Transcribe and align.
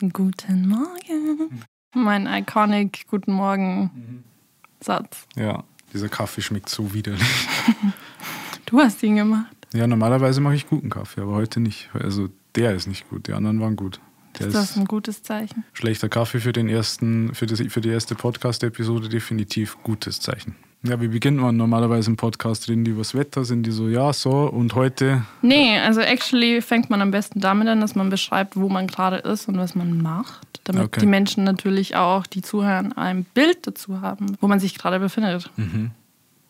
Guten 0.00 0.68
Morgen. 0.68 1.62
Mein 1.94 2.26
iconic 2.26 3.06
Guten 3.08 3.32
Morgen 3.32 4.24
Satz. 4.80 5.26
Ja, 5.36 5.62
dieser 5.92 6.08
Kaffee 6.08 6.42
schmeckt 6.42 6.68
so 6.68 6.92
widerlich. 6.94 7.22
Du 8.66 8.80
hast 8.80 9.02
ihn 9.02 9.14
gemacht. 9.16 9.54
Ja, 9.74 9.86
normalerweise 9.86 10.40
mache 10.40 10.54
ich 10.54 10.66
guten 10.66 10.88
Kaffee, 10.88 11.20
aber 11.20 11.32
heute 11.34 11.60
nicht. 11.60 11.90
Also 11.92 12.30
der 12.56 12.74
ist 12.74 12.88
nicht 12.88 13.08
gut, 13.10 13.28
die 13.28 13.32
anderen 13.34 13.60
waren 13.60 13.76
gut. 13.76 14.00
Der 14.38 14.46
Ist 14.48 14.54
das 14.54 14.76
ein 14.76 14.86
gutes 14.86 15.22
Zeichen? 15.22 15.64
schlechter 15.74 16.08
Kaffee 16.08 16.40
für 16.40 16.52
den 16.52 16.68
ersten, 16.70 17.34
für, 17.34 17.44
das, 17.46 17.60
für 17.60 17.82
die 17.82 17.90
erste 17.90 18.14
Podcast-Episode 18.14 19.10
definitiv 19.10 19.76
gutes 19.82 20.18
Zeichen. 20.18 20.56
Ja, 20.86 21.00
wie 21.00 21.08
beginnt 21.08 21.38
man 21.38 21.56
normalerweise 21.56 22.10
im 22.10 22.16
Podcast? 22.16 22.68
Reden 22.68 22.84
die 22.84 22.90
übers 22.90 23.14
Wetter? 23.14 23.44
Sind 23.46 23.62
die 23.64 23.70
so, 23.70 23.88
ja, 23.88 24.12
so 24.12 24.30
und 24.50 24.74
heute? 24.74 25.22
Nee, 25.40 25.78
also 25.78 26.00
actually 26.02 26.60
fängt 26.60 26.90
man 26.90 27.00
am 27.00 27.10
besten 27.10 27.40
damit 27.40 27.68
an, 27.68 27.80
dass 27.80 27.94
man 27.94 28.10
beschreibt, 28.10 28.54
wo 28.56 28.68
man 28.68 28.86
gerade 28.86 29.16
ist 29.16 29.48
und 29.48 29.56
was 29.56 29.74
man 29.74 30.02
macht. 30.02 30.60
Damit 30.64 30.82
Okay. 30.84 31.00
die 31.00 31.06
Menschen 31.06 31.42
natürlich 31.44 31.96
auch, 31.96 32.26
die 32.26 32.42
zuhören, 32.42 32.92
ein 32.92 33.24
Bild 33.24 33.66
dazu 33.66 34.02
haben, 34.02 34.36
wo 34.42 34.46
man 34.46 34.60
sich 34.60 34.76
gerade 34.76 35.00
befindet. 35.00 35.50
Mhm. 35.56 35.90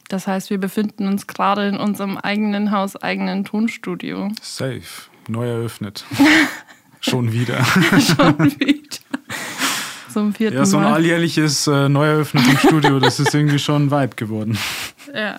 Das 0.09 0.27
heißt, 0.27 0.51
wir 0.51 0.59
befinden 0.59 1.07
uns 1.07 1.29
gerade 1.29 1.69
in 1.69 1.77
unserem 1.77 2.17
eigenen 2.19 2.73
Haus, 2.73 2.97
eigenen 2.97 3.45
Tonstudio. 3.45 4.31
Safe. 4.43 4.83
Neu 5.29 5.47
eröffnet. 5.49 6.05
Schon 7.01 7.33
wieder. 7.33 7.65
Schon 7.65 8.39
wieder. 8.59 8.99
Zum 10.15 10.33
vierten 10.33 10.57
Ja, 10.59 10.65
so 10.65 10.77
ein 10.77 10.85
Mal. 10.85 10.93
alljährliches 10.95 11.67
äh, 11.67 11.89
Neueröffnet 11.89 12.47
im 12.47 12.57
Studio, 12.57 13.01
das 13.01 13.19
ist 13.19 13.35
irgendwie 13.35 13.59
schon 13.59 13.87
ein 13.87 13.91
Vibe 13.91 14.15
geworden. 14.17 14.57
Ja. 15.15 15.39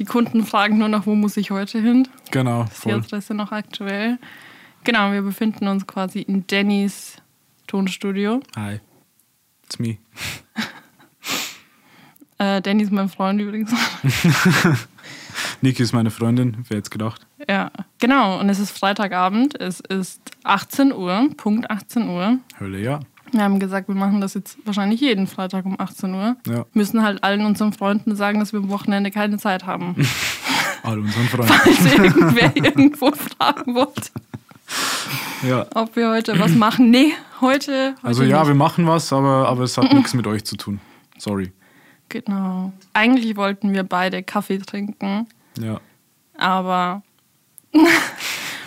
Die 0.00 0.04
Kunden 0.04 0.44
fragen 0.44 0.78
nur 0.78 0.88
noch, 0.88 1.06
wo 1.06 1.14
muss 1.14 1.36
ich 1.36 1.50
heute 1.52 1.80
hin? 1.80 2.08
Genau, 2.32 2.64
Ist 2.64 2.84
die. 2.84 2.92
Adresse 2.92 3.34
noch 3.34 3.52
aktuell? 3.52 4.18
Genau, 4.84 5.12
wir 5.12 5.22
befinden 5.22 5.68
uns 5.68 5.86
quasi 5.86 6.20
in 6.22 6.44
Dannys 6.46 7.16
Tonstudio. 7.68 8.40
Hi. 8.56 8.80
It's 9.64 9.78
me. 9.78 9.98
Äh, 12.38 12.60
Danny 12.62 12.82
ist 12.82 12.90
mein 12.90 13.08
Freund 13.08 13.40
übrigens. 13.40 13.72
Niki 15.60 15.82
ist 15.84 15.92
meine 15.92 16.10
Freundin, 16.10 16.64
wer 16.68 16.78
jetzt 16.78 16.90
gedacht? 16.90 17.24
ja, 17.48 17.70
genau. 18.00 18.40
Und 18.40 18.48
es 18.48 18.58
ist 18.58 18.76
Freitagabend. 18.76 19.58
Es 19.60 19.78
ist 19.80 20.20
18 20.42 20.92
Uhr, 20.92 21.28
Punkt 21.36 21.70
18 21.70 22.08
Uhr. 22.08 22.38
Hölle 22.58 22.80
ja. 22.80 23.00
Wir 23.32 23.42
haben 23.42 23.58
gesagt, 23.58 23.88
wir 23.88 23.94
machen 23.94 24.20
das 24.20 24.34
jetzt 24.34 24.58
wahrscheinlich 24.64 25.00
jeden 25.00 25.26
Freitag 25.26 25.64
um 25.66 25.78
18 25.80 26.14
Uhr. 26.14 26.36
Ja, 26.46 26.66
Müssen 26.72 27.02
halt 27.02 27.24
allen 27.24 27.44
unseren 27.44 27.72
Freunden 27.72 28.14
sagen, 28.16 28.38
dass 28.38 28.52
wir 28.52 28.60
am 28.60 28.68
Wochenende 28.68 29.10
keine 29.10 29.38
Zeit 29.38 29.66
haben. 29.66 29.96
all 30.82 30.98
unseren 31.00 31.26
Freunden. 31.28 31.52
Falls 31.52 31.94
irgendwer 31.98 32.56
irgendwo 32.56 33.10
fragen 33.12 33.74
wollte, 33.74 34.10
Ja. 35.42 35.66
ob 35.74 35.96
wir 35.96 36.10
heute 36.10 36.38
was 36.38 36.52
machen. 36.54 36.90
Nee, 36.90 37.12
heute. 37.40 37.94
heute 37.96 38.06
Also 38.06 38.22
ja, 38.22 38.38
nicht. 38.40 38.48
wir 38.48 38.54
machen 38.54 38.86
was, 38.86 39.12
aber, 39.12 39.48
aber 39.48 39.64
es 39.64 39.76
hat 39.78 39.92
nichts 39.92 40.14
mit 40.14 40.26
euch 40.26 40.44
zu 40.44 40.56
tun. 40.56 40.80
Sorry. 41.18 41.52
Genau. 42.10 42.72
Eigentlich 42.92 43.36
wollten 43.36 43.72
wir 43.72 43.82
beide 43.82 44.22
Kaffee 44.22 44.58
trinken, 44.58 45.26
Ja. 45.58 45.80
aber 46.38 47.02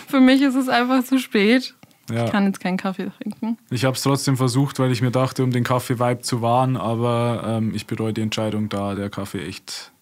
für 0.08 0.20
mich 0.20 0.42
ist 0.42 0.56
es 0.56 0.68
einfach 0.68 1.04
zu 1.04 1.18
spät. 1.18 1.74
Ich 2.08 2.14
Ja. 2.16 2.28
kann 2.30 2.46
jetzt 2.46 2.60
keinen 2.60 2.76
Kaffee 2.76 3.10
trinken. 3.10 3.58
Ich 3.70 3.84
habe 3.84 3.94
es 3.96 4.02
trotzdem 4.02 4.36
versucht, 4.36 4.78
weil 4.78 4.90
ich 4.92 5.02
mir 5.02 5.10
dachte, 5.10 5.44
um 5.44 5.50
den 5.50 5.64
Kaffee-Vibe 5.64 6.20
zu 6.22 6.40
wahren, 6.42 6.76
aber 6.76 7.42
ähm, 7.46 7.74
ich 7.74 7.86
bereue 7.86 8.12
die 8.12 8.22
Entscheidung, 8.22 8.68
da 8.68 8.94
der 8.94 9.10
Kaffee 9.10 9.46
echt 9.46 9.92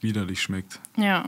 widerlich 0.00 0.40
schmeckt. 0.42 0.80
Ja. 0.96 1.24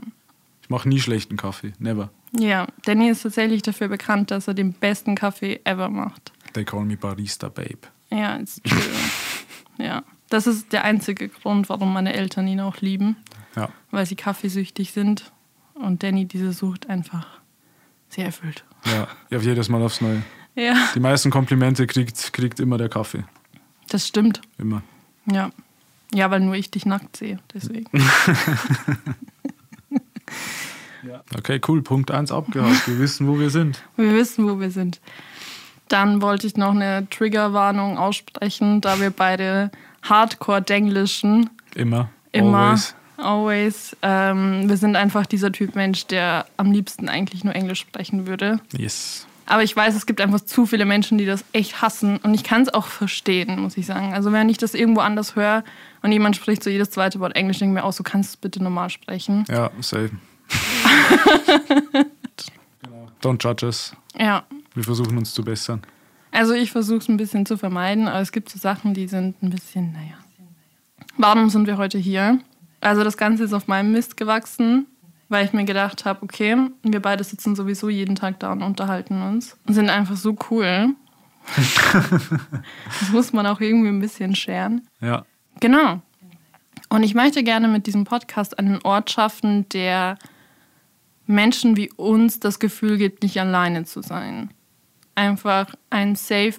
Ich 0.61 0.69
mache 0.69 0.87
nie 0.87 0.99
schlechten 0.99 1.35
Kaffee. 1.37 1.73
Never. 1.79 2.09
Ja, 2.37 2.67
Danny 2.85 3.09
ist 3.09 3.23
tatsächlich 3.23 3.61
dafür 3.61 3.89
bekannt, 3.89 4.31
dass 4.31 4.47
er 4.47 4.53
den 4.53 4.71
besten 4.73 5.15
Kaffee 5.15 5.59
ever 5.65 5.89
macht. 5.89 6.31
They 6.53 6.63
call 6.63 6.85
me 6.85 6.95
Barista 6.95 7.49
Babe. 7.49 7.79
Ja, 8.09 8.35
ist 8.37 8.63
true. 8.63 8.79
ja. 9.85 10.03
Das 10.29 10.47
ist 10.47 10.71
der 10.71 10.85
einzige 10.85 11.27
Grund, 11.27 11.67
warum 11.67 11.91
meine 11.91 12.13
Eltern 12.13 12.47
ihn 12.47 12.61
auch 12.61 12.77
lieben, 12.77 13.17
Ja. 13.57 13.67
weil 13.89 14.05
sie 14.05 14.15
kaffeesüchtig 14.15 14.93
sind 14.93 15.33
und 15.73 16.03
Danny 16.03 16.25
diese 16.25 16.53
Sucht 16.53 16.89
einfach 16.89 17.40
sehr 18.11 18.25
erfüllt. 18.25 18.63
Ja, 18.85 19.07
ja 19.29 19.39
jedes 19.39 19.69
Mal 19.69 19.81
aufs 19.81 20.01
Neue. 20.01 20.21
Ja, 20.55 20.75
Die 20.95 20.99
meisten 20.99 21.31
Komplimente 21.31 21.87
kriegt, 21.87 22.33
kriegt 22.33 22.59
immer 22.59 22.77
der 22.77 22.89
Kaffee. 22.89 23.23
das 23.89 24.07
stimmt. 24.07 24.41
Immer. 24.57 24.83
Ja. 25.25 25.49
Ja, 26.13 26.29
weil 26.29 26.41
nur 26.41 26.55
ich 26.55 26.69
dich 26.69 26.85
nackt 26.85 27.15
sehe, 27.17 27.39
deswegen. 27.53 27.87
Okay, 31.35 31.59
cool. 31.67 31.81
Punkt 31.81 32.11
1 32.11 32.31
abgehakt. 32.31 32.87
Wir 32.87 32.99
wissen, 32.99 33.27
wo 33.27 33.39
wir 33.39 33.49
sind. 33.49 33.81
Wir 33.97 34.13
wissen, 34.13 34.47
wo 34.47 34.59
wir 34.59 34.69
sind. 34.69 35.01
Dann 35.87 36.21
wollte 36.21 36.45
ich 36.45 36.57
noch 36.57 36.71
eine 36.75 37.07
Triggerwarnung 37.09 37.97
aussprechen, 37.97 38.81
da 38.81 38.99
wir 38.99 39.09
beide 39.09 39.71
Hardcore-Denglischen 40.03 41.49
Immer. 41.73 42.09
immer, 42.31 42.57
Always. 42.59 42.95
Always, 43.21 43.95
ähm, 44.01 44.67
wir 44.69 44.77
sind 44.77 44.95
einfach 44.95 45.25
dieser 45.25 45.51
Typ 45.51 45.75
Mensch, 45.75 46.07
der 46.07 46.45
am 46.57 46.71
liebsten 46.71 47.09
eigentlich 47.09 47.43
nur 47.43 47.55
Englisch 47.55 47.79
sprechen 47.79 48.27
würde. 48.27 48.59
Yes. 48.75 49.27
Aber 49.45 49.63
ich 49.63 49.75
weiß, 49.75 49.95
es 49.95 50.05
gibt 50.05 50.21
einfach 50.21 50.39
zu 50.39 50.65
viele 50.65 50.85
Menschen, 50.85 51.17
die 51.17 51.25
das 51.25 51.43
echt 51.51 51.81
hassen. 51.81 52.17
Und 52.17 52.33
ich 52.33 52.43
kann 52.43 52.61
es 52.61 52.73
auch 52.73 52.85
verstehen, 52.85 53.59
muss 53.59 53.75
ich 53.75 53.85
sagen. 53.85 54.13
Also 54.13 54.31
wenn 54.31 54.47
ich 54.47 54.57
das 54.57 54.73
irgendwo 54.73 55.01
anders 55.01 55.35
höre 55.35 55.63
und 56.01 56.11
jemand 56.11 56.37
spricht 56.37 56.63
so 56.63 56.69
jedes 56.69 56.91
zweite 56.91 57.19
Wort 57.19 57.35
Englisch, 57.35 57.59
denke 57.59 57.73
ich 57.73 57.81
mir 57.81 57.87
auch, 57.87 57.93
so 57.93 58.03
kannst 58.03 58.29
du 58.29 58.33
es 58.33 58.37
bitte 58.37 58.63
normal 58.63 58.89
sprechen. 58.89 59.43
Ja, 59.49 59.69
same. 59.81 60.11
Don't 63.21 63.43
judge 63.43 63.65
us. 63.65 63.93
Ja, 64.17 64.43
Wir 64.73 64.83
versuchen 64.83 65.17
uns 65.17 65.33
zu 65.33 65.43
bessern. 65.43 65.81
Also 66.31 66.53
ich 66.53 66.71
versuche 66.71 66.99
es 66.99 67.09
ein 67.09 67.17
bisschen 67.17 67.45
zu 67.45 67.57
vermeiden, 67.57 68.07
aber 68.07 68.21
es 68.21 68.31
gibt 68.31 68.49
so 68.49 68.57
Sachen, 68.57 68.93
die 68.93 69.07
sind 69.07 69.41
ein 69.43 69.49
bisschen, 69.49 69.91
naja. 69.91 70.15
Warum 71.17 71.49
sind 71.49 71.67
wir 71.67 71.77
heute 71.77 71.97
hier? 71.97 72.39
Also 72.81 73.03
das 73.03 73.15
Ganze 73.15 73.43
ist 73.43 73.53
auf 73.53 73.67
meinem 73.67 73.91
Mist 73.91 74.17
gewachsen, 74.17 74.87
weil 75.29 75.45
ich 75.45 75.53
mir 75.53 75.63
gedacht 75.65 76.03
habe, 76.03 76.23
okay, 76.23 76.57
wir 76.83 76.99
beide 76.99 77.23
sitzen 77.23 77.55
sowieso 77.55 77.89
jeden 77.89 78.15
Tag 78.15 78.39
da 78.39 78.51
und 78.51 78.63
unterhalten 78.63 79.21
uns 79.21 79.57
und 79.65 79.75
sind 79.75 79.89
einfach 79.89 80.17
so 80.17 80.35
cool. 80.49 80.95
das 81.55 83.09
muss 83.11 83.33
man 83.33 83.45
auch 83.47 83.61
irgendwie 83.61 83.89
ein 83.89 83.99
bisschen 83.99 84.35
scheren. 84.35 84.87
Ja. 84.99 85.25
Genau. 85.59 86.01
Und 86.89 87.03
ich 87.03 87.13
möchte 87.13 87.43
gerne 87.43 87.67
mit 87.67 87.87
diesem 87.87 88.03
Podcast 88.03 88.59
einen 88.59 88.79
Ort 88.83 89.11
schaffen, 89.11 89.69
der 89.69 90.17
Menschen 91.25 91.77
wie 91.77 91.89
uns 91.91 92.39
das 92.39 92.59
Gefühl 92.59 92.97
gibt, 92.97 93.23
nicht 93.23 93.39
alleine 93.39 93.85
zu 93.85 94.01
sein. 94.01 94.51
Einfach 95.15 95.73
ein 95.89 96.15
Safe 96.15 96.55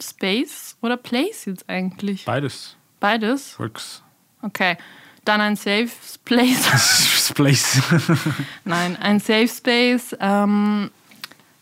Space 0.00 0.76
oder 0.82 0.96
Place 0.96 1.46
jetzt 1.46 1.68
eigentlich. 1.68 2.24
Beides. 2.24 2.76
Beides? 3.00 3.58
Works. 3.58 4.02
Okay. 4.42 4.76
Dann 5.24 5.40
ein 5.40 5.56
Safe 5.56 5.88
Place. 6.24 7.30
Place. 7.34 7.80
Nein, 8.64 8.96
ein 8.96 9.20
Safe 9.20 9.48
Space. 9.48 10.16
Ähm, 10.18 10.90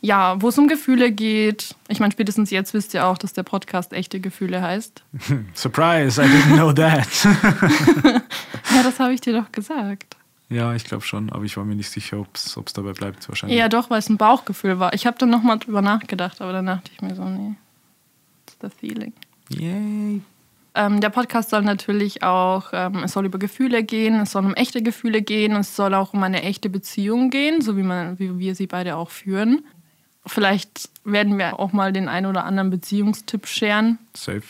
ja, 0.01 0.41
wo 0.41 0.49
es 0.49 0.59
um 0.59 0.69
Gefühle 0.69 1.11
geht. 1.11 1.75
Ich 1.89 1.99
meine, 1.99 2.13
spätestens 2.13 2.51
jetzt 2.51 2.73
wisst 2.73 2.95
ihr 2.95 3.05
auch, 3.05 3.19
dass 3.19 3.33
der 3.33 3.43
Podcast 3.43 3.93
echte 3.93 4.21
Gefühle 4.21 4.63
heißt. 4.63 5.03
Surprise, 5.55 6.23
I 6.23 6.27
didn't 6.27 6.55
know 6.55 6.73
that. 6.73 7.09
Ja, 8.75 8.83
das 8.83 9.01
habe 9.01 9.13
ich 9.13 9.21
dir 9.21 9.33
doch 9.33 9.51
gesagt. 9.51 10.17
ja, 10.51 10.73
ich 10.75 10.85
glaube 10.85 11.05
schon, 11.05 11.31
aber 11.33 11.45
ich 11.45 11.57
war 11.57 11.65
mir 11.65 11.75
nicht 11.75 11.91
sicher, 11.91 12.21
ob 12.21 12.29
es 12.35 12.55
dabei 12.75 12.93
bleibt 12.93 13.29
wahrscheinlich. 13.29 13.59
Ja, 13.59 13.69
doch, 13.69 13.91
weil 13.91 13.99
es 13.99 14.09
ein 14.09 14.19
Bauchgefühl 14.19 14.79
war. 14.79 14.95
Ich 14.95 15.05
habe 15.05 15.19
dann 15.19 15.31
nochmal 15.31 15.59
drüber 15.59 15.83
nachgedacht, 15.83 16.41
aber 16.41 16.53
dann 16.53 16.67
dachte 16.67 16.91
ich 16.95 17.03
mir 17.03 17.17
so, 17.17 17.25
nee, 17.25 17.57
it's 18.47 18.57
the 18.63 18.69
feeling. 18.71 19.13
Yay. 19.49 20.23
Ähm, 20.75 21.01
der 21.01 21.11
Podcast 21.11 21.51
soll 21.51 21.63
natürlich 21.63 22.23
auch, 22.23 22.71
ähm, 22.73 23.03
es 23.05 23.13
soll 23.13 23.27
über 23.27 23.39
Gefühle 23.39 23.83
gehen, 23.83 24.21
es 24.21 24.33
soll 24.33 24.45
um 24.45 24.55
echte 24.55 24.83
Gefühle 24.83 25.23
gehen, 25.23 25.57
es 25.57 25.75
soll 25.75 25.95
auch 25.95 26.15
um 26.15 26.23
eine 26.23 26.43
echte 26.43 26.69
Beziehung 26.69 27.31
gehen, 27.31 27.61
so 27.61 27.77
wie, 27.77 27.83
man, 27.83 28.19
wie 28.19 28.39
wir 28.39 28.55
sie 28.55 28.67
beide 28.67 28.97
auch 28.97 29.11
führen. 29.11 29.65
Vielleicht 30.27 30.91
werden 31.05 31.39
wir 31.39 31.59
auch 31.59 31.73
mal 31.73 31.93
den 31.93 32.09
einen 32.09 32.27
oder 32.27 32.45
anderen 32.45 32.71
Beziehungstipp 32.71 33.47
scheren. 33.47 33.99
Safe. 34.15 34.43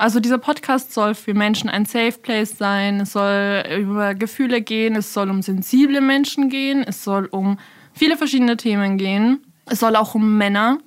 Also 0.00 0.18
dieser 0.18 0.38
Podcast 0.38 0.94
soll 0.94 1.14
für 1.14 1.34
Menschen 1.34 1.68
ein 1.68 1.84
Safe 1.84 2.16
Place 2.22 2.56
sein. 2.56 3.00
Es 3.00 3.12
soll 3.12 3.62
über 3.78 4.14
Gefühle 4.14 4.62
gehen. 4.62 4.96
Es 4.96 5.12
soll 5.12 5.28
um 5.28 5.42
sensible 5.42 6.00
Menschen 6.00 6.48
gehen. 6.48 6.82
Es 6.82 7.04
soll 7.04 7.26
um 7.26 7.58
viele 7.92 8.16
verschiedene 8.16 8.56
Themen 8.56 8.96
gehen. 8.96 9.44
Es 9.66 9.80
soll 9.80 9.96
auch 9.96 10.14
um 10.14 10.38
Männer. 10.38 10.78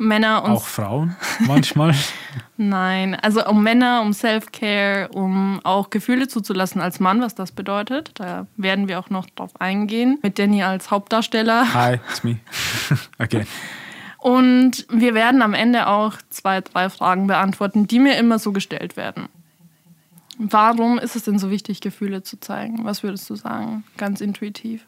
Männer 0.00 0.42
und 0.44 0.52
Auch 0.52 0.66
Frauen 0.66 1.14
manchmal. 1.40 1.94
nein, 2.56 3.14
also 3.14 3.46
um 3.46 3.62
Männer, 3.62 4.00
um 4.02 4.12
Self-Care, 4.12 5.10
um 5.12 5.60
auch 5.62 5.90
Gefühle 5.90 6.26
zuzulassen 6.26 6.80
als 6.80 7.00
Mann, 7.00 7.20
was 7.20 7.34
das 7.34 7.52
bedeutet. 7.52 8.12
Da 8.14 8.46
werden 8.56 8.88
wir 8.88 8.98
auch 8.98 9.10
noch 9.10 9.26
drauf 9.26 9.60
eingehen. 9.60 10.18
Mit 10.22 10.38
Danny 10.38 10.62
als 10.62 10.90
Hauptdarsteller. 10.90 11.74
Hi, 11.74 12.00
it's 12.08 12.24
me. 12.24 12.40
okay. 13.18 13.44
Und 14.18 14.86
wir 14.90 15.14
werden 15.14 15.42
am 15.42 15.54
Ende 15.54 15.86
auch 15.86 16.14
zwei, 16.30 16.60
drei 16.60 16.90
Fragen 16.90 17.26
beantworten, 17.26 17.86
die 17.86 17.98
mir 17.98 18.16
immer 18.18 18.38
so 18.38 18.52
gestellt 18.52 18.96
werden. 18.96 19.28
Warum 20.38 20.98
ist 20.98 21.16
es 21.16 21.24
denn 21.24 21.38
so 21.38 21.50
wichtig, 21.50 21.80
Gefühle 21.80 22.22
zu 22.22 22.40
zeigen? 22.40 22.84
Was 22.84 23.02
würdest 23.02 23.28
du 23.28 23.34
sagen? 23.34 23.84
Ganz 23.98 24.22
intuitiv. 24.22 24.86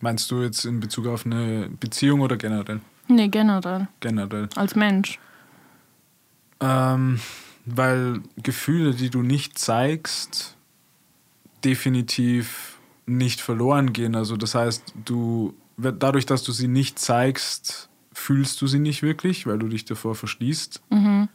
Meinst 0.00 0.30
du 0.30 0.42
jetzt 0.42 0.64
in 0.64 0.80
Bezug 0.80 1.06
auf 1.06 1.26
eine 1.26 1.68
Beziehung 1.80 2.20
oder 2.20 2.36
generell? 2.36 2.80
Nee, 3.08 3.28
generell. 3.28 3.88
Generell. 4.00 4.48
Als 4.56 4.74
Mensch. 4.74 5.18
Ähm, 6.60 7.20
weil 7.64 8.20
Gefühle, 8.42 8.94
die 8.94 9.10
du 9.10 9.22
nicht 9.22 9.58
zeigst, 9.58 10.56
definitiv 11.64 12.78
nicht 13.06 13.40
verloren 13.40 13.92
gehen. 13.92 14.14
Also 14.14 14.36
das 14.36 14.54
heißt, 14.54 14.94
du 15.04 15.54
dadurch, 15.76 16.26
dass 16.26 16.42
du 16.42 16.52
sie 16.52 16.68
nicht 16.68 16.98
zeigst, 16.98 17.88
fühlst 18.12 18.60
du 18.62 18.66
sie 18.66 18.78
nicht 18.78 19.02
wirklich, 19.02 19.46
weil 19.46 19.58
du 19.58 19.68
dich 19.68 19.84
davor 19.84 20.14
verschließt. 20.14 20.82
Mhm. 20.90 21.28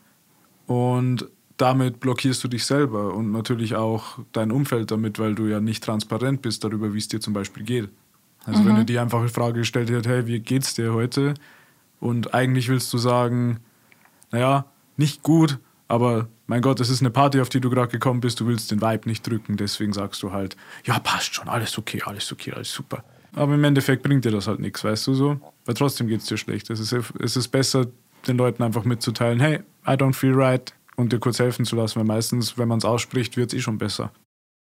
Und 0.66 1.28
damit 1.58 2.00
blockierst 2.00 2.44
du 2.44 2.48
dich 2.48 2.66
selber 2.66 3.14
und 3.14 3.32
natürlich 3.32 3.76
auch 3.76 4.18
dein 4.32 4.52
Umfeld 4.52 4.90
damit, 4.90 5.20
weil 5.20 5.36
du 5.36 5.46
ja 5.46 5.60
nicht 5.60 5.84
transparent 5.84 6.42
bist 6.42 6.64
darüber, 6.64 6.94
wie 6.94 6.98
es 6.98 7.08
dir 7.08 7.20
zum 7.20 7.34
Beispiel 7.34 7.64
geht. 7.64 7.90
Also 8.46 8.62
Mhm. 8.64 8.68
wenn 8.68 8.76
du 8.78 8.86
die 8.86 8.98
einfache 8.98 9.28
Frage 9.30 9.60
gestellt 9.60 9.92
hättest, 9.92 10.08
hey, 10.08 10.26
wie 10.26 10.40
geht's 10.40 10.74
dir 10.74 10.94
heute? 10.94 11.36
Und 12.02 12.34
eigentlich 12.34 12.68
willst 12.68 12.92
du 12.92 12.98
sagen, 12.98 13.62
naja, 14.32 14.66
nicht 14.98 15.24
gut, 15.24 15.60
aber 15.88 16.28
mein 16.48 16.62
Gott, 16.62 16.80
es 16.82 16.90
ist 16.90 17.02
eine 17.02 17.12
Party, 17.12 17.40
auf 17.40 17.48
die 17.48 17.62
du 17.62 17.70
gerade 17.70 17.92
gekommen 17.92 18.20
bist, 18.20 18.40
du 18.40 18.48
willst 18.48 18.72
den 18.72 18.82
Vibe 18.82 19.08
nicht 19.08 19.26
drücken, 19.26 19.56
deswegen 19.56 19.94
sagst 19.94 20.22
du 20.24 20.34
halt, 20.34 20.58
ja, 20.84 21.00
passt 21.00 21.36
schon, 21.36 21.48
alles 21.48 21.78
okay, 21.78 22.02
alles 22.06 22.32
okay, 22.32 22.52
alles 22.52 22.74
super. 22.74 23.04
Aber 23.36 23.54
im 23.54 23.64
Endeffekt 23.64 24.04
bringt 24.04 24.26
dir 24.26 24.32
das 24.32 24.48
halt 24.48 24.60
nichts, 24.60 24.84
weißt 24.84 25.08
du 25.08 25.14
so? 25.14 25.40
Weil 25.66 25.76
trotzdem 25.76 26.08
geht 26.08 26.22
es 26.22 26.26
dir 26.26 26.38
schlecht. 26.38 26.70
Es 26.70 26.80
ist, 26.80 26.94
es 27.20 27.38
ist 27.38 27.48
besser, 27.50 27.88
den 28.28 28.38
Leuten 28.38 28.64
einfach 28.64 28.84
mitzuteilen, 28.84 29.40
hey, 29.40 29.60
I 29.88 29.92
don't 29.92 30.14
feel 30.14 30.34
right 30.34 30.74
und 30.96 31.14
dir 31.14 31.20
kurz 31.20 31.40
helfen 31.40 31.66
zu 31.66 31.76
lassen, 31.76 32.00
weil 32.00 32.06
meistens, 32.06 32.58
wenn 32.58 32.68
man 32.68 32.80
es 32.80 32.86
ausspricht, 32.86 33.38
wird 33.38 33.54
es 33.54 33.60
eh 33.60 33.62
schon 33.62 33.78
besser. 33.78 34.12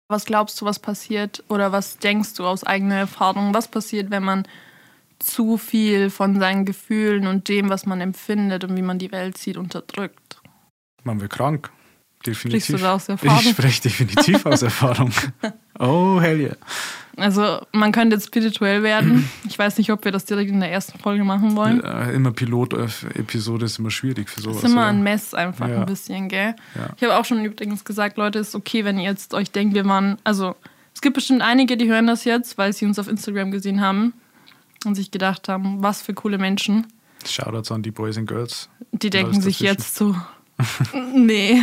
Was 0.09 0.27
glaubst 0.27 0.61
du, 0.61 0.67
was 0.67 0.79
passiert 0.79 1.43
oder 1.49 1.73
was 1.73 1.99
denkst 1.99 2.35
du 2.35 2.45
aus 2.45 2.65
eigener 2.65 2.97
Erfahrung, 2.97 3.55
was 3.55 3.69
passiert, 3.69 4.11
wenn 4.11 4.25
man 4.25 4.47
zu 5.21 5.57
viel 5.59 6.11
von 6.11 6.39
seinen 6.41 6.65
Gefühlen 6.65 7.27
und 7.27 7.49
dem, 7.49 7.69
was 7.69 7.87
man 7.87 8.01
empfindet 8.01 8.65
und 8.65 8.77
wie 8.77 8.83
man 8.83 8.99
die 8.99 9.13
Welt 9.13 9.39
sieht, 9.39 9.57
unterdrückt? 9.57 10.41
Man 11.05 11.21
wird 11.21 11.33
krank. 11.33 11.71
Definitiv. 12.27 12.65
Sprichst 12.65 12.83
du 12.83 12.85
da 12.85 12.95
aus 12.95 13.09
Erfahrung? 13.09 13.39
Ich 13.41 13.51
spreche 13.51 13.83
definitiv 13.83 14.45
aus 14.45 14.61
Erfahrung. 14.71 15.11
Oh, 15.79 16.21
hell 16.21 16.39
yeah. 16.41 16.57
Also 17.17 17.61
man 17.73 17.93
könnte 17.93 18.17
jetzt 18.17 18.27
spirituell 18.27 18.83
werden. 18.83 19.29
Ich 19.49 19.59
weiß 19.59 19.79
nicht, 19.79 19.91
ob 19.91 20.05
wir 20.05 20.13
das 20.13 20.27
direkt 20.27 20.51
in 20.51 20.61
der 20.61 20.71
ersten 20.71 20.99
Folge 20.99 21.25
machen 21.25 21.57
wollen. 21.57 21.83
Äh, 21.83 22.13
immer 22.13 22.33
Pilot-Episode 22.33 23.65
ist 23.67 23.79
immer 23.79 23.91
schwierig 23.91 24.29
für 24.29 24.41
sowas. 24.41 24.57
Das 24.59 24.65
ist 24.65 24.71
immer 24.73 24.87
ein 24.87 25.03
Mess 25.03 25.33
einfach 25.35 25.69
Ja. 25.69 25.81
ein 25.81 25.87
bisschen, 25.87 26.29
gell? 26.29 26.55
Ja. 26.75 26.91
Ich 26.97 27.03
habe 27.03 27.17
auch 27.19 27.25
schon 27.25 27.43
übrigens 27.45 27.85
gesagt, 27.85 28.17
Leute, 28.19 28.39
ist 28.39 28.55
okay, 28.55 28.85
wenn 28.85 28.99
ihr 28.99 29.11
jetzt 29.11 29.33
euch 29.35 29.51
denkt, 29.51 29.75
wir 29.75 29.85
waren, 29.87 30.19
also 30.25 30.57
es 30.95 31.01
gibt 31.01 31.15
bestimmt 31.15 31.41
einige, 31.43 31.77
die 31.77 31.89
hören 31.89 32.07
das 32.07 32.25
jetzt, 32.25 32.59
weil 32.59 32.73
sie 32.75 32.85
uns 32.85 32.99
auf 32.99 33.09
Instagram 33.09 33.51
gesehen 33.51 33.81
haben 33.81 34.13
und 34.85 34.95
sich 34.95 35.11
gedacht 35.11 35.49
haben, 35.49 35.83
was 35.83 36.03
für 36.03 36.15
coole 36.15 36.39
Menschen. 36.39 36.87
Shoutouts 37.27 37.71
an 37.71 37.83
die 37.83 37.91
Boys 37.91 38.17
and 38.17 38.29
Girls. 38.29 38.69
Die 38.93 39.11
denken 39.11 39.41
sich 39.41 39.61
jetzt 39.61 39.95
so, 39.95 40.17
nee, 41.15 41.63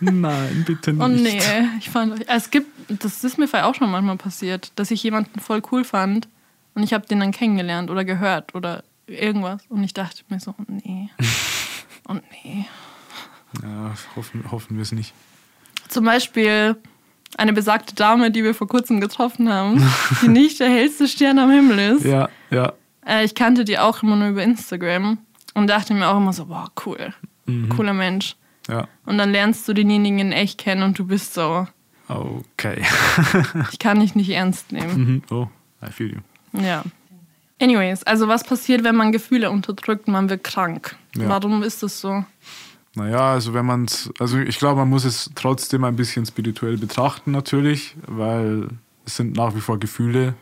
Nein, 0.00 0.64
bitte 0.66 0.92
nicht. 0.92 1.02
oh 1.02 1.08
nee, 1.08 1.40
ich 1.78 1.90
fand 1.90 2.28
es 2.28 2.50
gibt, 2.50 2.68
das 2.88 3.22
ist 3.24 3.38
mir 3.38 3.48
auch 3.64 3.74
schon 3.74 3.90
manchmal 3.90 4.16
passiert, 4.16 4.72
dass 4.76 4.90
ich 4.90 5.02
jemanden 5.02 5.40
voll 5.40 5.62
cool 5.70 5.84
fand 5.84 6.28
und 6.74 6.82
ich 6.82 6.92
habe 6.92 7.06
den 7.06 7.20
dann 7.20 7.32
kennengelernt 7.32 7.90
oder 7.90 8.04
gehört 8.04 8.54
oder 8.54 8.84
irgendwas 9.06 9.62
und 9.68 9.84
ich 9.84 9.94
dachte 9.94 10.22
mir 10.28 10.40
so, 10.40 10.54
nee, 10.66 11.10
oh 12.08 12.14
nee. 12.44 12.66
Ja, 13.62 13.94
hoffen, 14.16 14.50
hoffen 14.50 14.76
wir 14.76 14.82
es 14.82 14.92
nicht. 14.92 15.14
Zum 15.88 16.04
Beispiel 16.04 16.76
eine 17.36 17.52
besagte 17.52 17.94
Dame, 17.94 18.30
die 18.30 18.42
wir 18.44 18.54
vor 18.54 18.66
kurzem 18.68 19.00
getroffen 19.00 19.52
haben, 19.52 19.82
die 20.22 20.28
nicht 20.28 20.60
der 20.60 20.68
hellste 20.70 21.06
Stern 21.08 21.38
am 21.38 21.50
Himmel 21.50 21.78
ist. 21.96 22.04
Ja, 22.04 22.28
ja. 22.50 22.72
Äh, 23.06 23.24
ich 23.24 23.34
kannte 23.34 23.64
die 23.64 23.78
auch 23.78 24.02
immer 24.02 24.16
nur 24.16 24.28
über 24.28 24.42
Instagram 24.42 25.18
und 25.54 25.66
dachte 25.68 25.94
mir 25.94 26.08
auch 26.08 26.16
immer 26.16 26.32
so, 26.32 26.46
boah, 26.46 26.70
cool, 26.84 27.12
Mhm. 27.46 27.68
cooler 27.68 27.92
Mensch. 27.94 28.34
Ja. 28.68 28.88
Und 29.04 29.18
dann 29.18 29.30
lernst 29.30 29.68
du 29.68 29.72
denjenigen 29.72 30.18
in 30.18 30.32
echt 30.32 30.58
kennen 30.58 30.82
und 30.82 30.98
du 30.98 31.06
bist 31.06 31.34
so, 31.34 31.66
Okay. 32.08 32.82
ich 33.72 33.78
kann 33.80 33.98
dich 34.00 34.14
nicht 34.14 34.30
ernst 34.30 34.70
nehmen. 34.72 34.96
Mhm. 34.96 35.22
Oh, 35.30 35.48
I 35.84 35.90
feel 35.90 36.12
you. 36.14 36.60
Ja. 36.62 36.84
Anyways, 37.60 38.02
also 38.04 38.28
was 38.28 38.44
passiert, 38.44 38.84
wenn 38.84 38.94
man 38.96 39.12
Gefühle 39.12 39.50
unterdrückt, 39.50 40.06
man 40.08 40.28
wird 40.28 40.44
krank? 40.44 40.96
Ja. 41.16 41.28
Warum 41.28 41.62
ist 41.62 41.82
das 41.82 42.00
so? 42.00 42.24
Naja, 42.96 43.32
also 43.32 43.52
wenn 43.52 43.66
man 43.66 43.84
es, 43.84 44.10
also 44.18 44.38
ich 44.38 44.58
glaube, 44.58 44.80
man 44.80 44.88
muss 44.88 45.04
es 45.04 45.30
trotzdem 45.34 45.84
ein 45.84 45.96
bisschen 45.96 46.24
spirituell 46.24 46.78
betrachten 46.78 47.30
natürlich, 47.30 47.94
weil 48.06 48.68
es 49.04 49.16
sind 49.16 49.36
nach 49.36 49.54
wie 49.54 49.60
vor 49.60 49.78
Gefühle. 49.78 50.34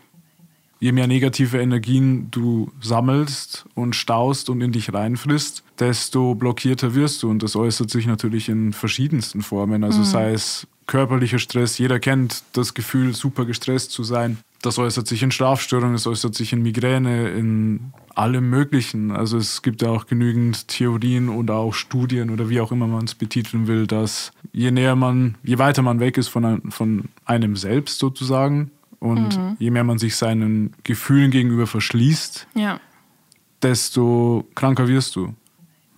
Je 0.78 0.92
mehr 0.92 1.08
negative 1.08 1.58
Energien 1.58 2.30
du 2.30 2.70
sammelst 2.80 3.66
und 3.74 3.96
staust 3.96 4.50
und 4.50 4.60
in 4.60 4.70
dich 4.70 4.92
reinfrisst, 4.92 5.64
desto 5.80 6.36
blockierter 6.36 6.94
wirst 6.94 7.24
du. 7.24 7.30
Und 7.30 7.42
das 7.42 7.56
äußert 7.56 7.90
sich 7.90 8.06
natürlich 8.06 8.48
in 8.48 8.72
verschiedensten 8.72 9.42
Formen. 9.42 9.82
Also 9.82 10.04
sei 10.04 10.32
es 10.32 10.68
körperlicher 10.86 11.40
Stress, 11.40 11.78
jeder 11.78 11.98
kennt 11.98 12.44
das 12.52 12.74
Gefühl, 12.74 13.14
super 13.14 13.46
gestresst 13.46 13.90
zu 13.90 14.04
sein. 14.04 14.38
Das 14.64 14.78
äußert 14.78 15.06
sich 15.06 15.22
in 15.22 15.30
Schlafstörungen, 15.30 15.94
es 15.94 16.06
äußert 16.06 16.34
sich 16.34 16.54
in 16.54 16.62
Migräne, 16.62 17.28
in 17.28 17.92
allem 18.14 18.48
Möglichen. 18.48 19.10
Also 19.10 19.36
es 19.36 19.60
gibt 19.60 19.82
ja 19.82 19.90
auch 19.90 20.06
genügend 20.06 20.68
Theorien 20.68 21.28
und 21.28 21.50
auch 21.50 21.74
Studien 21.74 22.30
oder 22.30 22.48
wie 22.48 22.60
auch 22.62 22.72
immer 22.72 22.86
man 22.86 23.04
es 23.04 23.14
betiteln 23.14 23.66
will, 23.66 23.86
dass 23.86 24.32
je 24.52 24.70
näher 24.70 24.96
man, 24.96 25.34
je 25.42 25.58
weiter 25.58 25.82
man 25.82 26.00
weg 26.00 26.16
ist 26.16 26.28
von, 26.28 26.44
ein, 26.46 26.70
von 26.70 27.04
einem 27.26 27.56
selbst 27.56 27.98
sozusagen 27.98 28.70
und 29.00 29.38
je 29.58 29.70
mehr 29.70 29.84
man 29.84 29.98
sich 29.98 30.16
seinen 30.16 30.72
Gefühlen 30.82 31.30
gegenüber 31.30 31.66
verschließt, 31.66 32.46
Ja. 32.54 32.80
desto 33.62 34.48
kranker 34.54 34.88
wirst 34.88 35.14
du. 35.16 35.34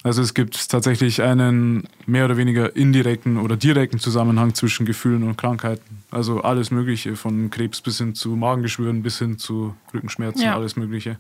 Also 0.07 0.23
es 0.23 0.35
gibt 0.35 0.71
tatsächlich 0.71 1.21
einen 1.21 1.89
mehr 2.07 2.27
oder 2.27 2.37
weniger 2.37 2.77
indirekten 2.77 3.39
oder 3.39 3.57
direkten 3.57 3.99
Zusammenhang 3.99 4.55
zwischen 4.55 4.87
Gefühlen 4.87 5.25
und 5.25 5.37
Krankheiten. 5.37 6.05
Also 6.13 6.43
alles 6.43 6.71
Mögliche, 6.71 7.17
von 7.17 7.51
Krebs 7.51 7.81
bis 7.81 7.99
hin 7.99 8.15
zu 8.15 8.29
Magengeschwüren, 8.37 9.03
bis 9.03 9.19
hin 9.19 9.37
zu 9.37 9.75
Rückenschmerzen, 9.93 10.43
Ja. 10.43 10.55
alles 10.55 10.77
Mögliche. 10.77 11.19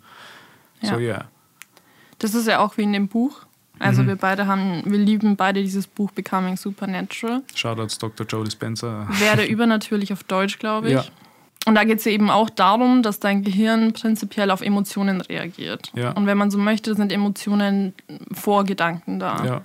Ja. 0.82 0.88
So, 0.94 0.98
ja. 1.00 1.24
Das 2.20 2.36
ist 2.36 2.46
ja 2.46 2.60
auch 2.60 2.76
wie 2.76 2.82
in 2.82 2.92
dem 2.92 3.08
Buch. 3.08 3.40
Also 3.80 4.04
Mhm. 4.04 4.06
wir 4.06 4.16
beide 4.16 4.46
haben, 4.46 4.82
wir 4.86 4.98
lieben 4.98 5.34
beide 5.34 5.60
dieses 5.62 5.88
Buch 5.88 6.12
Becoming 6.12 6.56
Supernatural. 6.56 7.42
Shoutouts 7.56 7.98
Dr. 7.98 8.24
Joe 8.24 8.44
Dispenza. 8.44 9.08
Werde 9.18 9.44
übernatürlich 9.46 10.12
auf 10.12 10.22
Deutsch, 10.22 10.60
glaube 10.60 10.86
ich. 10.86 10.92
Ja. 10.94 11.04
Und 11.66 11.74
da 11.74 11.82
geht 11.84 11.98
es 11.98 12.04
ja 12.04 12.12
eben 12.12 12.30
auch 12.30 12.48
darum, 12.48 13.02
dass 13.02 13.18
dein 13.18 13.42
Gehirn 13.42 13.92
prinzipiell 13.92 14.52
auf 14.52 14.60
Emotionen 14.60 15.20
reagiert. 15.20 15.90
Ja. 15.94 16.12
Und 16.12 16.26
wenn 16.26 16.38
man 16.38 16.50
so 16.50 16.58
möchte, 16.58 16.94
sind 16.94 17.10
Emotionen 17.12 17.92
vor 18.32 18.64
Gedanken 18.64 19.18
da. 19.18 19.44
Ja, 19.44 19.61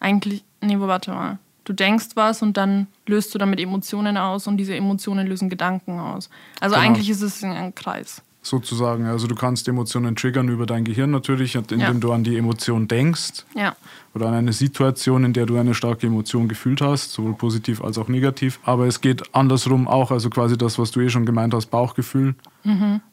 Eigentlich, 0.00 0.42
nee, 0.62 0.76
warte 0.80 1.10
mal. 1.12 1.38
Du 1.64 1.72
denkst 1.74 2.08
was 2.14 2.42
und 2.42 2.56
dann 2.56 2.88
löst 3.06 3.34
du 3.34 3.38
damit 3.38 3.60
Emotionen 3.60 4.16
aus 4.16 4.46
und 4.46 4.56
diese 4.56 4.74
Emotionen 4.74 5.26
lösen 5.28 5.48
Gedanken 5.48 6.00
aus. 6.00 6.28
Also 6.58 6.74
Genau. 6.74 6.86
eigentlich 6.86 7.08
ist 7.08 7.22
es 7.22 7.44
ein 7.44 7.74
Kreis. 7.74 8.22
Sozusagen. 8.42 9.06
Also 9.06 9.26
du 9.28 9.34
kannst 9.34 9.68
Emotionen 9.68 10.16
triggern 10.16 10.48
über 10.48 10.66
dein 10.66 10.84
Gehirn 10.84 11.10
natürlich, 11.10 11.54
indem 11.54 11.80
Ja. 11.80 11.92
du 11.92 12.12
an 12.12 12.24
die 12.24 12.36
Emotion 12.36 12.88
denkst 12.88 13.44
Ja. 13.54 13.76
oder 14.14 14.26
an 14.26 14.34
eine 14.34 14.52
Situation, 14.52 15.24
in 15.24 15.32
der 15.32 15.46
du 15.46 15.56
eine 15.58 15.74
starke 15.74 16.08
Emotion 16.08 16.48
gefühlt 16.48 16.80
hast, 16.80 17.12
sowohl 17.12 17.34
positiv 17.34 17.82
als 17.82 17.98
auch 17.98 18.08
negativ. 18.08 18.58
Aber 18.64 18.86
es 18.86 19.00
geht 19.00 19.34
andersrum 19.34 19.86
auch, 19.88 20.10
also 20.10 20.28
quasi 20.28 20.58
das, 20.58 20.78
was 20.78 20.90
du 20.90 21.00
eh 21.00 21.08
schon 21.08 21.24
gemeint 21.24 21.54
hast, 21.54 21.66
Bauchgefühl. 21.66 22.34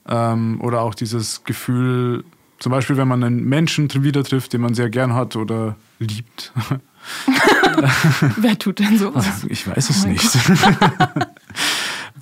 Ähm, 0.07 0.61
oder 0.61 0.81
auch 0.81 0.95
dieses 0.95 1.43
Gefühl, 1.43 2.23
zum 2.59 2.71
Beispiel, 2.71 2.97
wenn 2.97 3.07
man 3.07 3.23
einen 3.23 3.45
Menschen 3.47 3.87
wieder 4.03 4.23
trifft, 4.23 4.53
den 4.53 4.61
man 4.61 4.73
sehr 4.73 4.89
gern 4.89 5.13
hat 5.13 5.35
oder 5.35 5.75
liebt. 5.99 6.51
Wer 8.37 8.59
tut 8.59 8.79
denn 8.79 8.97
sowas? 8.97 9.45
Ich 9.47 9.65
weiß 9.67 9.89
es 9.89 10.03
Oh 10.05 10.07
nicht. 10.09 10.27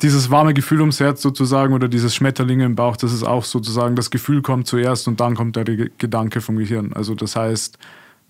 dieses 0.02 0.30
warme 0.32 0.54
Gefühl 0.54 0.82
ums 0.82 1.00
Herz 1.00 1.22
sozusagen 1.22 1.74
oder 1.74 1.88
dieses 1.88 2.14
Schmetterlinge 2.16 2.66
im 2.66 2.76
Bauch, 2.76 2.98
das 2.98 3.14
ist 3.14 3.24
auch 3.24 3.44
sozusagen, 3.44 3.96
das 3.96 4.10
Gefühl 4.10 4.42
kommt 4.42 4.68
zuerst 4.68 5.08
und 5.08 5.20
dann 5.20 5.36
kommt 5.36 5.56
der 5.56 5.64
Ge- 5.66 5.92
Gedanke 5.98 6.42
vom 6.42 6.58
Gehirn. 6.58 6.94
Also 6.94 7.16
das 7.16 7.36
heißt, 7.36 7.78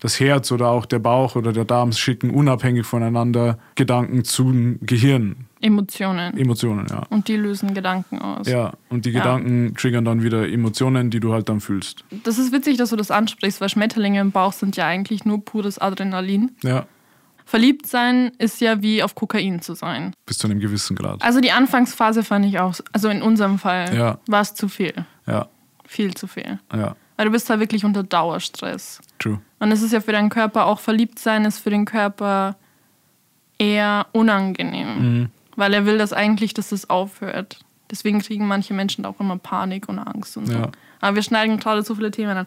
das 0.00 0.20
Herz 0.20 0.52
oder 0.52 0.68
auch 0.68 0.86
der 0.86 1.00
Bauch 1.00 1.34
oder 1.34 1.52
der 1.52 1.64
Darm 1.64 1.90
schicken 1.92 2.30
unabhängig 2.30 2.86
voneinander 2.86 3.58
Gedanken 3.74 4.22
zum 4.24 4.78
Gehirn. 4.80 5.34
Emotionen. 5.60 6.38
Emotionen, 6.38 6.86
ja. 6.88 7.02
Und 7.10 7.26
die 7.26 7.34
lösen 7.34 7.74
Gedanken 7.74 8.20
aus. 8.20 8.46
Ja, 8.46 8.74
und 8.90 9.06
die 9.06 9.10
Ja. 9.10 9.18
Gedanken 9.22 9.74
triggern 9.76 10.04
dann 10.04 10.22
wieder 10.22 10.48
Emotionen, 10.48 11.10
die 11.10 11.18
du 11.18 11.32
halt 11.32 11.48
dann 11.48 11.60
fühlst. 11.60 12.04
Das 12.22 12.38
ist 12.38 12.52
witzig, 12.52 12.76
dass 12.76 12.90
du 12.90 12.96
das 12.96 13.10
ansprichst, 13.10 13.60
weil 13.60 13.68
Schmetterlinge 13.68 14.20
im 14.20 14.30
Bauch 14.30 14.52
sind 14.52 14.76
ja 14.76 14.86
eigentlich 14.86 15.24
nur 15.24 15.44
pures 15.44 15.80
Adrenalin. 15.80 16.52
Ja, 16.62 16.86
Verliebt 17.48 17.86
sein 17.86 18.30
ist 18.36 18.60
ja 18.60 18.82
wie 18.82 19.02
auf 19.02 19.14
Kokain 19.14 19.62
zu 19.62 19.72
sein. 19.74 20.12
bis 20.26 20.36
zu 20.36 20.46
einem 20.48 20.60
gewissen 20.60 20.94
Grad. 20.96 21.22
Also 21.22 21.40
die 21.40 21.50
Anfangsphase 21.50 22.22
fand 22.22 22.44
ich 22.44 22.60
auch, 22.60 22.74
also 22.92 23.08
in 23.08 23.22
unserem 23.22 23.58
Fall 23.58 23.96
Ja. 23.96 24.18
war 24.26 24.42
es 24.42 24.52
zu 24.54 24.68
viel. 24.68 24.92
Ja, 25.26 25.48
Viel 25.86 26.12
zu 26.12 26.26
viel. 26.26 26.58
ja, 26.70 26.94
Weil 27.16 27.24
du 27.24 27.32
bist 27.32 27.48
da 27.48 27.58
wirklich 27.58 27.86
unter 27.86 28.02
Dauerstress. 28.02 29.00
true. 29.18 29.40
Und 29.60 29.72
es 29.72 29.80
ist 29.80 29.92
ja 29.94 30.02
für 30.02 30.12
deinen 30.12 30.28
Körper 30.28 30.66
auch 30.66 30.78
verliebt 30.78 31.18
sein, 31.18 31.46
ist 31.46 31.58
für 31.60 31.70
den 31.70 31.86
Körper 31.86 32.56
eher 33.58 34.06
unangenehm. 34.12 34.88
Mhm. 35.20 35.30
Weil 35.56 35.72
er 35.74 35.86
will 35.86 35.96
das 35.98 36.12
eigentlich, 36.12 36.52
dass 36.54 36.70
es 36.70 36.90
aufhört. 36.90 37.60
Deswegen 37.90 38.20
kriegen 38.20 38.46
manche 38.46 38.74
Menschen 38.74 39.06
auch 39.06 39.18
immer 39.20 39.38
Panik 39.38 39.88
und 39.88 39.98
Angst 39.98 40.36
und 40.36 40.46
so. 40.46 40.52
Ja. 40.52 40.70
Aber 41.00 41.16
wir 41.16 41.22
schneiden 41.22 41.58
gerade 41.58 41.82
so 41.82 41.94
viele 41.94 42.10
Themen 42.10 42.36
an. 42.36 42.46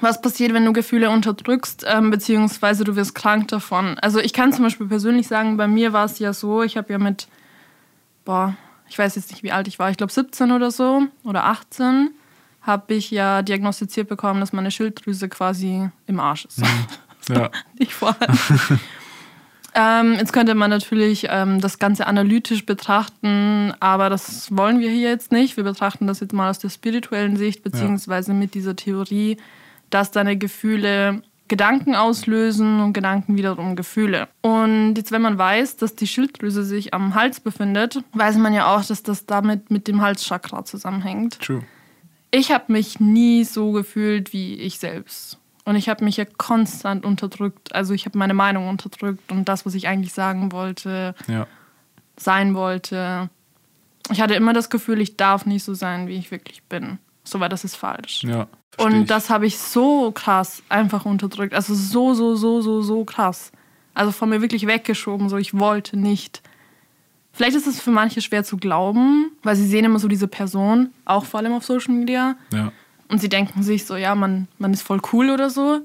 Was 0.00 0.20
passiert, 0.20 0.54
wenn 0.54 0.64
du 0.64 0.72
Gefühle 0.72 1.10
unterdrückst, 1.10 1.84
ähm, 1.88 2.10
beziehungsweise 2.10 2.84
du 2.84 2.94
wirst 2.94 3.14
krank 3.14 3.48
davon? 3.48 3.98
Also 3.98 4.20
ich 4.20 4.32
kann 4.32 4.52
zum 4.52 4.64
Beispiel 4.64 4.86
persönlich 4.86 5.26
sagen, 5.26 5.56
bei 5.56 5.66
mir 5.66 5.92
war 5.92 6.04
es 6.04 6.18
ja 6.20 6.32
so, 6.32 6.62
ich 6.62 6.76
habe 6.76 6.92
ja 6.92 6.98
mit, 6.98 7.26
boah, 8.24 8.56
ich 8.88 8.98
weiß 8.98 9.16
jetzt 9.16 9.30
nicht, 9.32 9.42
wie 9.42 9.52
alt 9.52 9.66
ich 9.66 9.78
war, 9.78 9.90
ich 9.90 9.96
glaube 9.96 10.12
17 10.12 10.52
oder 10.52 10.70
so 10.70 11.02
oder 11.24 11.44
18, 11.44 12.10
habe 12.62 12.94
ich 12.94 13.10
ja 13.10 13.42
diagnostiziert 13.42 14.08
bekommen, 14.08 14.40
dass 14.40 14.52
meine 14.52 14.70
Schilddrüse 14.70 15.28
quasi 15.28 15.88
im 16.06 16.20
Arsch 16.20 16.44
ist. 16.44 16.62
Ja. 17.30 17.50
nicht 17.78 17.92
vorher. 17.92 18.26
ähm, 19.74 20.14
jetzt 20.14 20.32
könnte 20.32 20.54
man 20.54 20.70
natürlich 20.70 21.26
ähm, 21.28 21.60
das 21.60 21.78
Ganze 21.78 22.06
analytisch 22.06 22.64
betrachten, 22.64 23.74
aber 23.80 24.08
das 24.08 24.56
wollen 24.56 24.80
wir 24.80 24.88
hier 24.88 25.10
jetzt 25.10 25.30
nicht. 25.30 25.58
Wir 25.58 25.64
betrachten 25.64 26.06
das 26.06 26.20
jetzt 26.20 26.32
mal 26.32 26.48
aus 26.48 26.58
der 26.58 26.70
spirituellen 26.70 27.36
Sicht, 27.36 27.62
beziehungsweise 27.62 28.32
mit 28.32 28.54
dieser 28.54 28.76
Theorie, 28.76 29.36
dass 29.90 30.10
deine 30.10 30.36
Gefühle 30.36 31.22
Gedanken 31.48 31.94
auslösen 31.94 32.80
und 32.80 32.92
Gedanken 32.92 33.38
wiederum 33.38 33.74
Gefühle. 33.74 34.28
Und 34.42 34.96
jetzt, 34.96 35.12
wenn 35.12 35.22
man 35.22 35.38
weiß, 35.38 35.78
dass 35.78 35.94
die 35.94 36.06
Schilddrüse 36.06 36.62
sich 36.62 36.92
am 36.92 37.14
Hals 37.14 37.40
befindet, 37.40 38.02
weiß 38.12 38.36
man 38.36 38.52
ja 38.52 38.74
auch, 38.76 38.84
dass 38.84 39.02
das 39.02 39.24
damit 39.24 39.70
mit 39.70 39.88
dem 39.88 40.02
Halschakra 40.02 40.66
zusammenhängt. 40.66 41.40
True. 41.40 41.62
Ich 42.30 42.52
habe 42.52 42.70
mich 42.70 43.00
nie 43.00 43.44
so 43.44 43.72
gefühlt 43.72 44.34
wie 44.34 44.56
ich 44.56 44.78
selbst. 44.78 45.38
Und 45.64 45.76
ich 45.76 45.88
habe 45.88 46.04
mich 46.04 46.18
ja 46.18 46.26
konstant 46.26 47.06
unterdrückt. 47.06 47.74
Also 47.74 47.94
ich 47.94 48.04
habe 48.04 48.18
meine 48.18 48.34
Meinung 48.34 48.68
unterdrückt 48.68 49.32
und 49.32 49.48
das, 49.48 49.64
was 49.64 49.74
ich 49.74 49.88
eigentlich 49.88 50.12
sagen 50.12 50.52
wollte, 50.52 51.14
Ja. 51.26 51.46
sein 52.18 52.54
wollte. 52.54 53.30
Ich 54.10 54.20
hatte 54.20 54.34
immer 54.34 54.52
das 54.52 54.68
Gefühl, 54.68 55.00
ich 55.00 55.16
darf 55.16 55.46
nicht 55.46 55.64
so 55.64 55.72
sein, 55.72 56.08
wie 56.08 56.16
ich 56.16 56.30
wirklich 56.30 56.62
bin. 56.64 56.98
So 57.30 57.40
war 57.40 57.48
das 57.48 57.64
ist 57.64 57.76
falsch. 57.76 58.22
Ja. 58.24 58.46
Und 58.78 59.10
das 59.10 59.28
habe 59.28 59.46
ich 59.46 59.58
so 59.58 60.12
krass 60.12 60.62
einfach 60.68 61.04
unterdrückt. 61.04 61.54
Also 61.54 61.74
so, 61.74 62.14
so, 62.14 62.36
so, 62.36 62.60
so, 62.60 62.80
so 62.82 63.04
krass. 63.04 63.50
Also 63.94 64.12
von 64.12 64.28
mir 64.28 64.40
wirklich 64.40 64.66
weggeschoben. 64.66 65.28
So, 65.28 65.36
ich 65.36 65.58
wollte 65.58 65.96
nicht. 65.96 66.42
Vielleicht 67.32 67.56
ist 67.56 67.66
es 67.66 67.80
für 67.80 67.90
manche 67.90 68.20
schwer 68.20 68.44
zu 68.44 68.56
glauben, 68.56 69.32
weil 69.42 69.56
sie 69.56 69.66
sehen 69.66 69.84
immer 69.84 69.98
so 69.98 70.08
diese 70.08 70.28
Person, 70.28 70.90
auch 71.04 71.24
vor 71.24 71.40
allem 71.40 71.52
auf 71.52 71.64
Social 71.64 71.94
Media. 71.94 72.36
Ja. 72.52 72.72
Und 73.08 73.20
sie 73.20 73.28
denken 73.28 73.62
sich 73.62 73.86
so, 73.86 73.96
ja, 73.96 74.14
man, 74.14 74.48
man 74.58 74.72
ist 74.72 74.82
voll 74.82 75.00
cool 75.12 75.30
oder 75.30 75.50
so. 75.50 75.80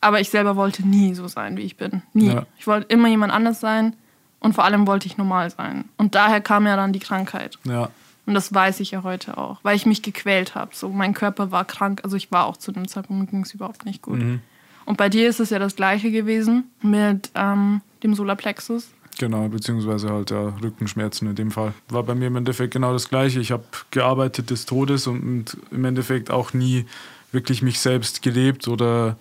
Aber 0.00 0.20
ich 0.20 0.30
selber 0.30 0.56
wollte 0.56 0.86
nie 0.86 1.14
so 1.14 1.28
sein, 1.28 1.56
wie 1.56 1.62
ich 1.62 1.76
bin. 1.76 2.02
Nie. 2.12 2.28
Ja. 2.28 2.46
Ich 2.58 2.66
wollte 2.66 2.92
immer 2.92 3.08
jemand 3.08 3.32
anders 3.32 3.60
sein. 3.60 3.94
Und 4.40 4.54
vor 4.54 4.64
allem 4.64 4.88
wollte 4.88 5.06
ich 5.06 5.16
normal 5.16 5.50
sein. 5.50 5.84
Und 5.96 6.16
daher 6.16 6.40
kam 6.40 6.66
ja 6.66 6.74
dann 6.74 6.92
die 6.92 6.98
Krankheit. 6.98 7.58
Ja. 7.62 7.90
Und 8.24 8.34
das 8.34 8.54
weiß 8.54 8.80
ich 8.80 8.92
ja 8.92 9.02
heute 9.02 9.36
auch, 9.36 9.58
weil 9.62 9.74
ich 9.74 9.86
mich 9.86 10.02
gequält 10.02 10.54
habe. 10.54 10.70
So, 10.74 10.88
mein 10.90 11.12
Körper 11.12 11.50
war 11.50 11.64
krank, 11.64 12.00
also 12.04 12.16
ich 12.16 12.30
war 12.30 12.46
auch 12.46 12.56
zu 12.56 12.70
dem 12.70 12.86
Zeitpunkt 12.86 13.30
ging 13.30 13.42
es 13.42 13.52
überhaupt 13.52 13.84
nicht 13.84 14.02
gut. 14.02 14.18
Mhm. 14.18 14.40
Und 14.84 14.96
bei 14.96 15.08
dir 15.08 15.28
ist 15.28 15.40
es 15.40 15.50
ja 15.50 15.58
das 15.58 15.76
gleiche 15.76 16.10
gewesen 16.10 16.64
mit 16.82 17.30
ähm, 17.34 17.80
dem 18.02 18.14
Solarplexus. 18.14 18.88
Genau, 19.18 19.48
beziehungsweise 19.48 20.10
halt 20.10 20.30
ja, 20.30 20.54
Rückenschmerzen 20.62 21.28
in 21.28 21.34
dem 21.34 21.50
Fall. 21.50 21.74
War 21.88 22.02
bei 22.02 22.14
mir 22.14 22.28
im 22.28 22.36
Endeffekt 22.36 22.72
genau 22.72 22.92
das 22.92 23.08
Gleiche. 23.08 23.40
Ich 23.40 23.52
habe 23.52 23.64
gearbeitet 23.90 24.50
des 24.50 24.66
Todes 24.66 25.06
und, 25.06 25.22
und 25.22 25.56
im 25.70 25.84
Endeffekt 25.84 26.30
auch 26.30 26.52
nie 26.52 26.86
wirklich 27.30 27.62
mich 27.62 27.78
selbst 27.78 28.22
gelebt 28.22 28.68
oder 28.68 29.16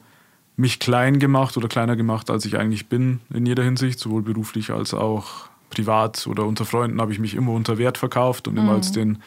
mich 0.55 0.79
klein 0.79 1.20
gemacht 1.20 1.58
oder 1.58 1.67
kleiner 1.67 1.96
gemacht, 1.96 2.29
als 2.29 2.46
ich 2.46 2.58
eigentlich 2.58 2.88
bin 2.88 3.20
in 3.34 3.46
jeder 3.46 3.63
Hinsicht, 3.63 4.00
sowohl 4.00 4.22
beruflich 4.22 4.72
als 4.72 4.93
auch 4.93 5.50
privat 5.72 6.28
oder 6.28 6.46
unter 6.46 6.66
Freunden 6.66 7.01
habe 7.01 7.12
ich 7.12 7.18
mich 7.20 7.34
immer 7.34 7.51
unter 7.54 7.80
Wert 7.80 7.98
verkauft 7.98 8.48
und 8.48 8.58
immer 8.58 8.74
als 8.74 8.92
den, 8.92 9.18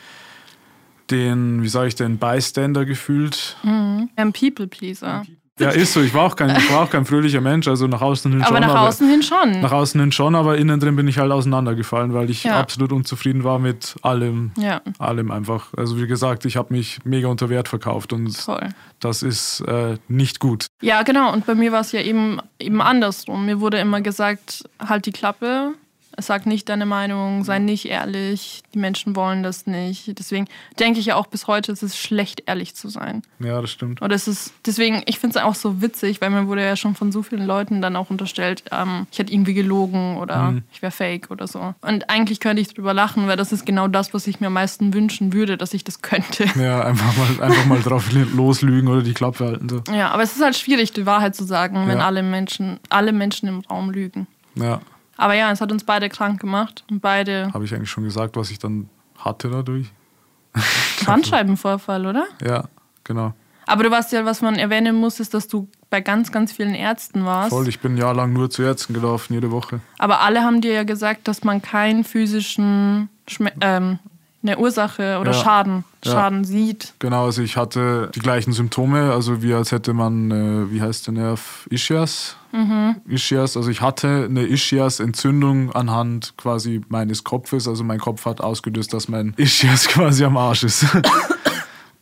den, 1.11 1.63
wie 1.63 1.69
sage 1.69 1.89
ich, 1.89 1.95
den 1.95 2.19
Bystander 2.19 2.85
gefühlt. 2.85 3.57
Ein 3.63 4.33
People 4.33 4.67
Pleaser. 4.67 5.23
Ja, 5.61 5.71
ist 5.71 5.93
so. 5.93 6.01
Ich 6.01 6.13
war 6.15 6.25
auch 6.25 6.35
kein, 6.35 6.51
ich 6.57 6.69
war 6.73 6.83
auch 6.83 6.91
kein 6.91 7.05
fröhlicher 7.05 7.41
Mensch, 7.41 7.69
also 7.69 7.87
nach 7.87 8.01
außen 8.01 8.33
hin 8.33 8.43
Aber 8.43 8.57
schon. 8.61 8.67
nach 8.67 8.81
außen 8.81 9.09
hin 9.09 9.23
schon. 9.23 9.61
Nach 9.61 9.71
außen 9.71 10.01
hin 10.01 10.11
schon, 10.11 10.35
aber 10.35 10.59
innen 10.59 10.81
drin 10.81 10.97
bin 10.97 11.07
ich 11.07 11.19
halt 11.19 11.31
auseinandergefallen, 11.31 12.13
weil 12.13 12.29
ich 12.29 12.43
Ja. 12.43 12.59
absolut 12.59 12.91
unzufrieden 12.91 13.45
war 13.45 13.61
mit 13.61 13.95
allem. 14.03 14.51
Ja, 14.59 14.81
Allem 14.99 15.31
einfach. 15.31 15.69
Also 15.77 16.01
wie 16.01 16.09
gesagt, 16.09 16.45
ich 16.45 16.57
habe 16.57 16.75
mich 16.75 16.99
mega 17.05 17.29
unter 17.29 17.51
Wert 17.51 17.69
verkauft 17.69 18.13
und 18.13 18.37
voll. 18.37 18.69
das 18.99 19.23
ist 19.23 19.61
äh, 19.61 19.97
nicht 20.09 20.41
gut. 20.41 20.67
Ja, 20.83 21.03
genau. 21.03 21.33
Und 21.33 21.47
bei 21.47 21.55
mir 21.55 21.71
war 21.71 21.83
es 21.83 21.93
ja 21.93 22.01
eben, 22.01 22.41
eben 22.59 22.83
andersrum. 22.83 23.47
Mir 23.47 23.61
wurde 23.61 23.79
immer 23.79 24.01
gesagt, 24.01 24.65
halt 24.85 25.07
die 25.07 25.13
Klappe, 25.13 25.75
sag 26.18 26.47
nicht 26.47 26.68
deine 26.68 26.87
Meinung, 26.87 27.44
sei 27.44 27.59
nicht 27.59 27.87
ehrlich, 27.87 28.62
die 28.73 28.78
Menschen 28.78 29.16
wollen 29.16 29.42
das 29.42 29.66
nicht. 29.66 30.18
Deswegen 30.18 30.47
denke 30.78 31.00
ich 31.00 31.06
ja 31.06 31.16
auch 31.16 31.26
bis 31.26 31.47
heute, 31.47 31.73
es 31.73 31.83
ist 31.83 31.97
schlecht, 31.97 32.42
ehrlich 32.47 32.75
zu 32.75 32.88
sein. 32.88 33.23
Ja, 33.40 33.61
das 33.61 33.71
stimmt. 33.71 34.02
Oder 34.02 34.14
es 34.14 34.28
ist, 34.28 34.52
deswegen, 34.66 35.02
ich 35.06 35.18
finde 35.18 35.38
es 35.38 35.44
auch 35.44 35.54
so 35.54 35.80
witzig, 35.83 36.21
weil 36.21 36.30
mir 36.30 36.47
wurde 36.47 36.64
ja 36.64 36.76
schon 36.76 36.94
von 36.94 37.12
so 37.12 37.23
vielen 37.23 37.47
Leuten 37.47 37.83
dann 37.83 37.97
auch 37.97 38.11
unterstellt, 38.11 38.64
ähm, 38.73 39.06
ich 39.11 39.18
hätte 39.18 39.33
irgendwie 39.33 39.54
gelogen 39.54 40.16
oder 40.16 40.54
ich 40.73 40.83
wäre 40.83 40.92
fake 40.92 41.30
oder 41.30 41.47
so. 41.47 41.75
Und 41.80 42.11
eigentlich 42.11 42.40
könnte 42.40 42.61
ich 42.62 42.68
drüber 42.73 42.94
lachen, 42.94 43.26
weil 43.26 43.37
das 43.37 43.52
ist 43.52 43.66
genau 43.66 43.88
das, 43.88 44.14
was 44.14 44.26
ich 44.26 44.40
mir 44.40 44.47
am 44.49 44.52
meisten 44.54 44.94
wünschen 44.94 45.33
würde, 45.33 45.56
dass 45.56 45.75
ich 45.75 45.85
das 45.85 46.02
könnte. 46.02 46.44
Ja, 46.64 46.83
einfach 46.85 47.16
mal, 47.16 47.42
einfach 47.42 47.66
mal 47.66 47.80
drauf 47.83 48.11
loslügen 48.12 48.88
oder 48.88 49.02
die 49.02 49.12
Klappe 49.12 49.44
halten. 49.44 49.68
So. 49.68 49.83
Ja, 49.92 50.11
aber 50.11 50.23
es 50.23 50.35
ist 50.37 50.42
halt 50.42 50.56
schwierig, 50.56 50.92
die 50.92 51.04
Wahrheit 51.04 51.35
zu 51.35 51.44
sagen, 51.44 51.87
wenn 51.88 51.99
Ja. 51.99 52.06
alle 52.06 52.23
Menschen, 52.23 52.78
alle 52.88 53.12
Menschen 53.12 53.49
im 53.49 53.61
Raum 53.61 53.90
lügen. 53.90 54.26
Ja, 54.54 54.80
Aber 55.16 55.35
ja, 55.35 55.50
es 55.50 55.61
hat 55.61 55.71
uns 55.71 55.85
beide 55.85 56.09
krank 56.09 56.40
gemacht 56.40 56.85
und 56.90 57.00
beide 57.00 57.50
habe 57.52 57.64
ich 57.64 57.75
eigentlich 57.75 57.90
schon 57.90 58.04
gesagt, 58.04 58.37
was 58.37 58.50
ich 58.50 58.59
dann 58.59 58.88
hatte 59.18 59.49
dadurch? 59.49 59.92
Bandscheibenvorfall, 61.06 62.06
oder? 62.06 62.26
Ja, 62.44 62.64
genau. 63.04 63.35
Aber 63.66 63.83
du 63.85 63.90
warst 63.90 64.12
ja, 64.12 64.25
was 64.25 64.42
man 64.42 64.56
erwähnen 64.56 64.94
muss, 64.94 65.21
ist, 65.21 65.33
dass 65.35 65.49
du 65.49 65.68
bei 65.88 66.00
ganz, 66.00 66.33
ganz 66.33 66.52
vielen 66.52 66.75
Ärzten 66.75 67.25
warst. 67.25 67.50
Voll, 67.50 67.68
ich 67.68 67.80
bin 67.80 67.97
jahrelang 67.97 68.33
nur 68.33 68.50
zu 68.50 68.62
Ärzten 68.62 68.92
gelaufen, 68.92 69.33
jede 69.33 69.50
Woche. 69.50 69.80
Aber 69.99 70.21
alle 70.21 70.42
haben 70.42 70.61
dir 70.61 70.73
ja 70.73 70.85
gesagt, 70.85 71.28
dass 71.28 71.44
man 71.44 71.62
keinen 71.62 72.04
physischen 72.04 73.09
Schme 73.26 73.52
ähm, 73.61 73.99
eine 74.45 74.59
Ursache 74.59 75.19
oder 75.21 75.33
Ja. 75.33 75.39
Schaden, 75.43 75.85
Ja. 76.05 76.13
Schaden 76.13 76.45
sieht. 76.45 76.95
Genau, 77.01 77.25
also 77.25 77.43
ich 77.43 77.57
hatte 77.57 78.11
die 78.15 78.21
gleichen 78.21 78.53
Symptome, 78.53 79.13
also 79.13 79.43
wie 79.43 79.55
als 79.55 79.73
hätte 79.73 79.93
man, 79.95 80.31
äh, 80.31 80.71
wie 80.71 80.81
heißt 80.83 81.07
der 81.07 81.15
Nerv, 81.15 81.67
Ischias? 81.71 82.37
Ischias, 83.09 83.57
also 83.57 83.69
ich 83.69 83.81
hatte 83.81 84.27
eine 84.31 84.45
Ischias-Entzündung 84.47 85.73
anhand 85.73 86.35
quasi 86.37 86.83
meines 86.89 87.25
Kopfes, 87.25 87.67
also 87.67 87.83
mein 87.83 87.99
Kopf 87.99 88.27
hat 88.27 88.41
ausgelöst, 88.41 88.93
dass 88.95 89.09
mein 89.09 89.35
Ischias 89.37 89.89
quasi 89.89 90.25
am 90.25 90.37
Arsch 90.37 90.63
ist. 90.63 90.87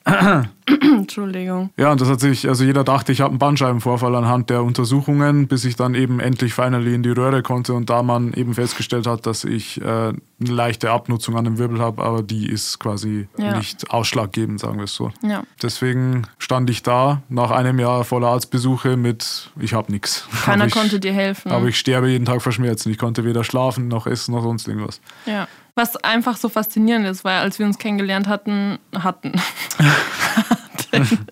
Entschuldigung. 0.67 1.71
ja, 1.77 1.93
und 1.93 2.01
das 2.01 2.09
hat 2.09 2.21
sich, 2.21 2.49
also 2.49 2.65
jeder 2.65 2.85
dachte, 2.85 3.13
ich 3.13 3.21
habe 3.21 3.31
einen 3.31 3.39
Bandscheibenvorfall 3.39 4.15
anhand 4.15 4.51
der 4.51 4.63
Untersuchungen, 4.63 5.49
bis 5.49 5.65
ich 5.65 5.77
dann 5.77 5.95
eben 5.95 6.21
endlich 6.21 6.55
finally 6.55 6.95
in 6.95 7.03
die 7.03 7.11
Röhre 7.11 7.43
konnte 7.43 7.75
und 7.75 7.91
da 7.91 8.03
man 8.03 8.33
eben 8.33 8.55
festgestellt 8.55 9.07
hat, 9.07 9.27
dass 9.27 9.45
ich 9.45 9.81
äh, 9.81 9.85
eine 9.85 10.17
leichte 10.41 10.91
Abnutzung 10.91 11.37
an 11.37 11.45
dem 11.45 11.59
Wirbel 11.59 11.81
habe, 11.81 12.03
aber 12.03 12.23
die 12.23 12.49
ist 12.49 12.79
quasi 12.79 13.29
Ja. 13.39 13.57
nicht 13.57 13.91
ausschlaggebend, 13.91 14.61
sagen 14.61 14.79
wir 14.79 14.85
es 14.85 14.95
so. 14.95 15.11
Ja. 15.23 15.43
Deswegen 15.63 16.23
stand 16.39 16.71
ich 16.71 16.83
da 16.83 17.23
nach 17.29 17.51
einem 17.51 17.79
Jahr 17.79 18.05
voller 18.05 18.29
Arztbesuche 18.29 18.97
mit, 18.97 19.51
ich 19.61 19.75
habe 19.75 19.91
nichts. 19.93 20.27
Keiner 20.45 20.67
ich, 20.67 20.73
konnte 20.73 21.01
dir 21.01 21.13
helfen. 21.13 21.51
Aber 21.53 21.67
ich 21.67 21.79
sterbe 21.79 22.09
jeden 22.09 22.25
Tag 22.25 22.43
vor 22.43 22.53
Schmerzen. 22.53 22.91
Ich 22.91 22.99
konnte 22.99 23.25
weder 23.25 23.45
schlafen 23.45 23.89
noch 23.89 24.07
essen 24.07 24.33
noch 24.35 24.43
sonst 24.43 24.69
irgendwas. 24.69 25.01
Ja. 25.27 25.47
Was 25.75 25.97
einfach 25.97 26.37
so 26.37 26.49
faszinierend 26.51 27.07
ist, 27.07 27.25
weil 27.25 27.39
als 27.41 27.59
wir 27.59 27.65
uns 27.67 27.79
kennengelernt 27.79 28.29
hatten, 28.29 28.79
hatten, 28.99 29.33
hatten 29.79 31.19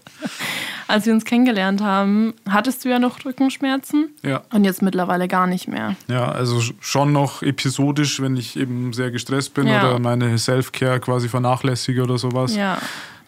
als 0.88 1.06
wir 1.06 1.12
uns 1.12 1.24
kennengelernt 1.24 1.82
haben, 1.82 2.34
hattest 2.48 2.84
du 2.84 2.88
ja 2.88 2.98
noch 2.98 3.24
Rückenschmerzen 3.24 4.08
Ja. 4.22 4.42
und 4.52 4.64
jetzt 4.64 4.82
mittlerweile 4.82 5.28
gar 5.28 5.46
nicht 5.46 5.68
mehr. 5.68 5.94
Ja, 6.08 6.30
also 6.30 6.56
sch- 6.58 6.74
schon 6.80 7.12
noch 7.12 7.42
episodisch, 7.42 8.20
wenn 8.20 8.36
ich 8.36 8.56
eben 8.58 8.92
sehr 8.92 9.10
gestresst 9.10 9.54
bin 9.54 9.66
Ja. 9.66 9.80
oder 9.88 9.98
meine 9.98 10.36
Self-Care 10.38 11.00
quasi 11.00 11.28
vernachlässige 11.28 12.02
oder 12.02 12.18
sowas. 12.18 12.56
Ja. 12.56 12.78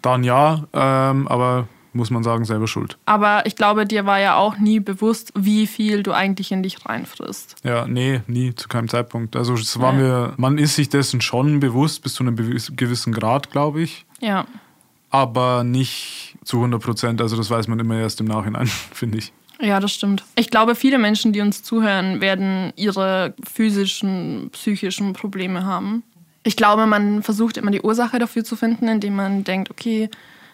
Dann 0.00 0.24
ja, 0.24 0.64
ähm, 0.72 1.28
aber 1.28 1.68
muss 1.92 2.10
man 2.10 2.22
sagen, 2.22 2.44
selber 2.44 2.66
schuld. 2.66 2.96
Aber 3.06 3.44
ich 3.46 3.56
glaube, 3.56 3.86
dir 3.86 4.06
war 4.06 4.18
ja 4.20 4.36
auch 4.36 4.58
nie 4.58 4.80
bewusst, 4.80 5.32
wie 5.36 5.66
viel 5.66 6.02
du 6.02 6.12
eigentlich 6.12 6.50
in 6.52 6.62
dich 6.62 6.84
reinfrisst. 6.86 7.56
Ja, 7.64 7.86
nee, 7.86 8.20
nie, 8.26 8.54
zu 8.54 8.68
keinem 8.68 8.88
Zeitpunkt. 8.88 9.36
Also 9.36 9.54
es 9.54 9.78
war 9.80 9.92
Ja. 9.94 9.98
mir, 9.98 10.34
man 10.36 10.58
ist 10.58 10.74
sich 10.76 10.88
dessen 10.88 11.20
schon 11.20 11.60
bewusst, 11.60 12.02
bis 12.02 12.14
zu 12.14 12.22
einem 12.24 12.36
gewissen 12.36 13.12
Grad, 13.12 13.50
glaube 13.50 13.82
ich. 13.82 14.04
Ja. 14.20 14.46
aber 15.10 15.62
nicht 15.64 16.36
zu 16.44 16.56
100 16.56 16.82
Prozent. 16.82 17.20
Also 17.20 17.36
das 17.36 17.50
weiß 17.50 17.68
man 17.68 17.78
immer 17.78 17.98
erst 17.98 18.20
im 18.20 18.26
Nachhinein, 18.26 18.66
finde 18.92 19.18
ich. 19.18 19.32
Ja, 19.60 19.78
das 19.78 19.92
stimmt. 19.92 20.24
Ich 20.36 20.50
glaube, 20.50 20.74
viele 20.74 20.98
Menschen, 20.98 21.32
die 21.32 21.40
uns 21.40 21.62
zuhören, 21.62 22.20
werden 22.20 22.72
ihre 22.76 23.34
physischen, 23.46 24.48
psychischen 24.52 25.12
Probleme 25.12 25.64
haben. 25.66 26.02
Ich 26.44 26.56
glaube, 26.56 26.86
man 26.86 27.22
versucht 27.22 27.56
immer 27.58 27.70
die 27.70 27.80
Ursache 27.82 28.18
dafür 28.18 28.42
zu 28.42 28.56
finden, 28.56 28.88
indem 28.88 29.14
man 29.14 29.44
denkt, 29.44 29.70
okay, 29.70 30.08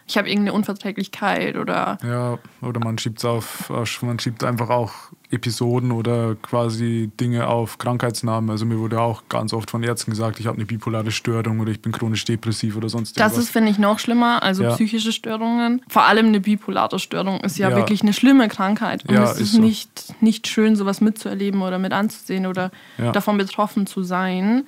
ich 0.08 0.16
habe 0.16 0.28
irgendeine 0.28 0.54
Unverträglichkeit 0.54 1.56
oder. 1.56 1.98
Ja, 2.02 2.38
oder 2.62 2.80
man 2.80 2.96
schiebt 2.96 3.22
auf, 3.24 3.70
man 4.02 4.18
schiebt 4.18 4.42
einfach 4.42 4.70
auch 4.70 4.92
Episoden 5.30 5.92
oder 5.92 6.34
quasi 6.36 7.10
Dinge 7.20 7.46
auf 7.46 7.76
Krankheitsnamen. 7.76 8.48
Also 8.48 8.64
mir 8.64 8.78
wurde 8.78 9.00
auch 9.00 9.24
ganz 9.28 9.52
oft 9.52 9.70
von 9.70 9.82
Ärzten 9.82 10.12
gesagt, 10.12 10.40
ich 10.40 10.46
habe 10.46 10.56
eine 10.56 10.64
bipolare 10.64 11.10
Störung 11.10 11.60
oder 11.60 11.70
ich 11.70 11.82
bin 11.82 11.92
chronisch 11.92 12.24
depressiv 12.24 12.76
oder 12.76 12.88
sonst 12.88 13.18
irgendwas. 13.18 13.36
Das 13.36 13.44
ist, 13.44 13.50
finde 13.50 13.70
ich, 13.70 13.78
noch 13.78 13.98
schlimmer. 13.98 14.42
Also 14.42 14.62
ja. 14.62 14.72
psychische 14.72 15.12
Störungen. 15.12 15.82
Vor 15.88 16.04
allem 16.04 16.28
eine 16.28 16.40
bipolare 16.40 16.98
Störung 16.98 17.40
ist 17.40 17.58
ja, 17.58 17.68
ja. 17.68 17.76
wirklich 17.76 18.00
eine 18.00 18.14
schlimme 18.14 18.48
Krankheit. 18.48 19.04
Und 19.06 19.14
ja, 19.14 19.24
es 19.24 19.32
ist, 19.32 19.40
ist 19.40 19.52
so. 19.52 19.60
nicht, 19.60 20.22
nicht 20.22 20.48
schön, 20.48 20.74
sowas 20.74 21.02
mitzuerleben 21.02 21.60
oder 21.60 21.78
mit 21.78 21.92
anzusehen 21.92 22.46
oder 22.46 22.70
davon 22.96 23.36
betroffen 23.36 23.86
zu 23.86 24.02
sein. 24.02 24.66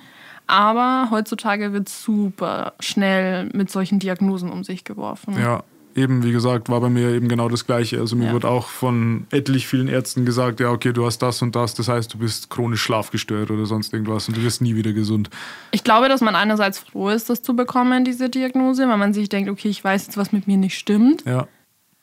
Aber 0.51 1.07
heutzutage 1.11 1.71
wird 1.71 1.87
super 1.87 2.73
schnell 2.81 3.49
mit 3.53 3.71
solchen 3.71 3.99
Diagnosen 3.99 4.51
um 4.51 4.65
sich 4.65 4.83
geworfen. 4.83 5.39
Ja, 5.39 5.63
eben, 5.95 6.23
wie 6.25 6.33
gesagt, 6.33 6.67
war 6.67 6.81
bei 6.81 6.89
mir 6.89 7.07
eben 7.11 7.29
genau 7.29 7.47
das 7.47 7.65
Gleiche. 7.65 7.99
Also 7.99 8.17
mir 8.17 8.27
ja. 8.27 8.33
wurde 8.33 8.49
auch 8.49 8.67
von 8.67 9.27
etlich 9.31 9.65
vielen 9.65 9.87
Ärzten 9.87 10.25
gesagt, 10.25 10.59
ja, 10.59 10.69
okay, 10.69 10.91
du 10.91 11.05
hast 11.05 11.19
das 11.19 11.41
und 11.41 11.55
das, 11.55 11.73
das 11.73 11.87
heißt, 11.87 12.13
du 12.13 12.17
bist 12.17 12.49
chronisch 12.49 12.81
schlafgestört 12.81 13.49
oder 13.49 13.65
sonst 13.65 13.93
irgendwas 13.93 14.27
und 14.27 14.35
du 14.35 14.43
wirst 14.43 14.61
nie 14.61 14.75
wieder 14.75 14.91
gesund. 14.91 15.29
Ich 15.71 15.85
glaube, 15.85 16.09
dass 16.09 16.19
man 16.19 16.35
einerseits 16.35 16.79
froh 16.79 17.07
ist, 17.07 17.29
das 17.29 17.41
zu 17.41 17.55
bekommen, 17.55 18.03
diese 18.03 18.29
Diagnose, 18.29 18.89
weil 18.89 18.97
man 18.97 19.13
sich 19.13 19.29
denkt, 19.29 19.49
okay, 19.49 19.69
ich 19.69 19.81
weiß 19.81 20.07
jetzt, 20.07 20.17
was 20.17 20.33
mit 20.33 20.47
mir 20.47 20.57
nicht 20.57 20.77
stimmt. 20.77 21.23
Ja. 21.25 21.47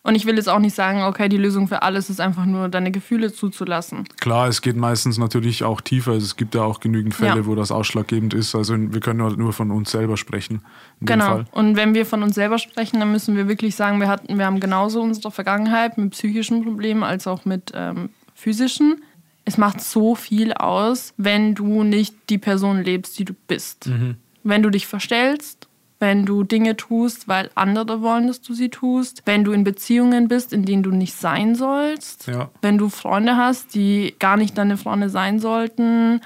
Und 0.08 0.14
ich 0.14 0.24
will 0.24 0.36
jetzt 0.36 0.48
auch 0.48 0.58
nicht 0.58 0.74
sagen, 0.74 1.02
okay, 1.02 1.28
die 1.28 1.36
Lösung 1.36 1.68
für 1.68 1.82
alles 1.82 2.08
ist 2.08 2.18
einfach 2.18 2.46
nur 2.46 2.70
deine 2.70 2.90
Gefühle 2.90 3.30
zuzulassen. 3.30 4.04
Klar, 4.18 4.48
es 4.48 4.62
geht 4.62 4.74
meistens 4.74 5.18
natürlich 5.18 5.64
auch 5.64 5.82
tiefer. 5.82 6.12
Also 6.12 6.24
es 6.24 6.36
gibt 6.36 6.54
ja 6.54 6.62
auch 6.62 6.80
genügend 6.80 7.12
Fälle, 7.12 7.40
ja. 7.40 7.46
wo 7.46 7.54
das 7.54 7.70
ausschlaggebend 7.70 8.32
ist. 8.32 8.54
Also 8.54 8.74
wir 8.78 9.00
können 9.00 9.22
halt 9.22 9.36
nur 9.36 9.52
von 9.52 9.70
uns 9.70 9.90
selber 9.90 10.16
sprechen. 10.16 10.62
genau. 11.02 11.44
Und 11.52 11.76
wenn 11.76 11.92
wir 11.92 12.06
von 12.06 12.22
uns 12.22 12.36
selber 12.36 12.56
sprechen, 12.56 13.00
dann 13.00 13.12
müssen 13.12 13.36
wir 13.36 13.48
wirklich 13.48 13.76
sagen, 13.76 14.00
wir 14.00 14.08
hatten, 14.08 14.38
wir 14.38 14.46
haben 14.46 14.60
genauso 14.60 15.02
unsere 15.02 15.30
Vergangenheit 15.30 15.98
mit 15.98 16.12
psychischen 16.12 16.64
Problemen 16.64 17.02
als 17.02 17.26
auch 17.26 17.44
mit 17.44 17.72
ähm, 17.74 18.08
physischen. 18.34 19.02
Es 19.44 19.58
macht 19.58 19.82
so 19.82 20.14
viel 20.14 20.54
aus, 20.54 21.12
wenn 21.18 21.54
du 21.54 21.82
nicht 21.82 22.14
die 22.30 22.38
Person 22.38 22.82
lebst, 22.82 23.18
die 23.18 23.26
du 23.26 23.34
bist. 23.46 23.88
Mhm. 23.88 24.16
Wenn 24.42 24.62
du 24.62 24.70
dich 24.70 24.86
verstellst, 24.86 25.67
wenn 26.00 26.24
du 26.24 26.44
Dinge 26.44 26.76
tust, 26.76 27.26
weil 27.26 27.50
andere 27.54 28.02
wollen, 28.02 28.28
dass 28.28 28.40
du 28.40 28.54
sie 28.54 28.68
tust, 28.68 29.22
wenn 29.24 29.44
du 29.44 29.52
in 29.52 29.64
Beziehungen 29.64 30.28
bist, 30.28 30.52
in 30.52 30.64
denen 30.64 30.82
du 30.82 30.90
nicht 30.90 31.14
sein 31.14 31.54
sollst, 31.54 32.28
ja. 32.28 32.50
wenn 32.62 32.78
du 32.78 32.88
Freunde 32.88 33.36
hast, 33.36 33.74
die 33.74 34.14
gar 34.18 34.36
nicht 34.36 34.56
deine 34.56 34.76
Freunde 34.76 35.10
sein 35.10 35.40
sollten, 35.40 36.20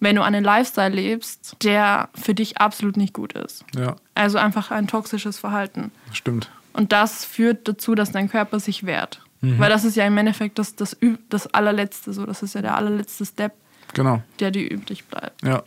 wenn 0.00 0.16
du 0.16 0.22
einen 0.22 0.44
Lifestyle 0.44 0.94
lebst, 0.94 1.56
der 1.62 2.08
für 2.14 2.34
dich 2.34 2.58
absolut 2.58 2.96
nicht 2.96 3.12
gut 3.12 3.32
ist. 3.32 3.64
Ja. 3.76 3.96
Also 4.14 4.38
einfach 4.38 4.70
ein 4.70 4.86
toxisches 4.86 5.38
Verhalten. 5.38 5.90
Stimmt. 6.12 6.50
Und 6.72 6.92
das 6.92 7.24
führt 7.24 7.68
dazu, 7.68 7.94
dass 7.94 8.12
dein 8.12 8.30
Körper 8.30 8.60
sich 8.60 8.86
wehrt. 8.86 9.20
Mhm. 9.40 9.58
Weil 9.58 9.68
das 9.68 9.84
ist 9.84 9.96
ja 9.96 10.06
im 10.06 10.16
Endeffekt 10.16 10.58
das, 10.58 10.76
das, 10.76 10.96
das 11.28 11.46
allerletzte, 11.48 12.12
so 12.12 12.24
das 12.24 12.42
ist 12.42 12.54
ja 12.54 12.62
der 12.62 12.76
allerletzte 12.76 13.26
Step, 13.26 13.52
genau. 13.92 14.22
der 14.40 14.50
dir 14.52 14.70
übrig 14.70 15.04
bleibt. 15.04 15.42
Ja. 15.44 15.62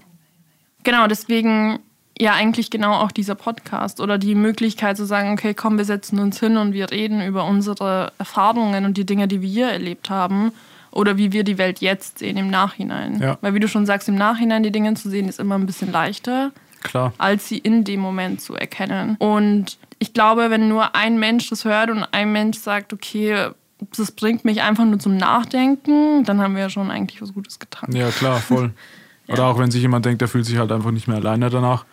Genau, 0.83 1.07
deswegen 1.07 1.79
ja 2.21 2.33
eigentlich 2.33 2.69
genau 2.69 2.93
auch 2.93 3.11
dieser 3.11 3.35
Podcast 3.35 3.99
oder 3.99 4.17
die 4.17 4.35
Möglichkeit 4.35 4.95
zu 4.95 5.05
sagen, 5.05 5.33
okay, 5.33 5.53
komm, 5.55 5.77
wir 5.77 5.85
setzen 5.85 6.19
uns 6.19 6.39
hin 6.39 6.55
und 6.55 6.71
wir 6.73 6.91
reden 6.91 7.25
über 7.25 7.45
unsere 7.45 8.13
Erfahrungen 8.19 8.85
und 8.85 8.95
die 8.95 9.05
Dinge, 9.05 9.27
die 9.27 9.41
wir 9.41 9.49
hier 9.49 9.67
erlebt 9.69 10.09
haben 10.09 10.51
oder 10.91 11.17
wie 11.17 11.31
wir 11.31 11.43
die 11.43 11.57
Welt 11.57 11.79
jetzt 11.79 12.19
sehen 12.19 12.37
im 12.37 12.51
Nachhinein. 12.51 13.19
Ja. 13.19 13.37
Weil 13.41 13.55
wie 13.55 13.59
du 13.59 13.67
schon 13.67 13.87
sagst, 13.87 14.07
im 14.07 14.15
Nachhinein 14.15 14.61
die 14.61 14.71
Dinge 14.71 14.93
zu 14.93 15.09
sehen, 15.09 15.27
ist 15.27 15.39
immer 15.39 15.55
ein 15.55 15.65
bisschen 15.65 15.91
leichter, 15.91 16.51
Klar. 16.83 17.11
als 17.17 17.47
sie 17.47 17.57
in 17.57 17.83
dem 17.85 17.99
Moment 17.99 18.39
zu 18.39 18.55
erkennen. 18.55 19.15
Und 19.17 19.79
ich 19.97 20.13
glaube, 20.13 20.51
wenn 20.51 20.67
nur 20.67 20.95
ein 20.95 21.17
Mensch 21.17 21.49
das 21.49 21.65
hört 21.65 21.89
und 21.89 22.03
ein 22.11 22.31
Mensch 22.31 22.59
sagt, 22.59 22.93
okay, 22.93 23.47
das 23.97 24.11
bringt 24.11 24.45
mich 24.45 24.61
einfach 24.61 24.85
nur 24.85 24.99
zum 24.99 25.17
Nachdenken, 25.17 26.23
dann 26.23 26.39
haben 26.39 26.53
wir 26.53 26.61
ja 26.61 26.69
schon 26.69 26.91
eigentlich 26.91 27.19
was 27.19 27.33
Gutes 27.33 27.57
getan. 27.57 27.95
Ja, 27.95 28.11
klar, 28.11 28.37
voll. 28.37 28.73
ja. 29.27 29.33
Oder 29.33 29.45
auch 29.47 29.57
wenn 29.57 29.71
sich 29.71 29.81
jemand 29.81 30.05
denkt, 30.05 30.21
der 30.21 30.27
fühlt 30.27 30.45
sich 30.45 30.57
halt 30.57 30.71
einfach 30.71 30.91
nicht 30.91 31.07
mehr 31.07 31.17
alleine 31.17 31.49
danach. 31.49 31.85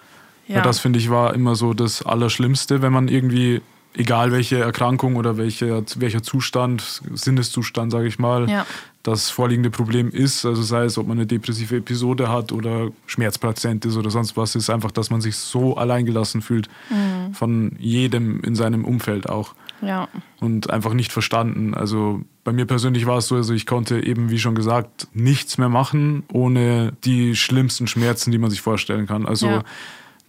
Ja. 0.48 0.56
Weil 0.56 0.62
das, 0.62 0.80
finde 0.80 0.98
ich, 0.98 1.10
war 1.10 1.34
immer 1.34 1.54
so 1.54 1.74
das 1.74 2.04
Allerschlimmste, 2.04 2.80
wenn 2.80 2.92
man 2.92 3.08
irgendwie, 3.08 3.60
egal 3.94 4.32
welche 4.32 4.58
Erkrankung 4.58 5.16
oder 5.16 5.36
welche, 5.36 5.84
welcher 5.96 6.22
Zustand, 6.22 7.02
Sinneszustand, 7.12 7.92
sage 7.92 8.08
ich 8.08 8.18
mal, 8.18 8.48
ja. 8.48 8.66
das 9.02 9.28
vorliegende 9.28 9.70
Problem 9.70 10.08
ist. 10.10 10.46
Also 10.46 10.62
sei 10.62 10.84
es, 10.84 10.96
ob 10.96 11.06
man 11.06 11.18
eine 11.18 11.26
depressive 11.26 11.76
Episode 11.76 12.30
hat 12.30 12.50
oder 12.52 12.88
Schmerzpatient 13.06 13.84
ist 13.84 13.96
oder 13.96 14.08
sonst 14.10 14.38
was, 14.38 14.54
ist 14.54 14.70
einfach, 14.70 14.90
dass 14.90 15.10
man 15.10 15.20
sich 15.20 15.36
so 15.36 15.76
alleingelassen 15.76 16.40
fühlt 16.40 16.68
mhm. 16.88 17.34
von 17.34 17.76
jedem 17.78 18.40
in 18.40 18.54
seinem 18.54 18.86
Umfeld 18.86 19.28
auch. 19.28 19.54
Ja. 19.82 20.08
Und 20.40 20.70
einfach 20.70 20.94
nicht 20.94 21.12
verstanden. 21.12 21.74
Also 21.74 22.22
bei 22.42 22.52
mir 22.52 22.64
persönlich 22.64 23.04
war 23.04 23.18
es 23.18 23.28
so, 23.28 23.36
also 23.36 23.52
ich 23.52 23.66
konnte 23.66 24.02
eben, 24.02 24.30
wie 24.30 24.38
schon 24.38 24.54
gesagt, 24.54 25.08
nichts 25.12 25.58
mehr 25.58 25.68
machen, 25.68 26.24
ohne 26.32 26.94
die 27.04 27.36
schlimmsten 27.36 27.86
Schmerzen, 27.86 28.32
die 28.32 28.38
man 28.38 28.50
sich 28.50 28.62
vorstellen 28.62 29.06
kann. 29.06 29.26
Also 29.26 29.46
ja 29.46 29.64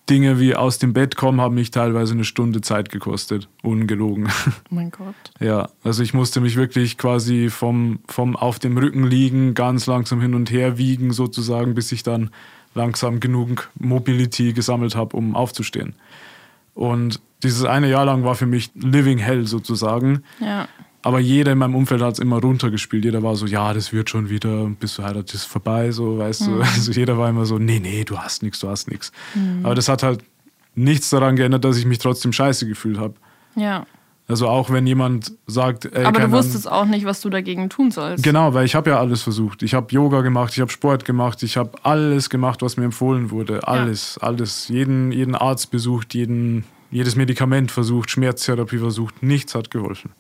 Dinge 0.10 0.40
wie 0.40 0.56
aus 0.56 0.80
dem 0.80 0.94
Bett 0.94 1.16
kommen 1.16 1.40
haben 1.40 1.56
mich 1.56 1.72
teilweise 1.72 2.14
eine 2.14 2.24
Stunde 2.24 2.62
Zeit 2.62 2.90
gekostet. 2.90 3.48
Ungelogen. 3.64 4.30
Oh 4.72 4.76
mein 4.76 4.92
Gott. 4.92 5.16
Ja, 5.40 5.70
also 5.84 6.04
ich 6.04 6.14
musste 6.14 6.42
mich 6.42 6.56
wirklich 6.56 6.98
quasi 6.98 7.50
vom, 7.50 8.00
vom 8.08 8.36
auf 8.36 8.60
dem 8.60 8.78
Rücken 8.78 9.06
liegen, 9.06 9.54
ganz 9.56 9.88
langsam 9.88 10.22
hin 10.22 10.36
und 10.36 10.52
her 10.52 10.78
wiegen 10.78 11.12
sozusagen, 11.12 11.74
bis 11.74 11.92
ich 11.92 12.04
dann 12.04 12.30
langsam 12.76 13.20
genug 13.20 13.70
Mobility 13.80 14.54
gesammelt 14.54 14.96
habe, 14.96 15.18
um 15.18 15.36
aufzustehen. 15.36 15.96
Und 16.76 17.20
dieses 17.44 17.66
eine 17.66 17.90
Jahr 17.90 18.06
lang 18.06 18.24
war 18.24 18.36
für 18.36 18.46
mich 18.46 18.72
Living 18.76 19.18
Hell 19.18 19.48
sozusagen. 19.48 20.24
Ja. 20.40 20.68
Aber 21.02 21.20
jeder 21.20 21.54
in 21.54 21.58
meinem 21.58 21.76
Umfeld 21.76 22.02
hat 22.02 22.14
es 22.14 22.20
immer 22.20 22.42
runtergespielt. 22.42 23.06
Jeder 23.06 23.24
war 23.24 23.36
so, 23.36 23.46
ja, 23.46 23.74
das 23.74 23.94
wird 23.94 24.10
schon 24.10 24.30
wieder, 24.30 24.66
bis 24.80 24.96
du 24.96 25.04
heiratet, 25.04 25.34
ist 25.34 25.46
vorbei, 25.46 25.92
so, 25.92 26.18
weißt 26.18 26.42
mhm. 26.42 26.56
du. 26.58 26.62
Also 26.62 26.92
jeder 26.92 27.18
war 27.18 27.30
immer 27.30 27.46
so, 27.46 27.58
nee, 27.58 27.80
nee, 27.80 28.04
du 28.04 28.18
hast 28.18 28.44
nichts, 28.44 28.60
du 28.60 28.68
hast 28.68 28.90
nichts. 28.90 29.12
Mhm. 29.34 29.66
Aber 29.66 29.76
das 29.76 29.88
hat 29.88 30.04
halt 30.04 30.24
nichts 30.76 31.10
daran 31.10 31.36
geändert, 31.36 31.64
dass 31.64 31.78
ich 31.78 31.86
mich 31.86 32.00
trotzdem 32.00 32.34
scheiße 32.34 32.68
gefühlt 32.68 32.98
habe. 32.98 33.14
Ja. 33.56 33.86
Also 34.28 34.48
auch 34.48 34.70
wenn 34.70 34.86
jemand 34.86 35.34
sagt, 35.48 35.86
ey, 35.86 36.06
aber 36.06 36.20
du 36.20 36.32
wusstest 36.32 36.68
Ahnung, 36.68 36.80
auch 36.80 36.86
nicht, 36.86 37.06
was 37.06 37.22
du 37.22 37.30
dagegen 37.30 37.70
tun 37.70 37.90
sollst. 37.90 38.24
Genau, 38.24 38.54
weil 38.54 38.66
ich 38.66 38.76
habe 38.76 38.92
ja 38.92 39.00
alles 39.00 39.24
versucht. 39.24 39.64
Ich 39.64 39.74
habe 39.74 39.88
Yoga 39.92 40.22
gemacht, 40.22 40.54
ich 40.54 40.60
habe 40.60 40.70
Sport 40.70 41.04
gemacht, 41.04 41.42
ich 41.42 41.58
habe 41.58 41.72
alles 41.82 42.30
gemacht, 42.30 42.62
was 42.62 42.78
mir 42.78 42.86
empfohlen 42.86 43.32
wurde. 43.32 43.68
Alles, 43.68 44.20
ja. 44.22 44.28
alles. 44.28 44.68
Jeden, 44.68 45.12
jeden 45.12 45.34
Arzt 45.34 45.72
besucht, 45.72 46.14
jeden, 46.14 46.66
jedes 46.92 47.16
Medikament 47.16 47.72
versucht, 47.72 48.12
Schmerztherapie 48.12 48.78
versucht. 48.78 49.24
Nichts 49.24 49.56
hat 49.56 49.72
geholfen 49.72 50.12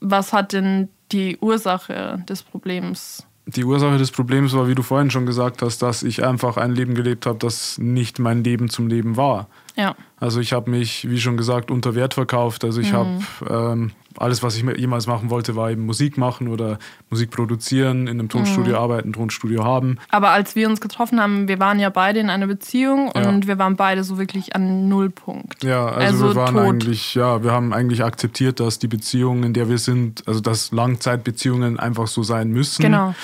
was 0.00 0.32
hat 0.32 0.52
denn 0.52 0.88
die 1.12 1.38
Ursache 1.38 2.24
des 2.28 2.42
Problems? 2.42 3.26
Die 3.46 3.64
Ursache 3.64 3.96
des 3.96 4.10
Problems 4.10 4.52
war, 4.52 4.68
wie 4.68 4.74
du 4.74 4.82
vorhin 4.82 5.10
schon 5.10 5.24
gesagt 5.24 5.62
hast, 5.62 5.80
dass 5.80 6.02
ich 6.02 6.22
einfach 6.22 6.58
ein 6.58 6.74
Leben 6.74 6.94
gelebt 6.94 7.24
habe, 7.24 7.38
das 7.38 7.78
nicht 7.78 8.18
mein 8.18 8.44
Leben 8.44 8.68
zum 8.68 8.88
Leben 8.88 9.16
war. 9.16 9.48
Ja. 9.74 9.96
Also 10.18 10.40
ich 10.40 10.52
habe 10.52 10.70
mich, 10.70 11.08
wie 11.08 11.18
schon 11.18 11.38
gesagt, 11.38 11.70
unter 11.70 11.94
Wert 11.94 12.12
verkauft. 12.12 12.64
Also 12.64 12.82
ich 12.82 12.92
mhm. 12.92 12.96
habe 12.96 13.72
ähm, 13.72 13.92
alles, 14.18 14.42
was 14.42 14.56
ich 14.56 14.64
jemals 14.76 15.06
machen 15.06 15.30
wollte, 15.30 15.56
war 15.56 15.70
eben 15.70 15.86
Musik 15.86 16.18
machen 16.18 16.48
oder 16.48 16.78
Musik 17.10 17.30
produzieren, 17.30 18.06
in 18.06 18.18
einem 18.18 18.28
Tonstudio 18.28 18.74
mhm. 18.74 18.78
arbeiten, 18.78 19.12
Tonstudio 19.12 19.64
haben. 19.64 19.98
Aber 20.10 20.30
als 20.30 20.54
wir 20.54 20.68
uns 20.68 20.80
getroffen 20.80 21.20
haben, 21.20 21.48
wir 21.48 21.58
waren 21.58 21.78
ja 21.78 21.90
beide 21.90 22.20
in 22.20 22.30
einer 22.30 22.46
Beziehung 22.46 23.10
ja. 23.14 23.28
und 23.28 23.46
wir 23.46 23.58
waren 23.58 23.76
beide 23.76 24.04
so 24.04 24.18
wirklich 24.18 24.54
an 24.54 24.88
Nullpunkt. 24.88 25.62
Ja, 25.64 25.86
also, 25.86 26.26
also 26.26 26.28
wir 26.28 26.36
waren 26.36 26.54
tot. 26.54 26.64
eigentlich, 26.64 27.14
ja, 27.14 27.42
wir 27.42 27.52
haben 27.52 27.72
eigentlich 27.72 28.04
akzeptiert, 28.04 28.60
dass 28.60 28.78
die 28.78 28.88
Beziehung, 28.88 29.44
in 29.44 29.52
der 29.52 29.68
wir 29.68 29.78
sind, 29.78 30.26
also 30.26 30.40
dass 30.40 30.72
Langzeitbeziehungen 30.72 31.78
einfach 31.78 32.06
so 32.06 32.22
sein 32.22 32.50
müssen. 32.50 32.82
Genau. 32.82 33.14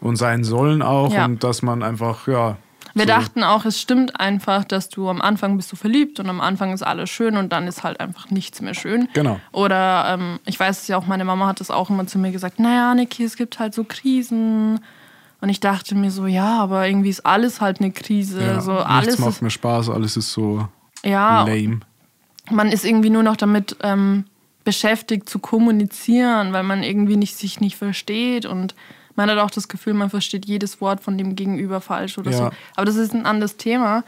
Und 0.00 0.16
sein 0.16 0.44
sollen 0.44 0.80
auch 0.80 1.12
ja. 1.12 1.24
und 1.24 1.42
dass 1.42 1.62
man 1.62 1.82
einfach, 1.82 2.28
ja, 2.28 2.56
wir 2.98 3.06
so. 3.06 3.12
dachten 3.12 3.42
auch, 3.42 3.64
es 3.64 3.80
stimmt 3.80 4.20
einfach, 4.20 4.64
dass 4.64 4.88
du 4.88 5.08
am 5.08 5.20
Anfang 5.20 5.56
bist 5.56 5.70
du 5.72 5.76
verliebt 5.76 6.20
und 6.20 6.28
am 6.28 6.40
Anfang 6.40 6.72
ist 6.72 6.82
alles 6.82 7.10
schön 7.10 7.36
und 7.36 7.52
dann 7.52 7.66
ist 7.66 7.82
halt 7.82 8.00
einfach 8.00 8.30
nichts 8.30 8.60
mehr 8.60 8.74
schön. 8.74 9.08
Genau. 9.14 9.40
Oder 9.52 10.14
ähm, 10.14 10.40
ich 10.44 10.58
weiß 10.58 10.82
es 10.82 10.88
ja 10.88 10.96
auch, 10.98 11.06
meine 11.06 11.24
Mama 11.24 11.46
hat 11.46 11.60
das 11.60 11.70
auch 11.70 11.90
immer 11.90 12.06
zu 12.06 12.18
mir 12.18 12.30
gesagt, 12.30 12.58
naja, 12.58 12.94
Niki, 12.94 13.24
es 13.24 13.36
gibt 13.36 13.58
halt 13.58 13.74
so 13.74 13.84
Krisen. 13.84 14.80
Und 15.40 15.48
ich 15.48 15.60
dachte 15.60 15.94
mir 15.94 16.10
so, 16.10 16.26
ja, 16.26 16.60
aber 16.60 16.88
irgendwie 16.88 17.10
ist 17.10 17.24
alles 17.24 17.60
halt 17.60 17.80
eine 17.80 17.92
Krise. 17.92 18.42
Ja, 18.42 18.60
so, 18.60 18.72
alles 18.72 19.06
nichts 19.06 19.20
macht 19.20 19.42
mir 19.42 19.50
Spaß, 19.50 19.88
alles 19.90 20.16
ist 20.16 20.32
so 20.32 20.68
ja, 21.04 21.44
lame. 21.44 21.80
Man 22.50 22.72
ist 22.72 22.84
irgendwie 22.84 23.10
nur 23.10 23.22
noch 23.22 23.36
damit 23.36 23.76
ähm, 23.82 24.24
beschäftigt 24.64 25.28
zu 25.28 25.38
kommunizieren, 25.38 26.52
weil 26.52 26.62
man 26.62 26.82
irgendwie 26.82 27.16
nicht, 27.16 27.36
sich 27.36 27.60
nicht 27.60 27.76
versteht 27.76 28.46
und 28.46 28.74
man 29.18 29.28
hat 29.28 29.38
auch 29.38 29.50
das 29.50 29.68
Gefühl, 29.68 29.94
man 29.94 30.10
versteht 30.10 30.46
jedes 30.46 30.80
Wort 30.80 31.00
von 31.00 31.18
dem 31.18 31.34
Gegenüber 31.34 31.80
falsch 31.80 32.16
oder 32.16 32.30
ja. 32.30 32.36
so. 32.36 32.50
Aber 32.76 32.86
das 32.86 32.96
ist 32.96 33.12
ein 33.12 33.26
anderes 33.26 33.56
Thema. 33.56 34.04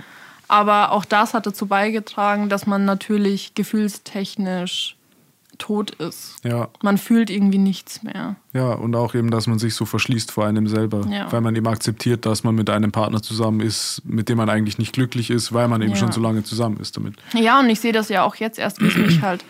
Aber 0.46 0.92
auch 0.92 1.04
das 1.04 1.34
hat 1.34 1.46
dazu 1.46 1.66
beigetragen, 1.66 2.48
dass 2.48 2.66
man 2.66 2.84
natürlich 2.84 3.54
gefühlstechnisch 3.54 4.96
tot 5.58 5.90
ist. 5.96 6.36
Ja. 6.44 6.68
Man 6.80 6.96
fühlt 6.96 7.28
irgendwie 7.28 7.58
nichts 7.58 8.02
mehr. 8.02 8.36
Ja, 8.52 8.72
und 8.72 8.94
auch 8.94 9.14
eben, 9.14 9.30
dass 9.30 9.46
man 9.48 9.58
sich 9.58 9.74
so 9.74 9.84
verschließt 9.84 10.30
vor 10.30 10.46
einem 10.46 10.68
selber. 10.68 11.06
Ja. 11.10 11.30
Weil 11.30 11.40
man 11.40 11.54
eben 11.56 11.66
akzeptiert, 11.66 12.24
dass 12.24 12.44
man 12.44 12.54
mit 12.54 12.70
einem 12.70 12.92
Partner 12.92 13.20
zusammen 13.20 13.60
ist, 13.60 14.02
mit 14.04 14.28
dem 14.28 14.38
man 14.38 14.48
eigentlich 14.48 14.78
nicht 14.78 14.92
glücklich 14.92 15.30
ist, 15.30 15.52
weil 15.52 15.68
man 15.68 15.82
eben 15.82 15.90
ja. 15.90 15.96
schon 15.96 16.12
so 16.12 16.20
lange 16.20 16.44
zusammen 16.44 16.78
ist 16.78 16.96
damit. 16.96 17.16
Ja, 17.34 17.58
und 17.58 17.68
ich 17.68 17.80
sehe 17.80 17.92
das 17.92 18.08
ja 18.08 18.22
auch 18.22 18.36
jetzt 18.36 18.58
erst, 18.60 18.80
wie 18.80 18.86
es 18.86 18.96
mich 18.96 19.22
halt 19.22 19.44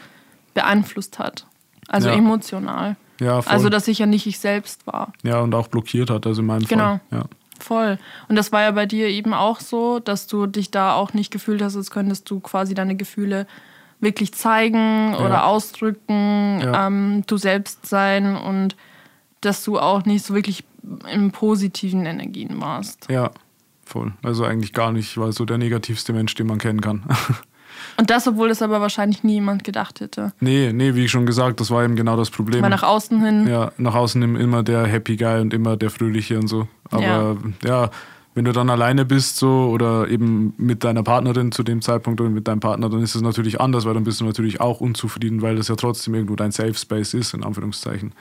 beeinflusst 0.54 1.18
hat. 1.18 1.46
Also 1.86 2.08
Ja. 2.08 2.14
emotional. 2.14 2.96
Ja, 3.20 3.40
voll. 3.42 3.52
Also, 3.52 3.68
dass 3.68 3.86
ich 3.88 3.98
ja 3.98 4.06
nicht 4.06 4.26
ich 4.26 4.38
selbst 4.40 4.86
war. 4.86 5.12
ja, 5.22 5.40
und 5.40 5.54
auch 5.54 5.68
blockiert 5.68 6.10
hat, 6.10 6.26
also 6.26 6.40
in 6.40 6.46
meinem 6.46 6.64
Genau. 6.66 6.84
Fall. 6.84 7.00
Ja. 7.12 7.24
Voll. 7.60 7.98
Und 8.28 8.36
das 8.36 8.52
war 8.52 8.62
ja 8.62 8.70
bei 8.70 8.86
dir 8.86 9.08
eben 9.08 9.34
auch 9.34 9.60
so, 9.60 9.98
dass 9.98 10.26
du 10.26 10.46
dich 10.46 10.70
da 10.70 10.94
auch 10.94 11.12
nicht 11.12 11.30
gefühlt 11.30 11.60
hast, 11.62 11.76
als 11.76 11.90
könntest 11.90 12.28
du 12.30 12.40
quasi 12.40 12.74
deine 12.74 12.96
Gefühle 12.96 13.46
wirklich 14.00 14.32
zeigen 14.32 15.14
oder 15.14 15.44
ausdrücken, 15.44 16.60
Ja. 16.62 16.86
ähm, 16.86 17.22
du 17.26 17.36
selbst 17.36 17.84
sein 17.86 18.34
und 18.36 18.76
dass 19.42 19.62
du 19.62 19.78
auch 19.78 20.06
nicht 20.06 20.24
so 20.24 20.34
wirklich 20.34 20.64
in 21.12 21.30
positiven 21.32 22.06
Energien 22.06 22.60
warst. 22.62 23.06
ja, 23.10 23.30
voll. 23.84 24.12
Also 24.22 24.44
eigentlich 24.44 24.72
gar 24.72 24.92
nicht. 24.92 25.10
Ich 25.10 25.18
war 25.18 25.30
so 25.32 25.44
der 25.44 25.58
negativste 25.58 26.14
Mensch, 26.14 26.34
den 26.34 26.46
man 26.46 26.56
kennen 26.58 26.80
kann. 26.80 27.02
Und 27.96 28.10
das, 28.10 28.26
obwohl 28.26 28.48
das 28.48 28.62
aber 28.62 28.80
wahrscheinlich 28.80 29.22
nie 29.24 29.34
jemand 29.34 29.64
gedacht 29.64 30.00
hätte. 30.00 30.32
nee, 30.40 30.72
nee, 30.72 30.94
wie 30.94 31.08
schon 31.08 31.26
gesagt, 31.26 31.60
das 31.60 31.70
war 31.70 31.84
eben 31.84 31.96
genau 31.96 32.16
das 32.16 32.30
Problem. 32.30 32.62
Weil 32.62 32.70
nach 32.70 32.82
außen 32.82 33.22
hin, 33.24 33.46
Ja, 33.48 33.72
nach 33.78 33.94
außen 33.94 34.22
im- 34.22 34.36
immer 34.36 34.62
der 34.62 34.86
Happy 34.86 35.16
Guy 35.16 35.40
und 35.40 35.52
immer 35.54 35.76
der 35.76 35.90
Fröhliche 35.90 36.38
und 36.38 36.48
so. 36.48 36.68
Aber 36.90 37.36
ja. 37.64 37.90
wenn 38.34 38.44
du 38.44 38.52
dann 38.52 38.70
alleine 38.70 39.04
bist 39.04 39.36
so 39.36 39.68
oder 39.72 40.08
eben 40.08 40.54
mit 40.56 40.84
deiner 40.84 41.02
Partnerin 41.02 41.52
zu 41.52 41.62
dem 41.62 41.82
Zeitpunkt 41.82 42.20
oder 42.20 42.30
mit 42.30 42.46
deinem 42.48 42.60
Partner, 42.60 42.88
dann 42.88 43.02
ist 43.02 43.14
es 43.14 43.22
natürlich 43.22 43.60
anders, 43.60 43.84
weil 43.86 43.94
dann 43.94 44.04
bist 44.04 44.20
du 44.20 44.24
natürlich 44.24 44.60
auch 44.60 44.80
unzufrieden, 44.80 45.42
weil 45.42 45.56
das 45.56 45.68
ja 45.68 45.76
trotzdem 45.76 46.14
irgendwo 46.14 46.36
dein 46.36 46.52
Safe 46.52 46.74
Space 46.74 47.12
ist, 47.14 47.34
in 47.34 47.44
Anführungszeichen. 47.44 48.12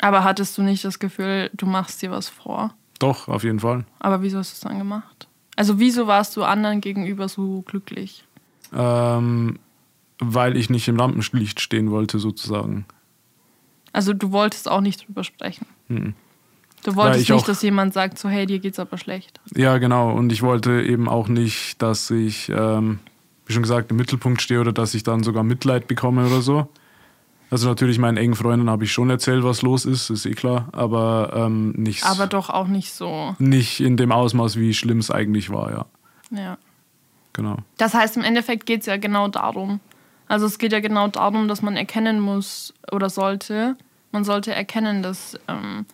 aber 0.00 0.24
hattest 0.24 0.56
du 0.58 0.62
nicht 0.62 0.84
das 0.84 0.98
Gefühl, 0.98 1.50
du 1.54 1.66
machst 1.66 2.02
dir 2.02 2.10
was 2.10 2.28
vor? 2.28 2.74
Doch, 2.98 3.28
auf 3.28 3.44
jeden 3.44 3.60
Fall. 3.60 3.84
Aber 4.00 4.22
wieso 4.22 4.38
hast 4.38 4.52
du 4.52 4.54
es 4.54 4.60
dann 4.60 4.78
gemacht? 4.78 5.28
Also 5.56 5.78
wieso 5.78 6.06
warst 6.06 6.36
du 6.36 6.42
anderen 6.44 6.80
gegenüber 6.80 7.28
so 7.28 7.62
glücklich? 7.66 8.24
Ähm, 8.74 9.58
weil 10.18 10.56
ich 10.56 10.70
nicht 10.70 10.88
im 10.88 10.98
Rampenlicht 10.98 11.60
stehen 11.60 11.90
wollte, 11.90 12.18
sozusagen. 12.18 12.86
Also 13.92 14.12
du 14.12 14.32
wolltest 14.32 14.68
auch 14.68 14.80
nicht 14.80 15.06
drüber 15.06 15.24
sprechen. 15.24 15.66
Mhm. 15.88 16.14
Du 16.84 16.96
wolltest 16.96 17.22
ich 17.22 17.30
nicht, 17.30 17.48
dass 17.48 17.62
jemand 17.62 17.94
sagt, 17.94 18.18
so 18.18 18.28
hey, 18.28 18.44
dir 18.44 18.58
geht's 18.58 18.78
aber 18.78 18.98
schlecht. 18.98 19.40
Ja, 19.56 19.78
genau. 19.78 20.12
Und 20.12 20.32
ich 20.32 20.42
wollte 20.42 20.82
eben 20.82 21.08
auch 21.08 21.28
nicht, 21.28 21.80
dass 21.80 22.10
ich, 22.10 22.50
ähm, 22.50 22.98
wie 23.46 23.54
schon 23.54 23.62
gesagt, 23.62 23.90
im 23.90 23.96
Mittelpunkt 23.96 24.42
stehe 24.42 24.60
oder 24.60 24.72
dass 24.72 24.94
ich 24.94 25.02
dann 25.02 25.22
sogar 25.22 25.44
Mitleid 25.44 25.86
bekomme 25.88 26.26
oder 26.26 26.42
so. 26.42 26.68
Also 27.50 27.68
natürlich 27.68 27.98
meinen 27.98 28.16
engen 28.16 28.34
Freunden 28.34 28.68
habe 28.68 28.84
ich 28.84 28.92
schon 28.92 29.08
erzählt, 29.10 29.44
was 29.44 29.62
los 29.62 29.84
ist, 29.84 30.10
ist 30.10 30.26
eh 30.26 30.32
klar, 30.32 30.68
aber 30.72 31.32
ähm, 31.34 31.70
nicht, 31.72 32.04
Aber 32.04 32.26
doch 32.26 32.50
auch 32.50 32.66
nicht 32.66 32.92
so. 32.92 33.36
nicht 33.38 33.80
in 33.80 33.96
dem 33.96 34.12
Ausmaß, 34.12 34.56
wie 34.56 34.74
schlimm 34.74 34.98
es 34.98 35.10
eigentlich 35.10 35.50
war, 35.50 35.70
ja. 35.70 35.86
Ja. 36.30 36.58
Genau. 37.34 37.58
Das 37.76 37.92
heißt, 37.92 38.16
im 38.16 38.24
Endeffekt 38.24 38.64
geht's 38.64 38.86
ja 38.86 38.96
genau 38.96 39.28
darum. 39.28 39.80
Also 40.26 40.46
es 40.46 40.58
geht 40.58 40.72
ja 40.72 40.80
genau 40.80 41.08
darum, 41.08 41.48
dass 41.48 41.60
man 41.60 41.76
erkennen 41.76 42.18
muss 42.20 42.72
oder 42.90 43.10
sollte, 43.10 43.76
man 44.10 44.24
sollte 44.24 44.54
erkennen, 44.54 45.02
dass 45.02 45.38
ähm, 45.48 45.84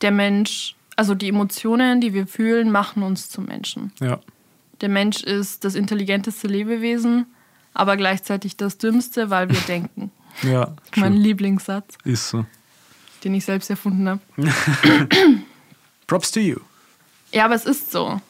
der 0.00 0.10
Mensch, 0.10 0.74
also 0.96 1.14
die 1.14 1.28
Emotionen, 1.28 2.00
die 2.00 2.14
wir 2.14 2.26
fühlen, 2.26 2.70
machen 2.70 3.02
uns 3.02 3.28
zum 3.28 3.44
Menschen. 3.44 3.92
Ja. 4.00 4.20
Der 4.80 4.88
Mensch 4.88 5.22
ist 5.22 5.64
das 5.64 5.74
intelligenteste 5.74 6.48
Lebewesen, 6.48 7.26
aber 7.74 7.96
gleichzeitig 7.96 8.56
das 8.56 8.78
dümmste, 8.78 9.28
weil 9.30 9.50
wir 9.50 9.60
denken. 9.68 10.10
Ja, 10.42 10.74
Mein. 10.96 11.14
Lieblingssatz, 11.14 11.98
ist 12.04 12.30
so. 12.30 12.46
den 13.22 13.34
ich 13.34 13.44
selbst 13.44 13.68
erfunden 13.68 14.08
habe. 14.08 14.20
Props 16.06 16.30
to 16.30 16.40
you. 16.40 16.56
Ja, 17.32 17.44
aber 17.44 17.54
es 17.54 17.66
ist 17.66 17.92
so. 17.92 18.20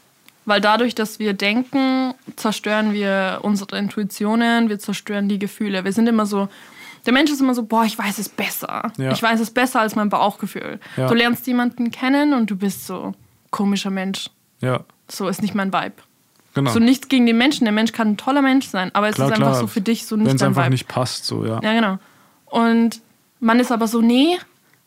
Weil 0.44 0.60
dadurch, 0.60 0.94
dass 0.94 1.18
wir 1.20 1.34
denken, 1.34 2.14
zerstören 2.36 2.92
wir 2.92 3.40
unsere 3.42 3.78
Intuitionen, 3.78 4.68
wir 4.68 4.78
zerstören 4.80 5.28
die 5.28 5.38
Gefühle. 5.38 5.84
Wir 5.84 5.92
sind 5.92 6.08
immer 6.08 6.26
so, 6.26 6.48
der 7.06 7.12
Mensch 7.12 7.30
ist 7.30 7.40
immer 7.40 7.54
so, 7.54 7.62
boah, 7.64 7.84
ich 7.84 7.96
weiß 7.96 8.18
es 8.18 8.28
besser. 8.28 8.90
Ja. 8.96 9.12
Ich 9.12 9.22
weiß 9.22 9.38
es 9.40 9.50
besser 9.50 9.80
als 9.80 9.94
mein 9.94 10.08
Bauchgefühl. 10.08 10.80
Ja. 10.96 11.06
Du 11.06 11.14
lernst 11.14 11.46
jemanden 11.46 11.90
kennen 11.92 12.32
und 12.34 12.50
du 12.50 12.56
bist 12.56 12.86
so, 12.86 13.12
komischer 13.50 13.90
Mensch. 13.90 14.30
Ja, 14.60 14.80
So 15.08 15.28
ist 15.28 15.42
nicht 15.42 15.54
mein 15.54 15.72
Vibe. 15.72 15.94
genau. 16.54 16.70
So 16.72 16.78
nichts 16.80 17.08
gegen 17.08 17.26
den 17.26 17.38
Menschen. 17.38 17.64
Der 17.64 17.72
Mensch 17.72 17.92
kann 17.92 18.08
ein 18.12 18.16
toller 18.16 18.42
Mensch 18.42 18.66
sein, 18.66 18.90
aber 18.94 19.08
es 19.08 19.14
Klar, 19.16 19.28
ist 19.28 19.34
einfach 19.34 19.48
klar. 19.50 19.60
so 19.60 19.66
für 19.68 19.80
dich 19.80 20.06
so 20.06 20.16
Wenn 20.16 20.24
nicht 20.24 20.34
es 20.34 20.40
dein 20.40 20.48
einfach 20.48 20.62
Vibe. 20.64 20.72
nicht 20.72 20.88
passt, 20.88 21.24
so, 21.24 21.44
ja. 21.46 21.60
Ja, 21.62 21.72
genau. 21.72 21.98
Und 22.46 23.00
man 23.40 23.60
ist 23.60 23.70
aber 23.72 23.86
so, 23.88 24.00
nee, 24.00 24.38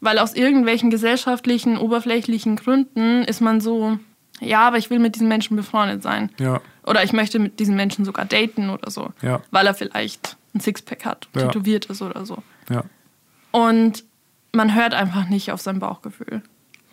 weil 0.01 0.19
aus 0.19 0.33
irgendwelchen 0.33 0.89
gesellschaftlichen, 0.89 1.77
oberflächlichen 1.77 2.55
Gründen 2.57 3.23
ist 3.23 3.41
man 3.41 3.59
so, 3.61 3.97
ja, 4.41 4.67
aber 4.67 4.77
ich 4.77 4.89
will 4.89 4.99
mit 4.99 5.15
diesen 5.15 5.27
Menschen 5.27 5.55
befreundet 5.55 6.03
sein. 6.03 6.29
Ja, 6.39 6.61
Oder 6.85 7.03
ich 7.03 7.13
möchte 7.13 7.39
mit 7.39 7.59
diesen 7.59 7.75
Menschen 7.75 8.05
sogar 8.05 8.25
daten 8.25 8.69
oder 8.69 8.91
so. 8.91 9.11
Ja. 9.21 9.41
Weil 9.51 9.65
er 9.67 9.73
vielleicht 9.73 10.37
ein 10.53 10.59
Sixpack 10.59 11.05
hat, 11.05 11.27
Ja. 11.35 11.43
tätowiert 11.47 11.85
ist 11.85 12.01
oder 12.01 12.25
so. 12.25 12.37
ja. 12.69 12.83
Und 13.51 14.03
man 14.51 14.75
hört 14.75 14.93
einfach 14.93 15.27
nicht 15.29 15.51
auf 15.51 15.61
sein 15.61 15.79
Bauchgefühl. 15.79 16.41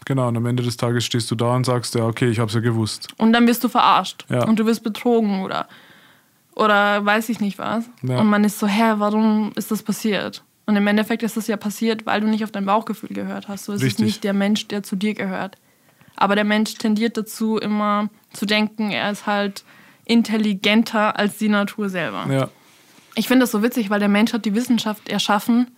Genau, 0.05 0.29
und 0.29 0.37
am 0.37 0.47
Ende 0.47 0.63
des 0.63 0.77
Tages 0.77 1.05
stehst 1.05 1.31
du 1.31 1.35
da 1.37 1.55
und 1.55 1.65
sagst, 1.65 1.95
ja, 1.95 2.05
okay, 2.07 2.29
ich 2.29 2.39
hab's 2.41 2.55
ja 2.55 2.61
gewusst. 2.61 3.09
Und 3.19 3.33
dann 3.33 3.47
wirst 3.47 3.63
du 3.65 3.69
verarscht. 3.69 4.25
Ja. 4.29 4.45
Und 4.47 4.59
du 4.59 4.67
wirst 4.67 4.83
betrogen 4.83 5.43
oder, 5.43 5.69
oder 6.55 7.05
weiß 7.05 7.29
ich 7.29 7.41
nicht 7.41 7.59
was. 7.59 7.85
Ja. 8.03 8.19
Und 8.19 8.27
man 8.29 8.45
ist 8.45 8.59
so, 8.59 8.67
hä, 8.67 8.95
warum 8.97 9.53
ist 9.55 9.71
das 9.71 9.83
passiert? 9.83 10.43
Und 10.67 10.77
im 10.77 10.87
Endeffekt 10.87 11.23
ist 11.23 11.37
das 11.37 11.47
ja 11.47 11.57
passiert, 11.57 12.07
weil 12.07 12.21
du 12.21 12.27
nicht 12.29 12.45
auf 12.45 12.51
dein 12.53 12.67
Bauchgefühl 12.67 13.11
gehört 13.11 13.49
hast. 13.49 13.65
So 13.65 13.73
ist 13.73 13.81
es 13.81 13.87
Richtig. 13.87 14.05
nicht 14.05 14.25
der 14.25 14.33
Mensch, 14.33 14.69
der 14.69 14.83
zu 14.83 14.97
dir 14.97 15.15
gehört. 15.15 15.57
Aber 16.17 16.35
der 16.35 16.45
Mensch 16.45 16.75
tendiert 16.75 17.17
dazu, 17.17 17.57
immer 17.59 18.09
zu 18.33 18.47
denken, 18.47 18.91
er 18.91 19.11
ist 19.11 19.27
halt 19.27 19.65
intelligenter 20.05 21.19
als 21.19 21.39
die 21.39 21.49
Natur 21.49 21.89
selber. 21.89 22.27
Ja, 22.31 22.49
Ich 23.15 23.29
finde 23.29 23.45
das 23.45 23.51
so 23.51 23.63
witzig, 23.63 23.91
weil 23.91 24.01
der 24.01 24.09
Mensch 24.09 24.33
hat 24.33 24.45
die 24.45 24.55
Wissenschaft 24.55 25.09
erschaffen 25.09 25.71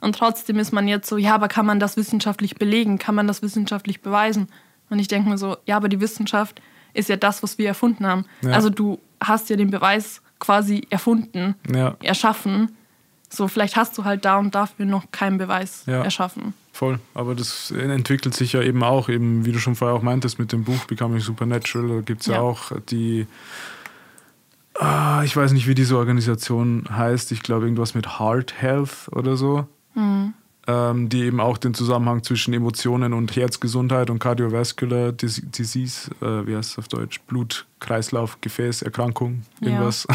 und 0.00 0.16
trotzdem 0.16 0.58
ist 0.58 0.72
man 0.72 0.88
jetzt 0.88 1.08
so, 1.08 1.16
ja, 1.16 1.34
aber 1.34 1.48
kann 1.48 1.66
man 1.66 1.78
das 1.78 1.96
wissenschaftlich 1.96 2.56
belegen? 2.56 2.98
Kann 2.98 3.14
man 3.14 3.26
das 3.28 3.42
wissenschaftlich 3.42 4.00
beweisen? 4.02 4.48
Und 4.90 4.98
ich 4.98 5.08
denke 5.08 5.28
mir 5.28 5.38
so, 5.38 5.56
ja, 5.66 5.76
aber 5.76 5.88
die 5.88 6.00
Wissenschaft 6.00 6.60
ist 6.92 7.08
ja 7.08 7.16
das, 7.16 7.42
was 7.42 7.56
wir 7.58 7.68
erfunden 7.68 8.06
haben. 8.06 8.24
Ja. 8.42 8.50
Also 8.52 8.68
du 8.68 8.98
hast 9.22 9.48
ja 9.50 9.56
den 9.56 9.70
Beweis 9.70 10.20
quasi 10.38 10.86
erfunden, 10.90 11.54
ja, 11.72 11.96
erschaffen. 12.02 12.76
So, 13.30 13.48
vielleicht 13.48 13.76
hast 13.76 13.96
du 13.96 14.04
halt 14.04 14.24
da 14.24 14.36
und 14.38 14.54
dafür 14.54 14.84
noch 14.84 15.10
keinen 15.12 15.38
Beweis 15.38 15.84
Ja. 15.86 16.02
erschaffen. 16.02 16.52
Voll. 16.82 16.98
Aber 17.14 17.36
das 17.36 17.70
entwickelt 17.70 18.34
sich 18.34 18.54
ja 18.54 18.60
eben 18.62 18.82
auch, 18.82 19.08
eben, 19.08 19.44
wie 19.44 19.52
du 19.52 19.60
schon 19.60 19.76
vorher 19.76 19.96
auch 19.96 20.02
meintest, 20.02 20.40
mit 20.40 20.50
dem 20.50 20.64
Buch 20.64 20.84
Becoming 20.86 21.20
Supernatural. 21.20 21.88
Da 21.88 22.00
gibt 22.00 22.22
es 22.22 22.26
ja. 22.26 22.34
Ja. 22.34 22.40
auch 22.40 22.72
die, 22.90 23.28
ah, 24.74 25.22
ich 25.24 25.36
weiß 25.36 25.52
nicht, 25.52 25.68
wie 25.68 25.74
diese 25.76 25.96
Organisation 25.96 26.84
heißt. 26.90 27.30
Ich 27.30 27.42
glaube, 27.44 27.66
irgendwas 27.66 27.94
mit 27.94 28.18
Heart 28.18 28.60
Health 28.60 29.08
oder 29.12 29.36
so. 29.36 29.66
Ähm, 30.68 31.08
die 31.08 31.22
eben 31.24 31.40
auch 31.40 31.58
den 31.58 31.74
Zusammenhang 31.74 32.22
zwischen 32.22 32.54
Emotionen 32.54 33.12
und 33.14 33.34
Herzgesundheit 33.34 34.10
und 34.10 34.20
Cardiovascular 34.20 35.10
Dis 35.12 35.42
Disease, 35.44 36.08
äh, 36.20 36.46
wie 36.46 36.54
heißt 36.56 36.70
es 36.72 36.78
auf 36.78 36.86
Deutsch? 36.88 37.20
Blut, 37.26 37.66
Kreislauf, 37.80 38.40
Gefäßerkrankung, 38.40 39.42
Ja. 39.60 39.68
irgendwas, 39.68 40.06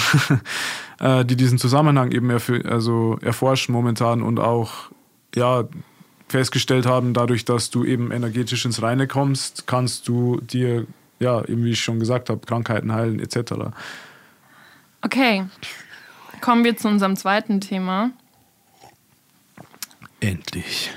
äh, 1.02 1.26
die 1.26 1.36
diesen 1.36 1.58
Zusammenhang 1.58 2.12
eben 2.14 2.32
erfü- 2.32 2.66
also 2.66 3.18
erforschen 3.22 3.74
momentan 3.74 4.22
und 4.22 4.40
auch 4.40 4.90
ja, 5.36 5.66
festgestellt 6.28 6.86
haben, 6.86 7.14
dadurch, 7.14 7.46
dass 7.46 7.70
du 7.70 7.86
eben 7.86 8.12
energetisch 8.12 8.66
ins 8.66 8.82
Reine 8.82 9.08
kommst, 9.08 9.68
kannst 9.68 10.08
du 10.08 10.42
dir, 10.42 10.86
ja, 11.20 11.44
eben 11.46 11.64
wie 11.64 11.72
ich 11.72 11.82
schon 11.82 12.00
gesagt 12.00 12.30
habe, 12.30 12.46
Krankheiten 12.46 12.92
heilen 12.92 13.20
etc. 13.20 13.54
Okay, 15.02 15.46
kommen 16.42 16.64
wir 16.64 16.76
zu 16.76 16.88
unserem 16.88 17.16
zweiten 17.16 17.62
Thema. 17.62 18.12
Endlich. 20.20 20.92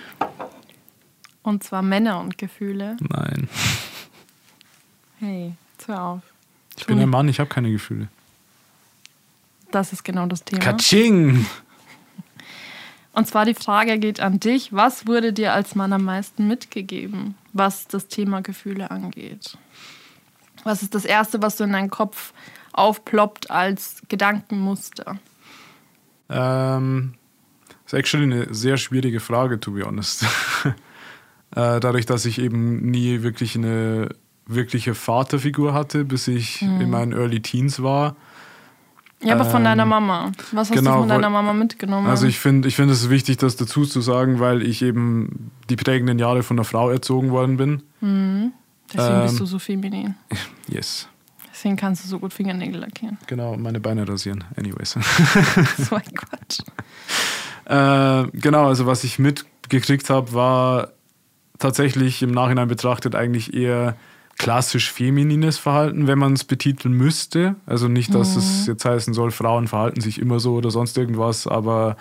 Und 1.43 1.63
zwar 1.63 1.83
Männer 1.83 2.21
und 2.21 2.39
Gefühle. 2.39 2.97
Nein. 3.01 3.49
Hey, 5.19 5.53
hör 5.87 6.03
auf. 6.03 6.23
Ich 6.77 6.87
bin 6.87 6.99
ein 6.99 7.09
Mann, 7.09 7.29
ich 7.29 7.41
habe 7.41 7.51
keine 7.51 7.71
Gefühle. 7.71 8.09
Das 9.71 9.93
ist 9.93 10.03
genau 10.03 10.27
das 10.27 10.45
Thema. 10.45 10.63
Katsching! 10.63 11.47
Und 13.13 13.27
zwar 13.27 13.45
die 13.45 13.55
Frage 13.55 13.99
geht 13.99 14.21
an 14.21 14.39
dich. 14.39 14.73
Was 14.73 15.07
wurde 15.07 15.33
dir 15.33 15.53
als 15.53 15.75
Mann 15.75 15.93
am 15.93 16.05
meisten 16.05 16.47
mitgegeben, 16.47 17.35
was 17.53 17.89
das 17.89 18.07
Thema 18.09 18.41
Gefühle 18.41 18.91
angeht? 18.91 19.59
Was 20.65 20.83
ist 20.83 20.95
das 20.95 21.05
Erste, 21.05 21.43
was 21.43 21.57
so 21.57 21.65
in 21.65 21.73
deinen 21.73 21.91
Kopf 21.91 22.33
aufploppt 22.73 23.51
als 23.51 24.03
Gedankenmuster? 24.09 25.19
Ähm, 26.29 27.15
ist 27.85 27.95
actually 27.95 28.25
eine 28.25 28.55
sehr 28.55 28.77
schwierige 28.77 29.21
Frage, 29.21 29.59
to 29.59 29.73
be 29.73 29.85
honest. 29.85 30.23
äh, 30.65 31.81
dadurch, 31.81 32.07
dass 32.07 32.25
ich 32.27 32.39
eben 32.39 32.91
nie 32.91 33.23
wirklich 33.23 33.57
eine 33.57 34.11
wirkliche 34.47 34.95
Vaterfigur 34.95 35.75
hatte, 35.75 36.05
bis 36.05 36.29
ich 36.29 36.63
Mhm. 36.63 36.81
in 36.81 36.91
meinen 36.91 37.13
Early 37.13 37.41
Teens 37.41 37.83
war. 37.83 38.17
Ja, 39.23 39.35
aber 39.35 39.45
von 39.45 39.61
Ähm, 39.61 39.65
deiner 39.65 39.85
Mama. 39.85 40.33
Was 40.53 40.71
hast 40.71 40.77
genau, 40.79 40.95
du 40.95 40.99
von 41.01 41.09
deiner 41.09 41.29
Mama 41.29 41.53
mitgenommen? 41.53 42.07
Also 42.07 42.27
ich 42.27 42.39
finde 42.39 42.69
ich 42.69 42.77
find 42.77 42.91
es 42.91 43.11
wichtig, 43.11 43.37
das 43.37 43.57
dazu 43.57 43.85
zu 43.85 44.01
sagen, 44.01 44.41
weil 44.41 44.63
ich 44.63 44.83
eben 44.83 45.51
die 45.69 45.77
prägenden 45.77 46.19
Jahre 46.19 46.43
von 46.43 46.57
einer 46.57 46.65
Frau 46.65 46.89
erzogen 46.91 47.31
worden 47.31 47.57
bin. 47.57 47.83
Deswegen 48.01 49.23
bist 49.23 49.35
ähm, 49.35 49.39
du 49.39 49.47
so 49.47 49.59
feminin. 49.59 50.15
Yes. 50.69 51.09
Deswegen 51.53 51.77
kannst 51.77 52.05
du 52.05 52.09
so 52.09 52.19
gut 52.19 52.33
Fingernägel 52.33 52.81
lackieren. 52.81 53.19
Genau, 53.27 53.57
meine 53.57 53.81
Beine 53.81 54.09
rasieren. 54.09 54.45
Anyways. 54.57 54.93
so 55.77 55.97
ein 55.97 56.15
Quatsch. 56.15 56.61
Äh, 57.67 58.31
genau, 58.33 58.69
also 58.69 58.87
was 58.87 59.05
ich 59.05 59.19
mitgekriegt 59.19 60.09
habe, 60.09 60.33
war 60.33 60.89
tatsächlich 61.59 62.23
im 62.23 62.31
Nachhinein 62.31 62.67
betrachtet 62.69 63.15
eigentlich 63.15 63.53
eher 63.53 63.97
klassisch 64.41 64.91
feminines 64.91 65.59
Verhalten, 65.59 66.07
wenn 66.07 66.19
man 66.19 66.33
es 66.33 66.45
betiteln 66.45 66.95
müsste. 66.95 67.57
Also 67.67 67.89
nicht, 67.89 68.15
dass 68.15 68.33
mhm. 68.33 68.39
es 68.39 68.67
jetzt 68.67 68.87
heißen 68.87 69.13
soll, 69.13 69.33
Frauen 69.33 69.69
verhalten 69.69 70.01
sich 70.01 70.19
immer 70.19 70.41
so 70.41 70.55
oder 70.55 70.71
sonst 70.71 70.97
irgendwas, 70.97 71.47
aber 71.47 71.99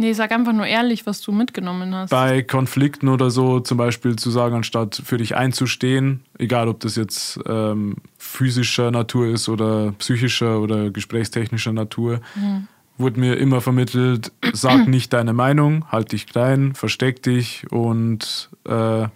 Nee, 0.00 0.12
sag 0.12 0.32
einfach 0.32 0.52
nur 0.52 0.66
ehrlich, 0.66 1.06
was 1.06 1.20
du 1.20 1.30
mitgenommen 1.30 1.94
hast. 1.94 2.10
Bei 2.10 2.42
Konflikten 2.42 3.08
oder 3.08 3.30
so 3.30 3.60
zum 3.60 3.78
Beispiel 3.78 4.16
zu 4.16 4.30
sagen, 4.30 4.56
anstatt 4.56 5.00
für 5.04 5.18
dich 5.18 5.36
einzustehen, 5.36 6.24
egal 6.38 6.66
ob 6.68 6.80
das 6.80 6.96
jetzt 6.96 7.38
ähm, 7.46 7.96
physischer 8.16 8.90
Natur 8.90 9.26
ist 9.28 9.48
oder 9.48 9.92
psychischer 9.98 10.60
oder 10.60 10.90
gesprächstechnischer 10.90 11.72
Natur, 11.72 12.20
mhm. 12.34 12.66
wurde 12.96 13.20
mir 13.20 13.36
immer 13.38 13.60
vermittelt, 13.60 14.32
sag 14.52 14.86
nicht 14.88 15.12
deine 15.12 15.32
Meinung, 15.32 15.84
halt 15.90 16.10
dich 16.10 16.26
klein, 16.26 16.74
versteck 16.74 17.22
dich 17.22 17.66
und 17.70 18.50
äh, 18.68 19.06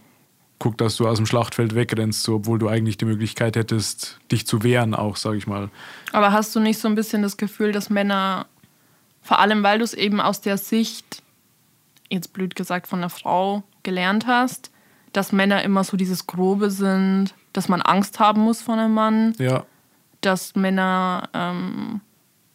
guck, 0.62 0.78
dass 0.78 0.96
du 0.96 1.08
aus 1.08 1.16
dem 1.16 1.26
Schlachtfeld 1.26 1.74
wegrennst, 1.74 2.22
so, 2.22 2.36
obwohl 2.36 2.60
du 2.60 2.68
eigentlich 2.68 2.96
die 2.96 3.04
Möglichkeit 3.04 3.56
hättest, 3.56 4.20
dich 4.30 4.46
zu 4.46 4.62
wehren, 4.62 4.94
auch, 4.94 5.16
sag 5.16 5.34
ich 5.34 5.48
mal. 5.48 5.70
Aber 6.12 6.30
hast 6.30 6.54
du 6.54 6.60
nicht 6.60 6.78
so 6.78 6.86
ein 6.86 6.94
bisschen 6.94 7.20
das 7.20 7.36
Gefühl, 7.36 7.72
dass 7.72 7.90
Männer 7.90 8.46
vor 9.22 9.40
allem, 9.40 9.64
weil 9.64 9.78
du 9.78 9.84
es 9.84 9.92
eben 9.92 10.20
aus 10.20 10.40
der 10.40 10.58
Sicht, 10.58 11.24
jetzt 12.10 12.32
blöd 12.32 12.54
gesagt, 12.54 12.86
von 12.86 13.00
einer 13.00 13.10
Frau 13.10 13.64
gelernt 13.82 14.28
hast, 14.28 14.70
dass 15.12 15.32
Männer 15.32 15.64
immer 15.64 15.82
so 15.82 15.96
dieses 15.96 16.28
Grobe 16.28 16.70
sind, 16.70 17.34
dass 17.52 17.68
man 17.68 17.82
Angst 17.82 18.20
haben 18.20 18.42
muss 18.42 18.62
vor 18.62 18.74
einem 18.74 18.94
Mann. 18.94 19.34
Ja. 19.38 19.64
Dass 20.20 20.54
Männer 20.54 21.28
ähm, 21.34 22.02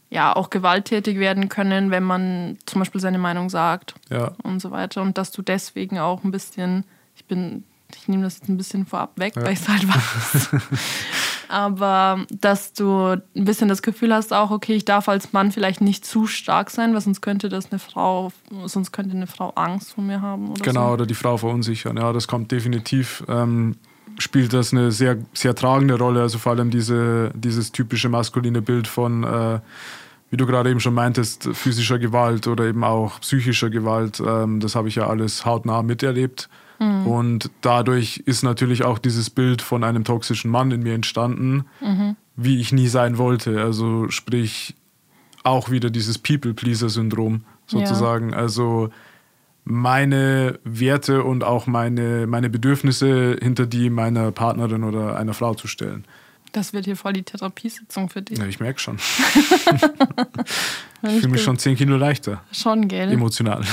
ja 0.10 0.34
auch 0.34 0.50
gewalttätig 0.50 1.20
werden 1.20 1.50
können, 1.50 1.92
wenn 1.92 2.04
man 2.04 2.58
zum 2.66 2.80
Beispiel 2.80 3.02
seine 3.02 3.18
Meinung 3.18 3.50
sagt. 3.50 3.96
Ja. 4.10 4.32
Und 4.44 4.62
so 4.62 4.72
weiter. 4.72 5.02
Und 5.02 5.18
dass 5.18 5.32
du 5.32 5.42
deswegen 5.42 6.00
auch 6.00 6.24
ein 6.24 6.32
bisschen, 6.32 6.86
ich 7.18 7.26
bin, 7.26 7.66
ich 7.96 8.08
nehme 8.08 8.24
das 8.24 8.40
jetzt 8.40 8.50
ein 8.50 8.58
bisschen 8.58 8.86
vorab 8.86 9.18
weg, 9.18 9.36
ja. 9.36 9.44
weil 9.44 9.54
ich 9.54 9.60
es 9.60 9.68
halt 9.68 9.88
weiß. 9.88 10.50
aber 11.50 12.26
dass 12.30 12.74
du 12.74 13.12
ein 13.12 13.46
bisschen 13.46 13.70
das 13.70 13.82
Gefühl 13.82 14.14
hast, 14.14 14.34
auch, 14.34 14.52
okay, 14.52 14.74
ich 14.74 14.86
darf 14.86 15.08
als 15.08 15.34
Mann 15.34 15.52
vielleicht 15.52 15.82
nicht 15.82 16.06
zu 16.06 16.28
stark 16.28 16.70
sein, 16.70 16.94
weil 16.94 17.02
sonst 17.02 17.22
könnte 17.22 17.50
das 17.50 17.72
eine 17.72 17.80
Frau, 17.80 18.32
sonst 18.66 18.92
könnte 18.92 19.16
eine 19.16 19.28
Frau 19.28 19.52
Angst 19.52 19.94
vor 19.94 20.04
mir 20.04 20.22
haben. 20.22 20.52
Oder 20.52 20.64
genau, 20.64 20.88
so. 20.88 20.94
oder 20.94 21.06
die 21.06 21.14
Frau 21.14 21.38
verunsichern. 21.38 21.98
Ja, 21.98 22.12
das 22.14 22.28
kommt 22.28 22.52
definitiv. 22.52 23.24
Ähm, 23.28 23.76
spielt 24.18 24.54
das 24.54 24.74
eine 24.74 24.92
sehr, 24.92 25.18
sehr 25.34 25.56
tragende 25.56 25.98
Rolle. 25.98 26.22
Also 26.22 26.38
vor 26.38 26.54
allem 26.54 26.70
diese, 26.70 27.32
dieses 27.36 27.72
typische 27.72 28.10
maskuline 28.10 28.62
Bild 28.62 28.88
von, 28.88 29.24
äh, 29.24 29.60
wie 30.30 30.38
du 30.38 30.46
gerade 30.46 30.70
eben 30.70 30.80
schon 30.80 30.94
meintest, 30.94 31.50
physischer 31.54 32.00
Gewalt 32.00 32.48
oder 32.48 32.66
eben 32.66 32.84
auch 32.84 33.22
psychischer 33.22 33.70
Gewalt. 33.70 34.22
Ähm, 34.26 34.60
das 34.60 34.76
habe 34.76 34.88
ich 34.88 34.96
ja 34.96 35.08
alles 35.08 35.46
hautnah 35.46 35.84
miterlebt. 35.84 36.50
Mhm. 36.80 37.08
Und 37.08 37.52
dadurch 37.62 38.18
ist 38.26 38.44
natürlich 38.44 38.84
auch 38.84 39.00
dieses 39.00 39.30
Bild 39.30 39.62
von 39.62 39.84
einem 39.84 40.04
toxischen 40.04 40.52
Mann 40.52 40.72
in 40.72 40.84
mir 40.84 40.94
entstanden, 40.94 41.66
mhm. 41.82 42.16
wie 42.36 42.60
ich 42.60 42.72
nie 42.72 42.88
sein 42.88 43.18
wollte. 43.18 43.62
Also 43.62 44.10
sprich 44.10 44.76
auch 45.44 45.70
wieder 45.70 45.90
dieses 45.90 46.18
People-Pleaser-Syndrom 46.18 47.44
sozusagen. 47.66 48.32
Ja. 48.32 48.38
Also 48.38 48.90
meine 49.64 50.60
Werte 50.64 51.24
und 51.24 51.44
auch 51.44 51.68
meine, 51.68 52.26
meine 52.28 52.50
Bedürfnisse 52.50 53.38
hinter 53.42 53.66
die 53.66 53.90
meiner 53.90 54.32
Partnerin 54.32 54.84
oder 54.84 55.18
einer 55.18 55.34
Frau 55.34 55.54
zu 55.56 55.68
stellen. 55.68 56.06
Das 56.54 56.72
wird 56.74 56.86
hier 56.86 56.96
voll 56.96 57.14
die 57.14 57.24
Therapiesitzung 57.24 58.10
für 58.10 58.22
dich. 58.22 58.38
Ja, 58.38 58.46
ich 58.46 58.60
merke 58.60 58.80
schon. 58.80 58.98
ich 61.04 61.20
fühle 61.20 61.28
mich 61.28 61.44
schon 61.44 61.58
10 61.58 61.76
Kilo 61.76 61.98
leichter. 61.98 62.42
Schon, 62.52 62.88
gell? 62.88 63.12
Emotional. 63.12 63.64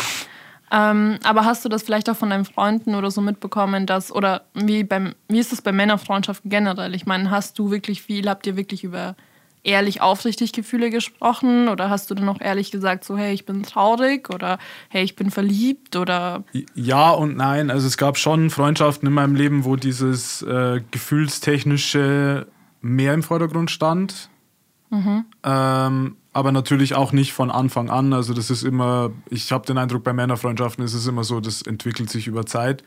Ähm, 0.74 1.18
aber 1.22 1.44
hast 1.44 1.64
du 1.64 1.68
das 1.68 1.84
vielleicht 1.84 2.10
auch 2.10 2.16
von 2.16 2.30
deinen 2.30 2.44
Freunden 2.44 2.96
oder 2.96 3.12
so 3.12 3.20
mitbekommen, 3.20 3.86
dass, 3.86 4.10
oder 4.10 4.42
wie, 4.54 4.82
beim, 4.82 5.14
wie 5.28 5.38
ist 5.38 5.52
es 5.52 5.62
bei 5.62 5.70
Männerfreundschaften 5.70 6.50
generell? 6.50 6.96
Ich 6.96 7.06
meine, 7.06 7.30
hast 7.30 7.60
du 7.60 7.70
wirklich 7.70 8.02
viel, 8.02 8.28
habt 8.28 8.44
ihr 8.48 8.56
wirklich 8.56 8.82
über 8.82 9.14
ehrlich 9.62 10.02
aufrichtig 10.02 10.52
Gefühle 10.52 10.90
gesprochen 10.90 11.68
oder 11.68 11.90
hast 11.90 12.10
du 12.10 12.14
dann 12.16 12.28
auch 12.28 12.40
ehrlich 12.40 12.72
gesagt, 12.72 13.04
so 13.04 13.16
hey, 13.16 13.32
ich 13.32 13.46
bin 13.46 13.62
traurig 13.62 14.30
oder 14.30 14.58
hey, 14.88 15.04
ich 15.04 15.14
bin 15.14 15.30
verliebt 15.30 15.94
oder? 15.94 16.42
Ja 16.74 17.10
und 17.10 17.36
nein. 17.36 17.70
Also 17.70 17.86
es 17.86 17.96
gab 17.96 18.18
schon 18.18 18.50
Freundschaften 18.50 19.06
in 19.06 19.14
meinem 19.14 19.36
Leben, 19.36 19.64
wo 19.64 19.76
dieses 19.76 20.42
äh, 20.42 20.82
gefühlstechnische 20.90 22.48
mehr 22.80 23.14
im 23.14 23.22
Vordergrund 23.22 23.70
stand. 23.70 24.28
Mhm. 24.90 25.24
Ähm, 25.44 26.16
aber 26.34 26.52
natürlich 26.52 26.94
auch 26.94 27.12
nicht 27.12 27.32
von 27.32 27.50
Anfang 27.50 27.88
an. 27.88 28.12
Also 28.12 28.34
das 28.34 28.50
ist 28.50 28.64
immer, 28.64 29.12
ich 29.30 29.52
habe 29.52 29.64
den 29.64 29.78
Eindruck, 29.78 30.02
bei 30.02 30.12
Männerfreundschaften 30.12 30.84
ist 30.84 30.92
es 30.92 31.06
immer 31.06 31.24
so, 31.24 31.40
das 31.40 31.62
entwickelt 31.62 32.10
sich 32.10 32.26
über 32.26 32.44
Zeit. 32.44 32.84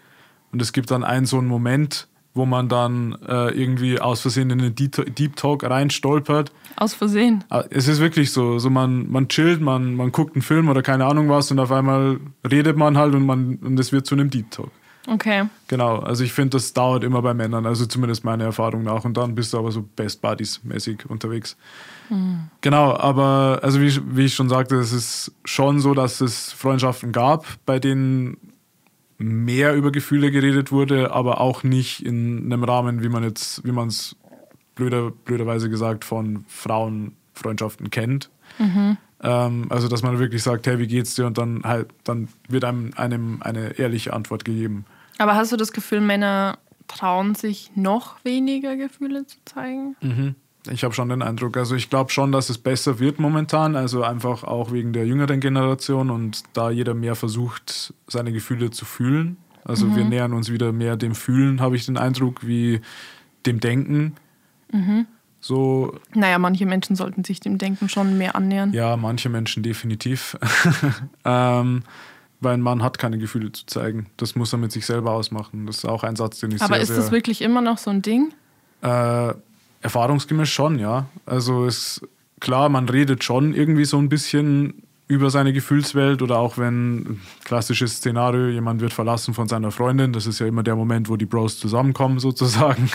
Und 0.51 0.61
es 0.61 0.73
gibt 0.73 0.91
dann 0.91 1.03
einen 1.03 1.25
so 1.25 1.37
einen 1.37 1.47
Moment, 1.47 2.07
wo 2.33 2.45
man 2.45 2.69
dann 2.69 3.17
äh, 3.27 3.49
irgendwie 3.49 3.99
aus 3.99 4.21
Versehen 4.21 4.49
in 4.49 4.61
einen 4.61 4.75
Deep 4.75 5.35
Talk 5.37 5.63
reinstolpert. 5.63 6.51
Aus 6.75 6.93
Versehen? 6.93 7.43
Ah, 7.49 7.63
es 7.69 7.87
ist 7.87 7.99
wirklich 7.99 8.31
so. 8.31 8.59
so 8.59 8.69
man, 8.69 9.09
man 9.09 9.29
chillt, 9.29 9.61
man, 9.61 9.95
man 9.95 10.11
guckt 10.11 10.35
einen 10.35 10.43
Film 10.43 10.69
oder 10.69 10.83
keine 10.83 11.05
Ahnung 11.05 11.29
was 11.29 11.49
und 11.49 11.59
auf 11.59 11.71
einmal 11.71 12.19
redet 12.49 12.77
man 12.77 12.97
halt 12.97 13.15
und, 13.15 13.25
man, 13.25 13.55
und 13.55 13.79
es 13.79 13.91
wird 13.91 14.05
zu 14.05 14.15
einem 14.15 14.29
Deep 14.29 14.51
Talk. 14.51 14.71
Okay. 15.09 15.45
Genau, 15.69 15.99
also 15.99 16.25
ich 16.25 16.33
finde, 16.33 16.57
das 16.57 16.73
dauert 16.73 17.05
immer 17.05 17.21
bei 17.21 17.33
Männern, 17.33 17.65
also 17.65 17.85
zumindest 17.85 18.25
meine 18.25 18.43
Erfahrung 18.43 18.83
nach. 18.83 19.05
Und 19.05 19.15
dann 19.15 19.35
bist 19.35 19.53
du 19.53 19.57
aber 19.57 19.71
so 19.71 19.81
Best 19.81 20.21
Buddies 20.21 20.61
mäßig 20.63 21.09
unterwegs. 21.09 21.55
Mhm. 22.09 22.49
Genau, 22.61 22.95
aber 22.95 23.59
also 23.63 23.81
wie, 23.81 23.99
wie 24.15 24.25
ich 24.25 24.35
schon 24.35 24.49
sagte, 24.49 24.75
es 24.75 24.91
ist 24.91 25.31
schon 25.45 25.79
so, 25.79 25.93
dass 25.93 26.21
es 26.21 26.51
Freundschaften 26.51 27.11
gab, 27.11 27.45
bei 27.65 27.79
denen 27.79 28.37
mehr 29.17 29.73
über 29.75 29.91
Gefühle 29.91 30.31
geredet 30.31 30.71
wurde, 30.71 31.11
aber 31.11 31.41
auch 31.41 31.63
nicht 31.63 32.05
in 32.05 32.45
einem 32.45 32.63
Rahmen, 32.63 33.01
wie 33.01 33.09
man 33.09 33.23
jetzt, 33.23 33.65
wie 33.65 33.71
man 33.71 33.87
es 33.87 34.15
blöder, 34.75 35.11
blöderweise 35.11 35.69
gesagt 35.69 36.05
von 36.05 36.45
Frauenfreundschaften 36.47 37.89
kennt. 37.89 38.29
Mhm. 38.59 38.97
Ähm, 39.21 39.65
also 39.69 39.87
dass 39.87 40.03
man 40.03 40.19
wirklich 40.19 40.43
sagt, 40.43 40.67
hey, 40.67 40.77
wie 40.79 40.87
geht's 40.87 41.15
dir? 41.15 41.25
Und 41.25 41.37
dann 41.37 41.63
halt, 41.63 41.89
dann 42.03 42.29
wird 42.47 42.63
einem, 42.63 42.91
einem 42.95 43.41
eine 43.41 43.79
ehrliche 43.79 44.13
Antwort 44.13 44.45
gegeben. 44.45 44.85
Aber 45.17 45.35
hast 45.35 45.51
du 45.51 45.57
das 45.57 45.71
Gefühl, 45.71 46.01
Männer 46.01 46.59
trauen 46.87 47.35
sich 47.35 47.71
noch 47.75 48.23
weniger 48.23 48.75
Gefühle 48.75 49.25
zu 49.25 49.37
zeigen? 49.45 49.95
Mhm. 50.01 50.35
Ich 50.69 50.83
habe 50.83 50.93
schon 50.93 51.09
den 51.09 51.21
Eindruck. 51.21 51.55
Also 51.57 51.75
ich 51.75 51.89
glaube 51.89 52.11
schon, 52.11 52.31
dass 52.31 52.49
es 52.49 52.57
besser 52.57 52.99
wird 52.99 53.19
momentan. 53.19 53.75
Also 53.75 54.03
einfach 54.03 54.43
auch 54.43 54.71
wegen 54.71 54.93
der 54.93 55.05
jüngeren 55.05 55.39
Generation 55.39 56.09
und 56.09 56.43
da 56.53 56.69
jeder 56.69 56.93
mehr 56.93 57.15
versucht, 57.15 57.93
seine 58.07 58.31
Gefühle 58.31 58.71
zu 58.71 58.85
fühlen. 58.85 59.37
Also 59.63 59.85
mhm. 59.85 59.95
wir 59.95 60.05
nähern 60.05 60.33
uns 60.33 60.51
wieder 60.51 60.71
mehr 60.71 60.95
dem 60.95 61.15
Fühlen, 61.15 61.61
habe 61.61 61.75
ich 61.75 61.85
den 61.85 61.97
Eindruck, 61.97 62.45
wie 62.45 62.81
dem 63.45 63.59
Denken. 63.59 64.15
Mhm. 64.71 65.05
So. 65.39 65.97
Naja, 66.13 66.39
manche 66.39 66.65
Menschen 66.65 66.95
sollten 66.95 67.23
sich 67.23 67.39
dem 67.39 67.57
Denken 67.57 67.89
schon 67.89 68.17
mehr 68.17 68.35
annähern. 68.35 68.73
Ja, 68.73 68.97
manche 68.97 69.29
Menschen 69.29 69.63
definitiv. 69.63 70.37
ähm, 71.25 71.83
weil 72.39 72.53
ein 72.53 72.61
Mann 72.61 72.83
hat 72.83 72.97
keine 72.97 73.17
Gefühle 73.17 73.51
zu 73.51 73.65
zeigen. 73.65 74.07
Das 74.17 74.35
muss 74.35 74.53
er 74.53 74.59
mit 74.59 74.71
sich 74.71 74.85
selber 74.85 75.11
ausmachen. 75.11 75.65
Das 75.65 75.77
ist 75.77 75.85
auch 75.85 76.03
ein 76.03 76.15
Satz, 76.15 76.39
den 76.39 76.51
ich 76.51 76.61
Aber 76.61 76.75
sehr, 76.75 76.83
ist 76.83 76.95
das 76.95 77.11
wirklich 77.11 77.41
immer 77.41 77.61
noch 77.61 77.77
so 77.77 77.89
ein 77.89 78.01
Ding? 78.01 78.33
Äh, 78.81 79.33
erfahrungsgemäß 79.81 80.49
schon, 80.49 80.79
ja. 80.79 81.05
Also 81.25 81.65
ist 81.65 82.01
klar, 82.39 82.69
man 82.69 82.89
redet 82.89 83.23
schon 83.23 83.53
irgendwie 83.53 83.85
so 83.85 83.97
ein 83.97 84.09
bisschen 84.09 84.83
über 85.07 85.29
seine 85.29 85.53
Gefühlswelt 85.53 86.21
oder 86.21 86.37
auch 86.37 86.57
wenn 86.57 87.21
klassisches 87.45 87.97
Szenario, 87.97 88.49
jemand 88.49 88.81
wird 88.81 88.93
verlassen 88.93 89.33
von 89.33 89.47
seiner 89.47 89.71
Freundin, 89.71 90.11
das 90.11 90.27
ist 90.27 90.39
ja 90.39 90.47
immer 90.47 90.63
der 90.63 90.75
Moment, 90.75 91.07
wo 91.09 91.15
die 91.15 91.25
Bros 91.25 91.59
zusammenkommen 91.59 92.19
sozusagen. 92.19 92.89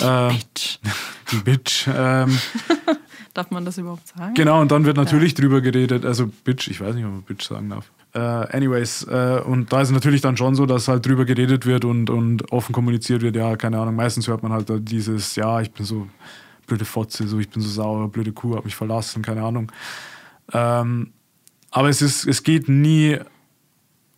Die 0.00 0.04
ähm, 0.04 0.28
Bitch. 0.28 0.78
Die 1.32 1.36
Bitch. 1.36 1.88
Ähm, 1.94 2.38
darf 3.34 3.50
man 3.50 3.64
das 3.64 3.78
überhaupt 3.78 4.08
sagen? 4.08 4.34
Genau, 4.34 4.60
und 4.60 4.70
dann 4.70 4.84
wird 4.84 4.96
natürlich 4.96 5.32
ja. 5.32 5.40
drüber 5.40 5.60
geredet, 5.60 6.04
also 6.04 6.30
Bitch, 6.44 6.68
ich 6.68 6.80
weiß 6.80 6.94
nicht, 6.94 7.04
ob 7.04 7.12
man 7.12 7.22
Bitch 7.22 7.46
sagen 7.46 7.70
darf. 7.70 7.90
Äh, 8.12 8.18
anyways, 8.18 9.04
äh, 9.04 9.40
und 9.44 9.72
da 9.72 9.82
ist 9.82 9.88
es 9.88 9.94
natürlich 9.94 10.20
dann 10.20 10.36
schon 10.36 10.54
so, 10.54 10.66
dass 10.66 10.88
halt 10.88 11.06
drüber 11.06 11.24
geredet 11.24 11.64
wird 11.64 11.84
und, 11.84 12.10
und 12.10 12.50
offen 12.52 12.72
kommuniziert 12.72 13.22
wird. 13.22 13.36
Ja, 13.36 13.56
keine 13.56 13.78
Ahnung, 13.78 13.94
meistens 13.94 14.26
hört 14.26 14.42
man 14.42 14.52
halt 14.52 14.68
dieses, 14.88 15.36
ja, 15.36 15.60
ich 15.60 15.70
bin 15.70 15.86
so 15.86 16.08
blöde 16.66 16.84
Fotze, 16.84 17.26
so 17.28 17.38
ich 17.38 17.48
bin 17.48 17.62
so 17.62 17.68
sauer, 17.68 18.08
blöde 18.08 18.32
Kuh, 18.32 18.56
hab 18.56 18.64
mich 18.64 18.76
verlassen, 18.76 19.22
keine 19.22 19.42
Ahnung. 19.42 19.70
Ähm, 20.52 21.12
aber 21.70 21.88
es, 21.88 22.02
ist, 22.02 22.26
es 22.26 22.42
geht 22.42 22.68
nie, 22.68 23.18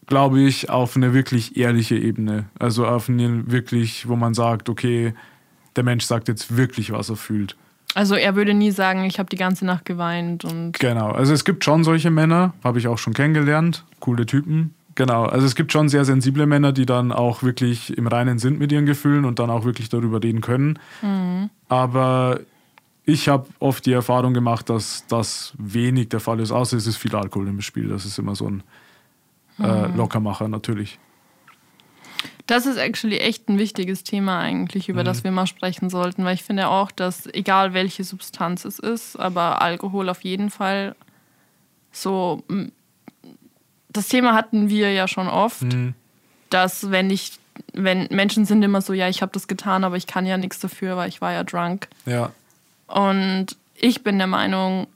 glaube 0.07 0.41
ich, 0.41 0.71
auf 0.71 0.97
eine 0.97 1.13
wirklich 1.13 1.57
ehrliche 1.57 1.97
Ebene. 1.97 2.47
Also 2.59 2.87
auf 2.87 3.09
eine 3.09 3.51
wirklich, 3.51 4.09
wo 4.09 4.17
man 4.17 4.33
sagt, 4.33 4.69
okay, 4.69 5.15
der 5.77 5.85
Mensch 5.85 6.05
sagt 6.05 6.29
jetzt 6.29 6.57
wirklich, 6.57 6.93
was 6.93 7.11
er 7.11 7.17
fühlt. 7.17 7.57
Also 7.95 8.15
er 8.15 8.37
würde 8.37 8.55
nie 8.55 8.71
sagen, 8.71 9.05
ich 9.05 9.19
habe 9.19 9.29
die 9.29 9.37
ganze 9.37 9.67
Nacht 9.67 9.85
geweint 9.85 10.45
und. 10.45 10.79
Genau, 10.79 11.11
also 11.11 11.33
es 11.33 11.45
gibt 11.45 11.65
schon 11.65 11.85
solche 11.85 12.11
Männer, 12.11 12.55
habe 12.65 12.79
ich 12.79 12.89
auch 12.89 12.99
schon 12.99 13.13
kennengelernt, 13.13 13.85
coole 14.01 14.27
Typen. 14.27 14.75
Genau, 14.95 15.25
also 15.25 15.47
es 15.47 15.55
gibt 15.55 15.73
schon 15.73 15.89
sehr 15.89 16.05
sensible 16.05 16.47
Männer, 16.47 16.73
die 16.73 16.85
dann 16.87 17.13
auch 17.13 17.43
wirklich 17.43 17.97
im 17.97 18.07
Reinen 18.07 18.39
sind 18.39 18.59
mit 18.59 18.73
ihren 18.73 18.85
Gefühlen 18.87 19.25
und 19.25 19.39
dann 19.39 19.49
auch 19.51 19.65
wirklich 19.65 19.89
darüber 19.89 20.23
reden 20.23 20.43
können. 20.43 20.79
Mhm. 21.01 21.49
Aber 21.69 22.41
ich 23.05 23.29
habe 23.29 23.47
oft 23.59 23.87
die 23.87 23.93
Erfahrung 23.93 24.35
gemacht, 24.35 24.69
dass 24.69 25.07
das 25.09 25.55
wenig 25.59 26.11
der 26.11 26.21
Fall 26.21 26.41
ist, 26.41 26.53
außer 26.53 26.77
es 26.77 26.87
ist 26.87 26.99
viel 26.99 27.15
Alkohol 27.17 27.49
im 27.49 27.61
Spiel. 27.63 27.89
Das 27.89 28.05
ist 28.05 28.19
immer 28.19 28.35
so 28.35 28.49
ein 28.49 28.63
äh, 29.59 29.89
Mhm. 29.89 29.97
Lockermacher 29.97 30.49
natürlich. 30.49 30.99
Das 32.47 32.67
ist 32.67 32.77
actually 32.77 33.19
echt 33.19 33.49
ein 33.49 33.59
wichtiges 33.59 34.05
Thema 34.05 34.39
eigentlich, 34.41 34.89
über 34.89 35.05
das 35.05 35.25
wir 35.25 35.31
mal 35.31 35.47
sprechen 35.47 35.91
sollten, 35.91 36.25
weil 36.25 36.35
ich 36.35 36.43
finde 36.43 36.69
auch, 36.69 36.91
dass 36.91 37.27
egal 37.33 37.73
welche 37.73 38.05
Substanz 38.05 38.65
es 38.65 38.79
ist, 38.79 39.17
aber 39.17 39.63
Alkohol 39.63 40.09
auf 40.09 40.23
jeden 40.23 40.51
Fall 40.51 40.95
so. 41.93 42.43
Das 43.89 44.09
Thema 44.09 44.35
hatten 44.35 44.69
wir 44.71 44.93
ja 44.93 45.07
schon 45.07 45.29
oft, 45.29 45.65
dass 46.51 46.91
wenn 46.91 47.11
ich, 47.11 47.39
wenn 47.75 48.09
Menschen 48.11 48.45
sind 48.45 48.63
immer 48.63 48.81
so, 48.81 48.93
ja, 48.93 49.09
ich 49.09 49.23
habe 49.23 49.33
das 49.33 49.49
getan, 49.49 49.85
aber 49.85 49.97
ich 49.97 50.07
kann 50.07 50.27
ja 50.27 50.37
nichts 50.39 50.59
dafür, 50.61 50.97
weil 50.97 51.09
ich 51.09 51.21
war 51.21 51.33
ja 51.33 51.45
drunk. 51.45 51.89
Ja, 52.07 52.33
Und 52.87 53.57
ich 53.75 54.03
bin 54.03 54.19
der 54.19 54.27
Meinung, 54.27 54.87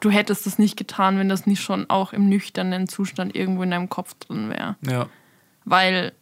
du 0.00 0.10
hättest 0.10 0.46
das 0.46 0.58
nicht 0.58 0.76
getan, 0.76 1.18
wenn 1.18 1.28
das 1.28 1.46
nicht 1.46 1.62
schon 1.62 1.88
auch 1.88 2.12
im 2.12 2.28
nüchternen 2.28 2.88
Zustand 2.88 3.34
irgendwo 3.34 3.62
in 3.62 3.70
deinem 3.70 3.88
Kopf 3.88 4.14
drin 4.14 4.50
wäre 4.50 4.76
ja, 4.82 5.06
weil 5.64 6.12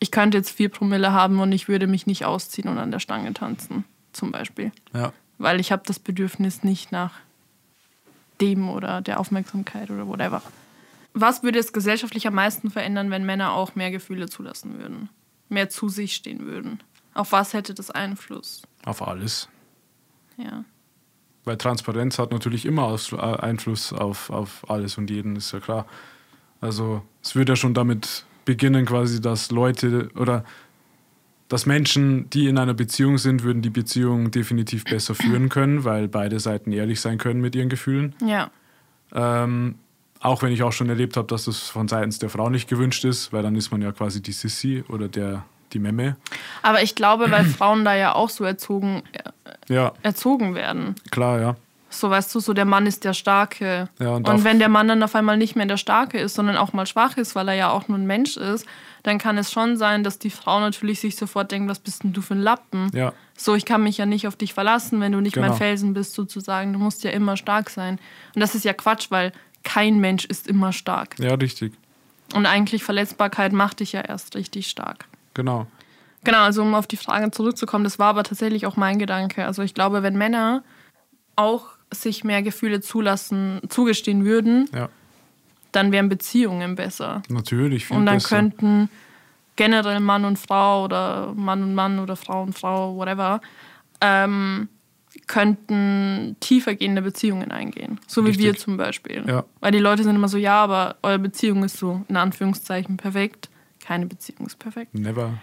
ich 0.00 0.10
könnte 0.10 0.38
jetzt 0.38 0.50
vier 0.50 0.68
Promille 0.68 1.12
haben 1.12 1.40
und 1.40 1.52
ich 1.52 1.68
würde 1.68 1.86
mich 1.86 2.06
nicht 2.06 2.24
ausziehen 2.24 2.68
und 2.68 2.78
an 2.78 2.90
der 2.90 3.00
Stange 3.00 3.32
tanzen, 3.34 3.84
zum 4.12 4.32
Beispiel. 4.32 4.72
ja. 4.94 5.12
Weil 5.40 5.60
ich 5.60 5.70
habe 5.70 5.84
das 5.86 6.00
Bedürfnis 6.00 6.64
nicht 6.64 6.90
nach 6.90 7.12
dem 8.40 8.68
oder 8.68 9.00
der 9.00 9.20
Aufmerksamkeit 9.20 9.88
oder 9.88 10.08
whatever. 10.08 10.42
Was 11.14 11.44
würde 11.44 11.60
es 11.60 11.72
gesellschaftlich 11.72 12.26
am 12.26 12.34
meisten 12.34 12.70
verändern, 12.70 13.10
wenn 13.10 13.24
Männer 13.24 13.52
auch 13.52 13.76
mehr 13.76 13.92
Gefühle 13.92 14.28
zulassen 14.28 14.80
würden? 14.80 15.08
Mehr 15.48 15.68
zu 15.68 15.88
sich 15.88 16.14
stehen 16.14 16.44
würden? 16.44 16.80
Auf 17.14 17.30
was 17.30 17.52
hätte 17.52 17.72
das 17.72 17.90
Einfluss? 17.90 18.62
Auf 18.84 19.06
alles. 19.06 19.48
Ja. 20.36 20.64
Weil 21.44 21.56
Transparenz 21.56 22.18
hat 22.18 22.30
natürlich 22.30 22.66
immer 22.66 22.96
äh, 23.12 23.16
Einfluss 23.16 23.92
auf, 23.92 24.30
auf 24.30 24.68
alles 24.68 24.98
und 24.98 25.08
jeden, 25.08 25.36
ist 25.36 25.52
ja 25.52 25.60
klar. 25.60 25.86
Also 26.60 27.02
es 27.22 27.34
würde 27.34 27.52
ja 27.52 27.56
schon 27.56 27.74
damit 27.74 28.26
beginnen, 28.48 28.86
quasi, 28.86 29.20
dass 29.20 29.50
Leute 29.50 30.08
oder 30.16 30.42
dass 31.50 31.66
Menschen, 31.66 32.28
die 32.30 32.46
in 32.48 32.56
einer 32.58 32.72
Beziehung 32.74 33.18
sind, 33.18 33.42
würden 33.42 33.60
die 33.62 33.70
Beziehung 33.70 34.30
definitiv 34.30 34.84
besser 34.84 35.14
führen 35.14 35.48
können, 35.56 35.84
weil 35.84 36.08
beide 36.08 36.40
Seiten 36.40 36.72
ehrlich 36.72 37.00
sein 37.00 37.18
können 37.18 37.40
mit 37.42 37.54
ihren 37.54 37.68
Gefühlen. 37.68 38.14
Ja. 38.24 38.50
Ähm, 39.14 39.74
auch 40.20 40.42
wenn 40.42 40.52
ich 40.52 40.62
auch 40.62 40.72
schon 40.72 40.88
erlebt 40.88 41.16
habe, 41.18 41.26
dass 41.28 41.44
das 41.44 41.60
von 41.68 41.86
seitens 41.88 42.18
der 42.18 42.30
Frau 42.30 42.48
nicht 42.50 42.68
gewünscht 42.68 43.04
ist, 43.04 43.32
weil 43.32 43.42
dann 43.42 43.54
ist 43.54 43.70
man 43.70 43.82
ja 43.82 43.92
quasi 43.92 44.20
die 44.22 44.32
Sissi 44.32 44.82
oder 44.88 45.08
der, 45.08 45.44
die 45.74 45.78
Memme. 45.78 46.16
Aber 46.62 46.82
ich 46.82 46.94
glaube, 46.94 47.30
weil 47.30 47.44
Frauen 47.58 47.84
da 47.84 47.94
ja 47.94 48.14
auch 48.14 48.30
so 48.30 48.44
erzogen, 48.44 49.02
Ja, 49.68 49.92
erzogen 50.02 50.54
werden. 50.54 50.94
klar, 51.10 51.38
ja. 51.40 51.56
So 51.90 52.10
weißt 52.10 52.34
du, 52.34 52.40
so 52.40 52.52
der 52.52 52.66
Mann 52.66 52.86
ist 52.86 53.04
der 53.04 53.14
Starke. 53.14 53.88
Ja, 53.98 54.10
und 54.10 54.28
und 54.28 54.44
wenn 54.44 54.58
der 54.58 54.68
Mann 54.68 54.88
dann 54.88 55.02
auf 55.02 55.14
einmal 55.14 55.36
nicht 55.38 55.56
mehr 55.56 55.64
der 55.66 55.78
Starke 55.78 56.18
ist, 56.18 56.34
sondern 56.34 56.56
auch 56.56 56.72
mal 56.74 56.86
schwach 56.86 57.16
ist, 57.16 57.34
weil 57.34 57.48
er 57.48 57.54
ja 57.54 57.70
auch 57.70 57.88
nur 57.88 57.96
ein 57.96 58.06
Mensch 58.06 58.36
ist, 58.36 58.66
dann 59.04 59.16
kann 59.18 59.38
es 59.38 59.50
schon 59.50 59.76
sein, 59.78 60.04
dass 60.04 60.18
die 60.18 60.28
Frau 60.30 60.60
natürlich 60.60 61.00
sich 61.00 61.16
sofort 61.16 61.50
denkt, 61.50 61.70
was 61.70 61.78
bist 61.78 62.04
denn 62.04 62.12
du 62.12 62.20
für 62.20 62.34
ein 62.34 62.42
Lappen? 62.42 62.90
Ja, 62.94 63.12
So, 63.36 63.54
ich 63.54 63.64
kann 63.64 63.82
mich 63.82 63.96
ja 63.96 64.04
nicht 64.06 64.26
auf 64.26 64.36
dich 64.36 64.52
verlassen, 64.52 65.00
wenn 65.00 65.12
du 65.12 65.20
nicht 65.20 65.36
mein 65.36 65.46
Genau. 65.46 65.56
Felsen 65.56 65.94
bist, 65.94 66.12
sozusagen. 66.14 66.72
Du 66.74 66.78
musst 66.78 67.04
ja 67.04 67.10
immer 67.10 67.36
stark 67.38 67.70
sein. 67.70 67.98
Und 68.34 68.40
das 68.40 68.54
ist 68.54 68.64
ja 68.64 68.74
Quatsch, 68.74 69.06
weil 69.10 69.32
kein 69.62 69.98
Mensch 69.98 70.24
ist 70.26 70.46
immer 70.46 70.72
stark. 70.72 71.16
ja, 71.18 71.34
richtig. 71.34 71.72
Und 72.34 72.44
eigentlich 72.44 72.84
Verletzbarkeit 72.84 73.52
macht 73.54 73.80
dich 73.80 73.92
ja 73.92 74.02
erst 74.02 74.36
richtig 74.36 74.68
stark. 74.68 75.06
Genau. 75.32 75.66
Genau, 76.24 76.40
also 76.40 76.60
um 76.60 76.74
auf 76.74 76.86
die 76.86 76.98
Frage 76.98 77.30
zurückzukommen, 77.30 77.84
das 77.84 77.98
war 77.98 78.08
aber 78.08 78.24
tatsächlich 78.24 78.66
auch 78.66 78.76
mein 78.76 78.98
Gedanke. 78.98 79.46
Also 79.46 79.62
ich 79.62 79.72
glaube, 79.72 80.02
wenn 80.02 80.18
Männer 80.18 80.62
auch 81.36 81.77
sich 81.92 82.24
mehr 82.24 82.42
Gefühle 82.42 82.80
zulassen, 82.80 83.60
zugestehen 83.68 84.24
würden, 84.24 84.68
Ja, 84.74 84.88
dann 85.72 85.92
wären 85.92 86.08
Beziehungen 86.08 86.74
besser. 86.74 87.22
natürlich. 87.28 87.86
Viel 87.86 87.96
Und 87.96 88.06
dann 88.06 88.16
besser. 88.16 88.28
könnten 88.36 88.90
generell 89.56 90.00
Mann 90.00 90.24
und 90.24 90.38
Frau 90.38 90.84
oder 90.84 91.32
Mann 91.34 91.62
und 91.62 91.74
Mann 91.74 91.98
oder 91.98 92.16
Frau 92.16 92.42
und 92.42 92.58
Frau, 92.58 92.96
whatever, 92.96 93.40
ähm, 94.00 94.68
könnten 95.26 96.36
tiefergehende 96.40 97.02
Beziehungen 97.02 97.50
eingehen. 97.50 97.98
So 98.06 98.22
wie 98.24 98.28
Richtig. 98.28 98.46
wir 98.46 98.56
zum 98.56 98.76
Beispiel. 98.76 99.24
Ja. 99.26 99.44
Weil 99.60 99.72
die 99.72 99.78
Leute 99.78 100.04
sind 100.04 100.14
immer 100.14 100.28
so, 100.28 100.38
ja, 100.38 100.62
aber 100.62 100.96
eure 101.02 101.18
Beziehung 101.18 101.64
ist 101.64 101.76
so 101.78 102.04
in 102.08 102.16
Anführungszeichen 102.16 102.96
perfekt. 102.96 103.48
Keine 103.84 104.06
Beziehung 104.06 104.46
ist 104.46 104.58
perfekt. 104.58 104.94
Never. 104.94 105.34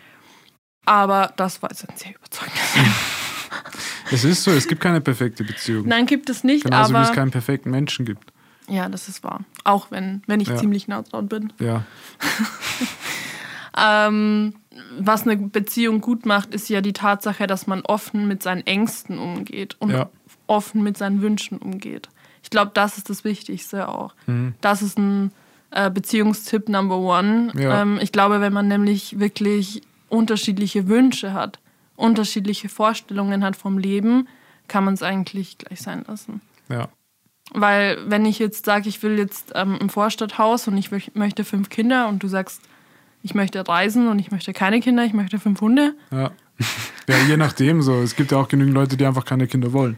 Aber 0.85 1.33
das 1.35 1.61
war 1.61 1.69
jetzt 1.71 1.87
ein 1.89 1.97
sehr 1.97 2.15
überzeugendes. 2.15 2.61
Es 4.11 4.23
ist 4.23 4.43
so, 4.43 4.51
es 4.51 4.67
gibt 4.67 4.81
keine 4.81 5.01
perfekte 5.01 5.43
Beziehung. 5.43 5.87
Nein, 5.87 6.05
gibt 6.05 6.29
es 6.29 6.43
nicht, 6.43 6.63
Genauso 6.65 6.91
wie 6.93 6.97
aber. 6.97 7.05
es 7.09 7.11
keinen 7.15 7.31
perfekten 7.31 7.71
Menschen 7.71 8.05
gibt. 8.05 8.31
ja, 8.67 8.87
das 8.89 9.07
ist 9.07 9.23
wahr. 9.23 9.41
Auch 9.63 9.91
wenn, 9.91 10.21
wenn 10.27 10.39
ich 10.39 10.47
Ja. 10.49 10.55
ziemlich 10.57 10.87
nah 10.87 11.01
dran 11.01 11.27
bin. 11.27 11.53
Ja, 11.59 11.83
Ähm, 13.77 14.53
was 14.99 15.23
eine 15.27 15.35
Beziehung 15.35 15.99
gut 15.99 16.25
macht, 16.25 16.53
ist 16.53 16.69
ja 16.69 16.79
die 16.79 16.93
Tatsache, 16.93 17.45
dass 17.45 17.67
man 17.67 17.81
offen 17.81 18.25
mit 18.27 18.41
seinen 18.41 18.65
Ängsten 18.65 19.19
umgeht 19.19 19.75
und 19.79 19.89
Ja. 19.91 20.09
offen 20.47 20.81
mit 20.81 20.97
seinen 20.97 21.21
Wünschen 21.21 21.57
umgeht. 21.57 22.07
Ich 22.41 22.49
glaube, 22.49 22.71
das 22.73 22.97
ist 22.97 23.09
das 23.09 23.25
Wichtigste 23.25 23.89
auch. 23.89 24.13
Mhm. 24.27 24.53
Das 24.61 24.81
ist 24.81 24.97
ein 24.97 25.31
äh, 25.71 25.89
Beziehungstipp 25.91 26.69
Number 26.69 26.97
One. 26.99 27.51
Ja. 27.53 27.81
Ähm, 27.81 27.99
ich 28.01 28.13
glaube, 28.13 28.39
wenn 28.39 28.53
man 28.53 28.69
nämlich 28.69 29.19
wirklich 29.19 29.81
unterschiedliche 30.07 30.87
Wünsche 30.87 31.33
hat, 31.33 31.59
unterschiedliche 31.95 32.69
Vorstellungen 32.69 33.43
hat 33.43 33.55
vom 33.55 33.77
Leben, 33.77 34.27
kann 34.67 34.83
man 34.83 34.93
es 34.95 35.03
eigentlich 35.03 35.57
gleich 35.57 35.81
sein 35.81 36.03
lassen. 36.07 36.41
ja, 36.69 36.89
Weil 37.53 37.99
wenn 38.09 38.25
ich 38.25 38.39
jetzt 38.39 38.65
sage, 38.65 38.89
ich 38.89 39.01
will 39.03 39.17
jetzt 39.17 39.51
ähm, 39.55 39.77
ein 39.79 39.89
Vorstadthaus 39.89 40.67
und 40.67 40.77
ich 40.77 40.89
möch- 40.89 41.11
möchte 41.13 41.43
fünf 41.43 41.69
Kinder 41.69 42.07
und 42.07 42.23
du 42.23 42.27
sagst, 42.27 42.61
ich 43.21 43.33
möchte 43.35 43.67
reisen 43.67 44.07
und 44.07 44.19
ich 44.19 44.31
möchte 44.31 44.53
keine 44.53 44.79
Kinder, 44.81 45.03
ich 45.05 45.13
möchte 45.13 45.39
fünf 45.39 45.61
Hunde. 45.61 45.95
ja. 46.11 46.31
Ja, 47.07 47.17
je 47.27 47.37
nachdem 47.37 47.83
so. 47.83 48.01
Es 48.01 48.15
gibt 48.15 48.31
ja 48.31 48.39
auch 48.39 48.47
genügend 48.47 48.73
Leute, 48.73 48.97
die 48.97 49.05
einfach 49.05 49.25
keine 49.25 49.45
Kinder 49.45 49.73
wollen. 49.73 49.95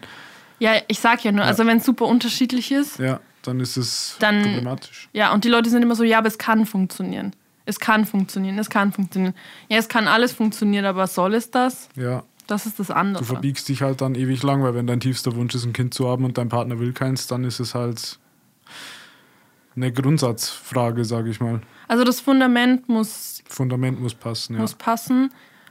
Ja, 0.60 0.72
ich 0.90 1.00
sag 1.00 1.24
ja 1.24 1.32
nur, 1.32 1.46
also 1.46 1.66
wenn 1.66 1.78
es 1.78 1.86
super 1.86 2.06
unterschiedlich 2.06 2.70
ist, 2.72 3.00
Ja, 3.00 3.22
dann 3.44 3.60
ist 3.62 3.78
es 3.78 4.18
Dann- 4.20 4.42
problematisch. 4.42 5.08
ja, 5.14 5.32
und 5.32 5.46
die 5.46 5.48
Leute 5.50 5.70
sind 5.70 5.84
immer 5.84 5.96
so, 5.96 6.04
ja, 6.04 6.18
aber 6.18 6.28
es 6.28 6.38
kann 6.38 6.66
funktionieren. 6.66 7.34
Es 7.67 7.80
kann 7.80 8.06
funktionieren, 8.06 8.58
es 8.58 8.69
kann 8.69 8.93
funktionieren. 8.93 9.34
Ja, 9.67 9.77
es 9.77 9.89
kann 9.89 10.08
alles 10.08 10.32
funktionieren, 10.32 10.86
aber 10.86 11.06
soll 11.06 11.36
es 11.36 11.51
das? 11.51 11.89
Ja, 11.95 12.23
Das 12.47 12.65
ist 12.65 12.80
das 12.80 12.88
du 12.88 12.95
andere. 12.95 13.25
verbiegst 13.25 13.67
dich 13.67 13.82
halt 13.82 13.99
dann 13.99 14.15
ewig 14.15 14.41
lang, 14.41 14.63
weil 14.63 14.73
wenn 14.73 14.88
dein 14.88 15.01
tiefster 15.01 15.36
Wunsch 15.36 15.53
ist, 15.53 15.65
ein 15.65 15.73
Kind 15.73 15.93
zu 15.93 16.08
haben 16.08 16.23
und 16.23 16.38
dein 16.38 16.47
Partner 16.47 16.80
will 16.80 16.93
keins, 16.93 17.27
dann 17.27 17.43
ist 17.43 17.60
es 17.60 17.75
halt 17.75 18.19
eine 19.75 19.91
Grundsatzfrage, 19.91 21.03
sage 21.03 21.30
ich 21.30 21.41
mal. 21.41 21.62
Also 21.89 22.03
das 22.06 22.21
Fundament 22.21 22.88
muss 22.88 23.43
Fundament 23.47 23.99
muss 24.01 24.13
passen, 24.13 24.56
ja. 24.56 24.62
muss 24.62 24.75
passen. 24.75 25.30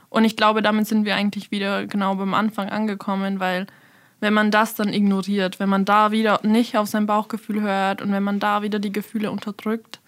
Und 0.09 0.23
ich 0.23 0.37
glaube, 0.37 0.61
damit 0.61 0.87
sind 0.87 1.03
wir 1.03 1.15
eigentlich 1.15 1.51
wieder 1.51 1.85
genau 1.87 2.15
beim 2.15 2.33
Anfang 2.33 2.69
angekommen, 2.69 3.39
weil 3.39 3.67
wenn 4.19 4.33
man 4.33 4.51
das 4.51 4.75
dann 4.75 4.93
ignoriert, 4.93 5.59
wenn 5.59 5.69
man 5.69 5.83
da 5.83 6.11
wieder 6.11 6.39
nicht 6.43 6.77
auf 6.77 6.87
sein 6.87 7.05
Bauchgefühl 7.05 7.61
hört 7.61 8.01
und 8.01 8.11
wenn 8.11 8.23
man 8.23 8.39
da 8.39 8.61
wieder 8.61 8.79
die 8.79 8.91
Gefühle 8.91 9.31
unterdrückt, 9.31 9.99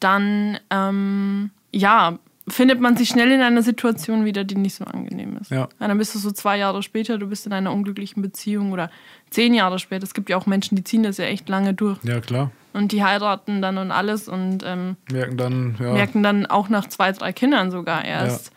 dann 0.00 0.58
ähm, 0.70 1.50
ja, 1.72 2.18
findet 2.48 2.80
man 2.80 2.96
sich 2.96 3.08
schnell 3.08 3.30
in 3.32 3.40
einer 3.40 3.62
Situation 3.62 4.24
wieder, 4.24 4.44
die 4.44 4.54
nicht 4.54 4.74
so 4.76 4.84
angenehm 4.84 5.36
ist. 5.40 5.50
Ja. 5.50 5.68
Weil 5.78 5.88
dann 5.88 5.98
bist 5.98 6.14
du 6.14 6.18
so 6.18 6.30
zwei 6.30 6.56
Jahre 6.58 6.82
später, 6.82 7.18
du 7.18 7.26
bist 7.26 7.46
in 7.46 7.52
einer 7.52 7.72
unglücklichen 7.72 8.22
Beziehung 8.22 8.72
oder 8.72 8.90
zehn 9.30 9.52
Jahre 9.54 9.78
später. 9.78 10.04
Es 10.04 10.14
gibt 10.14 10.28
ja 10.30 10.36
auch 10.36 10.46
Menschen, 10.46 10.76
die 10.76 10.84
ziehen 10.84 11.02
das 11.02 11.16
ja 11.16 11.24
echt 11.24 11.48
lange 11.48 11.74
durch 11.74 11.98
Ja, 12.04 12.20
klar. 12.20 12.50
und 12.72 12.92
die 12.92 13.02
heiraten 13.02 13.62
dann 13.62 13.78
und 13.78 13.90
alles 13.90 14.28
und 14.28 14.58
ähm, 14.64 14.96
Merken 15.10 15.36
dann, 15.36 15.76
ja, 15.80 15.92
merken 15.92 16.22
dann 16.22 16.46
auch 16.46 16.68
nach 16.68 16.86
zwei, 16.86 17.10
drei 17.12 17.32
Kindern 17.32 17.70
sogar 17.72 18.04
erst, 18.04 18.52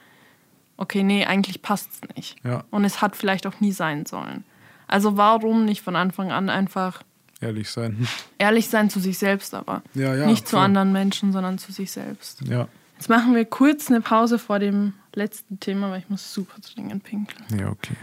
okay, 0.77 1.01
nee, 1.03 1.25
eigentlich 1.25 1.61
passt 1.63 1.89
es 1.91 2.15
nicht. 2.15 2.35
ja, 2.45 2.63
Und 2.69 2.85
es 2.85 3.01
hat 3.01 3.15
vielleicht 3.15 3.47
auch 3.47 3.59
nie 3.59 3.71
sein 3.71 4.05
sollen. 4.05 4.43
Also 4.87 5.17
warum 5.17 5.65
nicht 5.65 5.81
von 5.81 5.95
Anfang 5.95 6.31
an 6.31 6.49
einfach 6.49 7.01
ehrlich 7.41 7.69
sein. 7.69 8.07
ehrlich 8.37 8.67
sein 8.67 8.89
zu 8.89 8.99
sich 8.99 9.17
selbst, 9.17 9.53
aber 9.53 9.81
Ja, 9.93 10.15
ja. 10.15 10.25
nicht 10.25 10.47
zu 10.47 10.55
voll. 10.55 10.65
anderen 10.65 10.91
Menschen, 10.91 11.31
sondern 11.31 11.57
zu 11.57 11.71
sich 11.71 11.91
selbst. 11.91 12.41
Ja. 12.47 12.67
Jetzt 12.95 13.09
machen 13.09 13.33
wir 13.35 13.45
kurz 13.45 13.89
eine 13.89 14.01
Pause 14.01 14.39
vor 14.39 14.59
dem 14.59 14.93
letzten 15.15 15.59
Thema, 15.59 15.89
weil 15.91 15.99
ich 15.99 16.09
muss 16.09 16.33
super 16.33 16.55
dringend 16.61 17.03
pinkeln. 17.03 17.45
Ja, 17.57 17.69
okay. 17.69 17.95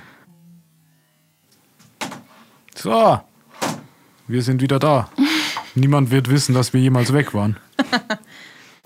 So, 2.75 3.21
wir 4.29 4.43
sind 4.43 4.61
wieder 4.61 4.79
da. 4.79 5.11
Niemand 5.75 6.11
wird 6.11 6.31
wissen, 6.31 6.55
dass 6.55 6.73
wir 6.73 6.81
jemals 6.81 7.13
weg 7.13 7.35
waren. 7.35 7.57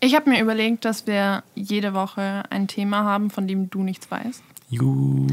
Ich 0.03 0.15
habe 0.15 0.31
mir 0.31 0.41
überlegt, 0.41 0.87
dass 0.87 1.07
wir 1.07 1.43
jede 1.55 1.93
Woche 1.93 2.45
ein 2.49 2.69
Thema 2.69 3.05
haben, 3.05 3.29
von 3.29 3.47
dem 3.47 3.69
du 3.69 3.83
nichts 3.83 4.11
weißt. 4.11 4.43
Juhu. 4.71 5.27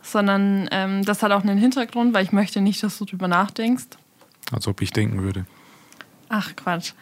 Sondern 0.00 0.66
ähm, 0.72 1.04
das 1.04 1.22
hat 1.22 1.30
auch 1.30 1.42
einen 1.42 1.58
Hintergrund, 1.58 2.14
weil 2.14 2.24
ich 2.24 2.32
möchte 2.32 2.62
nicht, 2.62 2.82
dass 2.82 2.96
du 2.96 3.04
drüber 3.04 3.28
nachdenkst. 3.28 3.84
Als 4.50 4.66
ob 4.66 4.82
ich 4.82 4.90
denken 4.90 5.22
würde. 5.22 5.46
Ach 6.28 6.54
Quatsch. 6.56 6.92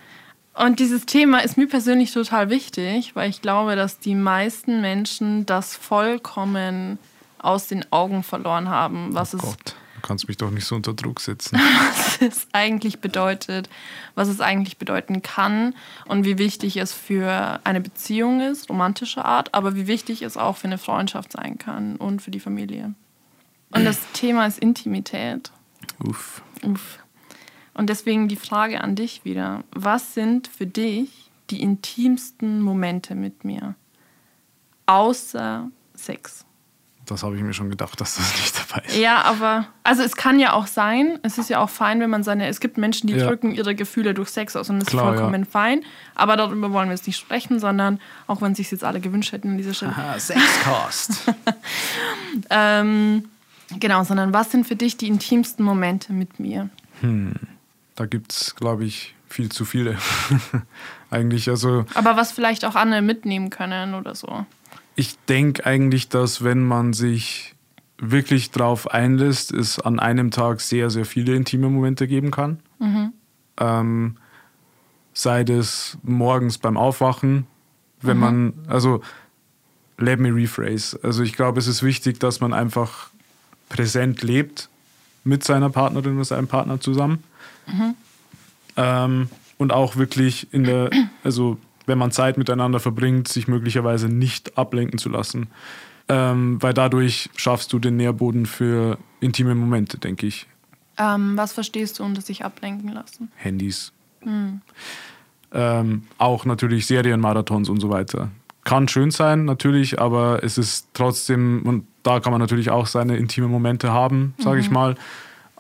Und 0.55 0.78
dieses 0.80 1.07
Thema 1.07 1.38
ist 1.38 1.57
mir 1.57 1.68
persönlich 1.68 2.12
total 2.12 2.51
wichtig, 2.51 3.14
weil 3.14 3.30
ich 3.30 3.41
glaube, 3.41 3.76
dass 3.76 3.99
die 3.99 4.14
meisten 4.14 4.80
Menschen 4.80 5.47
das 5.47 5.74
vollkommen 5.76 6.99
aus 7.38 7.68
den 7.68 7.91
Augen 7.93 8.22
verloren 8.22 8.68
haben, 8.68 9.14
was 9.14 9.34
oh 9.34 9.38
es 9.38 9.43
Gott, 9.43 9.76
du 9.95 10.07
kannst 10.07 10.28
mich 10.28 10.36
doch 10.36 10.51
nicht 10.51 10.66
so 10.66 10.74
unter 10.74 10.93
Druck 10.93 11.20
setzen. 11.20 11.59
was 11.91 12.20
es 12.20 12.47
eigentlich 12.53 13.01
bedeutet, 13.01 13.70
was 14.14 14.28
es 14.28 14.41
eigentlich 14.41 14.76
bedeuten 14.76 15.22
kann 15.22 15.74
und 16.07 16.24
wie 16.24 16.38
wichtig 16.38 16.76
es 16.76 16.93
für 16.93 17.61
eine 17.64 17.80
Beziehung 17.80 18.41
ist, 18.41 18.68
romantischer 18.68 19.24
Art, 19.24 19.55
aber 19.55 19.74
wie 19.74 19.86
wichtig 19.86 20.22
es 20.22 20.36
auch 20.36 20.57
für 20.57 20.66
eine 20.66 20.78
Freundschaft 20.78 21.32
sein 21.32 21.59
kann 21.59 21.97
und 21.97 22.20
für 22.20 22.30
die 22.30 22.41
Familie. 22.41 22.95
Und 23.70 23.84
das 23.84 23.99
Thema 24.12 24.47
ist 24.47 24.59
Intimität. 24.59 25.51
Uff. 26.05 26.43
Uff. 26.64 26.99
Und 27.80 27.86
deswegen 27.88 28.28
die 28.28 28.36
Frage 28.36 28.82
an 28.82 28.94
dich 28.94 29.24
wieder. 29.24 29.64
Was 29.72 30.12
sind 30.12 30.48
für 30.48 30.66
dich 30.66 31.30
die 31.48 31.62
intimsten 31.62 32.60
Momente 32.60 33.14
mit 33.14 33.42
mir? 33.42 33.74
Außer 34.84 35.70
Sex. 35.94 36.44
Das 37.06 37.22
habe 37.22 37.36
ich 37.36 37.42
mir 37.42 37.54
schon 37.54 37.70
gedacht, 37.70 37.98
dass 37.98 38.16
das 38.16 38.34
nicht 38.36 38.54
dabei 38.70 38.86
ist. 38.86 38.98
Ja, 38.98 39.22
aber 39.22 39.66
also 39.82 40.02
es 40.02 40.14
kann 40.14 40.38
ja 40.38 40.52
auch 40.52 40.66
sein, 40.66 41.18
es 41.22 41.38
ist 41.38 41.48
ja 41.48 41.58
auch 41.60 41.70
fein, 41.70 42.00
wenn 42.00 42.10
man 42.10 42.22
seine, 42.22 42.48
es 42.48 42.60
gibt 42.60 42.76
Menschen, 42.76 43.06
die 43.06 43.14
Ja. 43.14 43.26
drücken 43.28 43.50
ihre 43.52 43.74
Gefühle 43.74 44.12
durch 44.12 44.28
Sex 44.28 44.56
aus 44.56 44.68
und 44.68 44.80
das 44.80 44.88
Klar, 44.88 45.14
ist 45.14 45.18
vollkommen 45.18 45.46
fein. 45.46 45.82
Aber 46.14 46.36
darüber 46.36 46.72
wollen 46.72 46.90
wir 46.90 46.94
jetzt 46.94 47.06
nicht 47.06 47.16
sprechen, 47.16 47.60
sondern 47.60 47.98
auch 48.26 48.42
wenn 48.42 48.54
sich 48.54 48.70
jetzt 48.70 48.84
alle 48.84 49.00
gewünscht 49.00 49.32
hätten 49.32 49.52
an 49.52 49.56
dieser 49.56 49.72
Stelle. 49.72 49.92
Aha, 49.92 50.20
Sexcast. 50.20 51.32
Ähm, 52.50 53.24
genau, 53.80 54.04
sondern 54.04 54.34
was 54.34 54.50
sind 54.52 54.66
für 54.66 54.76
dich 54.76 54.98
die 54.98 55.08
intimsten 55.08 55.64
Momente 55.64 56.12
mit 56.12 56.38
mir? 56.40 56.68
Da 58.01 58.07
gibt 58.07 58.32
es, 58.32 58.57
glaube 58.57 58.86
ich, 58.86 59.14
viel 59.28 59.51
zu 59.53 59.66
viele. 59.66 59.98
eigentlich, 61.11 61.51
also 61.51 61.84
Aber 61.92 62.16
was 62.16 62.32
vielleicht 62.32 62.64
auch 62.64 62.74
andere 62.74 63.03
mitnehmen 63.03 63.51
können 63.51 63.92
oder 63.92 64.14
so. 64.14 64.46
ich 64.94 65.18
denke 65.28 65.66
eigentlich, 65.66 66.09
dass 66.09 66.42
wenn 66.42 66.64
man 66.64 66.94
sich 66.94 67.55
wirklich 67.98 68.53
drauf 68.53 68.90
einlässt, 68.90 69.53
es 69.53 69.78
an 69.78 70.01
einem 70.01 70.30
Tag 70.30 70.62
sehr, 70.62 70.88
sehr 70.88 71.05
viele 71.05 71.34
intime 71.34 71.68
Momente 71.68 72.09
geben 72.09 72.30
kann. 72.30 72.61
Ähm, 73.59 74.16
sei 75.12 75.44
das 75.44 75.98
morgens 76.03 76.57
beim 76.57 76.78
Aufwachen, 76.78 77.46
wenn 78.01 78.16
man, 78.16 78.55
also 78.66 79.03
let 79.98 80.18
me 80.18 80.34
rephrase. 80.34 80.98
Also 81.03 81.22
ich 81.22 81.34
glaube, 81.34 81.59
es 81.59 81.66
ist 81.66 81.82
wichtig, 81.82 82.18
dass 82.18 82.40
man 82.40 82.55
einfach 82.55 83.11
präsent 83.68 84.22
lebt 84.22 84.70
mit 85.22 85.44
seiner 85.44 85.68
Partnerin 85.68 86.14
oder 86.14 86.24
seinem 86.24 86.48
Partner 86.48 86.80
zusammen. 86.80 87.22
Ähm, 88.76 89.28
und 89.58 89.72
auch 89.72 89.96
wirklich 89.96 90.52
in 90.52 90.64
der, 90.64 90.90
also 91.24 91.58
wenn 91.86 91.98
man 91.98 92.12
Zeit 92.12 92.38
miteinander 92.38 92.80
verbringt, 92.80 93.28
sich 93.28 93.48
möglicherweise 93.48 94.08
nicht 94.08 94.56
ablenken 94.56 94.98
zu 94.98 95.08
lassen. 95.08 95.48
Ähm, 96.08 96.60
weil 96.60 96.74
dadurch 96.74 97.30
schaffst 97.36 97.72
du 97.72 97.78
den 97.78 97.96
Nährboden 97.96 98.46
für 98.46 98.98
intime 99.20 99.54
Momente, 99.54 99.98
denke 99.98 100.26
ich. 100.26 100.46
Ähm, 100.98 101.36
was 101.36 101.52
verstehst 101.52 101.98
du 101.98 102.04
unter 102.04 102.20
sich 102.20 102.44
ablenken 102.44 102.92
lassen? 102.92 103.30
Handys. 103.36 103.92
Ähm, 105.52 106.02
auch 106.18 106.44
natürlich 106.44 106.86
Serienmarathons 106.86 107.68
und 107.68 107.80
so 107.80 107.90
weiter. 107.90 108.30
Kann 108.64 108.88
schön 108.88 109.10
sein, 109.10 109.44
natürlich, 109.46 110.00
aber 110.00 110.44
es 110.44 110.58
ist 110.58 110.88
trotzdem, 110.94 111.62
und 111.64 111.86
da 112.02 112.20
kann 112.20 112.32
man 112.32 112.40
natürlich 112.40 112.70
auch 112.70 112.86
seine 112.86 113.16
intime 113.16 113.48
Momente 113.48 113.90
haben, 113.92 114.34
sage 114.38 114.60
ich 114.60 114.70
mal. 114.70 114.96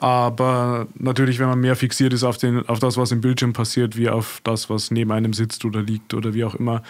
Aber 0.00 0.86
natürlich, 0.94 1.38
wenn 1.38 1.48
man 1.48 1.60
mehr 1.60 1.76
fixiert 1.76 2.12
ist 2.12 2.24
auf, 2.24 2.38
den, 2.38 2.66
auf 2.68 2.78
das, 2.78 2.96
was 2.96 3.12
im 3.12 3.20
Bildschirm 3.20 3.52
passiert, 3.52 3.96
wie 3.96 4.08
auf 4.08 4.40
das, 4.44 4.70
was 4.70 4.90
neben 4.90 5.12
einem 5.12 5.32
sitzt 5.34 5.64
oder 5.64 5.82
liegt 5.82 6.14
oder 6.14 6.32
wie 6.34 6.44
auch 6.44 6.54
immer, 6.54 6.82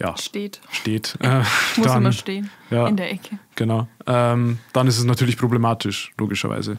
ja, 0.00 0.16
Steht. 0.16 0.60
steht. 0.72 1.16
Äh, 1.20 1.38
Muss 1.76 1.86
dann, 1.86 1.98
immer 2.02 2.10
stehen. 2.12 2.50
ja. 2.70 2.88
In 2.88 2.96
der 2.96 3.12
Ecke. 3.12 3.38
Genau. 3.54 3.86
Ähm, 4.08 4.58
dann 4.72 4.88
ist 4.88 4.98
es 4.98 5.04
natürlich 5.04 5.38
problematisch, 5.38 6.12
logischerweise. 6.18 6.78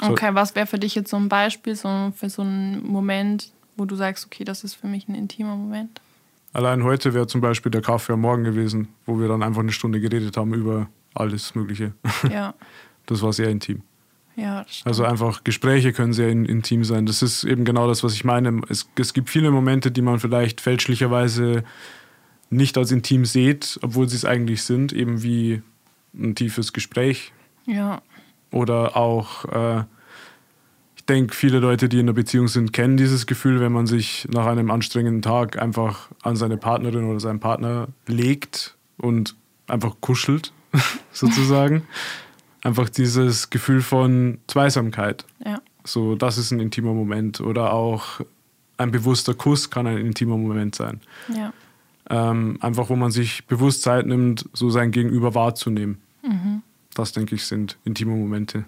So- 0.00 0.10
Okay, 0.12 0.30
was 0.32 0.54
wäre 0.54 0.66
für 0.66 0.78
dich 0.78 0.94
jetzt 0.94 1.10
so 1.10 1.18
ein 1.18 1.28
Beispiel 1.28 1.76
so 1.76 2.12
für 2.16 2.30
so 2.30 2.40
einen 2.42 2.82
Moment, 2.86 3.50
wo 3.76 3.84
du 3.84 3.94
sagst, 3.94 4.24
okay, 4.24 4.44
das 4.44 4.64
ist 4.64 4.74
für 4.74 4.86
mich 4.86 5.06
ein 5.08 5.14
intimer 5.14 5.54
Moment? 5.54 6.00
Allein 6.54 6.82
heute 6.84 7.12
wäre 7.12 7.26
zum 7.26 7.42
Beispiel 7.42 7.70
der 7.70 7.82
Kaffee 7.82 8.14
am 8.14 8.22
Morgen 8.22 8.44
gewesen, 8.44 8.88
wo 9.04 9.20
wir 9.20 9.28
dann 9.28 9.42
einfach 9.42 9.60
eine 9.60 9.72
Stunde 9.72 10.00
geredet 10.00 10.38
haben 10.38 10.54
über 10.54 10.88
alles 11.12 11.54
Mögliche. 11.54 11.92
Ja, 12.30 12.54
Das 13.06 13.20
war 13.22 13.32
sehr 13.32 13.50
intim. 13.50 13.82
Ja. 14.36 14.66
Also 14.84 15.04
einfach 15.04 15.44
Gespräche 15.44 15.92
können 15.92 16.12
sehr 16.12 16.28
in, 16.28 16.44
intim 16.44 16.84
sein. 16.84 17.06
Das 17.06 17.22
ist 17.22 17.42
eben 17.44 17.64
genau 17.64 17.88
das, 17.88 18.04
was 18.04 18.12
ich 18.12 18.24
meine. 18.24 18.60
Es, 18.68 18.88
es 18.98 19.14
gibt 19.14 19.30
viele 19.30 19.50
Momente, 19.50 19.90
die 19.90 20.02
man 20.02 20.20
vielleicht 20.20 20.60
fälschlicherweise 20.60 21.64
nicht 22.50 22.76
als 22.76 22.92
intim 22.92 23.24
sieht, 23.24 23.78
obwohl 23.82 24.08
sie 24.08 24.16
es 24.16 24.24
eigentlich 24.24 24.62
sind, 24.62 24.92
eben 24.92 25.22
wie 25.22 25.62
ein 26.14 26.34
tiefes 26.34 26.72
Gespräch 26.72 27.32
ja, 27.66 28.00
oder 28.50 28.96
auch, 28.96 29.44
äh, 29.46 29.84
ich 30.96 31.04
denke, 31.06 31.34
viele 31.34 31.58
Leute, 31.58 31.88
die 31.88 31.98
in 31.98 32.06
einer 32.06 32.12
Beziehung 32.12 32.48
sind, 32.48 32.72
kennen 32.72 32.96
dieses 32.96 33.26
Gefühl, 33.26 33.60
wenn 33.60 33.72
man 33.72 33.86
sich 33.86 34.26
nach 34.30 34.46
einem 34.46 34.70
anstrengenden 34.70 35.22
Tag 35.22 35.60
einfach 35.60 36.08
an 36.22 36.36
seine 36.36 36.56
Partnerin 36.56 37.04
oder 37.04 37.20
seinen 37.20 37.40
Partner 37.40 37.88
legt 38.06 38.76
und 38.98 39.34
einfach 39.66 39.96
kuschelt, 40.00 40.52
sozusagen. 41.12 41.82
Einfach 42.66 42.88
dieses 42.88 43.50
Gefühl 43.50 43.80
von 43.80 44.38
Zweisamkeit. 44.48 45.24
ja, 45.44 45.60
So, 45.84 46.16
das 46.16 46.36
ist 46.38 46.50
ein 46.50 46.60
intimer 46.60 46.92
Moment. 46.94 47.40
Oder 47.40 47.72
auch 47.72 48.20
ein 48.76 48.90
bewusster 48.90 49.34
Kuss 49.34 49.70
kann 49.70 49.86
ein 49.86 49.98
intimer 49.98 50.36
Moment 50.36 50.74
sein. 50.74 51.00
ja. 51.34 51.52
Ähm, 52.08 52.58
einfach, 52.60 52.88
wo 52.88 52.94
man 52.94 53.10
sich 53.10 53.46
bewusst 53.46 53.82
Zeit 53.82 54.06
nimmt, 54.06 54.48
so 54.52 54.70
sein 54.70 54.92
Gegenüber 54.92 55.34
wahrzunehmen. 55.34 56.00
Das, 56.94 57.10
denke 57.12 57.34
ich, 57.34 57.44
sind 57.46 57.78
intime 57.84 58.12
Momente. 58.12 58.64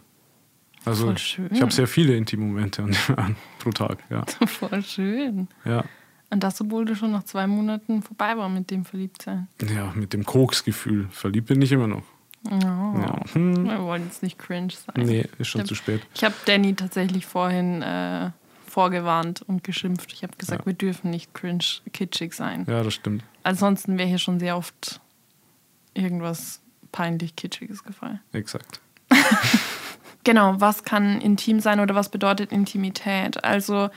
Also, 0.84 1.12
ich 1.12 1.38
habe 1.60 1.72
sehr 1.72 1.86
viele 1.86 2.16
intime 2.16 2.44
Momente 2.44 2.82
an, 2.82 2.96
an, 3.16 3.36
pro 3.60 3.70
Tag. 3.70 3.98
Ja. 4.10 4.24
Voll 4.46 4.82
schön. 4.82 5.46
Ja. 5.64 5.84
Und 6.30 6.42
das, 6.42 6.60
obwohl 6.60 6.84
du 6.84 6.96
schon 6.96 7.12
nach 7.12 7.22
zwei 7.22 7.46
Monaten 7.46 8.02
vorbei 8.02 8.36
war 8.36 8.48
mit 8.48 8.70
dem 8.72 8.84
Verliebtsein. 8.84 9.46
ja, 9.72 9.92
mit 9.94 10.12
dem 10.12 10.24
Koksgefühl. 10.24 11.06
Verliebt 11.10 11.46
bin 11.46 11.62
ich 11.62 11.70
immer 11.70 11.86
noch. 11.86 12.02
Oh. 12.46 12.50
Ja. 12.52 13.20
Hm. 13.32 13.64
Wir 13.64 13.82
wollen 13.82 14.04
jetzt 14.04 14.22
nicht 14.22 14.38
cringe 14.38 14.72
sein. 14.72 15.04
Nee, 15.06 15.26
ist 15.38 15.48
schon 15.48 15.60
Stimmt. 15.60 15.68
zu 15.68 15.74
spät. 15.74 16.02
Ich 16.14 16.24
habe 16.24 16.34
Danny 16.46 16.74
tatsächlich 16.74 17.26
vorhin 17.26 17.82
äh, 17.82 18.30
vorgewarnt 18.66 19.42
und 19.42 19.64
geschimpft. 19.64 20.12
Ich 20.12 20.22
habe 20.22 20.36
gesagt, 20.36 20.60
Ja. 20.60 20.66
wir 20.66 20.72
dürfen 20.74 21.10
nicht 21.10 21.34
cringe 21.34 21.64
kitschig 21.92 22.32
sein. 22.34 22.64
Ja, 22.68 22.82
das 22.82 22.94
stimmt. 22.94 23.24
Ansonsten 23.42 23.98
wäre 23.98 24.08
hier 24.08 24.18
schon 24.18 24.38
sehr 24.38 24.56
oft 24.56 25.00
irgendwas 25.94 26.60
peinlich 26.92 27.34
kitschiges 27.36 27.82
gefallen. 27.84 28.20
Exakt. 28.32 28.80
Genau, 30.24 30.60
was 30.60 30.84
kann 30.84 31.22
intim 31.22 31.58
sein 31.60 31.80
oder 31.80 31.94
was 31.94 32.10
bedeutet 32.10 32.52
Intimität? 32.52 33.42
Also 33.44 33.88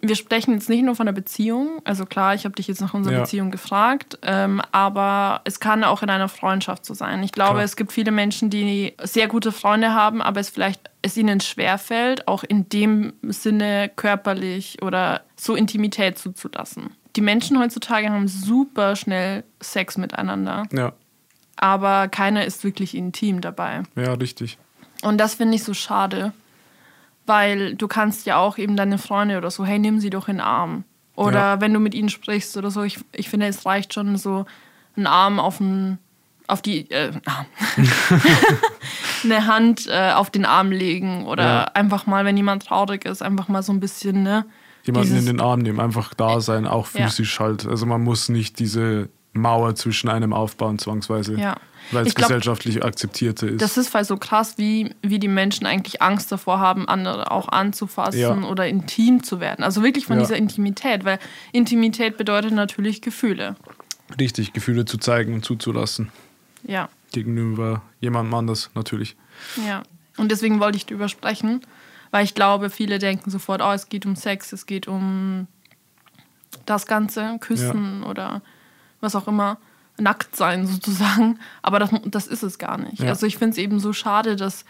wir 0.00 0.14
sprechen 0.14 0.54
jetzt 0.54 0.68
nicht 0.68 0.84
nur 0.84 0.94
von 0.94 1.06
der 1.06 1.12
Beziehung. 1.12 1.80
Also 1.84 2.06
klar, 2.06 2.34
ich 2.34 2.44
habe 2.44 2.54
dich 2.54 2.68
jetzt 2.68 2.80
nach 2.80 2.94
unserer 2.94 3.14
Ja. 3.14 3.20
Beziehung 3.22 3.50
gefragt, 3.50 4.18
ähm, 4.22 4.62
aber 4.70 5.40
es 5.44 5.58
kann 5.58 5.82
auch 5.82 6.02
in 6.02 6.10
einer 6.10 6.28
Freundschaft 6.28 6.84
so 6.86 6.94
sein. 6.94 7.22
Ich 7.24 7.32
glaube, 7.32 7.54
Klar. 7.54 7.64
es 7.64 7.74
gibt 7.76 7.90
viele 7.92 8.12
Menschen, 8.12 8.48
die 8.48 8.94
sehr 9.02 9.26
gute 9.26 9.50
Freunde 9.50 9.92
haben, 9.92 10.22
aber 10.22 10.38
es 10.40 10.50
vielleicht 10.50 10.88
es 11.04 11.16
ihnen 11.16 11.40
schwerfällt, 11.40 12.28
auch 12.28 12.44
in 12.44 12.68
dem 12.68 13.12
Sinne 13.22 13.90
körperlich 13.96 14.80
oder 14.82 15.22
so 15.36 15.56
Intimität 15.56 16.16
zuzulassen. 16.16 16.90
Die 17.16 17.20
Menschen 17.20 17.58
heutzutage 17.58 18.08
haben 18.08 18.28
super 18.28 18.94
schnell 18.94 19.42
Sex 19.60 19.98
miteinander, 19.98 20.62
Ja, 20.72 20.92
aber 21.56 22.06
keiner 22.06 22.44
ist 22.44 22.62
wirklich 22.62 22.94
intim 22.94 23.40
dabei. 23.40 23.82
ja, 23.96 24.12
richtig. 24.14 24.58
Und 25.02 25.18
das 25.18 25.34
finde 25.34 25.56
ich 25.56 25.64
so 25.64 25.74
schade, 25.74 26.32
weil 27.26 27.74
du 27.74 27.88
kannst 27.88 28.26
ja 28.26 28.36
auch 28.38 28.58
eben 28.58 28.76
deine 28.76 28.98
Freunde 28.98 29.38
oder 29.38 29.50
so, 29.50 29.64
hey, 29.64 29.78
nimm 29.78 30.00
sie 30.00 30.10
doch 30.10 30.28
in 30.28 30.36
den 30.36 30.40
Arm. 30.40 30.84
Oder 31.14 31.38
Ja. 31.38 31.60
wenn 31.60 31.72
du 31.74 31.80
mit 31.80 31.94
ihnen 31.94 32.08
sprichst 32.08 32.56
oder 32.56 32.70
so, 32.70 32.82
ich, 32.82 32.98
ich 33.12 33.28
finde, 33.28 33.46
es 33.46 33.64
reicht 33.66 33.92
schon 33.94 34.16
so 34.16 34.44
ein 34.96 35.06
Arm 35.06 35.38
auf 35.38 35.58
den, 35.58 35.98
auf 36.46 36.62
die, 36.62 36.90
äh, 36.90 37.12
Arm. 37.26 37.46
eine 39.24 39.46
Hand 39.46 39.86
äh, 39.88 40.12
auf 40.12 40.30
den 40.30 40.44
Arm 40.44 40.70
legen 40.72 41.26
oder 41.26 41.44
Ja. 41.44 41.62
einfach 41.74 42.06
mal, 42.06 42.24
wenn 42.24 42.36
jemand 42.36 42.66
traurig 42.66 43.04
ist, 43.04 43.22
einfach 43.22 43.48
mal 43.48 43.62
so 43.62 43.72
ein 43.72 43.80
bisschen, 43.80 44.22
ne? 44.22 44.44
Jemanden 44.84 45.16
in 45.16 45.26
den 45.26 45.40
Arm 45.40 45.60
nehmen, 45.60 45.78
einfach 45.78 46.12
da 46.14 46.40
sein, 46.40 46.66
auch 46.66 46.88
Ja. 46.94 47.04
physisch 47.06 47.38
halt. 47.38 47.66
Also 47.66 47.86
man 47.86 48.02
muss 48.02 48.28
nicht 48.28 48.58
diese 48.58 49.08
Mauer 49.32 49.74
zwischen 49.74 50.08
einem 50.08 50.32
aufbauen, 50.32 50.78
zwangsweise. 50.78 51.34
Ja. 51.38 51.56
Weil 51.90 52.06
es 52.06 52.14
glaub, 52.14 52.28
gesellschaftlich 52.28 52.84
akzeptierte 52.84 53.48
ist. 53.48 53.60
Das 53.62 53.76
ist 53.76 53.88
voll 53.88 54.04
so 54.04 54.16
krass, 54.16 54.56
wie, 54.56 54.94
wie 55.02 55.18
die 55.18 55.28
Menschen 55.28 55.66
eigentlich 55.66 56.00
Angst 56.00 56.30
davor 56.30 56.60
haben, 56.60 56.86
andere 56.88 57.30
auch 57.30 57.48
anzufassen 57.48 58.20
Ja. 58.20 58.34
oder 58.48 58.68
intim 58.68 59.22
zu 59.22 59.40
werden. 59.40 59.64
Also 59.64 59.82
wirklich 59.82 60.06
von 60.06 60.16
Ja. 60.16 60.22
dieser 60.22 60.36
Intimität, 60.36 61.04
weil 61.04 61.18
Intimität 61.52 62.16
bedeutet 62.16 62.52
natürlich 62.52 63.02
Gefühle. 63.02 63.56
Richtig, 64.20 64.52
Gefühle 64.52 64.84
zu 64.84 64.98
zeigen 64.98 65.34
und 65.34 65.44
zuzulassen. 65.44 66.12
Ja, 66.64 66.88
Gegenüber 67.12 67.82
jemandem 68.00 68.34
anders, 68.34 68.70
natürlich. 68.74 69.16
ja. 69.66 69.82
Und 70.18 70.30
deswegen 70.30 70.60
wollte 70.60 70.76
ich 70.76 70.86
darüber 70.86 71.08
sprechen, 71.08 71.62
weil 72.10 72.24
ich 72.24 72.34
glaube, 72.34 72.70
viele 72.70 72.98
denken 72.98 73.30
sofort, 73.30 73.60
oh, 73.62 73.72
es 73.72 73.88
geht 73.88 74.04
um 74.06 74.14
Sex, 74.14 74.52
es 74.52 74.66
geht 74.66 74.86
um 74.86 75.46
das 76.66 76.86
Ganze, 76.86 77.38
Küssen 77.40 78.02
oder 78.04 78.42
was 79.02 79.14
auch 79.16 79.28
immer. 79.28 79.58
nackt 79.98 80.34
sein 80.36 80.66
sozusagen. 80.72 81.38
Aber 81.62 81.78
das, 81.78 81.90
das 82.06 82.26
ist 82.26 82.42
es 82.42 82.58
gar 82.58 82.78
nicht. 82.78 83.00
Ja. 83.02 83.10
Also 83.10 83.26
ich 83.26 83.36
finde 83.36 83.52
es 83.52 83.58
eben 83.58 83.78
so 83.80 83.92
schade, 83.92 84.36
dass 84.36 84.64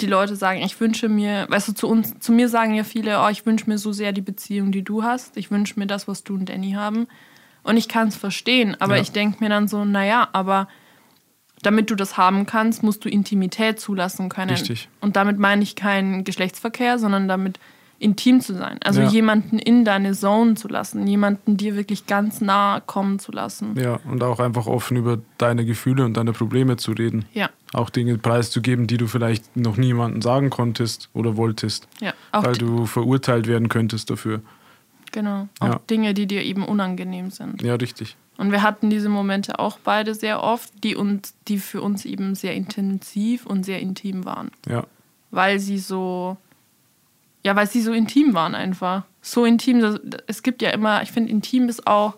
die 0.00 0.06
Leute 0.06 0.36
sagen, 0.36 0.60
ich 0.62 0.80
wünsche 0.80 1.08
mir, 1.08 1.46
weißt 1.48 1.68
du, 1.68 1.72
zu 1.74 1.88
uns, 1.88 2.18
zu 2.20 2.32
mir 2.32 2.48
sagen 2.48 2.74
ja 2.74 2.84
viele, 2.84 3.20
oh, 3.22 3.28
ich 3.28 3.46
wünsche 3.46 3.68
mir 3.68 3.78
so 3.78 3.92
sehr 3.92 4.12
die 4.12 4.20
Beziehung, 4.20 4.70
die 4.72 4.82
du 4.82 5.02
hast. 5.02 5.36
Ich 5.36 5.50
wünsche 5.50 5.78
mir 5.78 5.86
das, 5.86 6.06
was 6.08 6.22
du 6.24 6.34
und 6.34 6.48
Danny 6.48 6.72
haben. 6.72 7.08
Und 7.64 7.76
ich 7.76 7.88
kann 7.88 8.08
es 8.08 8.16
verstehen, 8.16 8.76
aber 8.80 8.96
Ja. 8.96 9.02
ich 9.02 9.10
denke 9.12 9.42
mir 9.42 9.50
dann 9.50 9.66
so, 9.68 9.84
naja, 9.84 10.28
aber 10.32 10.68
damit 11.62 11.90
du 11.90 11.96
das 11.96 12.16
haben 12.16 12.46
kannst, 12.46 12.84
musst 12.84 13.04
du 13.04 13.08
Intimität 13.08 13.80
zulassen 13.80 14.28
können. 14.28 14.50
Richtig. 14.50 14.88
Und 15.00 15.16
damit 15.16 15.38
meine 15.38 15.62
ich 15.64 15.74
keinen 15.74 16.22
Geschlechtsverkehr, 16.22 16.98
sondern 17.00 17.26
damit 17.26 17.58
intim 18.00 18.40
zu 18.40 18.54
sein. 18.54 18.78
Also 18.84 19.00
Ja. 19.02 19.08
jemanden 19.08 19.58
in 19.58 19.84
deine 19.84 20.12
Zone 20.12 20.54
zu 20.54 20.68
lassen, 20.68 21.06
jemanden 21.06 21.56
dir 21.56 21.74
wirklich 21.74 22.06
ganz 22.06 22.40
nah 22.40 22.80
kommen 22.80 23.18
zu 23.18 23.32
lassen. 23.32 23.74
Ja, 23.78 23.98
und 24.08 24.22
auch 24.22 24.38
einfach 24.38 24.66
offen 24.66 24.96
über 24.96 25.18
deine 25.36 25.64
Gefühle 25.64 26.04
und 26.04 26.16
deine 26.16 26.32
Probleme 26.32 26.76
zu 26.76 26.92
reden. 26.92 27.24
Ja, 27.34 27.50
Auch 27.72 27.90
Dinge 27.90 28.16
preiszugeben, 28.16 28.86
die 28.86 28.96
du 28.96 29.06
vielleicht 29.08 29.56
noch 29.56 29.76
niemandem 29.76 30.22
sagen 30.22 30.48
konntest 30.48 31.10
oder 31.12 31.36
wolltest, 31.36 31.88
ja. 32.00 32.14
Auch 32.32 32.44
weil 32.44 32.54
du 32.54 32.86
verurteilt 32.86 33.46
werden 33.48 33.68
könntest 33.68 34.10
dafür. 34.10 34.40
genau. 35.12 35.48
Auch 35.60 35.66
Ja. 35.68 35.80
Dinge, 35.90 36.14
die 36.14 36.26
dir 36.26 36.42
eben 36.44 36.64
unangenehm 36.64 37.30
sind. 37.30 37.62
Ja, 37.62 37.74
richtig. 37.74 38.16
Und 38.36 38.52
wir 38.52 38.62
hatten 38.62 38.88
diese 38.90 39.08
Momente 39.08 39.58
auch 39.58 39.78
beide 39.82 40.14
sehr 40.14 40.42
oft, 40.44 40.70
die 40.84 40.94
uns, 40.94 41.34
die 41.48 41.58
für 41.58 41.82
uns 41.82 42.04
eben 42.04 42.34
sehr 42.36 42.54
intensiv 42.54 43.44
und 43.46 43.64
sehr 43.64 43.80
intim 43.80 44.24
waren. 44.24 44.50
Ja, 44.68 44.84
Weil 45.32 45.58
sie 45.58 45.78
so, 45.78 46.36
ja, 47.48 47.56
weil 47.56 47.66
sie 47.66 47.80
so 47.80 47.92
intim 47.94 48.34
waren 48.34 48.54
einfach. 48.54 49.04
So 49.22 49.46
intim, 49.46 49.80
dass- 49.80 49.98
es 50.26 50.42
gibt 50.42 50.60
ja 50.60 50.68
immer, 50.68 51.02
ich 51.02 51.10
finde, 51.12 51.30
intim 51.30 51.70
ist 51.70 51.86
auch 51.86 52.12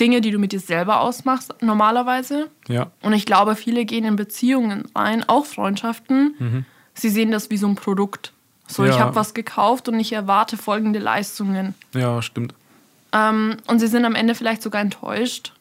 Dinge, 0.00 0.20
die 0.20 0.32
du 0.32 0.38
mit 0.40 0.50
dir 0.50 0.58
selber 0.58 1.00
ausmachst, 1.00 1.54
normalerweise. 1.62 2.50
ja, 2.66 2.90
Und 3.02 3.12
ich 3.12 3.24
glaube, 3.24 3.54
viele 3.54 3.84
gehen 3.84 4.04
in 4.04 4.16
Beziehungen 4.16 4.86
rein, 4.96 5.22
auch 5.28 5.46
Freundschaften. 5.46 6.66
Sie 6.94 7.08
sehen 7.08 7.30
das 7.30 7.50
wie 7.50 7.56
so 7.56 7.68
ein 7.68 7.76
Produkt. 7.76 8.32
So, 8.66 8.82
ich 8.84 8.96
Ja. 8.96 8.98
habe 9.02 9.14
was 9.14 9.32
gekauft 9.32 9.88
und 9.88 10.00
ich 10.00 10.12
erwarte 10.12 10.56
folgende 10.56 10.98
Leistungen. 10.98 11.74
ja, 11.94 12.20
stimmt. 12.20 12.52
Ähm, 13.12 13.58
und 13.68 13.78
sie 13.78 13.86
sind 13.86 14.04
am 14.04 14.16
Ende 14.16 14.34
vielleicht 14.34 14.60
sogar 14.62 14.80
enttäuscht, 14.82 15.52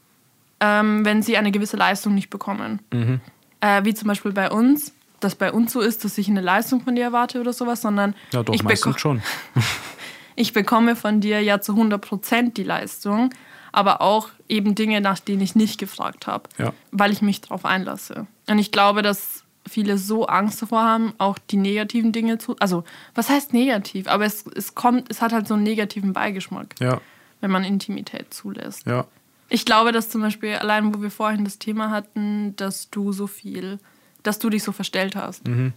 ähm, 0.59 1.05
wenn 1.05 1.21
sie 1.21 1.37
eine 1.37 1.51
gewisse 1.51 1.77
Leistung 1.77 2.15
nicht 2.15 2.31
bekommen. 2.31 2.79
Mhm. 2.91 3.21
Äh, 3.61 3.85
wie 3.85 3.93
zum 3.93 4.07
Beispiel 4.07 4.31
bei 4.33 4.49
uns, 4.49 4.91
dass 5.19 5.35
bei 5.35 5.51
uns 5.51 5.73
so 5.73 5.81
ist, 5.81 6.03
dass 6.05 6.17
ich 6.17 6.27
eine 6.29 6.41
Leistung 6.41 6.81
von 6.81 6.95
dir 6.95 7.03
erwarte 7.05 7.39
oder 7.41 7.53
sowas, 7.53 7.81
sondern 7.81 8.15
Ja, 8.31 8.43
doch, 8.43 8.53
ich, 8.53 8.63
beko 8.63 8.97
schon. 8.97 9.21
ich 10.35 10.53
bekomme 10.53 10.95
von 10.95 11.21
dir 11.21 11.41
ja 11.41 11.61
zu 11.61 11.73
100% 11.73 12.53
die 12.53 12.63
Leistung, 12.63 13.29
aber 13.71 14.01
auch 14.01 14.29
eben 14.47 14.75
Dinge, 14.75 15.01
nach 15.01 15.19
denen 15.19 15.41
ich 15.41 15.55
nicht 15.55 15.79
gefragt 15.79 16.27
habe, 16.27 16.49
Ja. 16.57 16.73
weil 16.91 17.11
ich 17.11 17.21
mich 17.21 17.41
darauf 17.41 17.65
einlasse. 17.65 18.27
Und 18.49 18.59
ich 18.59 18.71
glaube, 18.71 19.01
dass 19.01 19.43
viele 19.67 19.97
so 19.97 20.27
Angst 20.27 20.61
davor 20.61 20.83
haben, 20.83 21.13
auch 21.17 21.39
die 21.39 21.57
negativen 21.57 22.11
Dinge 22.11 22.37
zu. 22.37 22.55
Also, 22.59 22.83
was 23.15 23.29
heißt 23.29 23.51
negativ? 23.53 24.07
Aber 24.07 24.25
es, 24.25 24.45
es 24.55 24.75
kommt, 24.75 25.09
es 25.09 25.21
hat 25.21 25.33
halt 25.33 25.47
so 25.47 25.55
einen 25.55 25.63
negativen 25.63 26.13
Beigeschmack, 26.13 26.75
Ja, 26.79 27.01
wenn 27.41 27.49
man 27.51 27.63
Intimität 27.63 28.31
zulässt. 28.33 28.85
ja, 28.85 29.05
Ich 29.49 29.65
glaube, 29.65 29.91
dass 29.91 30.09
zum 30.09 30.21
Beispiel, 30.21 30.55
allein 30.55 30.93
wo 30.93 31.01
wir 31.01 31.09
vorhin 31.11 31.43
das 31.45 31.57
Thema 31.57 31.89
hatten, 31.89 32.55
dass 32.57 32.89
du 32.91 33.11
so 33.11 33.25
viel, 33.27 33.79
dass 34.27 34.39
du 34.39 34.49
dich 34.49 34.63
so 34.63 34.71
verstellt 34.71 35.15
hast. 35.15 35.47
Mhm. 35.47 35.73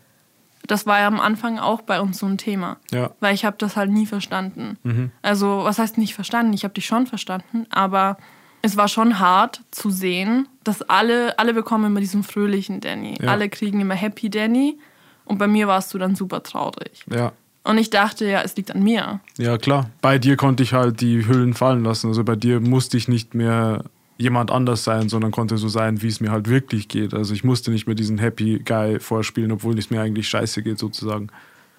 Das 0.67 0.87
war 0.87 0.99
ja 1.01 1.07
am 1.07 1.21
Anfang 1.21 1.59
auch 1.59 1.83
bei 1.83 2.01
uns 2.01 2.19
so 2.19 2.27
ein 2.27 2.37
Thema. 2.37 2.77
ja, 2.91 3.11
Weil 3.21 3.35
ich 3.35 3.45
habe 3.45 3.57
das 3.59 3.77
halt 3.77 3.91
nie 3.91 4.07
verstanden. 4.07 4.77
Mhm. 4.83 5.11
Also, 5.23 5.61
was 5.65 5.79
heißt 5.79 5.99
nicht 5.99 6.15
verstanden? 6.15 6.53
Ich 6.53 6.65
habe 6.65 6.75
dich 6.75 6.87
schon 6.87 7.07
verstanden, 7.07 7.67
aber 7.71 8.19
es 8.61 8.77
war 8.77 8.89
schon 8.89 9.19
hart 9.21 9.63
zu 9.71 9.89
sehen, 9.91 10.49
dass 10.65 10.83
alle, 10.83 11.39
alle 11.39 11.55
bekommen 11.55 11.87
immer 11.87 12.01
diesen 12.01 12.23
fröhlichen 12.25 12.81
Danny. 12.81 13.17
Ja. 13.21 13.31
Alle 13.31 13.49
kriegen 13.49 13.81
immer 13.81 13.95
Happy 13.95 14.29
Danny. 14.31 14.79
Und 15.25 15.39
bei 15.39 15.47
mir 15.47 15.69
warst 15.69 15.95
du 15.95 15.99
dann 15.99 16.15
super 16.17 16.43
traurig. 16.43 17.05
ja. 17.11 17.33
Und 17.65 17.77
ich 17.77 17.91
dachte, 17.91 18.25
ja, 18.25 18.41
es 18.41 18.57
liegt 18.57 18.71
an 18.75 18.83
mir. 18.83 19.21
Ja, 19.37 19.59
klar. 19.59 19.91
Bei 20.01 20.19
dir 20.19 20.37
konnte 20.39 20.63
ich 20.63 20.73
halt 20.73 21.03
die 21.03 21.27
Hüllen 21.27 21.53
fallen 21.53 21.85
lassen. 21.85 22.07
Also 22.09 22.25
bei 22.25 22.35
dir 22.35 22.61
musste 22.61 22.97
ich 22.97 23.09
nicht 23.09 23.35
mehr 23.35 23.85
jemand 24.19 24.51
anders 24.51 24.85
sein, 24.85 25.09
sondern 25.09 25.31
konnte 25.31 25.57
so 25.57 25.69
sein, 25.69 26.03
wie 26.03 26.09
es 26.09 26.21
mir 26.21 26.33
halt 26.33 26.49
wirklich 26.49 26.89
geht. 26.89 27.15
Also 27.15 27.33
ich 27.33 27.45
musste 27.45 27.71
nicht 27.71 27.87
mehr 27.87 27.95
diesen 27.95 28.19
Happy 28.19 28.59
Guy 28.59 28.99
vorspielen, 28.99 29.53
obwohl 29.53 29.79
es 29.79 29.91
mir 29.91 30.03
eigentlich 30.03 30.29
scheiße 30.29 30.63
geht, 30.63 30.79
sozusagen. 30.79 31.29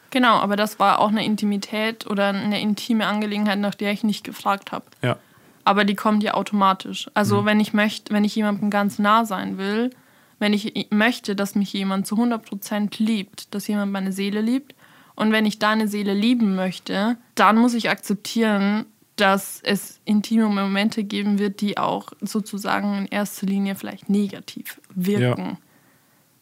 Genau, 0.09 0.37
aber 0.37 0.55
das 0.55 0.79
war 0.79 0.99
auch 0.99 1.09
eine 1.09 1.23
Intimität 1.23 2.07
oder 2.07 2.29
eine 2.29 2.59
intime 2.59 3.05
Angelegenheit, 3.05 3.59
nach 3.59 3.75
der 3.75 3.91
ich 3.91 4.03
nicht 4.03 4.23
gefragt 4.23 4.71
habe. 4.71 4.85
Ja, 5.03 5.17
Aber 5.65 5.83
die 5.83 5.95
kommt 5.95 6.23
ja 6.23 6.33
automatisch. 6.33 7.11
Also 7.13 7.45
wenn 7.45 7.59
ich 7.59 7.73
möchte, 7.73 8.11
wenn 8.13 8.23
ich 8.23 8.35
jemandem 8.35 8.69
ganz 8.69 8.97
nah 8.97 9.25
sein 9.25 9.57
will, 9.57 9.91
wenn 10.39 10.53
ich 10.53 10.87
möchte, 10.89 11.35
dass 11.35 11.53
mich 11.53 11.73
jemand 11.73 12.07
zu 12.07 12.15
100% 12.15 13.03
liebt, 13.03 13.53
dass 13.53 13.67
jemand 13.67 13.91
meine 13.91 14.13
Seele 14.13 14.41
liebt 14.41 14.73
und 15.15 15.33
wenn 15.33 15.45
ich 15.45 15.59
deine 15.59 15.89
Seele 15.89 16.13
lieben 16.13 16.55
möchte, 16.55 17.17
dann 17.35 17.57
muss 17.57 17.73
ich 17.73 17.89
akzeptieren, 17.89 18.85
dass 19.19 19.59
es 19.63 19.99
intime 20.05 20.47
Momente 20.47 21.03
geben 21.03 21.39
wird, 21.39 21.61
die 21.61 21.77
auch 21.77 22.11
sozusagen 22.21 22.99
in 22.99 23.05
erster 23.07 23.45
Linie 23.47 23.75
vielleicht 23.75 24.09
negativ 24.09 24.79
wirken. 24.93 25.57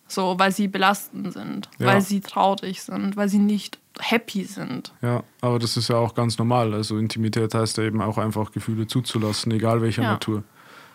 So, 0.07 0.35
weil 0.39 0.51
sie 0.53 0.67
belastend 0.69 1.33
sind, 1.33 1.69
Ja. 1.79 1.87
weil 1.87 2.01
sie 2.01 2.21
traurig 2.21 2.81
sind, 2.81 3.17
weil 3.17 3.27
sie 3.27 3.39
nicht 3.39 3.77
happy 3.99 4.43
sind. 4.45 4.93
ja. 5.01 5.23
Aber 5.41 5.59
das 5.59 5.75
ist 5.75 5.89
ja 5.89 5.97
auch 5.97 6.13
ganz 6.15 6.37
normal. 6.37 6.73
Also 6.73 6.97
Intimität 6.97 7.53
heißt 7.53 7.77
ja 7.77 7.83
eben 7.83 8.01
auch 8.01 8.17
einfach 8.17 8.51
Gefühle 8.51 8.87
zuzulassen, 8.87 9.51
egal 9.51 9.81
welcher 9.81 10.03
Ja. 10.03 10.11
Natur. 10.11 10.43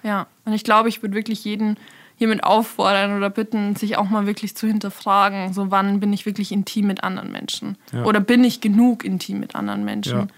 Ja, 0.02 0.26
und 0.44 0.52
ich 0.52 0.64
glaube, 0.64 0.88
ich 0.88 1.02
würde 1.02 1.14
wirklich 1.14 1.44
jeden 1.44 1.76
hiermit 2.16 2.44
auffordern 2.44 3.16
oder 3.16 3.30
bitten, 3.30 3.74
sich 3.76 3.96
auch 3.96 4.08
mal 4.08 4.26
wirklich 4.26 4.54
zu 4.56 4.66
hinterfragen, 4.66 5.52
so 5.52 5.70
wann 5.70 5.98
bin 6.00 6.12
ich 6.12 6.24
wirklich 6.24 6.52
intim 6.52 6.86
mit 6.86 7.02
anderen 7.02 7.32
Menschen? 7.32 7.76
Ja. 7.92 8.04
Oder 8.04 8.20
bin 8.20 8.44
ich 8.44 8.60
genug 8.60 9.04
intim 9.04 9.40
mit 9.40 9.56
anderen 9.56 9.84
Menschen? 9.84 10.30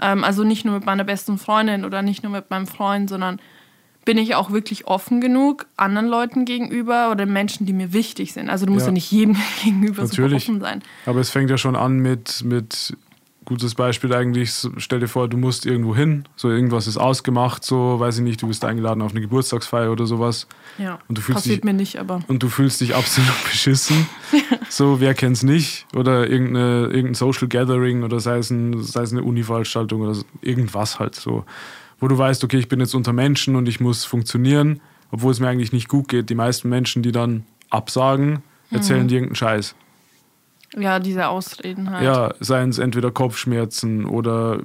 Ähm, 0.00 0.24
also 0.24 0.44
nicht 0.44 0.64
nur 0.64 0.74
mit 0.74 0.84
meiner 0.86 1.04
besten 1.04 1.38
Freundin 1.38 1.84
oder 1.84 2.02
nicht 2.02 2.22
nur 2.22 2.32
mit 2.32 2.50
meinem 2.50 2.66
Freund, 2.66 3.08
sondern 3.08 3.40
bin 4.04 4.18
ich 4.18 4.34
auch 4.36 4.50
wirklich 4.52 4.86
offen 4.86 5.20
genug 5.20 5.66
anderen 5.76 6.06
Leuten 6.06 6.44
gegenüber 6.44 7.10
oder 7.10 7.26
Menschen, 7.26 7.66
die 7.66 7.72
mir 7.72 7.92
wichtig 7.92 8.32
sind? 8.32 8.48
Also 8.50 8.64
du 8.66 8.72
musst 8.72 8.84
ja, 8.86 8.90
Ja. 8.90 8.92
nicht 8.92 9.10
jedem 9.10 9.36
gegenüber 9.64 10.06
super 10.06 10.22
Natürlich. 10.22 10.44
offen 10.48 10.60
sein. 10.60 10.82
Aber 11.06 11.20
es 11.20 11.30
fängt 11.30 11.50
ja 11.50 11.58
schon 11.58 11.74
an 11.76 11.98
mit, 11.98 12.44
mit 12.44 12.96
gutes 13.46 13.74
Beispiel 13.74 14.12
eigentlich, 14.12 14.52
stell 14.76 15.00
dir 15.00 15.08
vor, 15.08 15.28
du 15.28 15.38
musst 15.38 15.64
irgendwo 15.64 15.96
hin, 15.96 16.24
so 16.36 16.50
irgendwas 16.50 16.86
ist 16.86 16.98
ausgemacht, 16.98 17.64
so, 17.64 17.98
weiß 17.98 18.18
ich 18.18 18.22
nicht, 18.24 18.42
du 18.42 18.48
bist 18.48 18.64
eingeladen 18.64 19.00
auf 19.00 19.12
eine 19.12 19.20
Geburtstagsfeier 19.22 19.90
oder 19.90 20.04
sowas 20.06 20.46
Ja, 20.76 20.98
Und 21.08 21.16
du 21.16 21.22
fühlst 21.22 21.36
passiert 21.38 21.56
dich- 21.58 21.64
mir 21.64 21.72
nicht, 21.72 21.98
aber 21.98 22.20
und 22.28 22.42
du 22.42 22.48
fühlst 22.48 22.80
dich 22.82 22.94
absolut 22.94 23.32
beschissen. 23.50 24.06
so, 24.68 25.00
wer 25.00 25.14
kennt's 25.14 25.42
nicht? 25.42 25.86
Oder 25.96 26.28
irgendeine, 26.28 26.86
irgendein 26.88 27.14
Social 27.14 27.48
Gathering 27.48 28.02
oder 28.02 28.20
sei 28.20 28.36
es, 28.38 28.50
ein, 28.50 28.82
sei 28.82 29.02
es 29.02 29.12
eine 29.12 29.22
Uni-Veranstaltung 29.22 30.02
oder 30.02 30.14
so, 30.14 30.24
irgendwas 30.42 30.98
halt 30.98 31.14
so. 31.14 31.44
Wo 31.98 32.08
du 32.08 32.18
weißt, 32.18 32.44
okay, 32.44 32.58
ich 32.58 32.68
bin 32.68 32.80
jetzt 32.80 32.94
unter 32.94 33.12
Menschen 33.14 33.56
und 33.56 33.68
ich 33.68 33.80
muss 33.80 34.04
funktionieren, 34.04 34.80
obwohl 35.10 35.32
es 35.32 35.40
mir 35.40 35.48
eigentlich 35.48 35.72
nicht 35.72 35.88
gut 35.88 36.08
geht. 36.08 36.28
Die 36.28 36.34
meisten 36.34 36.68
Menschen, 36.68 37.02
die 37.02 37.12
dann 37.12 37.44
absagen, 37.70 38.42
erzählen 38.70 39.04
Mhm. 39.04 39.08
dir 39.08 39.14
irgendeinen 39.16 39.36
Scheiß. 39.36 39.74
Ja, 40.74 40.98
diese 40.98 41.28
Ausreden 41.28 41.90
halt. 41.90 42.04
Ja, 42.04 42.34
seien 42.40 42.70
es 42.70 42.78
entweder 42.78 43.10
Kopfschmerzen 43.10 44.04
oder 44.06 44.60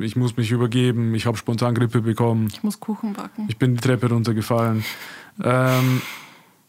ich 0.00 0.16
muss 0.16 0.36
mich 0.36 0.50
übergeben, 0.50 1.14
ich 1.14 1.26
habe 1.26 1.36
spontan 1.36 1.74
Grippe 1.74 2.00
bekommen, 2.02 2.48
Ich 2.52 2.62
muss 2.62 2.78
Kuchen 2.80 3.12
backen. 3.14 3.46
ich 3.48 3.56
bin 3.58 3.74
die 3.74 3.80
Treppe 3.80 4.08
runtergefallen. 4.10 4.84
Ähm, 5.42 6.02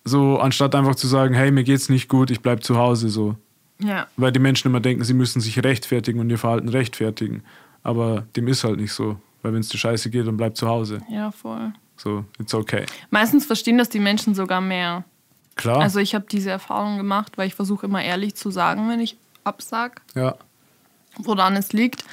so, 0.04 0.40
anstatt 0.40 0.74
einfach 0.76 0.96
zu 0.96 1.08
sagen, 1.08 1.34
hey, 1.34 1.52
mir 1.52 1.64
geht's 1.64 1.90
nicht 1.90 2.10
gut, 2.10 2.32
ich 2.32 2.42
bleib 2.42 2.64
zu 2.64 2.78
Hause, 2.78 3.10
so. 3.10 3.36
Ja, 3.80 4.08
Weil 4.18 4.32
die 4.32 4.40
Menschen 4.40 4.68
immer 4.68 4.80
denken, 4.80 5.04
sie 5.04 5.14
müssen 5.16 5.42
sich 5.42 5.64
rechtfertigen 5.64 6.20
und 6.20 6.30
ihr 6.30 6.38
Verhalten 6.38 6.70
rechtfertigen. 6.70 7.44
Aber 7.84 8.28
dem 8.36 8.48
ist 8.48 8.64
halt 8.64 8.80
nicht 8.80 8.94
so. 8.94 9.18
Weil 9.42 9.54
wenn 9.54 9.62
es 9.62 9.70
dir 9.70 9.80
scheiße 9.80 10.12
geht, 10.12 10.28
dann 10.28 10.38
bleib 10.38 10.56
zu 10.56 10.68
Hause. 10.68 11.02
ja, 11.10 11.32
voll. 11.32 11.74
So, 11.98 12.26
it's 12.40 12.54
okay. 12.54 12.86
Meistens 13.12 13.46
verstehen 13.46 13.78
das 13.78 13.90
die 13.90 14.00
Menschen 14.00 14.34
sogar 14.34 14.60
mehr. 14.62 15.04
Klar. 15.56 15.82
Also 15.82 16.00
ich 16.00 16.16
habe 16.16 16.26
diese 16.30 16.50
Erfahrung 16.50 16.98
gemacht, 16.98 17.38
weil 17.38 17.48
ich 17.48 17.56
versuche 17.56 17.86
immer 17.86 18.04
ehrlich 18.04 18.36
zu 18.36 18.52
sagen, 18.52 18.90
wenn 18.90 19.00
ich 19.00 19.18
absag, 19.44 20.02
ja, 20.16 20.36
woran 21.18 21.56
es 21.56 21.74
liegt. 21.74 22.04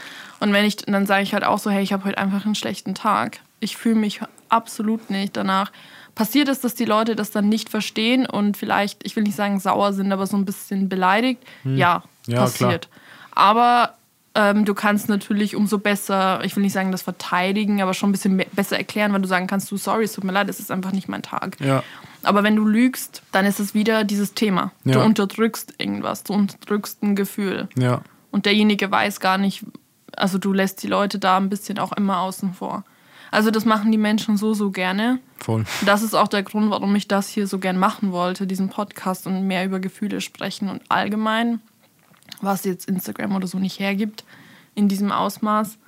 Und 0.40 0.52
wenn 0.52 0.64
ich, 0.64 0.76
dann 0.76 1.06
sage 1.06 1.22
ich 1.22 1.34
halt 1.34 1.44
auch 1.44 1.58
so, 1.58 1.70
hey, 1.70 1.82
ich 1.82 1.92
habe 1.92 2.04
heute 2.04 2.18
einfach 2.18 2.44
einen 2.44 2.54
schlechten 2.54 2.94
Tag. 2.94 3.40
Ich 3.60 3.76
fühle 3.76 3.96
mich 3.96 4.20
absolut 4.48 5.10
nicht 5.10 5.36
danach. 5.36 5.72
Passiert 6.14 6.48
ist, 6.48 6.64
dass 6.64 6.74
die 6.74 6.84
Leute 6.84 7.14
das 7.14 7.30
dann 7.30 7.48
nicht 7.48 7.68
verstehen 7.68 8.26
und 8.26 8.56
vielleicht, 8.56 9.04
ich 9.06 9.14
will 9.14 9.22
nicht 9.22 9.36
sagen 9.36 9.60
sauer 9.60 9.92
sind, 9.92 10.12
aber 10.12 10.26
so 10.26 10.36
ein 10.36 10.44
bisschen 10.44 10.88
beleidigt. 10.88 11.42
Ja, 11.64 12.02
Hm. 12.26 12.34
Ja, 12.34 12.40
passiert. 12.40 12.88
Aber 13.32 13.94
ähm, 14.40 14.64
du 14.64 14.72
kannst 14.74 15.08
natürlich 15.08 15.56
umso 15.56 15.78
besser, 15.78 16.44
ich 16.44 16.54
will 16.54 16.62
nicht 16.62 16.72
sagen 16.72 16.92
das 16.92 17.02
verteidigen, 17.02 17.82
aber 17.82 17.92
schon 17.92 18.10
ein 18.10 18.12
bisschen 18.12 18.40
besser 18.52 18.76
erklären, 18.78 19.12
weil 19.12 19.20
du 19.20 19.26
sagen 19.28 19.46
kannst, 19.48 19.68
du, 19.70 19.76
sorry, 19.76 20.04
es 20.04 20.12
tut 20.12 20.22
mir 20.24 20.32
leid, 20.32 20.48
es 20.48 20.60
ist 20.60 20.70
einfach 20.70 20.92
nicht 20.92 21.08
mein 21.08 21.22
Tag. 21.22 21.56
ja, 21.60 21.82
Aber 22.22 22.42
wenn 22.44 22.54
du 22.56 22.64
lügst, 22.64 23.22
dann 23.32 23.44
ist 23.46 23.58
es 23.58 23.74
wieder 23.74 24.04
dieses 24.04 24.34
Thema. 24.34 24.70
Du 24.84 24.90
Ja. 24.98 25.02
unterdrückst 25.04 25.74
irgendwas, 25.78 26.22
du 26.22 26.34
unterdrückst 26.34 27.02
ein 27.02 27.16
Gefühl. 27.16 27.68
ja, 27.76 28.02
Und 28.30 28.46
derjenige 28.46 28.90
weiß 28.90 29.18
gar 29.20 29.38
nicht, 29.38 29.64
also 30.16 30.38
du 30.38 30.52
lässt 30.52 30.82
die 30.82 30.88
Leute 30.88 31.18
da 31.18 31.36
ein 31.36 31.48
bisschen 31.48 31.78
auch 31.78 31.92
immer 31.92 32.20
außen 32.20 32.54
vor. 32.54 32.84
Also 33.30 33.50
das 33.50 33.64
machen 33.64 33.92
die 33.92 33.98
Menschen 33.98 34.36
so, 34.38 34.54
so 34.54 34.70
gerne. 34.70 35.18
Voll. 35.38 35.64
Das 35.84 36.02
ist 36.02 36.14
auch 36.14 36.28
der 36.28 36.42
Grund, 36.42 36.70
warum 36.70 36.94
ich 36.96 37.08
das 37.08 37.28
hier 37.28 37.46
so 37.46 37.58
gern 37.58 37.78
machen 37.78 38.10
wollte, 38.12 38.46
diesen 38.46 38.68
Podcast 38.70 39.26
und 39.26 39.46
mehr 39.46 39.64
über 39.66 39.80
Gefühle 39.80 40.20
sprechen 40.22 40.68
und 40.70 40.80
allgemein, 40.88 41.60
was 42.40 42.64
jetzt 42.64 42.88
Instagram 42.88 43.34
oder 43.36 43.46
so 43.46 43.58
nicht 43.58 43.80
hergibt 43.80 44.24
in 44.74 44.88
diesem 44.88 45.12
Ausmaß. 45.12 45.78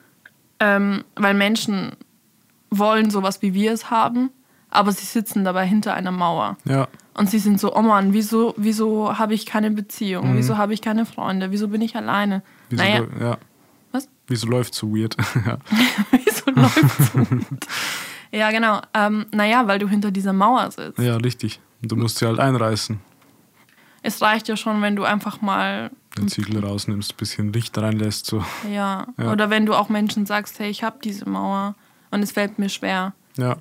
Ähm, 0.61 1.05
weil 1.17 1.35
Menschen 1.35 1.93
wollen 2.71 3.11
sowas, 3.11 3.43
wie 3.43 3.55
wir 3.55 3.73
es 3.73 3.91
haben, 3.91 4.31
aber 4.69 4.93
sie 4.93 5.07
sitzen 5.07 5.45
dabei 5.45 5.67
hinter 5.67 5.95
einer 5.95 6.13
Mauer. 6.13 6.57
Ja. 6.65 6.89
Und 7.15 7.29
sie 7.29 7.39
sind 7.39 7.61
so, 7.61 7.75
oh 7.75 7.83
Mann, 7.83 8.13
wieso, 8.13 8.55
wieso 8.57 9.19
habe 9.19 9.35
ich 9.35 9.45
keine 9.45 9.71
Beziehung? 9.71 10.37
Wieso 10.37 10.57
habe 10.57 10.73
ich 10.73 10.81
keine 10.81 11.05
Freunde? 11.05 11.51
Wieso 11.51 11.69
bin 11.69 11.83
ich 11.83 11.97
alleine? 11.97 12.43
Wieso, 12.69 12.83
naja, 12.83 13.07
ja. 13.21 13.39
Was? 13.93 14.09
Wieso 14.27 14.47
läuft 14.47 14.75
so 14.75 14.95
weird? 14.95 15.17
ja. 15.47 15.59
wieso 16.13 16.51
läuft's 16.51 17.13
so 17.13 17.19
gut? 17.19 17.67
Ja, 18.33 18.51
genau. 18.53 18.81
Ähm, 18.95 19.27
naja, 19.33 19.67
weil 19.67 19.79
du 19.79 19.89
hinter 19.89 20.11
dieser 20.11 20.33
Mauer 20.33 20.71
sitzt. 20.71 20.99
ja, 20.99 21.17
richtig. 21.17 21.61
Und 21.83 21.91
du 21.91 21.97
musst 21.97 22.19
sie 22.19 22.27
halt 22.27 22.39
einreißen. 22.39 23.01
Es 24.03 24.23
reicht 24.23 24.49
ja 24.49 24.57
schon, 24.57 24.81
wenn 24.83 24.97
du 24.97 25.05
einfach 25.05 25.41
mal, 25.41 25.91
Den 26.19 26.29
Ziegel 26.29 26.65
rausnimmst, 26.65 27.13
ein 27.13 27.17
bisschen 27.17 27.53
Licht 27.53 27.77
reinlässt. 27.79 28.27
So. 28.27 28.45
ja, 28.73 29.07
Ja. 29.19 29.33
oder 29.33 29.49
wenn 29.51 29.65
du 29.67 29.75
auch 29.75 29.89
Menschen 29.89 30.27
sagst, 30.27 30.59
hey, 30.59 30.69
ich 30.71 30.83
habe 30.83 30.99
diese 31.03 31.29
Mauer 31.29 31.75
und 32.11 32.23
es 32.23 32.33
fällt 32.33 32.59
mir 32.59 32.69
schwer. 32.69 33.15
Ja. 33.37 33.57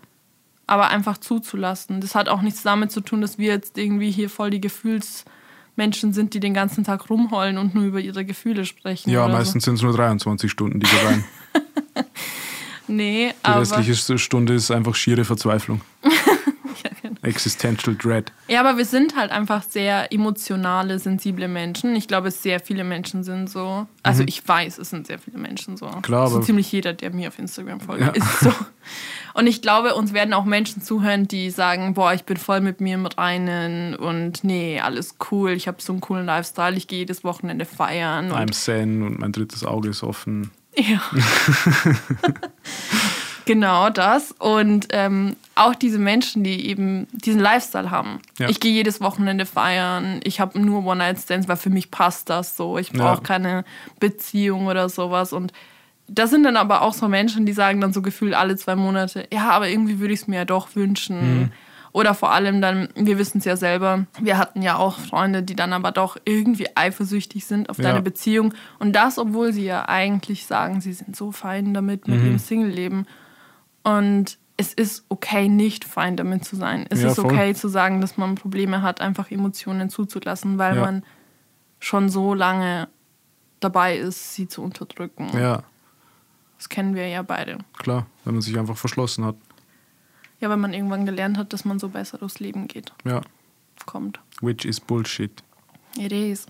aber 0.67 0.89
einfach 0.89 1.17
zuzulassen. 1.17 1.99
Das 2.01 2.13
hat 2.15 2.27
auch 2.29 2.41
nichts 2.41 2.61
damit 2.63 2.91
zu 2.91 3.01
tun, 3.01 3.21
dass 3.21 3.37
wir 3.37 3.47
jetzt 3.51 3.77
irgendwie 3.77 4.11
hier 4.11 4.29
voll 4.29 4.49
die 4.51 4.61
Gefühlsmenschen 4.61 6.13
sind, 6.13 6.33
die 6.33 6.39
den 6.39 6.53
ganzen 6.53 6.83
Tag 6.83 7.09
rumheulen 7.09 7.57
und 7.57 7.73
nur 7.75 7.85
über 7.85 7.99
ihre 7.99 8.23
Gefühle 8.25 8.65
sprechen. 8.65 9.09
Ja, 9.09 9.27
meistens 9.27 9.63
sind 9.65 9.75
es 9.75 9.81
nur 9.81 9.93
23 9.95 10.49
Stunden, 10.51 10.79
die 10.79 10.87
wir 10.91 11.09
rein. 11.09 11.23
So. 11.53 11.61
Nee, 12.91 13.29
Die 13.41 13.45
aber. 13.45 13.59
restliche 13.61 14.17
Stunde 14.17 14.55
ist 14.55 14.71
einfach 14.71 14.95
schiere 14.95 15.23
Verzweiflung. 15.23 15.81
Existential 17.29 17.95
Dread. 17.95 18.31
ja, 18.47 18.59
aber 18.59 18.77
wir 18.77 18.85
sind 18.85 19.15
halt 19.15 19.31
einfach 19.31 19.63
sehr 19.63 20.11
emotionale, 20.11 20.99
sensible 20.99 21.47
Menschen. 21.47 21.95
Ich 21.95 22.07
glaube, 22.07 22.31
sehr 22.31 22.59
viele 22.59 22.83
Menschen 22.83 23.23
sind 23.23 23.49
so. 23.49 23.87
Also 24.03 24.23
ich 24.25 24.45
weiß, 24.47 24.77
es 24.79 24.89
sind 24.89 25.07
sehr 25.07 25.19
viele 25.19 25.37
Menschen 25.37 25.77
so. 25.77 25.87
Mhm. 25.87 26.01
Klar, 26.01 26.27
so 26.27 26.39
ziemlich 26.39 26.71
jeder, 26.71 26.93
der 26.93 27.11
mir 27.11 27.27
auf 27.29 27.39
Instagram 27.39 27.79
folgt, 27.79 28.01
Ja. 28.01 28.09
ist 28.09 28.39
so. 28.41 28.53
Und 29.35 29.45
ich 29.47 29.61
glaube, 29.61 29.93
uns 29.95 30.11
werden 30.13 30.33
auch 30.33 30.43
Menschen 30.45 30.81
zuhören, 30.81 31.27
die 31.27 31.51
sagen, 31.51 31.93
boah, 31.93 32.13
ich 32.13 32.23
bin 32.23 32.35
voll 32.37 32.59
mit 32.61 32.81
mir 32.81 32.95
im 32.95 33.05
Reinen 33.05 33.95
und 33.95 34.43
nee, 34.43 34.79
alles 34.81 35.15
cool, 35.31 35.51
ich 35.51 35.67
habe 35.67 35.81
so 35.81 35.93
einen 35.93 36.01
coolen 36.01 36.25
Lifestyle, 36.25 36.75
ich 36.75 36.87
gehe 36.87 36.99
jedes 36.99 37.23
Wochenende 37.23 37.65
feiern. 37.65 38.31
I'm 38.31 38.51
zen 38.51 39.03
und 39.03 39.19
mein 39.19 39.31
drittes 39.31 39.63
Auge 39.63 39.89
ist 39.89 40.01
offen. 40.03 40.49
Ja. 40.75 41.01
genau 43.49 43.89
das. 43.89 44.31
Und 44.37 44.87
ähm, 44.91 45.35
auch 45.55 45.73
diese 45.73 45.97
Menschen, 45.97 46.43
die 46.43 46.67
eben 46.69 47.07
diesen 47.11 47.41
Lifestyle 47.41 47.89
haben. 47.89 48.19
Ja. 48.37 48.47
Ich 48.47 48.59
gehe 48.59 48.71
jedes 48.71 49.01
Wochenende 49.01 49.45
feiern, 49.47 50.19
ich 50.23 50.39
habe 50.39 50.59
nur 50.59 50.85
One-Night-Stands, 50.85 51.47
weil 51.47 51.57
für 51.57 51.71
mich 51.71 51.89
passt 51.89 52.29
das 52.29 52.55
so. 52.55 52.77
Ich 52.77 52.91
brauche 52.91 53.17
Ja. 53.17 53.21
keine 53.23 53.65
Beziehung 53.99 54.67
oder 54.67 54.87
sowas. 54.87 55.33
Und 55.33 55.51
das 56.07 56.29
sind 56.29 56.43
dann 56.43 56.57
aber 56.57 56.81
auch 56.83 56.93
so 56.93 57.07
Menschen, 57.07 57.45
die 57.47 57.53
sagen 57.53 57.81
dann 57.81 57.91
so 57.91 58.01
gefühlt 58.03 58.35
alle 58.35 58.55
zwei 58.55 58.75
Monate, 58.75 59.27
ja, 59.33 59.49
aber 59.49 59.67
irgendwie 59.69 59.99
würde 59.99 60.13
ich 60.13 60.21
es 60.21 60.27
mir 60.27 60.37
ja 60.37 60.45
doch 60.45 60.75
wünschen. 60.75 61.17
Mhm. 61.41 61.51
Oder 61.91 62.13
vor 62.13 62.31
allem 62.31 62.61
dann, 62.61 62.89
wir 62.95 63.17
wissen 63.17 63.39
es 63.39 63.45
ja 63.45 63.57
selber, 63.57 64.05
wir 64.21 64.37
hatten 64.37 64.61
ja 64.61 64.75
auch 64.77 64.99
Freunde, 64.99 65.41
die 65.41 65.55
dann 65.55 65.73
aber 65.73 65.91
doch 65.91 66.17
irgendwie 66.23 66.67
eifersüchtig 66.75 67.45
sind 67.45 67.67
auf 67.69 67.77
Ja. 67.79 67.85
deine 67.85 68.03
Beziehung. 68.03 68.53
Und 68.77 68.93
das, 68.95 69.17
obwohl 69.17 69.53
sie 69.53 69.65
ja 69.65 69.89
eigentlich 69.89 70.45
sagen, 70.45 70.81
sie 70.81 70.93
sind 70.93 71.15
so 71.15 71.31
fein 71.31 71.73
damit 71.73 72.07
mit 72.07 72.19
Mhm. 72.19 72.25
ihrem 72.27 72.37
Single-Leben. 72.39 73.07
Und 73.83 74.37
es 74.57 74.73
ist 74.73 75.05
okay, 75.09 75.47
nicht 75.47 75.85
fein 75.85 76.17
damit 76.17 76.43
zu 76.45 76.55
sein. 76.55 76.85
Es 76.89 77.01
Ja, 77.01 77.09
ist 77.09 77.15
voll. 77.15 77.25
okay 77.25 77.53
zu 77.53 77.67
sagen, 77.69 78.01
dass 78.01 78.17
man 78.17 78.35
Probleme 78.35 78.81
hat, 78.81 78.99
einfach 79.01 79.31
Emotionen 79.31 79.89
zuzulassen, 79.89 80.57
weil 80.57 80.75
Ja. 80.75 80.81
man 80.81 81.03
schon 81.79 82.09
so 82.09 82.33
lange 82.33 82.89
dabei 83.61 83.97
ist, 83.97 84.35
sie 84.35 84.47
zu 84.47 84.61
unterdrücken. 84.61 85.29
Ja, 85.37 85.63
Das 86.57 86.67
kennen 86.67 86.93
wir 86.93 87.07
ja 87.07 87.21
beide. 87.21 87.59
klar, 87.77 88.05
wenn 88.25 88.33
man 88.33 88.41
sich 88.41 88.59
einfach 88.59 88.75
verschlossen 88.77 89.23
hat. 89.23 89.35
Ja, 90.41 90.49
weil 90.49 90.57
man 90.57 90.73
irgendwann 90.73 91.05
gelernt 91.05 91.37
hat, 91.37 91.53
dass 91.53 91.63
man 91.63 91.79
so 91.79 91.87
besser 91.89 92.17
durchs 92.17 92.39
Leben 92.39 92.67
geht, 92.67 92.91
Ja, 93.05 93.21
kommt. 93.85 94.19
which 94.41 94.65
is 94.65 94.79
Bullshit. 94.81 95.41
It 95.97 96.11
is. 96.11 96.47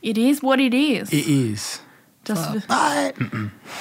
It 0.00 0.18
is 0.18 0.42
what 0.42 0.58
it 0.58 0.74
is. 0.74 1.12
is. 1.12 1.82
Das, 2.34 2.52
wird- 2.52 2.64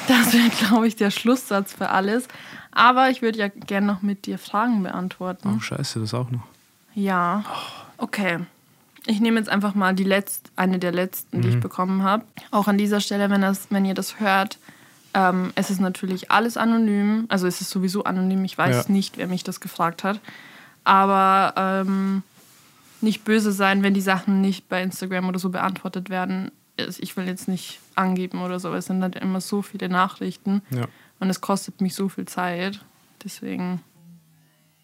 das 0.08 0.34
wäre, 0.34 0.50
glaube 0.68 0.88
ich, 0.88 0.96
der 0.96 1.12
Schlusssatz 1.12 1.74
für 1.74 1.90
alles. 1.90 2.28
Aber 2.72 3.10
ich 3.10 3.22
würde 3.22 3.40
ja 3.40 3.48
gerne 3.48 3.88
noch 3.88 4.02
mit 4.02 4.26
dir 4.26 4.38
Fragen 4.38 4.84
beantworten. 4.84 5.56
Oh, 5.58 5.60
scheiße, 5.60 6.00
das 6.00 6.14
auch 6.14 6.30
noch. 6.32 6.44
Ja. 6.94 7.44
Okay. 7.98 8.40
Ich 9.06 9.20
nehme 9.22 9.38
jetzt 9.40 9.50
einfach 9.50 9.74
mal 9.76 9.96
die 9.96 10.04
letzt, 10.04 10.52
eine 10.56 10.78
der 10.78 10.92
letzten, 10.92 11.42
die 11.42 11.50
ich 11.50 11.60
bekommen 11.60 12.04
habe. 12.04 12.26
Auch 12.52 12.68
an 12.68 12.78
dieser 12.78 13.02
Stelle, 13.02 13.30
wenn, 13.30 13.42
das, 13.42 13.68
wenn 13.72 13.86
ihr 13.86 13.96
das 13.96 14.20
hört, 14.20 14.60
ähm, 15.16 15.52
es 15.56 15.72
ist 15.72 15.82
natürlich 15.82 16.30
alles 16.30 16.58
anonym. 16.58 17.26
Also 17.30 17.48
es 17.48 17.60
ist 17.62 17.72
sowieso 17.72 18.04
anonym. 18.04 18.46
Ich 18.46 18.58
weiß 18.58 18.88
Ja. 18.88 18.92
nicht, 18.94 19.18
wer 19.18 19.28
mich 19.28 19.44
das 19.44 19.62
gefragt 19.62 20.04
hat. 20.04 20.20
Aber 20.84 21.54
ähm, 21.58 22.24
nicht 23.02 23.24
böse 23.24 23.52
sein, 23.52 23.82
wenn 23.84 23.94
die 23.94 24.02
Sachen 24.02 24.42
nicht 24.42 24.70
bei 24.70 24.84
Instagram 24.84 25.28
oder 25.30 25.40
so 25.40 25.50
beantwortet 25.50 26.10
werden. 26.10 26.52
Ich 27.00 27.18
will 27.18 27.26
jetzt 27.28 27.48
nicht 27.48 27.80
angeben 28.00 28.42
oder 28.42 28.60
so, 28.60 28.74
es 28.74 28.86
sind 28.86 29.04
halt 29.04 29.16
immer 29.16 29.42
so 29.42 29.62
viele 29.62 29.90
Nachrichten. 29.90 30.62
Ja. 30.72 30.86
Und 31.20 31.30
es 31.30 31.42
kostet 31.42 31.82
mich 31.82 31.96
so 31.96 32.10
viel 32.10 32.26
Zeit. 32.26 32.84
Deswegen. 33.24 33.82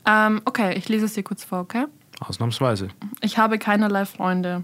Ähm, 0.06 0.42
okay, 0.46 0.78
ich 0.78 0.88
lese 0.90 1.06
es 1.06 1.14
dir 1.14 1.24
kurz 1.24 1.44
vor, 1.44 1.60
okay? 1.60 1.86
Ausnahmsweise. 2.20 2.90
Ich 3.22 3.38
habe 3.38 3.58
keinerlei 3.58 4.06
Freunde. 4.06 4.64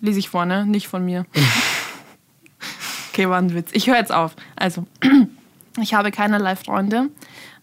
Lese 0.00 0.18
ich 0.18 0.28
vor, 0.28 0.46
ne? 0.46 0.64
Nicht 0.64 0.88
von 0.88 1.04
mir. 1.04 1.26
okay, 3.10 3.28
war 3.28 3.38
ein 3.38 3.54
Witz. 3.54 3.70
Ich 3.72 3.88
höre 3.88 3.96
jetzt 3.96 4.12
auf. 4.12 4.36
Also, 4.56 4.86
ich 5.80 5.94
habe 5.94 6.10
keinerlei 6.10 6.56
Freunde. 6.56 7.10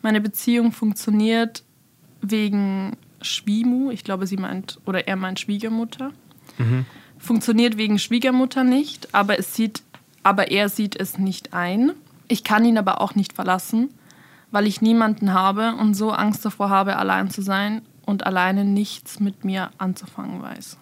Meine 0.02 0.22
Beziehung 0.22 0.72
funktioniert 0.72 1.64
wegen 2.22 2.98
Schwimu. 3.22 3.92
Ich 3.92 4.04
glaube, 4.04 4.28
sie 4.28 4.38
meint, 4.38 4.80
oder 4.86 5.08
er 5.08 5.16
meint 5.16 5.40
Schwiegermutter. 5.40 6.12
Funktioniert 7.18 7.78
wegen 7.78 7.98
Schwiegermutter 7.98 8.64
nicht, 8.64 9.14
aber, 9.16 9.40
es 9.40 9.56
sieht, 9.56 9.84
aber 10.24 10.52
er 10.52 10.70
sieht 10.70 11.00
es 11.00 11.18
nicht 11.18 11.54
ein. 11.54 11.94
Ich 12.28 12.44
kann 12.44 12.66
ihn 12.66 12.78
aber 12.78 13.02
auch 13.02 13.16
nicht 13.16 13.34
verlassen, 13.34 13.90
weil 14.52 14.68
ich 14.68 14.82
niemanden 14.82 15.34
habe 15.34 15.76
und 15.76 15.94
so 15.94 16.12
Angst 16.12 16.46
davor 16.46 16.70
habe, 16.70 16.98
allein 16.98 17.30
zu 17.30 17.42
sein 17.42 17.82
und 18.06 18.26
alleine 18.26 18.66
nichts 18.66 19.20
mit 19.20 19.44
mir 19.46 19.72
anzufangen 19.78 20.42
weiß. 20.42 20.78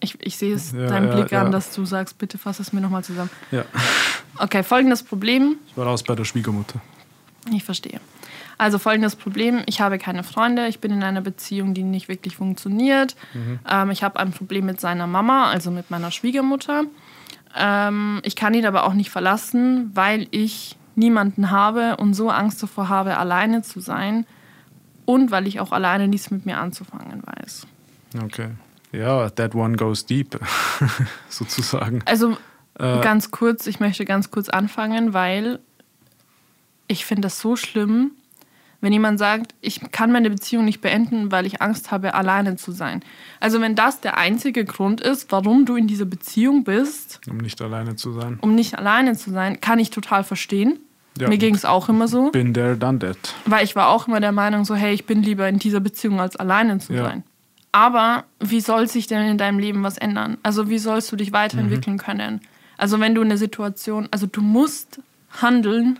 Ich, 0.00 0.16
ich 0.20 0.36
sehe 0.36 0.54
es 0.54 0.72
Ja, 0.72 0.86
deinem 0.86 1.08
ja, 1.08 1.14
Blick 1.16 1.32
an, 1.32 1.46
ja. 1.46 1.50
dass 1.50 1.74
du 1.74 1.84
sagst, 1.84 2.18
bitte 2.18 2.38
fass 2.38 2.58
es 2.58 2.72
mir 2.72 2.80
nochmal 2.80 3.04
zusammen. 3.04 3.30
Ja. 3.50 3.64
Okay, 4.38 4.62
folgendes 4.62 5.02
Problem. 5.02 5.56
Ich 5.66 5.76
war 5.76 5.86
raus 5.86 6.02
bei 6.02 6.14
der 6.14 6.24
Schwiegermutter. 6.24 6.80
Ich 7.52 7.64
verstehe. 7.64 8.00
Also 8.56 8.78
folgendes 8.78 9.16
Problem, 9.16 9.62
ich 9.66 9.80
habe 9.80 9.98
keine 9.98 10.22
Freunde, 10.22 10.68
ich 10.68 10.80
bin 10.80 10.92
in 10.92 11.02
einer 11.02 11.22
Beziehung, 11.22 11.72
die 11.72 11.82
nicht 11.82 12.08
wirklich 12.08 12.36
funktioniert. 12.36 13.16
Ähm, 13.68 13.90
ich 13.90 14.02
habe 14.02 14.20
ein 14.20 14.32
Problem 14.32 14.66
mit 14.66 14.80
seiner 14.80 15.06
Mama, 15.06 15.50
also 15.50 15.70
mit 15.70 15.90
meiner 15.90 16.10
Schwiegermutter. 16.10 16.84
Ähm, 17.56 18.20
ich 18.24 18.36
kann 18.36 18.54
ihn 18.54 18.66
aber 18.66 18.84
auch 18.84 18.94
nicht 18.94 19.10
verlassen, 19.10 19.90
weil 19.94 20.26
ich 20.30 20.76
niemanden 20.94 21.50
habe 21.50 21.96
und 21.96 22.14
so 22.14 22.30
Angst 22.30 22.62
davor 22.62 22.88
habe, 22.88 23.16
alleine 23.16 23.62
zu 23.62 23.80
sein 23.80 24.26
und 25.04 25.30
weil 25.30 25.46
ich 25.46 25.60
auch 25.60 25.72
alleine 25.72 26.08
nichts 26.08 26.30
mit 26.30 26.46
mir 26.46 26.58
anzufangen 26.58 27.22
weiß. 27.24 27.66
Okay. 28.24 28.50
Ja, 28.92 29.30
that 29.30 29.54
one 29.54 29.76
goes 29.76 30.04
deep, 30.04 30.38
sozusagen. 31.28 32.02
Also 32.06 32.36
Äh, 32.78 33.00
ganz 33.00 33.30
kurz, 33.30 33.66
ich 33.66 33.78
möchte 33.80 34.04
ganz 34.04 34.30
kurz 34.30 34.48
anfangen, 34.48 35.12
weil 35.12 35.58
ich 36.88 37.04
finde 37.04 37.22
das 37.22 37.38
so 37.40 37.54
schlimm, 37.56 38.12
wenn 38.80 38.92
jemand 38.92 39.18
sagt, 39.18 39.54
ich 39.60 39.80
kann 39.92 40.10
meine 40.12 40.30
Beziehung 40.30 40.64
nicht 40.64 40.80
beenden, 40.80 41.30
weil 41.30 41.44
ich 41.46 41.60
Angst 41.60 41.90
habe, 41.90 42.14
alleine 42.14 42.56
zu 42.56 42.72
sein. 42.72 43.02
Also 43.40 43.60
wenn 43.60 43.74
das 43.74 44.00
der 44.00 44.16
einzige 44.16 44.64
Grund 44.64 45.00
ist, 45.00 45.30
warum 45.32 45.66
du 45.66 45.76
in 45.76 45.86
dieser 45.86 46.06
Beziehung 46.06 46.64
bist, 46.64 47.20
um 47.28 47.36
nicht 47.38 47.60
alleine 47.60 47.96
zu 47.96 48.12
sein. 48.12 48.38
um 48.40 48.54
nicht 48.54 48.78
alleine 48.78 49.16
zu 49.16 49.30
sein, 49.30 49.60
kann 49.60 49.78
ich 49.78 49.90
total 49.90 50.24
verstehen. 50.24 50.78
Ja. 51.18 51.28
Mir 51.28 51.38
ging 51.38 51.54
es 51.54 51.64
auch 51.64 51.88
immer 51.88 52.08
so, 52.08 52.30
Been 52.30 52.54
there, 52.54 52.76
done 52.76 52.98
that. 53.00 53.18
weil 53.44 53.64
ich 53.64 53.76
war 53.76 53.88
auch 53.88 54.08
immer 54.08 54.20
der 54.20 54.32
Meinung 54.32 54.64
so, 54.64 54.74
hey, 54.74 54.94
ich 54.94 55.04
bin 55.06 55.22
lieber 55.22 55.48
in 55.48 55.58
dieser 55.58 55.80
Beziehung 55.80 56.20
als 56.20 56.36
alleine 56.36 56.78
zu 56.78 56.94
Ja. 56.94 57.04
sein. 57.04 57.24
Aber 57.72 58.24
wie 58.40 58.60
soll 58.60 58.88
sich 58.88 59.06
denn 59.06 59.22
in 59.28 59.38
deinem 59.38 59.58
Leben 59.58 59.82
was 59.82 59.98
ändern? 59.98 60.38
Also 60.42 60.68
wie 60.70 60.78
sollst 60.78 61.12
du 61.12 61.16
dich 61.16 61.32
weiterentwickeln 61.32 61.98
können? 61.98 62.40
Also 62.78 62.98
wenn 62.98 63.14
du 63.14 63.20
eine 63.20 63.36
Situation, 63.36 64.08
also 64.10 64.26
du 64.26 64.40
musst 64.40 65.00
handeln, 65.40 65.98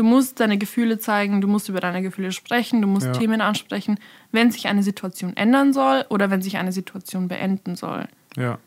du 0.00 0.04
musst 0.06 0.40
deine 0.40 0.56
Gefühle 0.56 0.98
zeigen, 0.98 1.42
du 1.42 1.46
musst 1.46 1.68
über 1.68 1.80
deine 1.80 2.00
Gefühle 2.00 2.32
sprechen, 2.32 2.80
du 2.80 2.88
musst 2.88 3.04
Ja. 3.04 3.12
Themen 3.12 3.42
ansprechen, 3.42 3.98
wenn 4.32 4.50
sich 4.50 4.66
eine 4.66 4.82
Situation 4.82 5.36
ändern 5.36 5.74
soll 5.74 6.06
oder 6.08 6.30
wenn 6.30 6.40
sich 6.40 6.56
eine 6.56 6.72
Situation 6.72 7.28
beenden 7.28 7.76
soll. 7.76 8.08
Ja. 8.34 8.58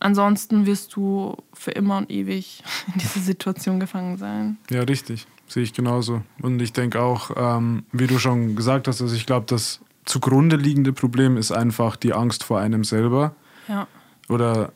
ansonsten 0.00 0.64
wirst 0.66 0.96
du 0.96 1.36
für 1.52 1.72
immer 1.72 1.98
und 1.98 2.10
ewig 2.10 2.62
in 2.94 2.98
dieser 2.98 3.20
Situation 3.20 3.78
gefangen 3.78 4.16
sein. 4.16 4.56
Ja, 4.70 4.82
richtig. 4.82 5.26
Sehe 5.48 5.62
ich 5.62 5.74
genauso. 5.74 6.22
Und 6.40 6.60
ich 6.62 6.72
denke 6.72 7.00
auch, 7.02 7.30
ähm, 7.36 7.84
wie 7.92 8.06
du 8.06 8.18
schon 8.18 8.56
gesagt 8.56 8.88
hast, 8.88 9.02
also 9.02 9.14
ich 9.14 9.26
glaube, 9.26 9.46
das 9.46 9.80
zugrunde 10.06 10.56
liegende 10.56 10.92
Problem 10.94 11.36
ist 11.36 11.52
einfach 11.52 11.96
die 11.96 12.14
Angst 12.14 12.42
vor 12.42 12.58
einem 12.58 12.84
selber. 12.84 13.34
Ja. 13.68 13.86
Oder 14.30 14.72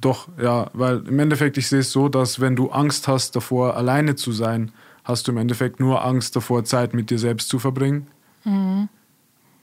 doch, 0.00 0.28
ja, 0.40 0.70
weil 0.72 1.06
im 1.06 1.18
Endeffekt, 1.18 1.56
ich 1.58 1.68
sehe 1.68 1.80
es 1.80 1.90
so, 1.92 2.08
dass 2.08 2.40
wenn 2.40 2.54
du 2.56 2.70
Angst 2.70 3.08
hast 3.08 3.34
davor, 3.36 3.76
alleine 3.76 4.14
zu 4.16 4.32
sein, 4.32 4.72
hast 5.08 5.26
du 5.26 5.32
im 5.32 5.38
Endeffekt 5.38 5.80
nur 5.80 6.04
Angst 6.04 6.36
davor, 6.36 6.64
Zeit 6.64 6.92
mit 6.92 7.10
dir 7.10 7.18
selbst 7.18 7.48
zu 7.48 7.58
verbringen. 7.58 8.06
Mhm. 8.44 8.88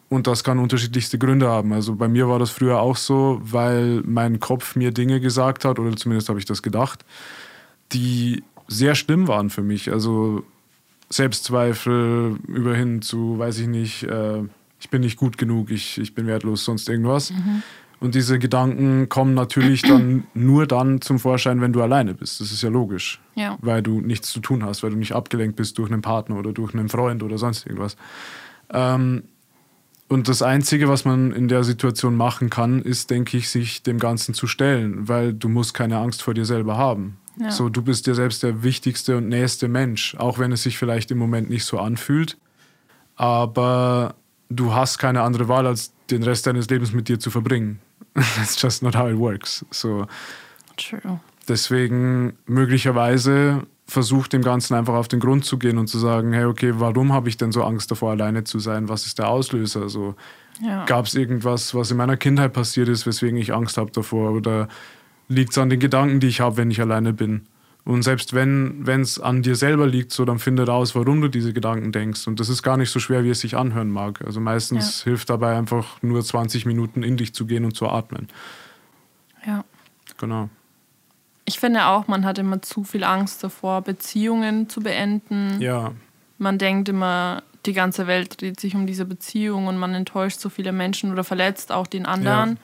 Und 0.10 0.28
das 0.28 0.44
kann 0.44 0.60
unterschiedlichste 0.60 1.18
Gründe 1.18 1.50
haben. 1.50 1.72
Also 1.72 1.96
bei 1.96 2.08
mir 2.08 2.28
war 2.28 2.40
das 2.40 2.50
früher 2.50 2.80
auch 2.80 2.98
so, 2.98 3.40
weil 3.44 4.02
mein 4.06 4.40
Kopf 4.40 4.76
mir 4.76 4.92
Dinge 4.92 5.20
gesagt 5.20 5.64
hat, 5.64 5.80
oder 5.80 5.96
zumindest 5.96 6.30
habe 6.30 6.40
ich 6.40 6.46
das 6.46 6.62
gedacht, 6.62 7.06
die 7.92 8.44
sehr 8.68 8.96
schlimm 8.96 9.28
waren 9.28 9.50
für 9.50 9.62
mich. 9.62 9.92
Also 9.92 10.44
Selbstzweifel 11.10 12.40
über 12.48 12.76
hin 12.76 13.02
zu, 13.02 13.38
weiß 13.38 13.60
ich 13.60 13.68
nicht, 13.68 14.04
äh, 14.04 14.42
ich 14.80 14.90
bin 14.90 15.02
nicht 15.02 15.18
gut 15.18 15.38
genug, 15.38 15.70
ich, 15.70 16.00
ich 16.00 16.16
bin 16.16 16.28
wertlos, 16.28 16.66
sonst 16.66 16.90
irgendwas. 16.90 17.32
Mhm. 17.32 17.64
Und 18.06 18.14
diese 18.14 18.38
Gedanken 18.38 19.10
kommen 19.10 19.34
natürlich 19.34 19.82
dann 19.82 20.26
nur 20.36 20.68
dann 20.68 21.02
zum 21.02 21.18
Vorschein, 21.18 21.60
wenn 21.60 21.74
du 21.74 21.82
alleine 21.82 22.14
bist. 22.14 22.40
Das 22.40 22.52
ist 22.52 22.62
ja 22.62 22.70
logisch. 22.70 23.20
Ja. 23.34 23.58
Weil 23.62 23.82
du 23.82 24.00
nichts 24.00 24.30
zu 24.30 24.42
tun 24.42 24.64
hast, 24.64 24.84
weil 24.84 24.92
du 24.92 24.96
nicht 24.96 25.14
abgelenkt 25.14 25.56
bist 25.56 25.80
durch 25.80 25.92
einen 25.92 26.04
Partner 26.04 26.38
oder 26.38 26.54
durch 26.54 26.76
einen 26.76 26.88
Freund 26.88 27.24
oder 27.24 27.40
sonst 27.40 27.66
irgendwas. 27.66 27.98
Ähm, 28.72 29.24
und 30.08 30.28
das 30.28 30.44
Einzige, 30.44 30.88
was 30.88 31.04
man 31.04 31.32
in 31.32 31.48
der 31.48 31.64
Situation 31.64 32.16
machen 32.16 32.52
kann, 32.52 32.84
ist, 32.84 33.10
denke 33.10 33.38
ich, 33.38 33.50
sich 33.50 33.82
dem 33.82 33.98
Ganzen 33.98 34.36
zu 34.36 34.46
stellen, 34.46 35.08
weil 35.08 35.34
du 35.34 35.50
musst 35.50 35.74
keine 35.74 35.98
Angst 35.98 36.22
vor 36.22 36.36
dir 36.36 36.46
selber 36.46 36.78
haben. 36.78 37.18
Ja. 37.40 37.50
So, 37.50 37.70
du 37.70 37.82
bist 37.82 38.06
dir 38.06 38.14
selbst 38.14 38.44
der 38.44 38.62
wichtigste 38.62 39.18
und 39.18 39.30
nächste 39.30 39.68
Mensch, 39.68 40.14
auch 40.20 40.38
wenn 40.38 40.52
es 40.52 40.62
sich 40.62 40.78
vielleicht 40.78 41.10
im 41.10 41.18
Moment 41.18 41.50
nicht 41.50 41.66
so 41.66 41.80
anfühlt. 41.80 42.38
Aber 43.16 44.14
du 44.52 44.76
hast 44.76 45.00
keine 45.00 45.24
andere 45.24 45.48
Wahl, 45.48 45.66
als 45.66 45.92
den 46.12 46.22
Rest 46.22 46.46
deines 46.46 46.70
Lebens 46.70 46.94
mit 46.94 47.10
dir 47.10 47.20
zu 47.20 47.32
verbringen. 47.32 47.80
That's 48.36 48.62
just 48.62 48.82
not 48.82 48.96
how 48.96 49.08
it 49.10 49.18
works. 49.18 49.66
So, 49.72 50.08
True. 50.78 51.20
deswegen 51.48 52.34
möglicherweise 52.48 53.68
versucht 53.88 54.34
dem 54.34 54.42
Ganzen 54.42 54.74
einfach 54.74 54.96
auf 54.96 55.08
den 55.08 55.20
Grund 55.20 55.46
zu 55.46 55.60
gehen 55.60 55.78
und 55.78 55.88
zu 55.88 56.00
sagen, 56.00 56.34
hey, 56.34 56.46
okay, 56.46 56.74
warum 56.78 57.14
habe 57.14 57.30
ich 57.30 57.38
denn 57.38 57.52
so 57.52 57.64
Angst 57.64 57.92
davor, 57.92 58.12
alleine 58.12 58.44
zu 58.44 58.58
sein? 58.60 58.90
Was 58.90 59.06
ist 59.06 59.20
der 59.20 59.30
Auslöser? 59.30 59.90
So, 59.90 60.16
Ja. 60.62 60.86
Gab 60.86 61.06
es 61.06 61.14
irgendwas, 61.14 61.76
was 61.76 61.92
in 61.92 61.98
meiner 61.98 62.18
Kindheit 62.18 62.54
passiert 62.54 62.88
ist, 62.88 63.06
weswegen 63.06 63.38
ich 63.38 63.54
Angst 63.54 63.78
habe 63.78 63.92
davor? 63.92 64.32
Oder 64.32 64.70
liegt 65.28 65.52
es 65.52 65.58
an 65.58 65.70
den 65.70 65.80
Gedanken, 65.80 66.20
die 66.20 66.28
ich 66.28 66.40
habe, 66.40 66.58
wenn 66.58 66.72
ich 66.72 66.82
alleine 66.82 67.14
bin? 67.14 67.46
Und 67.86 68.02
selbst 68.02 68.34
wenn 68.34 68.84
es 68.88 69.20
an 69.20 69.44
dir 69.44 69.56
selber 69.56 69.86
liegt, 69.86 70.12
so 70.12 70.26
dann 70.26 70.40
finde 70.40 70.66
raus, 70.66 70.96
warum 70.96 71.22
du 71.22 71.28
diese 71.28 71.54
Gedanken 71.54 71.92
denkst. 71.92 72.26
Und 72.28 72.40
das 72.40 72.50
ist 72.50 72.64
gar 72.64 72.78
nicht 72.78 72.90
so 72.90 73.00
schwer, 73.00 73.24
wie 73.24 73.30
es 73.30 73.42
sich 73.42 73.56
anhören 73.56 73.92
mag. 73.92 74.22
Also 74.26 74.40
meistens 74.40 75.04
hilft 75.04 75.30
dabei 75.30 75.56
einfach 75.56 76.02
nur 76.02 76.24
20 76.24 76.66
Minuten 76.66 77.04
in 77.04 77.16
dich 77.16 77.36
zu 77.36 77.46
gehen 77.46 77.64
und 77.64 77.76
zu 77.76 77.88
atmen. 77.88 78.28
ja. 79.46 79.64
Genau. 80.18 80.50
Ich 81.46 81.60
finde 81.60 81.86
auch, 81.86 82.08
man 82.08 82.26
hat 82.26 82.40
immer 82.40 82.62
zu 82.62 82.84
viel 82.84 83.04
Angst 83.04 83.44
davor, 83.44 83.82
Beziehungen 83.82 84.68
zu 84.68 84.80
beenden. 84.82 85.62
Ja, 85.62 85.92
Man 86.40 86.58
denkt 86.58 86.90
immer, 86.90 87.44
die 87.66 87.74
ganze 87.74 88.08
Welt 88.08 88.42
dreht 88.42 88.60
sich 88.60 88.76
um 88.76 88.88
diese 88.88 89.06
Beziehung 89.06 89.68
und 89.68 89.78
man 89.78 89.94
enttäuscht 89.94 90.40
so 90.40 90.50
viele 90.50 90.72
Menschen 90.72 91.12
oder 91.12 91.24
verletzt 91.24 91.72
auch 91.72 91.86
den 91.86 92.06
anderen. 92.06 92.52
Ja. 92.52 92.58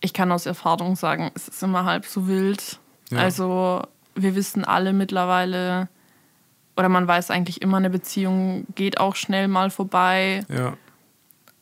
Ich 0.00 0.12
kann 0.12 0.30
aus 0.30 0.46
Erfahrung 0.46 0.94
sagen, 0.96 1.32
es 1.34 1.48
ist 1.48 1.62
immer 1.62 1.84
halb 1.84 2.06
so 2.06 2.28
wild. 2.28 2.78
Ja. 3.10 3.18
Also 3.18 3.82
wir 4.14 4.34
wissen 4.34 4.64
alle 4.64 4.92
mittlerweile, 4.92 5.88
oder 6.76 6.88
man 6.88 7.06
weiß 7.06 7.30
eigentlich 7.30 7.62
immer, 7.62 7.76
eine 7.78 7.90
Beziehung 7.90 8.66
geht 8.74 8.98
auch 8.98 9.16
schnell 9.16 9.48
mal 9.48 9.70
vorbei. 9.70 10.44
ja, 10.48 10.76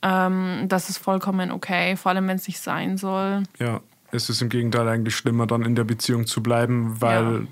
Ähm, 0.03 0.65
das 0.69 0.89
ist 0.89 0.99
vollkommen 0.99 1.53
okay, 1.53 1.97
vor 1.97 2.11
allem 2.11 2.27
wenn 2.29 2.37
es 2.37 2.47
nicht 2.49 2.61
sein 2.61 2.97
soll. 2.97 3.43
ja. 3.59 3.81
Es 4.15 4.29
ist 4.29 4.43
im 4.43 4.51
Gegenteil 4.51 4.87
eigentlich 4.89 5.17
schlimmer, 5.17 5.47
dann 5.47 5.63
in 5.63 5.75
der 5.75 5.85
Beziehung 5.85 6.27
zu 6.27 6.43
bleiben, 6.43 7.01
weil, 7.01 7.47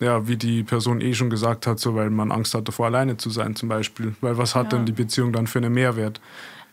ja, 0.00 0.06
ja 0.18 0.28
wie 0.28 0.36
die 0.36 0.62
Person 0.62 1.00
eh 1.00 1.14
schon 1.14 1.30
gesagt 1.30 1.66
hat, 1.66 1.78
so 1.80 1.94
weil 1.94 2.10
man 2.10 2.30
Angst 2.30 2.52
hat 2.54 2.68
davor, 2.68 2.84
alleine 2.86 3.16
zu 3.16 3.30
sein 3.30 3.56
zum 3.56 3.70
Beispiel. 3.70 4.14
Weil 4.20 4.36
was 4.36 4.54
hat 4.54 4.70
Ja. 4.70 4.78
denn 4.78 4.84
die 4.84 4.92
Beziehung 4.92 5.32
dann 5.32 5.46
für 5.46 5.60
einen 5.60 5.72
Mehrwert? 5.72 6.20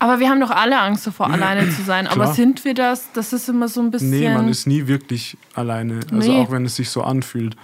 Aber 0.01 0.19
wir 0.19 0.29
haben 0.29 0.39
doch 0.39 0.49
alle 0.49 0.79
Angst 0.79 1.05
davor, 1.05 1.29
alleine 1.31 1.69
zu 1.69 1.83
sein. 1.83 2.07
Aber 2.07 2.23
Klar. 2.23 2.33
sind 2.33 2.65
wir 2.65 2.73
das? 2.73 3.11
Das 3.13 3.33
ist 3.33 3.47
immer 3.47 3.67
so 3.67 3.81
ein 3.81 3.91
bisschen. 3.91 4.09
Nee, 4.09 4.29
man 4.33 4.49
ist 4.49 4.65
nie 4.65 4.87
wirklich 4.87 5.37
alleine. 5.53 5.99
Also 6.11 6.31
Nee. 6.31 6.39
auch 6.41 6.49
wenn 6.51 6.65
es 6.65 6.75
sich 6.75 6.89
so 6.89 7.03
anfühlt. 7.03 7.55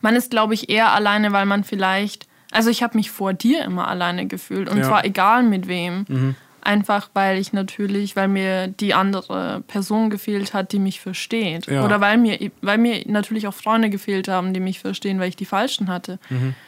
Man 0.00 0.14
ist, 0.14 0.30
glaube 0.30 0.54
ich, 0.54 0.68
eher 0.70 0.92
alleine, 0.92 1.32
weil 1.32 1.44
man 1.46 1.64
vielleicht. 1.64 2.28
Also 2.52 2.70
ich 2.70 2.84
habe 2.84 2.96
mich 2.96 3.10
vor 3.10 3.32
dir 3.32 3.64
immer 3.64 3.88
alleine 3.88 4.26
gefühlt. 4.26 4.68
Und 4.70 4.78
Ja. 4.78 4.84
zwar 4.84 5.04
egal 5.04 5.42
mit 5.42 5.66
wem. 5.66 6.36
Einfach 6.62 7.10
weil 7.14 7.38
ich 7.38 7.52
natürlich, 7.52 8.14
weil 8.16 8.28
mir 8.28 8.68
die 8.68 8.94
andere 8.94 9.62
Person 9.66 10.08
gefehlt 10.10 10.54
hat, 10.54 10.70
die 10.72 10.78
mich 10.78 11.00
versteht. 11.00 11.66
Ja. 11.66 11.84
Oder 11.84 12.00
weil 12.00 12.16
mir, 12.18 12.38
weil 12.62 12.78
mir 12.78 13.02
natürlich 13.06 13.46
auch 13.48 13.54
Freunde 13.54 13.90
gefehlt 13.90 14.28
haben, 14.28 14.52
die 14.54 14.60
mich 14.60 14.78
verstehen, 14.80 15.18
weil 15.20 15.28
ich 15.28 15.36
die 15.36 15.44
falschen 15.44 15.88
hatte. 15.88 16.18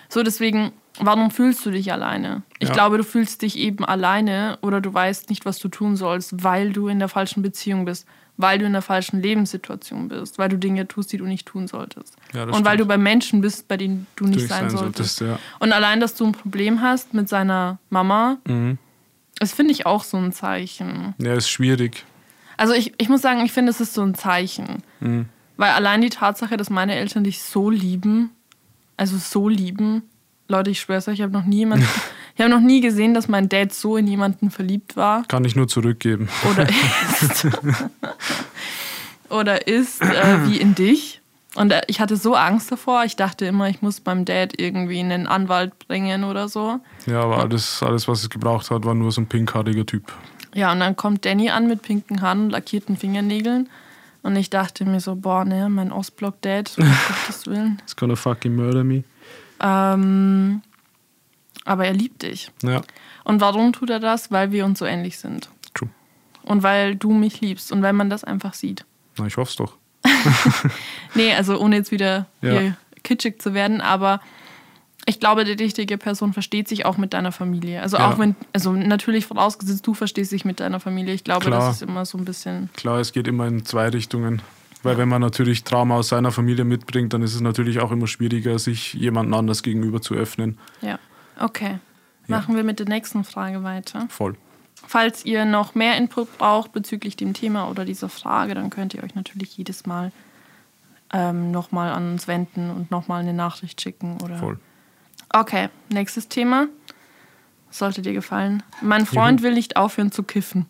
So, 0.08 0.22
deswegen, 0.24 0.72
warum 1.00 1.30
fühlst 1.30 1.64
du 1.66 1.70
dich 1.70 1.92
alleine? 1.92 2.42
Ich 2.58 2.68
Ja. 2.68 2.74
glaube, 2.74 2.98
du 2.98 3.04
fühlst 3.04 3.42
dich 3.42 3.56
eben 3.58 3.84
alleine 3.84 4.58
oder 4.62 4.80
du 4.80 4.92
weißt 4.92 5.30
nicht, 5.30 5.44
was 5.44 5.58
du 5.58 5.68
tun 5.68 5.96
sollst, 5.96 6.42
weil 6.44 6.72
du 6.72 6.88
in 6.88 6.98
der 6.98 7.08
falschen 7.08 7.42
Beziehung 7.42 7.84
bist, 7.84 8.06
weil 8.36 8.58
du 8.58 8.66
in 8.66 8.72
der 8.72 8.82
falschen 8.82 9.20
Lebenssituation 9.20 10.08
bist, 10.08 10.38
weil 10.38 10.48
du 10.48 10.56
Dinge 10.58 10.86
tust, 10.86 11.12
die 11.12 11.16
du 11.18 11.24
nicht 11.26 11.46
tun 11.46 11.66
solltest. 11.68 12.16
Ja, 12.32 12.44
Und 12.44 12.52
weil 12.52 12.60
stimmt. 12.74 12.80
du 12.80 12.86
bei 12.86 12.98
Menschen 12.98 13.40
bist, 13.40 13.68
bei 13.68 13.76
denen 13.76 14.06
du 14.16 14.24
nicht 14.26 14.42
Du 14.42 14.46
sein, 14.46 14.70
sein 14.70 14.78
solltest. 14.78 15.16
solltest, 15.16 15.40
ja. 15.42 15.48
Und 15.58 15.72
allein, 15.72 16.00
dass 16.00 16.14
du 16.14 16.24
ein 16.26 16.32
Problem 16.32 16.80
hast 16.80 17.14
mit 17.14 17.28
seiner 17.28 17.78
Mama, 17.90 18.38
Mhm. 18.46 18.78
das 19.38 19.52
finde 19.52 19.72
ich 19.72 19.86
auch 19.86 20.04
so 20.04 20.16
ein 20.16 20.32
Zeichen. 20.32 21.14
Ja, 21.18 21.34
ist 21.34 21.48
schwierig. 21.50 22.04
Also 22.56 22.74
ich, 22.74 22.92
ich 22.98 23.08
muss 23.08 23.22
sagen, 23.22 23.40
ich 23.44 23.52
finde, 23.52 23.70
es 23.70 23.80
ist 23.80 23.94
so 23.94 24.02
ein 24.02 24.14
Zeichen. 24.14 24.82
Mhm. 25.00 25.26
Weil 25.56 25.70
allein 25.72 26.00
die 26.00 26.10
Tatsache, 26.10 26.56
dass 26.56 26.70
meine 26.70 26.94
Eltern 26.94 27.24
dich 27.24 27.42
so 27.42 27.70
lieben, 27.70 28.30
also 28.96 29.16
so 29.16 29.48
lieben, 29.48 30.02
Leute, 30.48 30.70
ich 30.70 30.80
schwör's 30.80 31.06
euch, 31.08 31.14
ich 31.14 31.22
habe 31.22 31.32
noch 31.32 31.44
nie 31.44 31.58
jemanden, 31.58 31.86
ich 32.34 32.40
habe 32.40 32.50
noch 32.50 32.60
nie 32.60 32.80
gesehen, 32.80 33.14
dass 33.14 33.28
mein 33.28 33.48
Dad 33.48 33.72
so 33.72 33.96
in 33.96 34.06
jemanden 34.06 34.50
verliebt 34.50 34.96
war 34.96 35.24
Kann 35.28 35.44
ich 35.44 35.54
nur 35.54 35.68
zurückgeben. 35.68 36.28
oder 36.50 36.66
ist 36.68 37.46
oder 39.28 39.66
ist 39.66 40.00
äh, 40.02 40.46
wie 40.46 40.56
in 40.58 40.74
dich. 40.74 41.20
Und 41.54 41.72
äh, 41.72 41.82
ich 41.86 42.00
hatte 42.00 42.16
so 42.16 42.34
Angst 42.34 42.70
davor. 42.70 43.04
Ich 43.04 43.16
dachte 43.16 43.44
immer, 43.44 43.68
ich 43.68 43.82
muss 43.82 44.00
beim 44.00 44.24
Dad 44.24 44.58
irgendwie 44.58 45.00
einen 45.00 45.26
Anwalt 45.26 45.78
bringen 45.86 46.24
oder 46.24 46.48
so. 46.48 46.80
Ja, 47.06 47.22
aber 47.22 47.38
alles, 47.38 47.82
alles, 47.82 48.08
was 48.08 48.22
es 48.22 48.30
gebraucht 48.30 48.70
hat, 48.70 48.84
war 48.84 48.94
nur 48.94 49.12
so 49.12 49.20
ein 49.20 49.26
pinkhaariger 49.26 49.84
Typ. 49.84 50.12
Ja, 50.54 50.72
und 50.72 50.80
dann 50.80 50.96
kommt 50.96 51.24
Danny 51.24 51.50
an 51.50 51.66
mit 51.66 51.82
pinken 51.82 52.22
Haaren 52.22 52.44
und 52.44 52.50
lackierten 52.50 52.96
Fingernägeln. 52.96 53.68
Und 54.22 54.36
ich 54.36 54.50
dachte 54.50 54.84
mir 54.84 55.00
so, 55.00 55.14
boah, 55.16 55.44
ne, 55.44 55.68
mein 55.68 55.92
Ostblock-Dad, 55.92 56.72
um 56.78 56.84
Gottes 56.84 57.46
Willen. 57.46 57.80
It's 57.82 57.96
gonna 57.96 58.16
fucking 58.16 58.54
murder 58.54 58.84
me. 58.84 59.04
Ähm, 59.60 60.62
aber 61.64 61.86
er 61.86 61.92
liebt 61.92 62.22
dich. 62.22 62.50
Ja, 62.62 62.82
Und 63.24 63.40
warum 63.40 63.72
tut 63.72 63.90
er 63.90 64.00
das? 64.00 64.30
Weil 64.30 64.52
wir 64.52 64.64
uns 64.64 64.78
so 64.78 64.84
ähnlich 64.86 65.18
sind. 65.18 65.48
true. 65.74 65.90
Und 66.44 66.62
weil 66.62 66.96
du 66.96 67.12
mich 67.12 67.40
liebst 67.40 67.72
und 67.72 67.82
weil 67.82 67.92
man 67.92 68.08
das 68.10 68.24
einfach 68.24 68.54
sieht. 68.54 68.84
Na, 69.18 69.26
ich 69.26 69.36
hoff's 69.36 69.56
doch. 69.56 69.76
Nee, 71.14 71.32
also 71.34 71.58
ohne 71.60 71.76
jetzt 71.76 71.90
wieder 71.90 72.26
Ja. 72.40 72.50
hier 72.52 72.76
kitschig 73.02 73.40
zu 73.42 73.54
werden, 73.54 73.80
aber 73.80 74.20
ich 75.06 75.20
glaube, 75.20 75.44
die 75.44 75.52
richtige 75.52 75.96
Person 75.98 76.32
versteht 76.34 76.68
sich 76.68 76.84
auch 76.84 76.98
mit 76.98 77.14
deiner 77.14 77.32
Familie. 77.32 77.80
Also 77.82 77.96
Ja. 77.96 78.10
auch 78.10 78.18
wenn, 78.18 78.36
also 78.52 78.72
natürlich 78.72 79.26
vorausgesetzt, 79.26 79.86
du 79.86 79.94
verstehst 79.94 80.32
dich 80.32 80.44
mit 80.44 80.60
deiner 80.60 80.80
Familie. 80.80 81.14
Ich 81.14 81.24
glaube, 81.24 81.46
Klar. 81.46 81.60
das 81.60 81.76
ist 81.76 81.82
immer 81.82 82.04
so 82.04 82.18
ein 82.18 82.24
bisschen. 82.24 82.68
Klar, 82.76 82.98
es 83.00 83.12
geht 83.12 83.26
immer 83.26 83.46
in 83.46 83.64
zwei 83.64 83.88
Richtungen. 83.88 84.42
Weil 84.82 84.96
wenn 84.96 85.08
man 85.08 85.20
natürlich 85.20 85.64
Trauma 85.64 85.96
aus 85.96 86.08
seiner 86.08 86.30
Familie 86.30 86.64
mitbringt, 86.64 87.12
dann 87.12 87.22
ist 87.22 87.34
es 87.34 87.40
natürlich 87.40 87.80
auch 87.80 87.90
immer 87.90 88.06
schwieriger, 88.06 88.58
sich 88.58 88.94
jemandem 88.94 89.34
anders 89.34 89.62
gegenüber 89.62 90.00
zu 90.00 90.14
öffnen. 90.14 90.58
Ja. 90.80 90.98
Okay. 91.38 91.78
Ja. 92.28 92.36
Machen 92.36 92.56
wir 92.56 92.64
mit 92.64 92.78
der 92.78 92.86
nächsten 92.86 93.24
Frage 93.24 93.62
weiter. 93.64 94.06
Voll. 94.08 94.36
Falls 94.86 95.24
ihr 95.24 95.44
noch 95.44 95.74
mehr 95.74 95.96
Input 95.96 96.38
braucht 96.38 96.72
bezüglich 96.72 97.16
dem 97.16 97.34
Thema 97.34 97.68
oder 97.68 97.84
dieser 97.84 98.08
Frage, 98.08 98.54
dann 98.54 98.70
könnt 98.70 98.94
ihr 98.94 99.02
euch 99.02 99.14
natürlich 99.14 99.56
jedes 99.56 99.86
Mal 99.86 100.12
ähm, 101.12 101.50
nochmal 101.50 101.90
an 101.92 102.12
uns 102.12 102.28
wenden 102.28 102.70
und 102.70 102.90
nochmal 102.90 103.22
eine 103.22 103.32
Nachricht 103.32 103.80
schicken. 103.80 104.18
Oder 104.22 104.36
Voll. 104.38 104.58
Okay, 105.30 105.68
nächstes 105.88 106.28
Thema. 106.28 106.68
Sollte 107.70 108.00
dir 108.00 108.14
gefallen. 108.14 108.62
Mein 108.80 109.04
Freund 109.04 109.42
will 109.42 109.52
nicht 109.52 109.76
aufhören 109.76 110.10
zu 110.10 110.22
kiffen. 110.22 110.66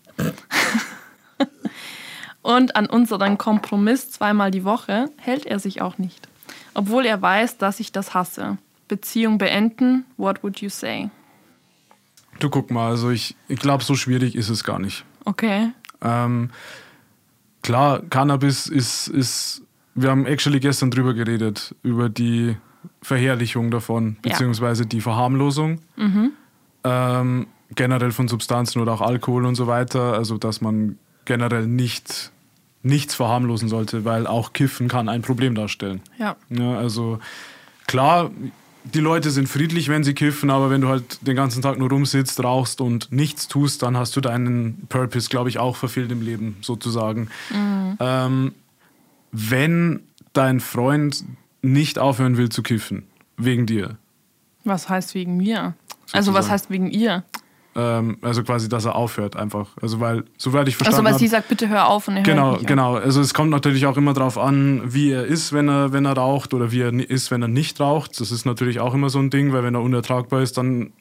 Und 2.49 2.77
an 2.77 2.87
unseren 2.87 3.37
Kompromiss 3.37 4.11
zweimal 4.11 4.51
die 4.51 4.65
Woche 4.65 5.11
hält 5.19 5.45
er 5.45 5.59
sich 5.59 5.83
auch 5.83 5.99
nicht. 5.99 6.29
Obwohl 6.73 7.05
er 7.05 7.21
weiß, 7.21 7.59
dass 7.59 7.79
ich 7.79 7.93
das 7.93 8.15
hasse. 8.15 8.57
Beziehung 8.89 9.37
beenden, 9.37 10.07
what 10.17 10.43
would 10.43 10.61
you 10.63 10.71
say? 10.71 11.11
Du 12.39 12.49
guck 12.49 12.71
mal, 12.71 12.89
also 12.89 13.11
ich, 13.11 13.37
ich 13.49 13.59
glaube, 13.59 13.85
so 13.85 13.95
schwierig 13.97 14.35
ist 14.35 14.49
es 14.49 14.65
gar 14.65 14.79
nicht. 14.79 15.05
Okay. 15.27 15.73
Ähm, 16.01 16.49
klar, 17.63 18.01
Cannabis 18.09 18.67
ist, 18.67 19.09
ist, 19.09 19.61
wir 19.95 20.09
haben 20.11 20.25
actually 20.25 20.61
gestern 20.61 20.91
drüber 20.91 21.13
geredet, 21.13 21.75
über 21.83 22.09
die 22.09 22.57
Verherrlichung 23.03 23.71
davon, 23.71 24.17
Ja. 24.25 24.31
beziehungsweise 24.33 24.87
die 24.87 25.03
Verharmlosung. 25.03 25.81
Ähm, 26.85 27.47
generell 27.75 28.13
von 28.13 28.27
Substanzen 28.29 28.81
oder 28.81 28.93
auch 28.95 29.03
Alkohol 29.03 29.45
und 29.45 29.55
so 29.57 29.67
weiter. 29.67 30.15
Also, 30.15 30.39
dass 30.39 30.63
man 30.63 30.99
generell 31.27 31.67
nicht, 31.67 32.31
nichts 32.83 33.15
verharmlosen 33.15 33.69
sollte, 33.69 34.05
weil 34.05 34.27
auch 34.27 34.53
Kiffen 34.53 34.89
kann 34.89 35.09
ein 35.09 35.23
Problem 35.23 35.55
darstellen. 35.55 36.01
Ja. 36.19 36.37
Ja, 36.51 36.79
also 36.79 37.19
klar, 37.87 38.31
die 38.85 39.01
Leute 39.01 39.31
sind 39.31 39.49
friedlich, 39.49 39.89
wenn 39.89 40.05
sie 40.05 40.15
kiffen, 40.15 40.49
aber 40.51 40.71
wenn 40.71 40.81
du 40.81 40.89
halt 40.89 41.27
den 41.27 41.37
ganzen 41.37 41.61
Tag 41.61 41.79
nur 41.79 41.91
rumsitzt, 41.91 42.43
rauchst 42.43 42.81
und 42.81 43.13
nichts 43.13 43.49
tust, 43.49 43.83
dann 43.83 43.97
hast 43.97 44.17
du 44.17 44.21
deinen 44.21 44.87
Purpose, 44.89 45.29
glaube 45.29 45.49
ich, 45.51 45.59
auch 45.59 45.77
verfehlt 45.77 46.11
im 46.13 46.23
Leben, 46.23 46.57
sozusagen. 46.63 47.29
Ähm, 48.01 48.55
wenn 49.33 50.01
dein 50.33 50.61
Freund 50.61 51.25
nicht 51.61 51.99
aufhören 51.99 52.37
will 52.37 52.49
zu 52.49 52.63
kiffen, 52.63 53.05
wegen 53.37 53.67
dir, 53.67 53.97
Was 54.65 54.89
heißt 54.89 55.15
wegen 55.15 55.37
mir? 55.37 55.75
Also 56.13 56.33
was 56.33 56.47
Sozusagen. 56.47 56.51
heißt 56.53 56.71
wegen 56.71 56.91
ihr? 56.91 57.25
Ähm, 57.75 58.19
also 58.23 58.43
quasi, 58.43 58.69
dass 58.69 58.85
er 58.85 58.95
aufhört 58.95 59.37
einfach. 59.37 59.69
Also 59.81 60.01
weil, 60.01 60.25
soweit 60.37 60.69
ich 60.69 60.75
Also 60.75 60.85
verstanden 60.85 61.05
weil 61.05 61.13
habe. 61.13 61.21
sie 61.21 61.29
sagt, 61.29 61.49
bitte 61.49 61.69
hör 61.69 61.89
auf 61.89 62.09
und 62.09 62.17
er 62.17 62.23
Genau, 62.23 62.51
hört 62.51 62.59
nicht 62.61 62.69
genau. 62.69 62.97
Also 62.97 63.21
es 63.21 63.35
kommt 63.35 63.51
natürlich 63.51 63.87
auch 63.87 63.97
immer 63.97 64.15
darauf 64.15 64.39
an, 64.39 64.83
wie 64.87 65.11
er 65.13 65.25
ist, 65.27 65.53
wenn 65.53 65.69
er, 65.69 65.93
wenn 65.93 66.05
er 66.05 66.15
raucht 66.15 66.55
oder 66.55 66.73
wie 66.73 66.81
er 66.81 66.93
ist, 66.93 67.31
wenn 67.31 67.43
er 67.43 67.49
nicht 67.49 67.79
raucht. 67.81 68.21
Das 68.21 68.31
ist 68.31 68.45
natürlich 68.47 68.81
auch 68.81 68.95
immer 68.95 69.11
so 69.11 69.19
ein 69.19 69.31
Ding, 69.31 69.53
weil 69.53 69.63
wenn 69.63 69.75
er 69.75 69.83
unertragbar 69.83 70.41
ist, 70.43 70.57
dann, 70.59 70.93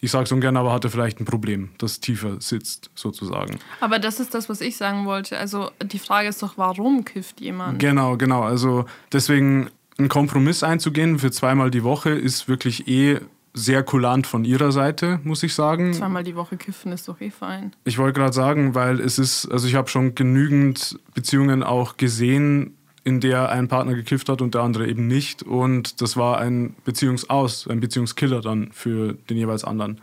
ich 0.00 0.10
sage 0.10 0.24
es 0.24 0.32
ungern, 0.32 0.56
aber 0.56 0.72
hat 0.72 0.84
er 0.84 0.90
vielleicht 0.90 1.20
ein 1.20 1.24
Problem, 1.24 1.70
das 1.78 2.00
tiefer 2.00 2.36
sitzt, 2.40 2.90
sozusagen. 2.94 3.54
auf. 3.54 3.60
Aber 3.80 3.98
das 3.98 4.20
ist 4.20 4.32
das, 4.34 4.48
was 4.48 4.60
ich 4.60 4.76
sagen 4.76 5.04
wollte. 5.04 5.36
Also 5.36 5.70
die 5.82 5.98
Frage 5.98 6.28
ist 6.28 6.42
doch, 6.42 6.54
warum 6.56 7.04
kifft 7.04 7.40
jemand? 7.40 7.80
Genau, 7.80 8.16
genau. 8.16 8.42
Also 8.42 8.84
deswegen 9.12 9.70
einen 9.98 10.08
Kompromiss 10.08 10.62
einzugehen 10.62 11.18
für 11.18 11.32
zweimal 11.32 11.72
die 11.72 11.82
Woche 11.82 12.10
ist 12.10 12.46
wirklich 12.48 12.86
eh 12.86 13.18
sehr 13.58 13.82
kulant 13.82 14.26
von 14.26 14.44
ihrer 14.44 14.72
Seite, 14.72 15.20
muss 15.24 15.42
ich 15.42 15.54
sagen. 15.54 15.92
Zweimal 15.92 16.24
die 16.24 16.36
Woche 16.36 16.56
kiffen 16.56 16.92
ist 16.92 17.08
doch 17.08 17.20
eh 17.20 17.30
fein. 17.30 17.72
Ich 17.84 17.98
wollte 17.98 18.18
gerade 18.18 18.32
sagen, 18.32 18.74
weil 18.74 19.00
es 19.00 19.18
ist, 19.18 19.46
also 19.46 19.66
ich 19.66 19.74
habe 19.74 19.88
schon 19.88 20.14
genügend 20.14 20.98
Beziehungen 21.14 21.62
auch 21.62 21.96
gesehen, 21.96 22.74
in 23.04 23.20
der 23.20 23.48
ein 23.48 23.68
Partner 23.68 23.94
gekifft 23.94 24.28
hat 24.28 24.42
und 24.42 24.54
der 24.54 24.62
andere 24.62 24.86
eben 24.86 25.06
nicht. 25.06 25.42
Und 25.42 26.00
das 26.02 26.16
war 26.16 26.38
ein 26.38 26.74
Beziehungsaus, 26.84 27.66
ein 27.68 27.80
Beziehungskiller 27.80 28.40
dann 28.42 28.70
für 28.72 29.14
den 29.14 29.36
jeweils 29.36 29.64
anderen. 29.64 30.00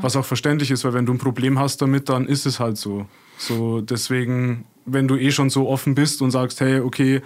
Was 0.00 0.16
auch 0.16 0.24
verständlich 0.24 0.70
ist, 0.70 0.84
weil 0.84 0.92
wenn 0.92 1.06
du 1.06 1.12
ein 1.12 1.18
Problem 1.18 1.58
hast 1.58 1.80
damit, 1.82 2.08
dann 2.08 2.26
ist 2.26 2.46
es 2.46 2.58
halt 2.58 2.76
so. 2.76 3.06
So, 3.38 3.80
deswegen, 3.80 4.64
wenn 4.84 5.06
du 5.06 5.16
eh 5.16 5.30
schon 5.30 5.50
so 5.50 5.68
offen 5.68 5.94
bist 5.94 6.20
und 6.20 6.32
sagst, 6.32 6.60
hey, 6.60 6.80
okay, 6.80 7.22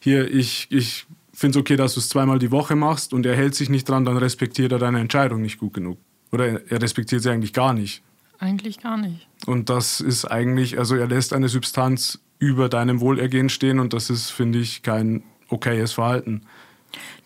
hier, 0.00 0.32
ich, 0.32 0.66
ich 0.70 1.06
finde 1.38 1.58
es 1.58 1.60
okay, 1.60 1.76
dass 1.76 1.94
du 1.94 2.00
es 2.00 2.08
zweimal 2.08 2.38
die 2.38 2.50
Woche 2.50 2.74
machst 2.76 3.12
und 3.12 3.24
er 3.26 3.36
hält 3.36 3.54
sich 3.54 3.68
nicht 3.70 3.88
dran, 3.88 4.04
dann 4.04 4.16
respektiert 4.16 4.72
er 4.72 4.78
deine 4.78 5.00
Entscheidung 5.00 5.40
nicht 5.42 5.58
gut 5.58 5.74
genug. 5.74 5.98
Oder 6.32 6.46
er, 6.46 6.70
er 6.72 6.82
respektiert 6.82 7.22
sie 7.22 7.30
eigentlich 7.30 7.52
gar 7.52 7.72
nicht. 7.72 8.02
Eigentlich 8.38 8.80
gar 8.80 8.96
nicht. 8.96 9.26
Und 9.46 9.68
das 9.68 10.00
ist 10.00 10.24
eigentlich, 10.24 10.78
also 10.78 10.94
er 10.96 11.06
lässt 11.08 11.32
eine 11.32 11.48
Substanz 11.48 12.20
über 12.38 12.68
deinem 12.68 13.00
Wohlergehen 13.00 13.48
stehen 13.48 13.80
und 13.80 13.92
das 13.92 14.10
ist, 14.10 14.30
finde 14.30 14.58
ich, 14.60 14.82
kein 14.82 15.22
okayes 15.48 15.92
Verhalten. 15.92 16.42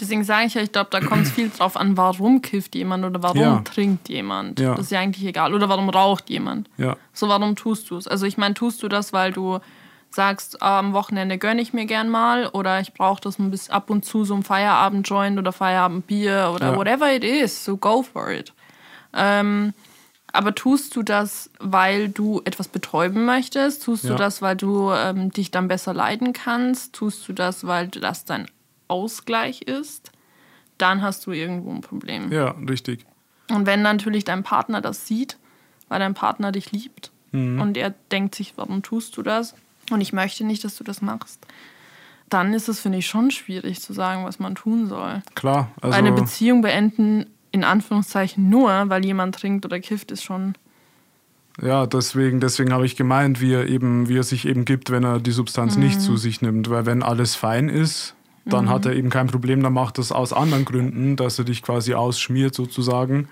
Deswegen 0.00 0.24
sage 0.24 0.46
ich 0.46 0.54
ja, 0.54 0.62
ich 0.62 0.72
glaube, 0.72 0.88
da 0.90 1.00
kommt 1.00 1.26
es 1.26 1.30
viel 1.32 1.50
drauf 1.50 1.76
an, 1.76 1.96
warum 1.96 2.42
kifft 2.42 2.74
jemand 2.74 3.04
oder 3.04 3.22
warum 3.22 3.40
Ja. 3.40 3.60
trinkt 3.60 4.08
jemand. 4.08 4.58
Ja. 4.58 4.74
Das 4.74 4.86
ist 4.86 4.90
ja 4.90 5.00
eigentlich 5.00 5.24
egal. 5.24 5.54
Oder 5.54 5.68
warum 5.68 5.88
raucht 5.88 6.30
jemand. 6.30 6.68
Ja, 6.78 6.96
So, 7.12 7.28
warum 7.28 7.54
tust 7.56 7.90
du 7.90 7.96
es? 7.96 8.08
Also 8.08 8.26
ich 8.26 8.36
meine, 8.38 8.54
tust 8.54 8.82
du 8.82 8.88
das, 8.88 9.12
weil 9.12 9.32
du 9.32 9.60
sagst, 10.14 10.62
ah, 10.62 10.78
am 10.78 10.92
Wochenende 10.92 11.38
gönne 11.38 11.62
ich 11.62 11.72
mir 11.72 11.86
gern 11.86 12.08
mal 12.08 12.46
oder 12.48 12.80
ich 12.80 12.92
brauche 12.94 13.20
das 13.20 13.38
ein 13.38 13.50
bisschen 13.50 13.72
ab 13.74 13.90
und 13.90 14.04
zu 14.04 14.24
so 14.24 14.34
ein 14.34 14.42
Feierabend-Joint 14.42 15.38
oder 15.38 15.52
Feierabendbier 15.52 16.52
oder 16.54 16.70
Ja. 16.72 16.76
whatever 16.76 17.12
it 17.14 17.24
is, 17.24 17.64
so 17.64 17.76
go 17.76 18.02
for 18.02 18.30
it. 18.30 18.52
Ähm, 19.14 19.74
aber 20.34 20.54
tust 20.54 20.96
du 20.96 21.02
das, 21.02 21.50
weil 21.60 22.08
du 22.08 22.40
etwas 22.44 22.68
betäuben 22.68 23.24
möchtest? 23.26 23.84
Tust 23.84 24.04
du 24.04 24.10
Ja. 24.10 24.16
das, 24.16 24.40
weil 24.40 24.56
du 24.56 24.90
ähm, 24.92 25.30
dich 25.30 25.50
dann 25.50 25.68
besser 25.68 25.92
leiden 25.92 26.32
kannst? 26.32 26.94
Tust 26.94 27.28
du 27.28 27.32
das, 27.34 27.66
weil 27.66 27.88
das 27.88 28.24
dein 28.24 28.46
Ausgleich 28.88 29.62
ist? 29.62 30.10
Dann 30.78 31.02
hast 31.02 31.26
du 31.26 31.32
irgendwo 31.32 31.70
ein 31.70 31.80
Problem. 31.82 32.32
ja, 32.32 32.54
richtig. 32.68 33.04
Und 33.50 33.66
wenn 33.66 33.82
natürlich 33.82 34.24
dein 34.24 34.42
Partner 34.42 34.80
das 34.80 35.06
sieht, 35.06 35.36
weil 35.88 35.98
dein 35.98 36.14
Partner 36.14 36.52
dich 36.52 36.72
liebt 36.72 37.10
und 37.32 37.76
er 37.76 37.90
denkt 38.10 38.34
sich, 38.34 38.54
warum 38.56 38.82
tust 38.82 39.16
du 39.16 39.22
das? 39.22 39.54
Und 39.90 40.00
ich 40.00 40.12
möchte 40.12 40.44
nicht, 40.44 40.64
dass 40.64 40.76
du 40.76 40.84
das 40.84 41.02
machst. 41.02 41.44
Dann 42.28 42.54
ist 42.54 42.68
es, 42.68 42.80
finde 42.80 42.98
ich, 42.98 43.06
schon 43.06 43.30
schwierig 43.30 43.80
zu 43.80 43.92
sagen, 43.92 44.24
was 44.24 44.38
man 44.38 44.54
tun 44.54 44.86
soll. 44.88 45.22
Klar. 45.34 45.70
Also, 45.80 45.96
Eine 45.96 46.12
Beziehung 46.12 46.62
beenden, 46.62 47.26
in 47.50 47.64
Anführungszeichen, 47.64 48.48
nur, 48.48 48.70
weil 48.88 49.04
jemand 49.04 49.34
trinkt 49.34 49.66
oder 49.66 49.78
kifft, 49.80 50.10
ist 50.10 50.22
schon. 50.22 50.54
ja, 51.60 51.84
deswegen, 51.86 52.40
deswegen 52.40 52.72
habe 52.72 52.86
ich 52.86 52.96
gemeint, 52.96 53.42
wie 53.42 53.52
er, 53.52 53.66
eben, 53.68 54.08
wie 54.08 54.16
er 54.16 54.22
sich 54.22 54.46
eben 54.46 54.64
gibt, 54.64 54.90
wenn 54.90 55.04
er 55.04 55.20
die 55.20 55.32
Substanz 55.32 55.76
nicht 55.76 55.96
Mhm. 55.96 56.00
zu 56.00 56.16
sich 56.16 56.40
nimmt. 56.40 56.70
Weil 56.70 56.86
wenn 56.86 57.02
alles 57.02 57.34
fein 57.34 57.68
ist, 57.68 58.14
dann 58.46 58.70
hat 58.70 58.86
er 58.86 58.94
eben 58.94 59.10
kein 59.10 59.26
Problem, 59.26 59.62
dann 59.62 59.74
macht 59.74 59.98
das 59.98 60.10
aus 60.10 60.32
anderen 60.32 60.64
Gründen, 60.64 61.16
dass 61.16 61.38
er 61.38 61.44
dich 61.44 61.62
quasi 61.62 61.92
ausschmiert 61.94 62.54
sozusagen. 62.54 63.28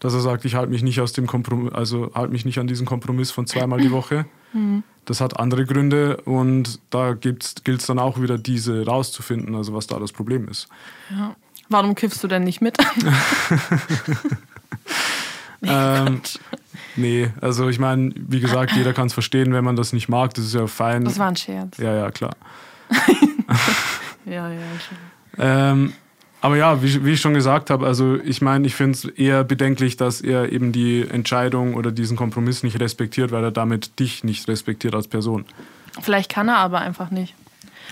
Dass 0.00 0.14
er 0.14 0.20
sagt, 0.20 0.44
ich 0.44 0.54
halte 0.54 0.70
mich 0.70 0.82
nicht 0.82 1.00
aus 1.00 1.12
dem 1.12 1.26
Kompromiss, 1.26 1.72
also 1.72 2.10
halte 2.14 2.32
mich 2.32 2.44
nicht 2.44 2.58
an 2.58 2.66
diesen 2.66 2.86
Kompromiss 2.86 3.30
von 3.30 3.46
zweimal 3.46 3.80
die 3.80 3.90
Woche. 3.90 4.26
Mhm. 4.54 4.84
Das 5.04 5.20
hat 5.20 5.40
andere 5.40 5.66
Gründe 5.66 6.18
und 6.18 6.78
da 6.90 7.14
gilt 7.14 7.64
es 7.66 7.86
dann 7.86 7.98
auch 7.98 8.20
wieder, 8.20 8.38
diese 8.38 8.86
rauszufinden, 8.86 9.56
also 9.56 9.74
was 9.74 9.88
da 9.88 9.98
das 9.98 10.12
Problem 10.12 10.46
ist. 10.46 10.68
Ja. 11.10 11.34
Warum 11.68 11.96
kiffst 11.96 12.22
du 12.22 12.28
denn 12.28 12.44
nicht 12.44 12.60
mit? 12.60 12.76
Ähm, 15.66 16.20
nee, 16.96 17.30
also 17.40 17.68
ich 17.68 17.78
meine, 17.78 18.12
wie 18.16 18.40
gesagt, 18.40 18.72
jeder 18.72 18.92
kann 18.92 19.06
es 19.06 19.14
verstehen, 19.14 19.52
wenn 19.52 19.64
man 19.64 19.76
das 19.76 19.92
nicht 19.92 20.08
mag, 20.08 20.34
das 20.34 20.46
ist 20.46 20.54
ja 20.54 20.66
fein. 20.66 21.04
Das 21.04 21.18
war 21.18 21.28
ein 21.28 21.36
Scherz. 21.36 21.78
ja, 21.78 21.94
ja, 21.94 22.10
klar. 22.10 22.36
Ja, 24.26 24.50
ja, 24.50 24.60
schon. 24.80 24.98
Ähm, 25.38 25.92
aber 26.44 26.58
ja, 26.58 26.82
wie, 26.82 27.06
wie 27.06 27.12
ich 27.12 27.22
schon 27.22 27.32
gesagt 27.32 27.70
habe, 27.70 27.86
also 27.86 28.16
ich 28.22 28.42
meine, 28.42 28.66
ich 28.66 28.74
finde 28.74 28.98
es 28.98 29.06
eher 29.06 29.44
bedenklich, 29.44 29.96
dass 29.96 30.20
er 30.20 30.52
eben 30.52 30.72
die 30.72 31.00
Entscheidung 31.00 31.72
oder 31.72 31.90
diesen 31.90 32.18
Kompromiss 32.18 32.62
nicht 32.62 32.78
respektiert, 32.80 33.32
weil 33.32 33.42
er 33.44 33.50
damit 33.50 33.98
dich 33.98 34.24
nicht 34.24 34.46
respektiert 34.46 34.94
als 34.94 35.08
Person. 35.08 35.46
Vielleicht 36.02 36.30
kann 36.30 36.48
er 36.48 36.58
aber 36.58 36.82
einfach 36.82 37.10
nicht. 37.10 37.32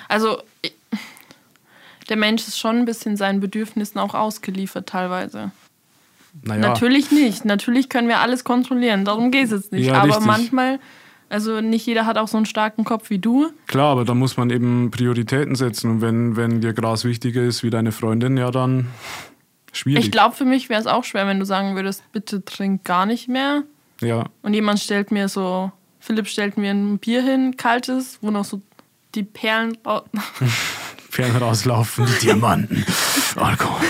Also, 0.06 0.42
der 2.10 2.18
Mensch 2.18 2.42
ist 2.42 2.58
schon 2.58 2.80
ein 2.80 2.84
bisschen 2.84 3.16
seinen 3.16 3.40
Bedürfnissen 3.40 3.98
auch 3.98 4.12
ausgeliefert 4.12 4.86
teilweise. 4.86 5.50
Naja, 6.42 6.60
Natürlich 6.60 7.10
nicht. 7.10 7.46
Natürlich 7.46 7.88
können 7.88 8.08
wir 8.08 8.20
alles 8.20 8.44
kontrollieren. 8.44 9.06
Darum 9.06 9.30
geht 9.30 9.46
es 9.46 9.52
jetzt 9.52 9.72
nicht. 9.72 9.86
Ja, 9.86 10.02
aber 10.02 10.20
manchmal, 10.20 10.78
also 11.32 11.62
nicht 11.62 11.86
jeder 11.86 12.04
hat 12.04 12.18
auch 12.18 12.28
so 12.28 12.36
einen 12.36 12.46
starken 12.46 12.84
Kopf 12.84 13.08
wie 13.08 13.18
du. 13.18 13.50
klar, 13.66 13.92
aber 13.92 14.04
da 14.04 14.14
muss 14.14 14.36
man 14.36 14.50
eben 14.50 14.90
Prioritäten 14.90 15.54
setzen 15.54 15.90
und 15.90 16.00
wenn, 16.02 16.36
wenn 16.36 16.60
dir 16.60 16.74
Gras 16.74 17.04
wichtiger 17.04 17.42
ist 17.42 17.62
wie 17.62 17.70
deine 17.70 17.90
Freundin, 17.90 18.36
ja 18.36 18.50
dann 18.50 18.88
schwierig. 19.72 20.04
Ich 20.04 20.12
glaube, 20.12 20.36
für 20.36 20.44
mich 20.44 20.68
wäre 20.68 20.80
es 20.80 20.86
auch 20.86 21.04
schwer, 21.04 21.26
wenn 21.26 21.38
du 21.38 21.46
sagen 21.46 21.74
würdest, 21.74 22.02
bitte 22.12 22.44
trink 22.44 22.84
gar 22.84 23.06
nicht 23.06 23.28
mehr. 23.28 23.62
ja, 24.00 24.26
Und 24.42 24.52
jemand 24.52 24.80
stellt 24.80 25.10
mir 25.10 25.28
so, 25.28 25.72
Philipp 26.00 26.28
stellt 26.28 26.58
mir 26.58 26.70
ein 26.70 26.98
Bier 26.98 27.22
hin, 27.22 27.56
kaltes, 27.56 28.18
wo 28.20 28.30
noch 28.30 28.44
so 28.44 28.60
die 29.14 29.22
Perlen 29.22 29.78
Fern 31.08 31.36
rauslaufen, 31.40 32.06
die 32.06 32.26
Diamanten, 32.26 32.84
Alkohol. 33.36 33.80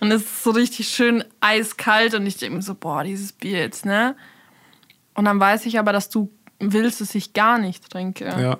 Und 0.00 0.12
es 0.12 0.22
ist 0.22 0.44
so 0.44 0.50
richtig 0.50 0.88
schön 0.88 1.24
eiskalt 1.40 2.14
und 2.14 2.26
ich 2.26 2.36
denke 2.36 2.56
mir 2.56 2.62
so, 2.62 2.74
boah, 2.74 3.04
dieses 3.04 3.32
Bier 3.32 3.58
jetzt, 3.58 3.86
ne? 3.86 4.14
Und 5.18 5.24
dann 5.24 5.40
weiß 5.40 5.66
ich 5.66 5.80
aber, 5.80 5.92
dass 5.92 6.10
du 6.10 6.30
willst, 6.60 7.00
dass 7.00 7.12
ich 7.16 7.32
gar 7.32 7.58
nicht 7.58 7.90
trinke. 7.90 8.24
Ja. 8.26 8.58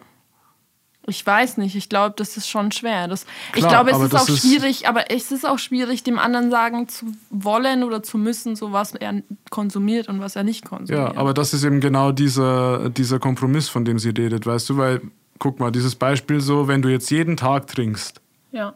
Ich 1.07 1.25
weiß 1.25 1.57
nicht, 1.59 1.77
ich 1.77 1.89
glaube, 1.89 2.15
das 2.19 2.37
ist 2.37 2.49
schon 2.49 2.73
schwer. 2.73 3.07
Das, 3.07 3.27
ich 3.55 3.61
Klar, 3.65 3.85
glaube, 3.85 3.93
es 3.93 4.13
ist 4.13 4.15
auch 4.21 4.29
ist- 4.29 4.41
schwierig, 4.41 4.89
aber 4.89 5.09
es 5.13 5.31
ist 5.31 5.47
auch 5.47 5.61
schwierig, 5.61 6.03
dem 6.03 6.19
anderen 6.19 6.51
sagen 6.51 6.89
zu 6.89 7.07
wollen 7.31 7.85
oder 7.85 8.03
zu 8.03 8.19
müssen, 8.19 8.57
so 8.57 8.73
was 8.73 8.93
er 8.97 9.23
konsumiert 9.51 10.09
und 10.09 10.21
was 10.21 10.35
er 10.35 10.43
nicht 10.43 10.65
konsumiert. 10.65 11.15
Ja, 11.15 11.17
aber 11.17 11.33
das 11.33 11.55
ist 11.55 11.63
eben 11.63 11.81
genau 11.81 12.11
dieser, 12.11 12.91
dieser 12.91 13.21
Kompromiss, 13.21 13.69
von 13.69 13.85
dem 13.85 14.01
sie 14.01 14.11
redet, 14.11 14.45
weißt 14.45 14.69
du, 14.71 14.77
weil, 14.79 15.01
guck 15.39 15.61
mal, 15.61 15.71
dieses 15.71 15.95
Beispiel 15.95 16.41
so, 16.41 16.67
wenn 16.67 16.83
du 16.83 16.89
jetzt 16.89 17.09
jeden 17.13 17.37
Tag 17.37 17.69
trinkst, 17.69 18.21
ja. 18.51 18.75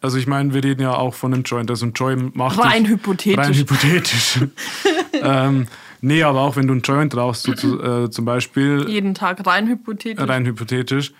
also 0.00 0.18
ich 0.18 0.26
meine, 0.26 0.52
wir 0.52 0.64
reden 0.64 0.82
ja 0.82 0.94
auch 0.96 1.14
von 1.14 1.32
einem 1.32 1.44
Joint, 1.44 1.70
also 1.70 1.86
ein 1.86 1.92
Joint 1.92 2.34
macht 2.34 2.58
Rein 2.58 2.82
dich- 2.82 2.92
hypothetisch. 2.94 3.38
Rein 3.38 3.54
hypothetisch. 3.54 4.40
ähm, 5.22 5.68
nee, 6.06 6.22
aber 6.22 6.40
auch 6.40 6.56
wenn 6.56 6.66
du 6.66 6.72
einen 6.72 6.82
Joint 6.82 7.16
rauchst, 7.16 7.42
so 7.42 7.52
zu, 7.54 7.82
äh, 7.82 8.10
zum 8.10 8.24
Beispiel, 8.24 8.84
Jeden 8.88 9.14
Tag 9.14 9.46
rein 9.46 9.66
hypothetisch. 9.66 10.28
rein 10.28 10.44
hypothetisch, 10.46 11.12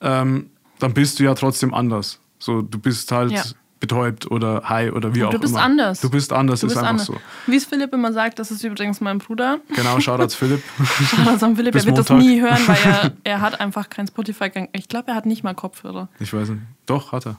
ähm, 0.00 0.50
dann 0.78 0.94
bist 0.94 1.18
du 1.18 1.24
ja 1.24 1.34
trotzdem 1.34 1.74
anders. 1.74 2.20
So, 2.38 2.62
du 2.62 2.78
bist 2.78 3.12
halt 3.12 3.32
Ja. 3.32 3.42
betäubt 3.80 4.30
oder 4.30 4.62
high 4.68 4.92
oder 4.92 5.14
wie 5.14 5.22
Und 5.22 5.28
auch 5.28 5.32
du 5.32 5.38
bist 5.40 5.54
immer. 5.54 5.62
anders. 5.62 6.00
Du 6.00 6.10
bist 6.10 6.32
anders, 6.32 6.60
Du 6.60 6.66
ist 6.66 6.72
bist 6.74 6.78
einfach 6.78 6.90
anders. 6.90 7.06
so. 7.06 7.16
Wie 7.46 7.56
es 7.56 7.64
Philipp 7.66 7.92
immer 7.92 8.12
sagt, 8.12 8.38
das 8.38 8.50
ist 8.50 8.62
übrigens 8.64 9.00
mein 9.00 9.18
Bruder. 9.18 9.58
Genau, 9.74 10.00
Shoutouts 10.06 10.34
Philipp. 10.34 10.62
Shoutouts 11.10 11.42
an 11.42 11.56
Philipp, 11.56 11.74
er 11.74 11.84
wird 11.86 11.98
das 11.98 12.08
Montag. 12.08 12.26
nie 12.26 12.40
hören, 12.40 12.58
weil 12.66 12.78
er, 12.84 13.12
er 13.24 13.40
hat 13.40 13.60
einfach 13.60 13.88
kein 13.90 14.06
Spotify. 14.06 14.50
Ich 14.72 14.88
glaube, 14.88 15.08
er 15.08 15.14
hat 15.14 15.26
nicht 15.26 15.42
mal 15.44 15.54
Kopfhörer. 15.54 16.08
Ich 16.18 16.32
weiß 16.32 16.48
nicht. 16.50 16.62
Doch, 16.86 17.12
hat 17.12 17.26
er. 17.26 17.36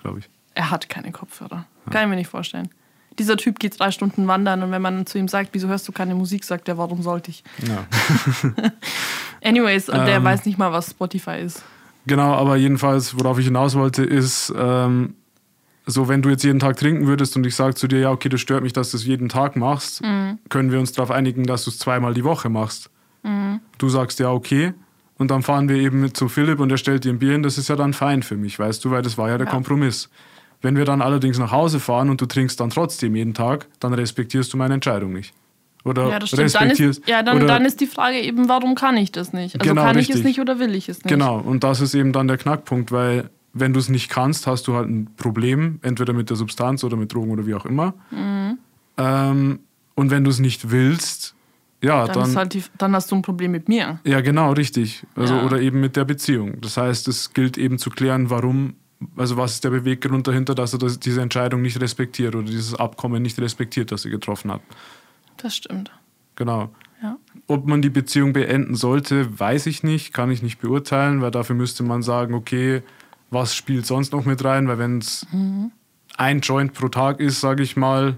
Glaube 0.00 0.20
ich. 0.20 0.28
Er 0.54 0.70
hat 0.70 0.88
keine 0.88 1.10
Kopfhörer. 1.12 1.66
Kann 1.90 2.02
ich 2.04 2.08
mir 2.10 2.16
nicht 2.16 2.28
vorstellen. 2.28 2.68
Dieser 3.18 3.36
Typ 3.36 3.58
geht 3.58 3.78
drei 3.78 3.90
Stunden 3.90 4.26
wandern 4.26 4.62
und 4.62 4.70
wenn 4.70 4.82
man 4.82 5.06
zu 5.06 5.18
ihm 5.18 5.28
sagt, 5.28 5.50
wieso 5.52 5.68
hörst 5.68 5.86
du 5.86 5.92
keine 5.92 6.14
Musik, 6.14 6.44
sagt 6.44 6.68
er, 6.68 6.78
warum 6.78 7.02
sollte 7.02 7.30
ich? 7.30 7.44
Ja. 7.66 7.86
Anyways, 9.44 9.88
und 9.88 9.98
der 10.06 10.16
Ähm. 10.16 10.24
weiß 10.24 10.44
nicht 10.46 10.58
mal, 10.58 10.72
was 10.72 10.90
Spotify 10.90 11.38
ist. 11.44 11.62
Genau, 12.06 12.32
aber 12.34 12.56
jedenfalls, 12.56 13.16
worauf 13.18 13.38
ich 13.38 13.44
hinaus 13.46 13.74
wollte, 13.74 14.04
ist, 14.04 14.52
ähm, 14.56 15.14
so 15.86 16.08
wenn 16.08 16.22
du 16.22 16.30
jetzt 16.30 16.42
jeden 16.44 16.58
Tag 16.58 16.76
trinken 16.76 17.06
würdest 17.06 17.36
und 17.36 17.46
ich 17.46 17.54
sage 17.54 17.74
zu 17.74 17.86
dir, 17.88 18.00
ja, 18.00 18.10
okay, 18.10 18.28
das 18.28 18.40
stört 18.40 18.62
mich, 18.62 18.72
dass 18.72 18.90
du 18.92 18.96
es 18.96 19.04
jeden 19.04 19.28
Tag 19.28 19.56
machst, 19.56 20.02
können 20.48 20.70
wir 20.72 20.78
uns 20.80 20.92
darauf 20.92 21.10
einigen, 21.10 21.44
dass 21.44 21.64
du 21.64 21.70
es 21.70 21.78
zweimal 21.78 22.14
die 22.14 22.24
Woche 22.24 22.48
machst. 22.48 22.88
Du 23.78 23.88
sagst 23.88 24.18
ja, 24.20 24.30
okay. 24.30 24.74
Und 25.18 25.30
dann 25.30 25.42
fahren 25.42 25.68
wir 25.68 25.76
eben 25.76 26.00
mit 26.00 26.16
zu 26.16 26.28
Philipp 26.28 26.58
und 26.60 26.70
er 26.70 26.78
stellt 26.78 27.04
dir 27.04 27.12
ein 27.12 27.18
Bier 27.18 27.32
hin, 27.32 27.42
das 27.44 27.58
ist 27.58 27.68
ja 27.68 27.76
dann 27.76 27.92
fein 27.92 28.22
für 28.24 28.36
mich, 28.36 28.58
weißt 28.58 28.84
du, 28.84 28.90
weil 28.90 29.02
das 29.02 29.18
war 29.18 29.28
ja 29.28 29.38
der 29.38 29.46
Ja. 29.46 29.52
Kompromiss. 29.52 30.08
Wenn 30.62 30.76
wir 30.76 30.84
dann 30.84 31.02
allerdings 31.02 31.38
nach 31.38 31.50
Hause 31.52 31.80
fahren 31.80 32.08
und 32.08 32.20
du 32.20 32.26
trinkst 32.26 32.58
dann 32.60 32.70
trotzdem 32.70 33.14
jeden 33.16 33.34
Tag, 33.34 33.66
dann 33.80 33.92
respektierst 33.94 34.52
du 34.52 34.56
meine 34.56 34.74
Entscheidung 34.74 35.12
nicht. 35.12 35.34
Oder 35.84 36.08
Ja, 36.08 36.18
das 36.20 36.28
stimmt. 36.28 36.54
Dann 36.54 36.70
ist, 36.70 37.08
ja, 37.08 37.22
dann, 37.24 37.38
oder, 37.38 37.46
dann 37.46 37.64
ist 37.64 37.80
die 37.80 37.86
Frage 37.88 38.20
eben, 38.20 38.48
warum 38.48 38.76
kann 38.76 38.96
ich 38.96 39.10
das 39.10 39.32
nicht? 39.32 39.56
Also 39.58 39.68
Genau, 39.68 39.82
kann 39.82 39.98
ich 39.98 40.08
es 40.08 40.16
richtig. 40.16 40.24
nicht 40.24 40.40
oder 40.40 40.60
will 40.60 40.74
ich 40.76 40.88
es 40.88 40.98
nicht? 40.98 41.08
Genau, 41.08 41.38
und 41.38 41.64
das 41.64 41.80
ist 41.80 41.94
eben 41.94 42.12
dann 42.12 42.28
der 42.28 42.38
Knackpunkt, 42.38 42.92
weil 42.92 43.30
wenn 43.52 43.72
du 43.74 43.80
es 43.80 43.88
nicht 43.88 44.08
kannst, 44.08 44.46
hast 44.46 44.68
du 44.68 44.74
halt 44.76 44.88
ein 44.88 45.08
Problem, 45.16 45.80
entweder 45.82 46.12
mit 46.12 46.30
der 46.30 46.36
Substanz 46.36 46.84
oder 46.84 46.96
mit 46.96 47.12
Drogen 47.12 47.32
oder 47.32 47.46
wie 47.46 47.54
auch 47.54 47.66
immer. 47.66 47.94
Mhm. 48.12 48.58
Ähm, 48.96 49.58
und 49.96 50.10
wenn 50.10 50.22
du 50.24 50.30
es 50.30 50.38
nicht 50.38 50.70
willst, 50.70 51.34
ja, 51.82 52.06
Dann, 52.06 52.14
dann. 52.14 52.36
halt 52.36 52.54
die, 52.54 52.62
dann 52.78 52.94
hast 52.94 53.10
du 53.10 53.16
ein 53.16 53.22
Problem 53.22 53.50
mit 53.50 53.68
mir. 53.68 53.98
ja, 54.04 54.20
genau, 54.20 54.52
richtig. 54.52 55.04
Also, 55.16 55.34
Ja. 55.34 55.44
Oder 55.44 55.60
eben 55.60 55.80
mit 55.80 55.96
der 55.96 56.04
Beziehung. 56.04 56.60
Das 56.60 56.76
heißt, 56.76 57.08
es 57.08 57.32
gilt 57.34 57.58
eben 57.58 57.76
zu 57.78 57.90
klären, 57.90 58.30
warum, 58.30 58.74
also 59.16 59.36
was 59.36 59.54
ist 59.54 59.64
der 59.64 59.70
Beweggrund 59.70 60.26
dahinter, 60.26 60.54
dass 60.54 60.72
er 60.72 60.78
das, 60.78 60.98
diese 61.00 61.20
Entscheidung 61.20 61.62
nicht 61.62 61.80
respektiert 61.80 62.34
oder 62.34 62.46
dieses 62.46 62.74
Abkommen 62.74 63.22
nicht 63.22 63.38
respektiert, 63.38 63.92
das 63.92 64.04
er 64.04 64.10
getroffen 64.10 64.52
hat. 64.52 64.62
Das 65.36 65.56
stimmt. 65.56 65.90
Genau. 66.36 66.70
Ja. 67.02 67.18
Ob 67.48 67.66
man 67.66 67.82
die 67.82 67.90
Beziehung 67.90 68.32
beenden 68.32 68.76
sollte, 68.76 69.38
weiß 69.38 69.66
ich 69.66 69.82
nicht, 69.82 70.12
kann 70.12 70.30
ich 70.30 70.42
nicht 70.42 70.60
beurteilen, 70.60 71.20
weil 71.20 71.30
dafür 71.32 71.56
müsste 71.56 71.82
man 71.82 72.02
sagen, 72.02 72.34
okay, 72.34 72.82
was 73.30 73.56
spielt 73.56 73.86
sonst 73.86 74.12
noch 74.12 74.24
mit 74.24 74.44
rein? 74.44 74.68
Weil 74.68 74.78
wenn 74.78 74.98
es 74.98 75.26
ein 76.16 76.40
Joint 76.40 76.74
pro 76.74 76.88
Tag 76.88 77.18
ist, 77.18 77.40
sage 77.40 77.62
ich 77.62 77.76
mal, 77.76 78.16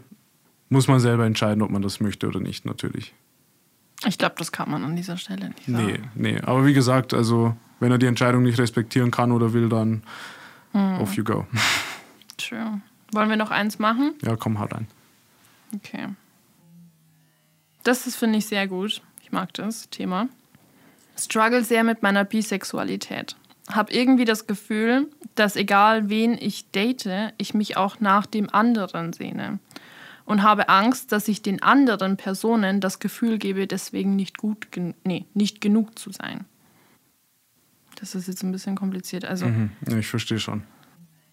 muss 0.68 0.88
man 0.88 1.00
selber 1.00 1.24
entscheiden, 1.24 1.62
ob 1.62 1.70
man 1.70 1.82
das 1.82 2.00
möchte 2.00 2.26
oder 2.26 2.40
nicht, 2.40 2.66
natürlich. 2.66 3.14
Ich 4.06 4.18
glaube, 4.18 4.34
das 4.38 4.52
kann 4.52 4.70
man 4.70 4.84
an 4.84 4.96
dieser 4.96 5.16
Stelle 5.16 5.48
nicht 5.48 5.66
sagen. 5.66 5.86
Nee, 5.86 6.00
nee. 6.14 6.40
Aber 6.40 6.66
wie 6.66 6.74
gesagt, 6.74 7.14
also 7.14 7.56
wenn 7.80 7.90
er 7.90 7.98
die 7.98 8.06
Entscheidung 8.06 8.42
nicht 8.42 8.58
respektieren 8.58 9.10
kann 9.10 9.32
oder 9.32 9.52
will, 9.52 9.68
dann 9.68 10.02
off 10.74 11.16
you 11.16 11.24
go. 11.24 11.46
True. 12.36 12.80
Wollen 13.12 13.30
wir 13.30 13.36
noch 13.36 13.50
eins 13.50 13.78
machen? 13.78 14.14
Ja, 14.22 14.36
komm, 14.36 14.58
hau 14.58 14.64
rein. 14.64 14.88
Okay. 15.74 16.08
Das 17.84 18.06
ist, 18.06 18.16
finde 18.16 18.38
ich, 18.38 18.46
sehr 18.46 18.66
gut. 18.66 19.02
Ich 19.22 19.30
mag 19.30 19.52
das 19.54 19.88
Thema. 19.90 20.28
Struggle 21.16 21.62
sehr 21.62 21.84
mit 21.84 22.02
meiner 22.02 22.24
Bisexualität. 22.24 23.36
Hab 23.70 23.92
irgendwie 23.92 24.24
das 24.24 24.46
Gefühl, 24.46 25.08
dass 25.34 25.56
egal 25.56 26.08
wen 26.10 26.36
ich 26.38 26.70
date, 26.70 27.32
ich 27.38 27.54
mich 27.54 27.76
auch 27.76 28.00
nach 28.00 28.26
dem 28.26 28.52
anderen 28.52 29.12
sehne. 29.12 29.58
Und 30.26 30.42
habe 30.42 30.70
Angst, 30.70 31.12
dass 31.12 31.28
ich 31.28 31.42
den 31.42 31.62
anderen 31.62 32.16
Personen 32.16 32.80
das 32.80 32.98
Gefühl 32.98 33.38
gebe, 33.38 33.66
deswegen 33.66 34.16
nicht 34.16 34.38
gut, 34.38 34.68
nee, 35.04 35.26
nicht 35.34 35.60
genug 35.60 35.98
zu 35.98 36.10
sein. 36.10 36.46
Das 38.04 38.14
ist 38.14 38.28
jetzt 38.28 38.42
ein 38.42 38.52
bisschen 38.52 38.76
kompliziert. 38.76 39.24
Also, 39.24 39.46
Mhm. 39.46 39.70
Ja, 39.88 39.96
ich 39.96 40.06
verstehe 40.08 40.38
schon. 40.38 40.62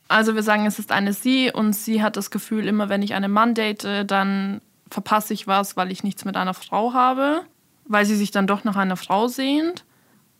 also 0.07 0.35
wir 0.35 0.43
sagen, 0.43 0.65
es 0.65 0.79
ist 0.79 0.93
eine 0.93 1.11
sie 1.11 1.51
und 1.51 1.73
sie 1.75 2.01
hat 2.01 2.15
das 2.15 2.31
Gefühl, 2.31 2.65
immer 2.65 2.87
wenn 2.87 3.01
ich 3.01 3.13
einen 3.13 3.29
Mann 3.31 3.53
date, 3.55 3.85
dann 4.07 4.61
verpasse 4.89 5.33
ich 5.33 5.47
was, 5.47 5.75
weil 5.75 5.91
ich 5.91 6.03
nichts 6.03 6.23
mit 6.23 6.37
einer 6.37 6.53
Frau 6.53 6.93
habe, 6.93 7.41
weil 7.85 8.05
sie 8.05 8.15
sich 8.15 8.31
dann 8.31 8.47
doch 8.47 8.63
nach 8.63 8.77
einer 8.77 8.95
Frau 8.95 9.27
sehnt. 9.27 9.83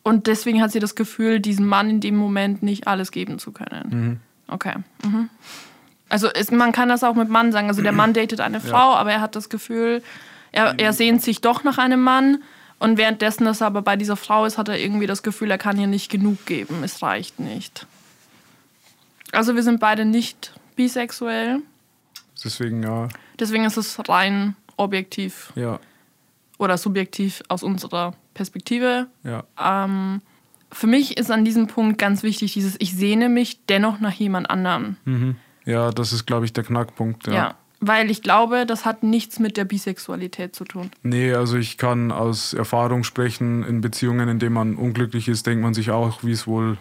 Und 0.04 0.28
deswegen 0.28 0.62
hat 0.62 0.72
sie 0.72 0.80
das 0.80 0.96
Gefühl, 0.96 1.42
diesem 1.42 1.68
Mann 1.68 1.90
in 1.90 2.00
dem 2.00 2.16
Moment 2.16 2.64
nicht 2.64 2.88
alles 2.88 3.12
geben 3.12 3.38
zu 3.38 3.52
können. 3.52 4.22
Okay. 4.48 4.76
Mhm. 5.04 5.30
Also 6.08 6.28
es, 6.34 6.50
man 6.50 6.72
kann 6.72 6.88
das 6.88 7.04
auch 7.04 7.16
mit 7.16 7.28
Mann 7.30 7.52
sagen. 7.52 7.68
Also 7.68 7.82
der 7.82 7.92
Mann 7.92 8.14
datet 8.14 8.40
eine 8.40 8.62
Frau, 8.62 8.96
aber 8.96 9.12
er 9.12 9.20
hat 9.22 9.36
das 9.36 9.50
Gefühl, 9.50 10.02
er, 10.54 10.80
er 10.80 10.94
sehnt 10.94 11.22
sich 11.22 11.42
doch 11.42 11.64
nach 11.66 11.78
einem 11.78 12.02
Mann. 12.02 12.42
Und 12.82 12.98
währenddessen, 12.98 13.46
dass 13.46 13.62
er 13.62 13.68
aber 13.68 13.84
bei 13.84 13.96
dieser 13.96 14.16
Frau 14.16 14.44
ist, 14.44 14.58
hat 14.58 14.68
er 14.68 14.80
irgendwie 14.80 15.06
das 15.06 15.22
Gefühl, 15.22 15.52
er 15.52 15.60
kann 15.60 15.80
ihr 15.80 15.86
nicht 15.86 16.10
genug 16.10 16.48
geben. 16.48 16.84
Es 16.84 17.04
reicht 17.04 17.40
nicht. 17.40 17.86
Also 19.32 19.54
wir 19.54 19.62
sind 19.62 19.80
beide 19.80 20.04
nicht 20.04 20.52
bisexuell. 20.76 21.60
Deswegen, 22.44 22.82
ja, 22.82 23.08
Deswegen 23.40 23.66
ist 23.66 23.78
es 23.78 24.00
rein 24.10 24.56
objektiv 24.78 25.54
ja, 25.54 25.80
oder 26.58 26.76
subjektiv 26.80 27.44
aus 27.50 27.62
unserer 27.62 28.16
Perspektive. 28.34 29.06
ja. 29.24 29.44
Ähm, 29.60 30.24
für 30.72 30.88
mich 30.88 31.18
ist 31.18 31.30
an 31.30 31.46
diesem 31.46 31.68
Punkt 31.68 32.00
ganz 32.00 32.24
wichtig 32.24 32.54
dieses, 32.54 32.78
ich 32.80 32.96
sehne 32.96 33.30
mich 33.30 33.64
dennoch 33.68 34.00
nach 34.00 34.14
jemand 34.14 34.50
anderem. 34.50 34.98
Mhm. 35.06 35.36
Ja, 35.66 35.92
das 35.92 36.14
ist, 36.14 36.26
glaube 36.26 36.46
ich, 36.46 36.54
der 36.54 36.64
Knackpunkt. 36.64 37.28
Ja. 37.28 37.34
ja. 37.34 37.56
Weil 37.84 38.12
ich 38.12 38.22
glaube, 38.22 38.66
das 38.68 38.86
hat 38.86 39.02
nichts 39.02 39.40
mit 39.40 39.58
der 39.58 39.66
Bisexualität 39.66 40.56
zu 40.56 40.66
tun. 40.66 40.92
Nee, 41.02 41.34
also 41.34 41.58
ich 41.58 41.78
kann 41.78 42.12
aus 42.12 42.54
Erfahrung 42.54 43.04
sprechen, 43.04 43.64
in 43.64 43.82
Beziehungen, 43.82 44.30
in 44.30 44.38
denen 44.38 44.54
man 44.54 44.76
unglücklich 44.76 45.28
ist, 45.28 45.48
denkt 45.48 45.64
man 45.64 45.74
sich 45.74 45.90
auch, 45.90 46.24
wie 46.24 46.32
es 46.32 46.46
wohl 46.46 46.78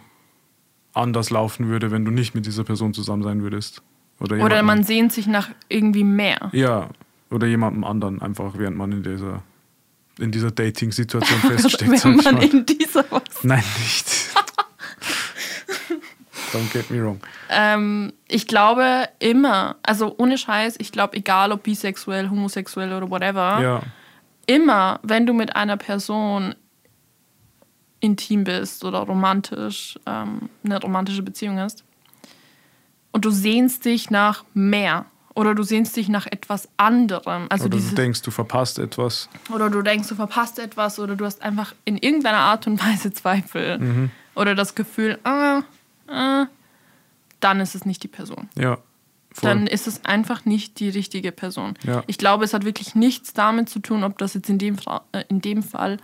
anders 0.92 1.30
laufen 1.30 1.68
würde, 1.68 1.90
wenn 1.90 2.04
du 2.04 2.10
nicht 2.10 2.34
mit 2.34 2.44
dieser 2.44 2.64
Person 2.64 2.92
zusammen 2.92 3.22
sein 3.22 3.42
würdest. 3.42 3.82
Oder, 4.20 4.44
Oder 4.44 4.62
man 4.62 4.84
sehnt 4.84 5.12
sich 5.12 5.26
nach 5.26 5.48
irgendwie 5.70 6.04
mehr. 6.04 6.50
Ja, 6.52 6.90
oder 7.30 7.46
jemandem 7.46 7.84
anderen 7.84 8.20
einfach, 8.20 8.58
während 8.58 8.76
man 8.76 8.92
in 8.92 9.02
dieser, 9.02 9.42
in 10.18 10.30
dieser 10.30 10.50
Dating-Situation 10.50 11.38
feststeckt. 11.56 12.04
Wenn 12.04 12.16
man 12.16 12.42
in 12.42 12.66
dieser 12.66 13.04
was. 13.10 13.22
Nein, 13.42 13.64
nicht. 13.78 14.19
Don't 16.52 16.72
get 16.72 16.90
me 16.90 17.02
wrong. 17.02 17.20
Ähm, 17.48 18.12
ich 18.28 18.46
glaube 18.46 19.08
immer, 19.18 19.76
also 19.82 20.14
ohne 20.18 20.36
Scheiß, 20.38 20.76
ich 20.78 20.92
glaube, 20.92 21.16
egal 21.16 21.52
ob 21.52 21.62
bisexuell, 21.62 22.28
homosexuell 22.30 22.92
oder 22.92 23.10
whatever, 23.10 23.60
Ja, 23.60 23.82
immer, 24.46 24.98
wenn 25.02 25.26
du 25.26 25.32
mit 25.32 25.54
einer 25.54 25.76
Person 25.76 26.54
intim 28.00 28.44
bist 28.44 28.84
oder 28.84 29.00
romantisch, 29.00 29.98
ähm, 30.06 30.48
eine 30.64 30.80
romantische 30.80 31.22
Beziehung 31.22 31.58
hast 31.58 31.84
und 33.12 33.24
du 33.24 33.30
sehnst 33.30 33.84
dich 33.84 34.10
nach 34.10 34.44
mehr 34.54 35.04
oder 35.34 35.54
du 35.54 35.62
sehnst 35.62 35.96
dich 35.96 36.08
nach 36.08 36.26
etwas 36.26 36.68
anderem, 36.76 37.46
also 37.50 37.66
oder 37.66 37.76
dieses, 37.76 37.90
du 37.90 37.96
denkst, 37.96 38.22
du 38.22 38.30
verpasst 38.30 38.78
etwas. 38.78 39.28
oder 39.54 39.68
du 39.70 39.82
denkst, 39.82 40.08
du 40.08 40.14
verpasst 40.14 40.58
etwas 40.58 40.98
oder 40.98 41.14
du 41.14 41.24
hast 41.24 41.42
einfach 41.42 41.74
in 41.84 41.96
irgendeiner 41.98 42.38
Art 42.38 42.66
und 42.66 42.80
Weise 42.84 43.12
Zweifel 43.12 43.78
Mhm. 43.78 44.10
oder 44.34 44.54
das 44.54 44.74
Gefühl, 44.74 45.18
ah, 45.24 45.62
ah, 46.10 46.46
dann 47.40 47.60
ist 47.60 47.74
es 47.74 47.84
nicht 47.84 48.02
die 48.02 48.08
Person. 48.08 48.48
Ja, 48.56 48.78
voll. 49.32 49.50
Dann 49.50 49.66
ist 49.66 49.86
es 49.86 50.04
einfach 50.04 50.44
nicht 50.44 50.80
die 50.80 50.88
richtige 50.88 51.32
Person. 51.32 51.74
Ja. 51.84 52.02
Ich 52.06 52.18
glaube, 52.18 52.44
es 52.44 52.54
hat 52.54 52.64
wirklich 52.64 52.94
nichts 52.94 53.32
damit 53.32 53.68
zu 53.68 53.78
tun, 53.80 54.04
ob 54.04 54.18
das 54.18 54.34
jetzt 54.34 54.48
in 54.48 54.58
dem, 54.58 54.78
Fra 54.78 55.02
äh, 55.12 55.24
in 55.28 55.40
dem 55.40 55.62
Fall 55.62 55.98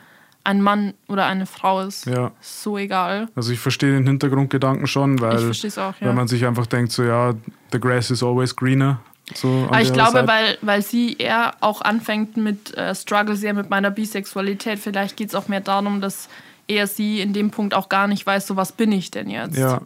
ein 0.45 0.63
Mann 0.63 0.95
oder 1.09 1.27
eine 1.27 1.45
Frau 1.45 1.81
ist. 1.81 2.07
Ja. 2.07 2.31
So 2.41 2.79
egal. 2.79 3.29
Also 3.35 3.53
ich 3.53 3.59
verstehe 3.59 3.93
den 3.93 4.07
Hintergrundgedanken 4.07 4.87
schon, 4.87 5.21
weil 5.21 5.51
auch, 5.51 5.75
ja. 5.77 5.95
wenn 6.01 6.15
man 6.15 6.29
sich 6.29 6.47
einfach 6.47 6.67
denkt, 6.67 6.93
so 6.93 7.03
ja, 7.03 7.35
the 7.73 7.81
grass 7.81 8.11
is 8.11 8.23
always 8.23 8.55
greener. 8.55 9.01
So 9.35 9.67
Aber 9.69 9.83
ich 9.83 9.93
glaube, 9.93 10.13
Seite. 10.13 10.29
weil, 10.29 10.59
weil 10.63 10.83
sie 10.83 11.17
eher 11.17 11.55
auch 11.61 11.83
anfängt 11.83 12.37
mit 12.37 12.73
äh, 12.75 12.95
Struggle 12.95 13.35
sehr 13.35 13.55
mit 13.55 13.71
meiner 13.71 13.91
Bisexualität, 13.91 14.79
vielleicht 14.79 15.17
geht 15.17 15.31
es 15.31 15.35
auch 15.35 15.49
mehr 15.49 15.61
darum, 15.61 16.01
dass 16.01 16.29
er 16.69 16.87
sie 16.87 17.21
in 17.21 17.33
dem 17.33 17.51
Punkt 17.51 17.75
auch 17.75 17.89
gar 17.89 18.07
nicht 18.07 18.25
weiß, 18.25 18.47
so 18.47 18.55
was 18.55 18.71
bin 18.71 18.93
ich 18.93 19.11
denn 19.11 19.29
jetzt. 19.29 19.59
ja, 19.59 19.81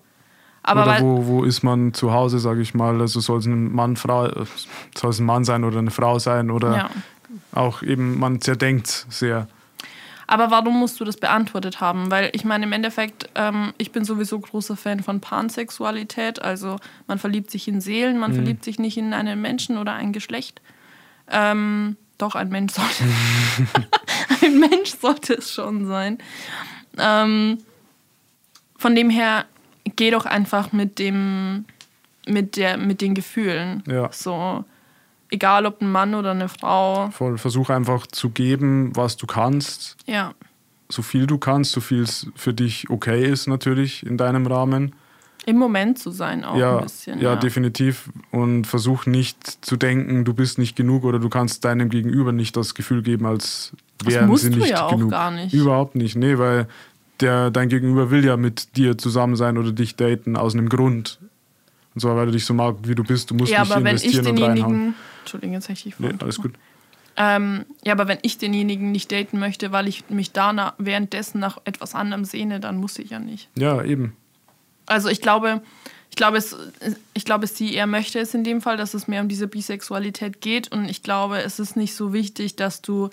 Aber 0.62 0.82
oder 0.82 1.00
wo, 1.00 1.26
wo 1.26 1.44
ist 1.44 1.62
man 1.62 1.94
zu 1.94 2.12
Hause, 2.12 2.38
sage 2.38 2.60
ich 2.60 2.74
mal. 2.74 3.00
Also 3.00 3.20
soll 3.20 3.38
es 3.38 3.46
ein 3.46 3.72
Mann, 3.72 3.96
Frau, 3.96 4.28
soll 4.96 5.10
es 5.10 5.18
ein 5.18 5.24
Mann 5.24 5.44
sein 5.44 5.64
oder 5.64 5.78
eine 5.78 5.90
Frau 5.90 6.18
sein 6.18 6.50
oder 6.50 6.76
ja. 6.76 6.90
auch 7.52 7.82
eben, 7.82 8.18
man 8.18 8.40
zerdenkt 8.40 9.06
sehr. 9.08 9.48
Aber 10.26 10.52
warum 10.52 10.78
musst 10.78 11.00
du 11.00 11.04
das 11.04 11.16
beantwortet 11.16 11.80
haben? 11.80 12.10
Weil 12.12 12.30
ich 12.34 12.44
meine, 12.44 12.64
im 12.64 12.72
Endeffekt, 12.72 13.28
ähm, 13.34 13.72
ich 13.78 13.90
bin 13.90 14.04
sowieso 14.04 14.38
großer 14.38 14.76
Fan 14.76 15.02
von 15.02 15.20
Pansexualität. 15.20 16.40
Also 16.40 16.76
man 17.08 17.18
verliebt 17.18 17.50
sich 17.50 17.66
in 17.66 17.80
Seelen, 17.80 18.18
man 18.18 18.32
verliebt 18.32 18.62
sich 18.62 18.78
nicht 18.78 18.96
in 18.96 19.12
einen 19.12 19.40
Menschen 19.40 19.76
oder 19.76 19.94
ein 19.94 20.12
Geschlecht. 20.12 20.60
Ähm, 21.28 21.96
doch, 22.16 22.36
ein 22.36 22.48
Mensch 22.48 22.74
sollte. 22.74 23.04
ein 24.42 24.60
Mensch 24.60 24.90
sollte 25.00 25.34
es 25.34 25.52
schon 25.52 25.86
sein. 25.86 26.18
Ähm, 26.96 27.58
von 28.76 28.94
dem 28.94 29.10
her, 29.10 29.46
geh 30.00 30.10
doch 30.10 30.24
einfach 30.24 30.72
mit 30.72 30.98
dem 30.98 31.66
mit, 32.26 32.56
der, 32.56 32.78
mit 32.78 33.02
den 33.02 33.14
Gefühlen. 33.14 33.82
Ja. 33.86 34.08
So, 34.10 34.64
egal 35.30 35.66
ob 35.66 35.82
ein 35.82 35.92
Mann 35.92 36.14
oder 36.14 36.30
eine 36.30 36.48
Frau. 36.48 37.10
Voll. 37.10 37.36
Versuch 37.36 37.68
einfach 37.68 38.06
zu 38.06 38.30
geben, 38.30 38.96
was 38.96 39.18
du 39.18 39.26
kannst. 39.26 39.96
Ja. 40.06 40.32
So 40.88 41.02
viel 41.02 41.26
du 41.26 41.36
kannst, 41.36 41.72
so 41.72 41.82
viel 41.82 42.02
es 42.02 42.28
für 42.34 42.54
dich 42.54 42.88
okay 42.88 43.26
ist, 43.26 43.46
natürlich 43.46 44.06
in 44.06 44.16
deinem 44.16 44.46
Rahmen. 44.46 44.94
Im 45.44 45.58
Moment 45.58 45.98
zu 45.98 46.10
sein 46.10 46.44
auch 46.44 46.56
ja, 46.56 46.78
ein 46.78 46.84
bisschen. 46.84 47.20
ja, 47.20 47.36
definitiv. 47.36 48.08
Und 48.30 48.66
versuch 48.66 49.04
nicht 49.04 49.64
zu 49.64 49.76
denken, 49.76 50.24
du 50.24 50.32
bist 50.32 50.58
nicht 50.58 50.76
genug 50.76 51.04
oder 51.04 51.18
du 51.18 51.28
kannst 51.28 51.66
deinem 51.66 51.90
Gegenüber 51.90 52.32
nicht 52.32 52.56
das 52.56 52.74
Gefühl 52.74 53.02
geben, 53.02 53.26
als 53.26 53.72
Das 53.98 54.14
wären 54.14 54.28
musst 54.28 54.44
sie 54.44 54.50
du 54.50 54.60
nicht 54.60 54.70
ja 54.70 54.86
auch 54.86 54.92
genug. 54.92 55.10
gar 55.10 55.30
nicht. 55.30 55.52
Überhaupt 55.52 55.94
nicht, 55.94 56.16
nee, 56.16 56.38
weil 56.38 56.68
der, 57.20 57.50
dein 57.50 57.68
Gegenüber 57.68 58.10
will 58.10 58.24
ja 58.24 58.36
mit 58.36 58.76
dir 58.76 58.98
zusammen 58.98 59.36
sein 59.36 59.58
oder 59.58 59.72
dich 59.72 59.96
daten 59.96 60.36
aus 60.36 60.54
einem 60.54 60.68
Grund. 60.68 61.18
Und 61.94 62.00
zwar, 62.00 62.16
weil 62.16 62.28
er 62.28 62.32
dich 62.32 62.44
so 62.44 62.54
mag, 62.54 62.76
wie 62.82 62.94
du 62.94 63.02
bist. 63.02 63.30
Du 63.30 63.34
musst 63.34 63.52
Ja, 63.52 63.60
nicht 63.60 63.72
aber 63.72 63.84
wenn 63.84 63.96
ich 63.96 64.04
investieren 64.04 64.36
und 64.36 64.42
reinhauen. 64.42 64.94
Entschuldigung, 65.20 65.54
jetzt 65.54 65.68
ich 65.68 65.82
dich 65.82 65.98
Nee, 65.98 66.14
alles 66.20 66.38
gut. 66.38 66.52
Ähm, 67.16 67.66
ja, 67.84 67.92
aber 67.92 68.08
wenn 68.08 68.18
ich 68.22 68.38
denjenigen 68.38 68.92
nicht 68.92 69.10
daten 69.12 69.38
möchte, 69.38 69.72
weil 69.72 69.88
ich 69.88 70.08
mich 70.08 70.32
da 70.32 70.74
währenddessen 70.78 71.40
nach 71.40 71.58
etwas 71.64 71.94
anderem 71.94 72.24
sehne, 72.24 72.60
dann 72.60 72.76
muss 72.76 72.98
ich 72.98 73.10
ja 73.10 73.18
nicht. 73.18 73.48
Ja, 73.56 73.82
eben. 73.82 74.16
Also 74.86 75.08
ich 75.08 75.20
glaube, 75.20 75.60
ich 76.08 76.16
glaube, 76.16 76.38
es, 76.38 76.56
ich 77.14 77.24
glaube, 77.24 77.46
sie 77.46 77.74
eher 77.74 77.86
möchte 77.86 78.18
es 78.18 78.34
in 78.34 78.44
dem 78.44 78.60
Fall, 78.60 78.76
dass 78.76 78.94
es 78.94 79.06
mehr 79.06 79.20
um 79.20 79.28
diese 79.28 79.48
Bisexualität 79.48 80.40
geht. 80.40 80.72
Und 80.72 80.88
ich 80.88 81.02
glaube, 81.02 81.42
es 81.42 81.58
ist 81.58 81.76
nicht 81.76 81.94
so 81.94 82.12
wichtig, 82.12 82.56
dass 82.56 82.82
du. 82.82 83.10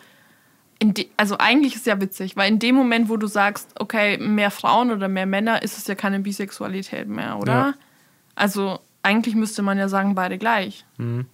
De, 0.82 1.08
also 1.18 1.38
eigentlich 1.40 1.74
ist 1.74 1.82
es 1.82 1.86
ja 1.86 2.00
witzig, 2.00 2.36
weil 2.36 2.52
in 2.52 2.60
dem 2.60 2.76
Moment, 2.76 3.10
wo 3.10 3.18
du 3.18 3.28
sagst, 3.28 3.70
okay, 3.80 4.18
mehr 4.18 4.52
Frauen 4.52 4.92
oder 4.92 5.08
mehr 5.08 5.26
Männer, 5.26 5.64
ist 5.64 5.78
es 5.78 5.88
ja 5.88 5.96
keine 5.96 6.20
Bisexualität 6.20 7.08
mehr, 7.08 7.38
oder? 7.38 7.54
Ja. 7.54 7.74
Also 8.36 8.80
eigentlich 9.02 9.36
müsste 9.36 9.64
man 9.64 9.78
ja 9.78 9.90
sagen, 9.90 10.14
beide 10.14 10.38
gleich. 10.38 10.86
Mhm. 10.98 11.26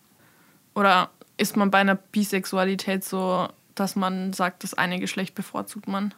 Oder 0.76 1.10
ist 1.38 1.58
man 1.58 1.72
bei 1.72 1.80
einer 1.80 1.96
Bisexualität 1.96 3.04
so, 3.04 3.50
dass 3.76 3.96
man 3.96 4.34
sagt, 4.34 4.64
das 4.64 4.74
eine 4.74 5.00
Geschlecht 5.00 5.36
bevorzugt 5.36 5.88
man? 5.88 6.14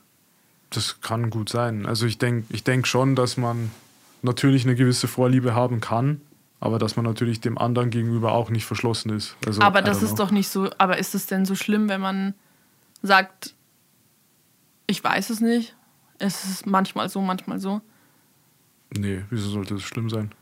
Das 0.69 1.01
kann 1.01 1.29
gut 1.29 1.49
sein. 1.49 1.85
Also 1.85 2.05
ich 2.05 2.17
denke 2.17 2.53
ich 2.53 2.63
denk 2.63 2.85
schon, 2.85 3.15
dass 3.15 3.37
man 3.37 3.71
natürlich 4.21 4.65
eine 4.65 4.75
gewisse 4.75 5.07
Vorliebe 5.07 5.55
haben 5.55 5.79
kann, 5.81 6.21
aber 6.59 6.79
dass 6.79 6.95
man 6.95 7.05
natürlich 7.05 7.41
dem 7.41 7.57
anderen 7.57 7.89
gegenüber 7.89 8.33
auch 8.33 8.49
nicht 8.49 8.65
verschlossen 8.65 9.11
ist. 9.11 9.35
Also, 9.45 9.61
aber 9.61 9.81
das 9.81 10.03
ist 10.03 10.15
know. 10.15 10.25
doch 10.25 10.31
nicht 10.31 10.49
so. 10.49 10.69
Aber 10.77 10.97
ist 10.97 11.15
es 11.15 11.27
denn 11.27 11.45
so 11.45 11.55
schlimm, 11.55 11.89
wenn 11.89 12.01
man 12.01 12.33
sagt, 13.05 13.53
ich 14.87 15.03
weiß 15.03 15.29
es 15.29 15.41
nicht? 15.41 15.75
Es 16.19 16.45
ist 16.45 16.65
manchmal 16.65 17.09
so, 17.09 17.21
manchmal 17.21 17.59
so. 17.59 17.81
Nee, 18.97 19.23
wieso 19.29 19.49
sollte 19.49 19.73
das 19.75 19.83
schlimm 19.83 20.09
sein? 20.09 20.33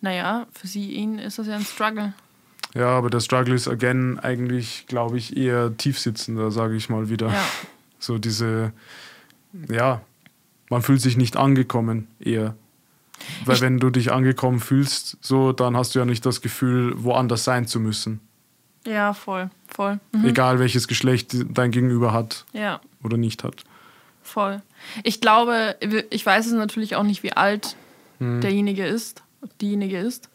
Naja, 0.00 0.46
für 0.52 0.66
sie, 0.66 0.92
ihn 0.92 1.18
ist 1.18 1.38
das 1.38 1.46
ja 1.46 1.56
ein 1.56 1.64
Struggle. 1.64 2.12
Ja, 2.74 2.88
aber 2.90 3.10
der 3.10 3.20
Struggle 3.20 3.54
ist 3.54 3.68
again 3.68 4.18
eigentlich, 4.18 4.86
glaube 4.86 5.18
ich, 5.18 5.36
eher 5.36 5.76
tiefsitzender, 5.76 6.50
sage 6.50 6.76
ich 6.76 6.88
mal 6.88 7.08
wieder. 7.08 7.28
Ja. 7.32 7.44
So 8.00 8.16
diese, 8.16 8.72
ja, 9.68 10.02
man 10.70 10.82
fühlt 10.82 11.00
sich 11.00 11.16
nicht 11.16 11.36
angekommen 11.36 12.06
eher. 12.20 12.54
Weil 13.44 13.56
Ich- 13.56 13.60
wenn 13.60 13.78
du 13.80 13.90
dich 13.90 14.12
angekommen 14.12 14.60
fühlst, 14.60 15.16
so, 15.20 15.50
dann 15.52 15.76
hast 15.76 15.96
du 15.96 15.98
ja 15.98 16.04
nicht 16.04 16.24
das 16.24 16.40
Gefühl, 16.40 16.94
woanders 17.02 17.42
sein 17.42 17.66
zu 17.66 17.80
müssen. 17.80 18.20
Ja, 18.86 19.14
voll, 19.14 19.50
voll. 19.78 20.00
Mhm. 20.12 20.24
Egal 20.26 20.58
welches 20.58 20.88
Geschlecht 20.88 21.36
dein 21.50 21.70
Gegenüber 21.70 22.12
hat 22.12 22.44
Ja, 22.52 22.80
oder 23.04 23.16
nicht 23.16 23.44
hat. 23.44 23.62
voll. 24.22 24.60
Ich 25.04 25.20
glaube, 25.20 25.76
ich 26.10 26.26
weiß 26.26 26.46
es 26.46 26.52
natürlich 26.52 26.96
auch 26.96 27.04
nicht, 27.04 27.22
wie 27.22 27.32
alt 27.32 27.76
Hm. 28.18 28.40
derjenige 28.40 28.84
ist, 28.84 29.22
diejenige 29.60 29.98
ist, 29.98 30.28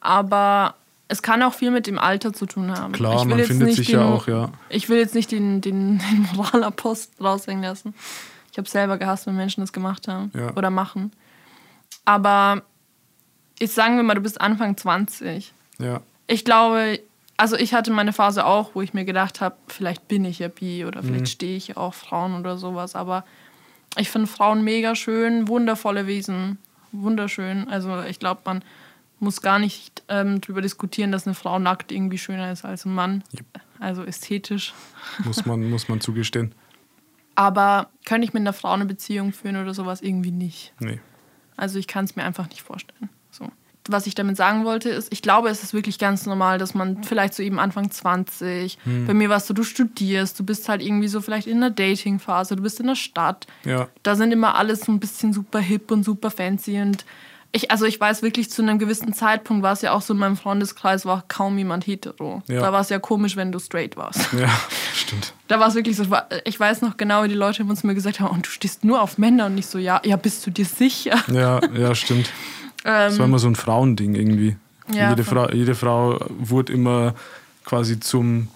aber 0.00 0.74
es 1.08 1.22
kann 1.22 1.42
auch 1.42 1.54
viel 1.54 1.70
mit 1.70 1.86
dem 1.86 1.98
Alter 1.98 2.32
zu 2.34 2.44
tun 2.46 2.70
haben. 2.78 2.92
Klar, 2.92 3.14
Ich 3.14 3.20
will 3.22 3.28
man 3.28 3.38
jetzt 3.38 3.48
findet 3.48 3.68
nicht 3.68 3.76
sich 3.76 3.86
den, 3.88 4.00
ja 4.00 4.04
auch, 4.06 4.28
ja. 4.28 4.50
Ich 4.68 4.88
will 4.90 4.98
jetzt 4.98 5.14
nicht 5.14 5.30
den, 5.32 5.60
den, 5.62 5.98
den 5.98 6.28
Moralapost 6.34 7.12
raushängen 7.20 7.62
lassen. 7.62 7.94
Ich 8.50 8.58
habe 8.58 8.68
selber 8.68 8.98
gehasst, 8.98 9.26
wenn 9.26 9.36
Menschen 9.36 9.62
das 9.62 9.72
gemacht 9.72 10.08
haben 10.08 10.30
Ja. 10.34 10.52
oder 10.54 10.68
machen. 10.70 11.10
Aber 12.04 12.62
ich 13.58 13.72
sagen 13.72 13.96
wir 13.96 14.02
mal, 14.02 14.14
du 14.14 14.20
bist 14.20 14.40
Anfang 14.40 14.76
20. 14.76 15.52
Ja, 15.78 16.00
Ich 16.26 16.44
glaube, 16.44 16.98
also 17.42 17.56
ich 17.56 17.74
hatte 17.74 17.90
meine 17.90 18.12
Phase 18.12 18.46
auch, 18.46 18.76
wo 18.76 18.82
ich 18.82 18.94
mir 18.94 19.04
gedacht 19.04 19.40
habe, 19.40 19.56
vielleicht 19.66 20.06
bin 20.06 20.24
ich 20.24 20.38
ja 20.38 20.46
bi 20.46 20.84
oder 20.84 21.02
vielleicht 21.02 21.26
stehe 21.28 21.56
ich 21.56 21.76
auch 21.76 21.92
Frauen 21.92 22.38
oder 22.38 22.56
sowas. 22.56 22.94
Aber 22.94 23.24
ich 23.96 24.10
finde 24.10 24.28
Frauen 24.28 24.62
mega 24.62 24.94
schön, 24.94 25.48
wundervolle 25.48 26.06
Wesen, 26.06 26.58
wunderschön. 26.92 27.68
Also 27.68 28.00
ich 28.04 28.20
glaube, 28.20 28.42
man 28.44 28.64
muss 29.18 29.42
gar 29.42 29.58
nicht 29.58 30.04
ähm, 30.06 30.40
darüber 30.40 30.62
diskutieren, 30.62 31.10
dass 31.10 31.26
eine 31.26 31.34
Frau 31.34 31.58
nackt 31.58 31.90
irgendwie 31.90 32.16
schöner 32.16 32.52
ist 32.52 32.64
als 32.64 32.84
ein 32.84 32.94
Mann. 32.94 33.24
Also 33.80 34.04
ästhetisch. 34.04 34.72
muss 35.24 35.44
man, 35.44 35.68
muss 35.68 35.88
man 35.88 36.00
zugestehen. 36.00 36.54
Aber 37.34 37.90
könnte 38.04 38.24
ich 38.24 38.32
mit 38.32 38.42
einer 38.42 38.52
Frau 38.52 38.70
eine 38.70 38.86
Beziehung 38.86 39.32
führen 39.32 39.56
oder 39.56 39.74
sowas 39.74 40.00
irgendwie 40.00 40.30
nicht. 40.30 40.74
Nee. 40.78 41.00
Also 41.56 41.80
ich 41.80 41.88
kann 41.88 42.04
es 42.04 42.14
mir 42.14 42.22
einfach 42.22 42.48
nicht 42.50 42.62
vorstellen. 42.62 43.10
So. 43.86 43.92
Was 43.92 44.06
ich 44.06 44.14
damit 44.14 44.36
sagen 44.36 44.64
wollte, 44.64 44.90
ist, 44.90 45.12
ich 45.12 45.22
glaube, 45.22 45.48
es 45.48 45.62
ist 45.62 45.74
wirklich 45.74 45.98
ganz 45.98 46.24
normal, 46.26 46.58
dass 46.58 46.74
man 46.74 47.02
vielleicht 47.04 47.34
so 47.34 47.42
eben 47.42 47.58
Anfang 47.58 47.90
20, 47.90 48.78
Hm. 48.84 49.06
bei 49.06 49.14
mir 49.14 49.28
warst 49.28 49.48
du, 49.50 49.54
du 49.54 49.64
studierst, 49.64 50.38
du 50.38 50.44
bist 50.44 50.68
halt 50.68 50.82
irgendwie 50.82 51.08
so 51.08 51.20
vielleicht 51.20 51.46
in 51.46 51.56
einer 51.58 51.70
Dating-Phase, 51.70 52.56
du 52.56 52.62
bist 52.62 52.78
in 52.80 52.86
der 52.86 52.94
Stadt. 52.96 53.46
Ja, 53.64 53.88
Da 54.02 54.14
sind 54.14 54.32
immer 54.32 54.54
alles 54.56 54.80
so 54.82 54.92
ein 54.92 55.00
bisschen 55.00 55.32
super 55.32 55.58
hip 55.58 55.90
und 55.90 56.04
super 56.04 56.30
fancy 56.30 56.80
und 56.80 57.04
ich, 57.54 57.70
also 57.70 57.84
ich 57.84 58.00
weiß 58.00 58.22
wirklich, 58.22 58.50
zu 58.50 58.62
einem 58.62 58.78
gewissen 58.78 59.12
Zeitpunkt 59.12 59.62
war 59.62 59.74
es 59.74 59.82
ja 59.82 59.92
auch 59.92 60.00
so 60.00 60.14
in 60.14 60.18
meinem 60.20 60.38
Freundeskreis, 60.38 61.04
war 61.04 61.22
kaum 61.28 61.58
jemand 61.58 61.86
hetero. 61.86 62.42
Ja. 62.48 62.60
Da 62.60 62.72
war 62.72 62.80
es 62.80 62.88
ja 62.88 62.98
komisch, 62.98 63.36
wenn 63.36 63.52
du 63.52 63.58
straight 63.58 63.94
warst. 63.98 64.32
ja, 64.32 64.48
stimmt. 64.94 65.34
Da 65.48 65.60
war 65.60 65.68
es 65.68 65.74
wirklich 65.74 65.98
so, 65.98 66.06
ich 66.46 66.58
weiß 66.58 66.80
noch 66.80 66.96
genau, 66.96 67.24
wie 67.24 67.28
die 67.28 67.34
Leute 67.34 67.62
uns 67.64 67.84
mir 67.84 67.94
gesagt 67.94 68.20
haben, 68.20 68.34
und 68.34 68.46
du 68.46 68.50
stehst 68.50 68.84
nur 68.84 69.02
auf 69.02 69.18
Männer 69.18 69.46
und 69.46 69.54
nicht 69.56 69.68
so, 69.68 69.76
ja, 69.76 70.00
ja, 70.02 70.16
bist 70.16 70.46
du 70.46 70.50
dir 70.50 70.64
sicher? 70.64 71.22
Ja, 71.30 71.60
ja, 71.76 71.94
stimmt. 71.94 72.30
Das 72.82 73.18
war 73.18 73.24
Ähm, 73.26 73.30
immer 73.30 73.38
so 73.38 73.48
ein 73.48 73.54
Frauending 73.56 74.14
irgendwie. 74.14 74.56
Ja, 74.92 75.10
jede. 75.10 75.24
Frau, 75.24 75.48
jede 75.50 75.74
Frau 75.74 76.18
wurde 76.38 76.72
immer 76.72 77.14
quasi 77.64 78.00
zum 78.00 78.48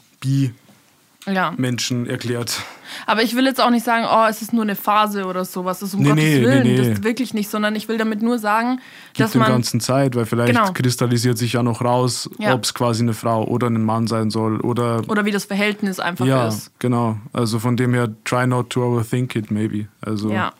Bi-Menschen 1.26 2.06
ja. 2.06 2.12
erklärt. 2.12 2.60
Aber 3.06 3.22
ich 3.22 3.34
will 3.36 3.44
jetzt 3.46 3.60
auch 3.60 3.70
nicht 3.70 3.84
sagen, 3.84 4.04
oh, 4.08 4.26
es 4.28 4.42
ist 4.42 4.52
nur 4.52 4.62
eine 4.62 4.76
Phase 4.76 5.26
oder 5.26 5.44
sowas. 5.44 5.80
Das 5.80 5.90
ist 5.90 5.94
um 5.94 6.02
Nee, 6.02 6.08
Gottes 6.10 6.24
nee, 6.24 6.42
Willen. 6.42 6.62
nee. 6.62 6.76
Das 6.76 6.86
ist 6.88 7.04
wirklich 7.04 7.34
nicht, 7.34 7.50
sondern 7.50 7.74
ich 7.74 7.88
will 7.88 7.98
damit 7.98 8.22
nur 8.22 8.38
sagen, 8.38 8.80
Gibt 9.12 9.20
dass 9.20 9.32
dem 9.32 9.40
man. 9.40 9.48
Ganzen 9.50 9.80
Zeit, 9.80 10.14
weil 10.14 10.24
vielleicht 10.26 10.52
Genau. 10.54 10.72
kristallisiert 10.72 11.36
sich 11.38 11.54
ja 11.54 11.62
noch 11.62 11.80
raus, 11.82 12.30
Ja. 12.38 12.54
ob 12.54 12.64
es 12.64 12.74
quasi 12.74 13.02
eine 13.02 13.12
Frau 13.12 13.44
oder 13.44 13.68
ein 13.68 13.82
Mann 13.84 14.06
sein 14.06 14.30
soll. 14.30 14.60
Oder 14.60 15.02
Oder 15.08 15.24
wie 15.24 15.32
das 15.32 15.44
Verhältnis 15.44 15.98
einfach 16.00 16.26
ja, 16.26 16.48
ist. 16.48 16.70
genau. 16.78 17.16
Also 17.32 17.58
von 17.58 17.76
dem 17.76 17.92
her, 17.94 18.08
try 18.24 18.46
not 18.46 18.70
to 18.70 18.82
overthink 18.84 19.34
it, 19.36 19.50
maybe. 19.50 19.86
Also 20.00 20.30
Ja. 20.30 20.52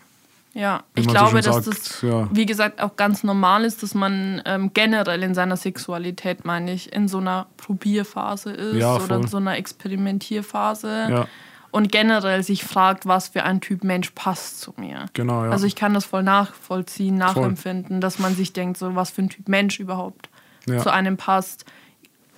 Ja. 0.57 0.84
Ich 0.94 1.04
so 1.04 1.11
glaube, 1.11 1.42
schön 1.42 1.42
dass 1.52 1.64
sagt, 1.64 1.66
das, 1.66 2.02
ja. 2.02 2.28
wie 2.32 2.46
gesagt, 2.46 2.80
auch 2.80 2.96
ganz 2.96 3.22
normal 3.22 3.64
ist, 3.64 3.82
dass 3.82 3.94
man 3.94 4.40
ähm, 4.46 4.70
generell 4.72 5.22
in 5.22 5.34
seiner 5.34 5.57
Sexualität, 5.59 6.46
meine 6.46 6.72
ich, 6.72 6.92
in 6.94 7.09
so 7.09 7.18
einer 7.18 7.46
Probierphase 7.59 8.52
ist 8.52 8.76
Ja, 8.76 8.94
oder 8.94 9.16
in 9.16 9.22
voll. 9.22 9.28
so 9.28 9.36
einer 9.36 9.57
Experimentierphase. 9.59 11.09
ja, 11.11 11.28
Und 11.72 11.92
generell 11.92 12.42
sich 12.42 12.64
fragt, 12.64 13.04
was 13.07 13.28
für 13.28 13.42
ein 13.42 13.61
Typ 13.61 13.84
Mensch 13.84 14.11
passt 14.14 14.61
zu 14.61 14.72
mir. 14.78 15.07
genau, 15.12 15.44
ja. 15.44 15.50
Also 15.50 15.66
ich 15.66 15.76
kann 15.76 15.92
das 15.92 16.07
voll 16.07 16.22
nachvollziehen, 16.22 17.16
nachempfinden, 17.16 18.00
dass 18.00 18.18
man 18.18 18.34
sich 18.34 18.54
denkt, 18.54 18.78
so 18.78 18.94
was 18.94 19.11
für 19.11 19.22
ein 19.22 19.28
Typ 19.28 19.48
Mensch 19.48 19.78
überhaupt 19.78 20.30
zu 20.66 20.90
einem 20.92 21.16
passt, 21.18 21.64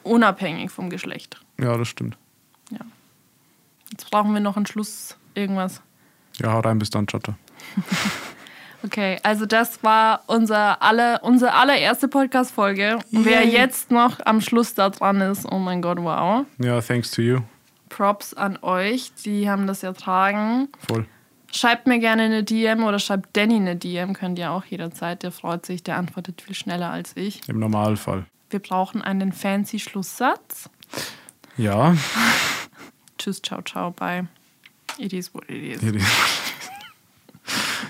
unabhängig 0.03 0.71
vom 0.71 0.91
Geschlecht. 0.91 1.41
ja, 1.59 1.77
das 1.77 1.89
stimmt. 1.89 2.17
Ja. 2.71 2.81
Jetzt 3.93 4.11
brauchen 4.11 4.35
wir 4.35 4.41
noch 4.41 4.57
einen 4.57 4.67
Schluss, 4.67 5.17
irgendwas. 5.35 5.81
Ja, 6.41 6.53
hau 6.53 6.61
rein, 6.61 6.79
bis 6.79 6.91
dann, 6.91 7.07
Chatter. 7.07 7.37
Okay, 8.85 9.19
also 9.25 9.45
das 9.45 9.83
war 9.83 10.23
unser 10.27 10.81
aller, 10.83 11.25
unsere 11.25 11.53
allererste 11.53 12.07
Podcast-Folge. 12.07 12.99
Und 13.13 13.25
Wer 13.25 13.45
jetzt 13.45 13.91
noch 13.91 14.21
am 14.25 14.41
Schluss 14.41 14.75
da 14.75 14.91
dran 14.91 15.21
ist, 15.21 15.51
oh 15.51 15.59
mein 15.59 15.83
Gott, 15.83 15.99
wow. 16.01 16.47
Ja, 16.59 16.81
thanks 16.81 17.11
to 17.11 17.23
you. 17.23 17.41
Props 17.89 18.35
an 18.35 18.59
euch, 18.63 19.13
die 19.25 19.51
haben 19.51 19.67
das 19.67 19.83
ertragen. 19.83 20.69
Voll. 20.87 21.07
Schreibt 21.51 21.87
mir 21.87 21.99
gerne 21.99 22.25
eine 22.25 22.45
DM 22.45 22.85
oder 22.85 22.99
schreibt 22.99 23.37
Danny 23.37 23.57
eine 23.57 23.75
DM, 23.75 24.13
könnt 24.13 24.39
ihr 24.39 24.53
auch 24.53 24.65
jederzeit. 24.65 25.23
Der 25.23 25.33
freut 25.33 25.67
sich, 25.67 25.83
der 25.83 25.97
antwortet 25.97 26.43
viel 26.43 26.55
schneller 26.55 26.91
als 26.91 27.17
ich. 27.17 27.41
Im 27.49 27.59
Normalfall. 27.59 28.27
Wir 28.51 28.61
brauchen 28.61 29.03
einen 29.03 29.33
fancy 29.33 29.81
Schlusssatz. 29.81 30.71
Ja. 31.57 31.97
Tschüss, 33.19 33.43
ciao, 33.43 33.61
ciao, 33.63 33.91
bye. 33.91 34.29
It 34.99 35.13
is 35.13 35.35
what 35.35 35.45
it 35.49 35.83
is. 35.83 36.05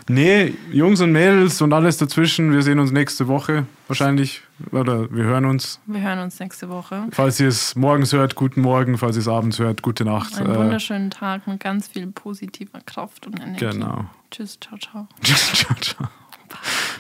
Nee, 0.08 0.54
Jungs 0.72 1.00
und 1.00 1.12
Mädels 1.12 1.60
und 1.62 1.72
alles 1.72 1.96
dazwischen, 1.98 2.52
wir 2.52 2.62
sehen 2.62 2.78
uns 2.78 2.90
nächste 2.92 3.28
Woche 3.28 3.66
wahrscheinlich. 3.86 4.42
Oder 4.72 5.10
wir 5.12 5.24
hören 5.24 5.44
uns. 5.44 5.80
Wir 5.86 6.00
hören 6.00 6.18
uns 6.18 6.40
nächste 6.40 6.68
Woche. 6.68 7.04
Falls 7.12 7.38
ihr 7.38 7.48
es 7.48 7.76
morgens 7.76 8.12
hört, 8.12 8.34
guten 8.34 8.60
Morgen. 8.60 8.98
Falls 8.98 9.16
ihr 9.16 9.20
es 9.20 9.28
abends 9.28 9.58
hört, 9.58 9.82
gute 9.82 10.04
Nacht. 10.04 10.36
Einen 10.36 10.52
Äh, 10.52 10.58
wunderschönen 10.58 11.10
Tag 11.10 11.46
mit 11.46 11.60
ganz 11.60 11.88
viel 11.88 12.06
positiver 12.08 12.80
Kraft 12.84 13.26
und 13.26 13.38
Energie. 13.40 13.66
Genau. 13.66 14.04
Tschüss, 14.30 14.58
ciao, 14.60 14.76
ciao. 14.78 15.08
ciao, 15.22 15.76
ciao. 15.80 16.08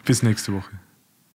Bis 0.04 0.22
nächste 0.22 0.52
Woche. 0.52 0.87